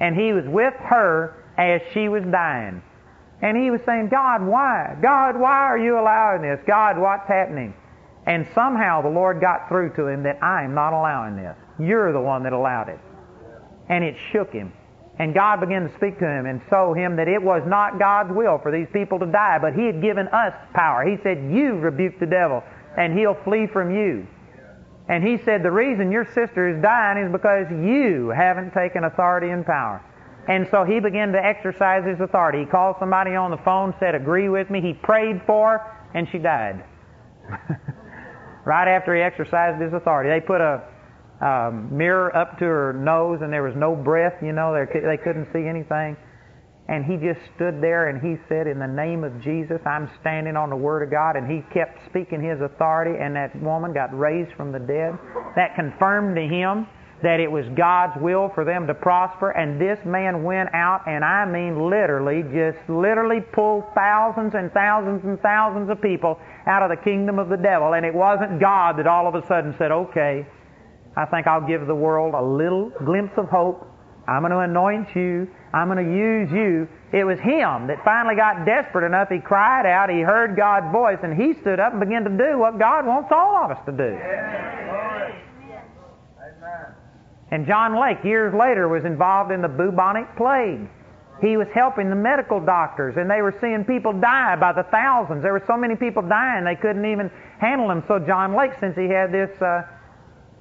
And 0.00 0.16
he 0.16 0.32
was 0.32 0.44
with 0.46 0.74
her 0.74 1.44
as 1.56 1.80
she 1.94 2.08
was 2.08 2.24
dying. 2.24 2.82
And 3.40 3.56
he 3.56 3.70
was 3.70 3.80
saying, 3.86 4.08
God, 4.08 4.42
why? 4.42 4.96
God, 5.00 5.38
why 5.38 5.70
are 5.70 5.78
you 5.78 5.98
allowing 5.98 6.42
this? 6.42 6.58
God, 6.66 6.98
what's 6.98 7.28
happening? 7.28 7.72
And 8.26 8.48
somehow 8.52 9.00
the 9.00 9.10
Lord 9.10 9.40
got 9.40 9.68
through 9.68 9.94
to 9.94 10.08
him 10.08 10.24
that 10.24 10.42
I'm 10.42 10.74
not 10.74 10.92
allowing 10.92 11.36
this. 11.36 11.56
You're 11.78 12.12
the 12.12 12.20
one 12.20 12.42
that 12.42 12.52
allowed 12.52 12.88
it. 12.88 12.98
And 13.88 14.02
it 14.02 14.16
shook 14.32 14.52
him. 14.52 14.72
And 15.18 15.32
God 15.32 15.60
began 15.60 15.88
to 15.88 15.94
speak 15.96 16.18
to 16.18 16.28
him 16.28 16.46
and 16.46 16.60
show 16.68 16.92
him 16.92 17.16
that 17.16 17.28
it 17.28 17.42
was 17.42 17.62
not 17.66 17.98
God's 17.98 18.32
will 18.32 18.58
for 18.58 18.70
these 18.70 18.88
people 18.92 19.18
to 19.18 19.26
die, 19.26 19.58
but 19.58 19.72
He 19.72 19.86
had 19.86 20.02
given 20.02 20.28
us 20.28 20.52
power. 20.74 21.04
He 21.08 21.16
said, 21.22 21.38
You 21.50 21.76
rebuke 21.76 22.20
the 22.20 22.26
devil, 22.26 22.62
and 22.98 23.18
he'll 23.18 23.38
flee 23.44 23.66
from 23.66 23.94
you. 23.94 24.26
And 25.08 25.24
He 25.24 25.38
said, 25.38 25.62
The 25.62 25.70
reason 25.70 26.12
your 26.12 26.26
sister 26.26 26.68
is 26.68 26.82
dying 26.82 27.24
is 27.24 27.32
because 27.32 27.66
you 27.70 28.28
haven't 28.28 28.72
taken 28.72 29.04
authority 29.04 29.48
and 29.48 29.64
power. 29.64 30.02
And 30.48 30.68
so 30.70 30.84
he 30.84 31.00
began 31.00 31.32
to 31.32 31.44
exercise 31.44 32.04
his 32.04 32.20
authority. 32.20 32.60
He 32.60 32.66
called 32.66 32.96
somebody 33.00 33.34
on 33.34 33.50
the 33.50 33.56
phone, 33.58 33.94
said, 33.98 34.14
Agree 34.14 34.48
with 34.48 34.70
me. 34.70 34.80
He 34.80 34.92
prayed 34.92 35.42
for 35.44 35.78
her, 35.78 36.08
and 36.14 36.28
she 36.30 36.38
died. 36.38 36.84
right 38.64 38.88
after 38.88 39.14
he 39.14 39.22
exercised 39.22 39.80
his 39.80 39.92
authority. 39.92 40.28
They 40.28 40.44
put 40.44 40.60
a 40.60 40.82
um, 41.40 41.96
mirror 41.96 42.34
up 42.34 42.58
to 42.58 42.64
her 42.64 42.92
nose, 42.92 43.40
and 43.42 43.52
there 43.52 43.62
was 43.62 43.76
no 43.76 43.94
breath. 43.94 44.34
You 44.42 44.52
know, 44.52 44.72
they 44.72 45.16
couldn't 45.16 45.48
see 45.52 45.66
anything. 45.66 46.16
And 46.88 47.04
he 47.04 47.16
just 47.16 47.40
stood 47.56 47.82
there 47.82 48.08
and 48.08 48.22
he 48.22 48.36
said, 48.48 48.68
In 48.68 48.78
the 48.78 48.86
name 48.86 49.24
of 49.24 49.40
Jesus, 49.42 49.80
I'm 49.84 50.08
standing 50.20 50.56
on 50.56 50.70
the 50.70 50.76
Word 50.76 51.02
of 51.02 51.10
God. 51.10 51.34
And 51.34 51.50
he 51.50 51.62
kept 51.74 51.98
speaking 52.08 52.42
his 52.42 52.60
authority, 52.60 53.18
and 53.20 53.34
that 53.34 53.60
woman 53.60 53.92
got 53.92 54.16
raised 54.16 54.52
from 54.56 54.70
the 54.70 54.78
dead. 54.78 55.18
That 55.56 55.74
confirmed 55.74 56.36
to 56.36 56.46
him 56.46 56.86
that 57.22 57.40
it 57.40 57.50
was 57.50 57.64
God's 57.74 58.20
will 58.20 58.50
for 58.54 58.64
them 58.64 58.86
to 58.86 58.94
prosper. 58.94 59.50
And 59.50 59.80
this 59.80 59.98
man 60.04 60.44
went 60.44 60.72
out, 60.74 61.02
and 61.08 61.24
I 61.24 61.44
mean 61.44 61.90
literally, 61.90 62.44
just 62.54 62.78
literally 62.88 63.40
pulled 63.40 63.84
thousands 63.94 64.54
and 64.54 64.70
thousands 64.70 65.24
and 65.24 65.40
thousands 65.40 65.90
of 65.90 66.00
people 66.00 66.38
out 66.66 66.82
of 66.82 66.90
the 66.90 67.02
kingdom 67.02 67.40
of 67.40 67.48
the 67.48 67.56
devil. 67.56 67.94
And 67.94 68.06
it 68.06 68.14
wasn't 68.14 68.60
God 68.60 68.98
that 68.98 69.08
all 69.08 69.26
of 69.26 69.34
a 69.34 69.44
sudden 69.48 69.74
said, 69.76 69.90
Okay, 69.90 70.46
I 71.16 71.24
think 71.24 71.46
I'll 71.46 71.66
give 71.66 71.86
the 71.86 71.94
world 71.94 72.34
a 72.34 72.42
little 72.42 72.90
glimpse 73.04 73.32
of 73.38 73.48
hope. 73.48 73.88
I'm 74.28 74.42
going 74.42 74.52
to 74.52 74.60
anoint 74.60 75.08
you. 75.14 75.48
I'm 75.72 75.88
going 75.88 76.04
to 76.04 76.12
use 76.12 76.50
you. 76.52 76.88
It 77.12 77.24
was 77.24 77.38
him 77.38 77.86
that 77.86 78.04
finally 78.04 78.34
got 78.34 78.66
desperate 78.66 79.06
enough. 79.06 79.28
He 79.30 79.38
cried 79.38 79.86
out. 79.86 80.10
He 80.10 80.20
heard 80.20 80.56
God's 80.56 80.92
voice, 80.92 81.18
and 81.22 81.40
he 81.40 81.54
stood 81.60 81.80
up 81.80 81.92
and 81.92 82.00
began 82.00 82.24
to 82.24 82.30
do 82.30 82.58
what 82.58 82.78
God 82.78 83.06
wants 83.06 83.30
all 83.32 83.64
of 83.64 83.70
us 83.70 83.80
to 83.86 83.92
do. 83.92 84.18
And 87.50 87.66
John 87.66 87.98
Lake, 88.00 88.24
years 88.24 88.52
later, 88.52 88.88
was 88.88 89.04
involved 89.04 89.52
in 89.52 89.62
the 89.62 89.68
bubonic 89.68 90.36
plague. 90.36 90.88
He 91.40 91.56
was 91.56 91.68
helping 91.72 92.10
the 92.10 92.16
medical 92.16 92.60
doctors, 92.60 93.14
and 93.16 93.30
they 93.30 93.42
were 93.42 93.54
seeing 93.60 93.84
people 93.84 94.12
die 94.12 94.56
by 94.56 94.72
the 94.72 94.84
thousands. 94.90 95.42
There 95.42 95.52
were 95.52 95.64
so 95.66 95.76
many 95.76 95.94
people 95.94 96.22
dying, 96.22 96.64
they 96.64 96.76
couldn't 96.76 97.04
even 97.04 97.30
handle 97.60 97.88
them. 97.88 98.02
So 98.08 98.18
John 98.18 98.56
Lake, 98.56 98.72
since 98.80 98.96
he 98.96 99.08
had 99.08 99.32
this 99.32 99.50
uh, 99.62 99.82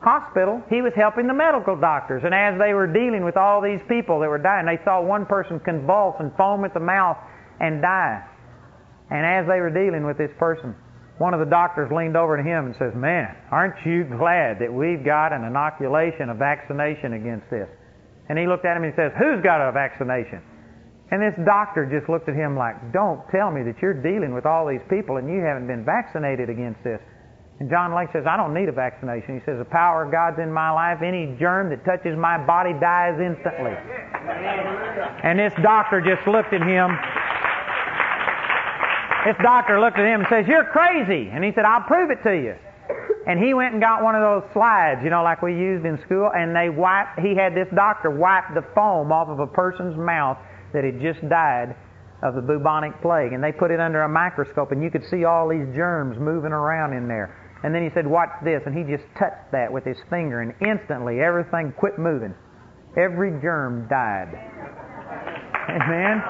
hospital, 0.06 0.62
he 0.70 0.86
was 0.86 0.94
helping 0.94 1.26
the 1.26 1.34
medical 1.34 1.74
doctors. 1.76 2.22
And 2.24 2.30
as 2.30 2.54
they 2.62 2.78
were 2.78 2.86
dealing 2.86 3.26
with 3.26 3.36
all 3.36 3.58
these 3.60 3.82
people 3.90 4.22
that 4.22 4.30
were 4.30 4.38
dying, 4.38 4.70
they 4.70 4.78
saw 4.86 5.02
one 5.02 5.26
person 5.26 5.60
convulse 5.60 6.16
and 6.22 6.30
foam 6.38 6.64
at 6.64 6.78
the 6.78 6.80
mouth 6.80 7.18
and 7.60 7.82
die. 7.82 8.22
And 9.10 9.26
as 9.26 9.50
they 9.50 9.58
were 9.58 9.74
dealing 9.74 10.06
with 10.06 10.22
this 10.22 10.30
person, 10.38 10.78
one 11.18 11.34
of 11.34 11.42
the 11.42 11.50
doctors 11.50 11.90
leaned 11.90 12.16
over 12.16 12.38
to 12.38 12.46
him 12.46 12.70
and 12.70 12.76
says, 12.78 12.94
Man, 12.94 13.34
aren't 13.50 13.82
you 13.82 14.06
glad 14.06 14.62
that 14.62 14.70
we've 14.70 15.02
got 15.02 15.34
an 15.34 15.42
inoculation, 15.42 16.30
a 16.30 16.38
vaccination 16.38 17.18
against 17.18 17.50
this? 17.50 17.68
And 18.30 18.38
he 18.38 18.46
looked 18.46 18.66
at 18.66 18.78
him 18.78 18.84
and 18.84 18.94
he 18.94 18.98
says, 19.00 19.10
Who's 19.18 19.42
got 19.42 19.64
a 19.64 19.72
vaccination? 19.72 20.44
And 21.10 21.22
this 21.22 21.38
doctor 21.46 21.86
just 21.86 22.10
looked 22.10 22.30
at 22.30 22.36
him 22.36 22.58
like, 22.58 22.78
Don't 22.94 23.26
tell 23.32 23.50
me 23.50 23.64
that 23.64 23.82
you're 23.82 23.98
dealing 23.98 24.34
with 24.38 24.46
all 24.46 24.68
these 24.68 24.84
people 24.90 25.18
and 25.18 25.26
you 25.26 25.42
haven't 25.42 25.66
been 25.66 25.86
vaccinated 25.86 26.50
against 26.50 26.84
this. 26.84 27.00
And 27.60 27.70
John 27.70 27.96
Lake 27.96 28.10
says, 28.12 28.26
I 28.28 28.36
don't 28.36 28.54
need 28.54 28.68
a 28.68 28.74
vaccination. 28.74 29.40
He 29.40 29.46
says, 29.46 29.58
the 29.58 29.66
power 29.66 30.04
of 30.04 30.12
God's 30.12 30.40
in 30.40 30.52
my 30.52 30.72
life. 30.72 31.02
Any 31.02 31.36
germ 31.40 31.70
that 31.70 31.86
touches 31.86 32.18
my 32.18 32.38
body 32.38 32.74
dies 32.74 33.16
instantly. 33.20 33.72
And 35.24 35.40
this 35.40 35.54
doctor 35.64 36.02
just 36.02 36.28
looked 36.28 36.52
at 36.52 36.62
him. 36.62 36.92
This 39.26 39.38
doctor 39.42 39.80
looked 39.80 39.98
at 39.98 40.06
him 40.06 40.22
and 40.22 40.30
says, 40.30 40.46
You're 40.48 40.66
crazy. 40.66 41.30
And 41.32 41.44
he 41.44 41.52
said, 41.56 41.66
I'll 41.66 41.88
prove 41.88 42.12
it 42.12 42.22
to 42.24 42.36
you. 42.36 42.56
And 43.26 43.44
he 43.44 43.56
went 43.56 43.74
and 43.74 43.82
got 43.82 44.04
one 44.04 44.14
of 44.14 44.22
those 44.22 44.44
slides, 44.54 45.02
you 45.04 45.10
know, 45.10 45.24
like 45.24 45.42
we 45.42 45.54
used 45.54 45.84
in 45.84 45.98
school, 46.06 46.30
and 46.36 46.56
they 46.56 46.70
wiped, 46.70 47.20
he 47.20 47.34
had 47.34 47.56
this 47.56 47.68
doctor 47.74 48.12
wipe 48.12 48.54
the 48.54 48.64
foam 48.76 49.12
off 49.12 49.30
of 49.30 49.40
a 49.40 49.48
person's 49.48 49.98
mouth 49.98 50.38
that 50.74 50.84
had 50.84 51.02
just 51.02 51.28
died 51.28 51.76
of 52.22 52.36
the 52.36 52.42
bubonic 52.42 53.02
plague. 53.02 53.34
And 53.34 53.44
they 53.44 53.52
put 53.52 53.72
it 53.72 53.80
under 53.80 54.04
a 54.04 54.10
microscope, 54.10 54.72
and 54.72 54.84
you 54.84 54.92
could 54.92 55.04
see 55.10 55.26
all 55.26 55.50
these 55.50 55.66
germs 55.74 56.20
moving 56.20 56.52
around 56.52 56.94
in 56.94 57.08
there. 57.08 57.45
And 57.66 57.74
then 57.74 57.82
he 57.82 57.90
said, 57.96 58.06
Watch 58.06 58.30
this. 58.44 58.62
And 58.68 58.78
he 58.78 58.84
just 58.86 59.04
touched 59.18 59.50
that 59.52 59.74
with 59.74 59.84
his 59.84 59.98
finger, 60.08 60.42
and 60.46 60.54
instantly 60.62 61.20
everything 61.20 61.74
quit 61.74 61.98
moving. 61.98 62.36
Every 62.96 63.42
germ 63.42 63.88
died. 63.90 64.30
Amen. 65.74 66.22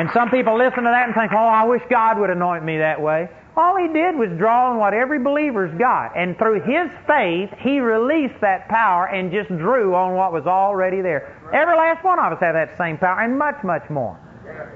And 0.00 0.08
some 0.14 0.30
people 0.30 0.56
listen 0.56 0.82
to 0.84 0.88
that 0.88 1.04
and 1.04 1.14
think, 1.14 1.30
oh, 1.32 1.36
I 1.36 1.64
wish 1.64 1.82
God 1.90 2.18
would 2.18 2.30
anoint 2.30 2.64
me 2.64 2.78
that 2.78 2.98
way. 2.98 3.28
All 3.54 3.76
he 3.76 3.92
did 3.92 4.16
was 4.16 4.30
draw 4.38 4.70
on 4.72 4.78
what 4.78 4.94
every 4.94 5.18
believer's 5.18 5.76
got. 5.78 6.16
And 6.16 6.38
through 6.38 6.62
his 6.64 6.88
faith, 7.06 7.50
he 7.60 7.80
released 7.80 8.40
that 8.40 8.66
power 8.68 9.12
and 9.12 9.30
just 9.30 9.48
drew 9.48 9.94
on 9.94 10.14
what 10.14 10.32
was 10.32 10.46
already 10.46 11.02
there. 11.02 11.36
Every 11.52 11.76
last 11.76 12.02
one 12.02 12.18
of 12.18 12.32
us 12.32 12.38
have 12.40 12.54
that 12.54 12.78
same 12.78 12.96
power 12.96 13.20
and 13.20 13.36
much, 13.38 13.62
much 13.62 13.84
more. 13.90 14.16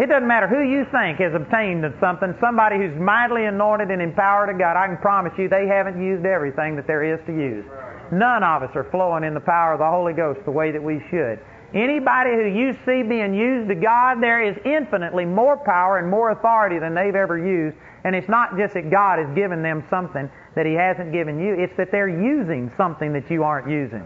It 0.00 0.08
doesn't 0.08 0.26
matter 0.26 0.48
who 0.48 0.62
you 0.62 0.84
think 0.90 1.18
has 1.18 1.34
obtained 1.34 1.84
something, 2.00 2.34
somebody 2.40 2.76
who's 2.78 2.98
mightily 2.98 3.46
anointed 3.46 3.90
and 3.90 4.02
empowered 4.02 4.50
of 4.50 4.58
God, 4.58 4.76
I 4.76 4.86
can 4.86 4.98
promise 4.98 5.32
you 5.38 5.48
they 5.48 5.66
haven't 5.66 6.02
used 6.02 6.26
everything 6.26 6.74
that 6.76 6.86
there 6.86 7.04
is 7.04 7.20
to 7.26 7.32
use. 7.32 7.64
None 8.10 8.42
of 8.42 8.62
us 8.62 8.70
are 8.74 8.88
flowing 8.90 9.24
in 9.24 9.34
the 9.34 9.40
power 9.40 9.72
of 9.72 9.78
the 9.78 9.86
Holy 9.86 10.12
Ghost 10.12 10.40
the 10.44 10.50
way 10.50 10.72
that 10.72 10.82
we 10.82 11.00
should. 11.10 11.38
Anybody 11.74 12.30
who 12.30 12.46
you 12.46 12.72
see 12.86 13.02
being 13.02 13.34
used 13.34 13.68
to 13.68 13.74
God, 13.74 14.22
there 14.22 14.42
is 14.42 14.56
infinitely 14.64 15.24
more 15.24 15.56
power 15.56 15.98
and 15.98 16.08
more 16.08 16.30
authority 16.30 16.78
than 16.78 16.94
they've 16.94 17.14
ever 17.14 17.38
used. 17.38 17.76
And 18.04 18.14
it's 18.14 18.28
not 18.28 18.56
just 18.56 18.74
that 18.74 18.90
God 18.90 19.18
has 19.18 19.34
given 19.34 19.62
them 19.62 19.82
something 19.90 20.30
that 20.54 20.66
He 20.66 20.74
hasn't 20.74 21.12
given 21.12 21.40
you, 21.40 21.54
it's 21.54 21.76
that 21.76 21.90
they're 21.90 22.08
using 22.08 22.70
something 22.76 23.12
that 23.12 23.30
you 23.30 23.42
aren't 23.42 23.68
using. 23.68 24.04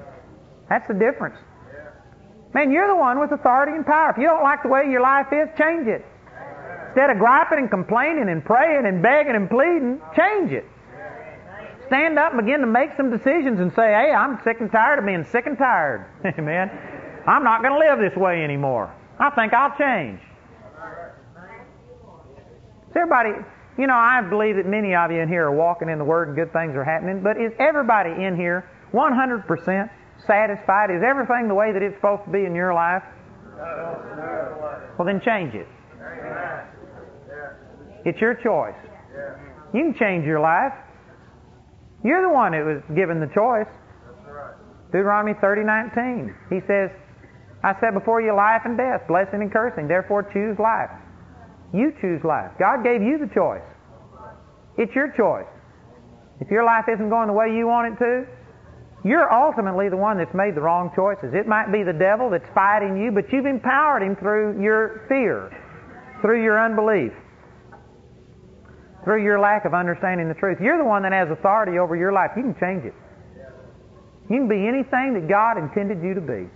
That's 0.71 0.87
the 0.89 0.95
difference. 0.95 1.37
Man, 2.55 2.73
you're 2.73 2.89
the 2.89 2.97
one 2.97 3.21
with 3.21 3.33
authority 3.33 3.73
and 3.73 3.85
power. 3.85 4.11
If 4.11 4.19
you 4.19 4.25
don't 4.25 4.43
like 4.43 4.63
the 4.63 4.69
way 4.69 4.89
your 4.91 5.03
life 5.03 5.27
is, 5.33 5.49
change 5.59 5.87
it. 5.87 6.05
Instead 6.89 7.11
of 7.11 7.19
griping 7.19 7.59
and 7.59 7.71
complaining 7.71 8.29
and 8.29 8.45
praying 8.45 8.87
and 8.87 9.03
begging 9.03 9.37
and 9.37 9.49
pleading, 9.51 10.01
change 10.17 10.53
it. 10.53 10.65
Stand 11.87 12.19
up 12.19 12.33
and 12.33 12.45
begin 12.45 12.61
to 12.61 12.67
make 12.67 12.91
some 12.97 13.11
decisions 13.11 13.61
and 13.61 13.73
say, 13.73 13.93
hey, 13.93 14.13
I'm 14.13 14.41
sick 14.45 14.61
and 14.61 14.71
tired 14.71 14.99
of 14.99 15.07
being 15.07 15.25
sick 15.25 15.47
and 15.47 15.57
tired. 15.57 16.07
Amen. 16.25 16.71
I'm 17.27 17.45
not 17.45 17.63
going 17.63 17.73
to 17.73 17.79
live 17.79 17.99
this 17.99 18.17
way 18.17 18.43
anymore. 18.45 18.93
I 19.19 19.31
think 19.31 19.53
I'll 19.53 19.77
change. 19.77 20.21
Is 22.89 22.97
everybody, 22.97 23.31
you 23.79 23.87
know, 23.87 23.95
I 23.95 24.23
believe 24.23 24.57
that 24.57 24.67
many 24.67 24.95
of 24.95 25.11
you 25.11 25.21
in 25.21 25.29
here 25.29 25.47
are 25.47 25.55
walking 25.55 25.89
in 25.89 25.99
the 25.99 26.05
Word 26.05 26.29
and 26.29 26.37
good 26.37 26.53
things 26.53 26.75
are 26.75 26.85
happening, 26.85 27.23
but 27.23 27.37
is 27.37 27.53
everybody 27.59 28.11
in 28.25 28.37
here 28.37 28.69
100% 28.93 29.91
satisfied? 30.27 30.91
Is 30.91 31.03
everything 31.03 31.49
the 31.49 31.55
way 31.55 31.73
that 31.73 31.83
it's 31.83 31.97
supposed 31.97 32.25
to 32.25 32.31
be 32.31 32.45
in 32.45 32.55
your 32.55 32.75
life? 32.75 33.03
Well, 34.99 35.07
then 35.07 35.21
change 35.25 35.55
it. 35.55 35.69
It's 38.05 38.21
your 38.21 38.35
choice. 38.35 38.79
You 39.75 39.93
can 39.93 39.95
change 39.99 40.25
your 40.25 40.41
life. 40.41 40.73
You're 42.05 42.23
the 42.23 42.33
one 42.33 42.53
that 42.53 42.65
was 42.65 42.83
given 42.95 43.21
the 43.21 43.31
choice. 43.35 43.69
Deuteronomy 44.93 45.35
30:19. 45.35 46.35
He 46.49 46.61
says, 46.67 46.91
I 47.63 47.75
set 47.81 47.93
before 47.93 48.21
you 48.21 48.35
life 48.35 48.63
and 48.65 48.77
death, 48.77 49.03
blessing 49.09 49.43
and 49.43 49.53
cursing. 49.53 49.89
Therefore, 49.89 50.23
choose 50.23 50.59
life. 50.59 50.91
You 51.75 51.93
choose 52.01 52.23
life. 52.25 52.53
God 52.59 52.83
gave 52.83 53.03
you 53.03 53.19
the 53.19 53.29
choice. 53.35 53.67
It's 54.79 54.95
your 54.95 55.13
choice. 55.17 55.51
If 56.41 56.51
your 56.51 56.65
life 56.65 56.85
isn't 56.89 57.11
going 57.11 57.27
the 57.27 57.35
way 57.35 57.53
you 57.53 57.67
want 57.67 57.93
it 57.93 57.99
to, 57.99 58.27
you're 59.05 59.33
ultimately 59.33 59.89
the 59.89 59.97
one 59.97 60.19
that's 60.19 60.35
made 60.35 60.55
the 60.55 60.61
wrong 60.61 60.91
choices. 60.95 61.33
It 61.33 61.47
might 61.47 61.71
be 61.71 61.83
the 61.83 61.93
devil 61.93 62.31
that's 62.31 62.49
fighting 62.55 63.01
you, 63.01 63.13
but 63.13 63.33
you've 63.33 63.47
empowered 63.47 64.03
him 64.03 64.17
through 64.17 64.61
your 64.61 65.07
fear, 65.09 65.55
through 66.21 66.43
your 66.43 66.59
unbelief, 66.59 67.13
through 69.05 69.23
your 69.23 69.39
lack 69.39 69.65
of 69.65 69.73
understanding 69.73 70.29
the 70.29 70.35
truth. 70.35 70.59
You're 70.61 70.79
the 70.79 70.85
one 70.85 71.03
that 71.03 71.13
has 71.13 71.31
authority 71.31 71.79
over 71.79 71.95
your 71.95 72.13
life. 72.13 72.33
You 72.37 72.43
can 72.43 72.57
change 72.59 72.85
it. 72.85 72.95
You 74.29 74.37
can 74.37 74.49
be 74.49 74.67
anything 74.67 75.15
that 75.15 75.29
God 75.29 75.57
intended 75.57 76.03
you 76.03 76.15
to 76.15 76.21
be. 76.21 76.51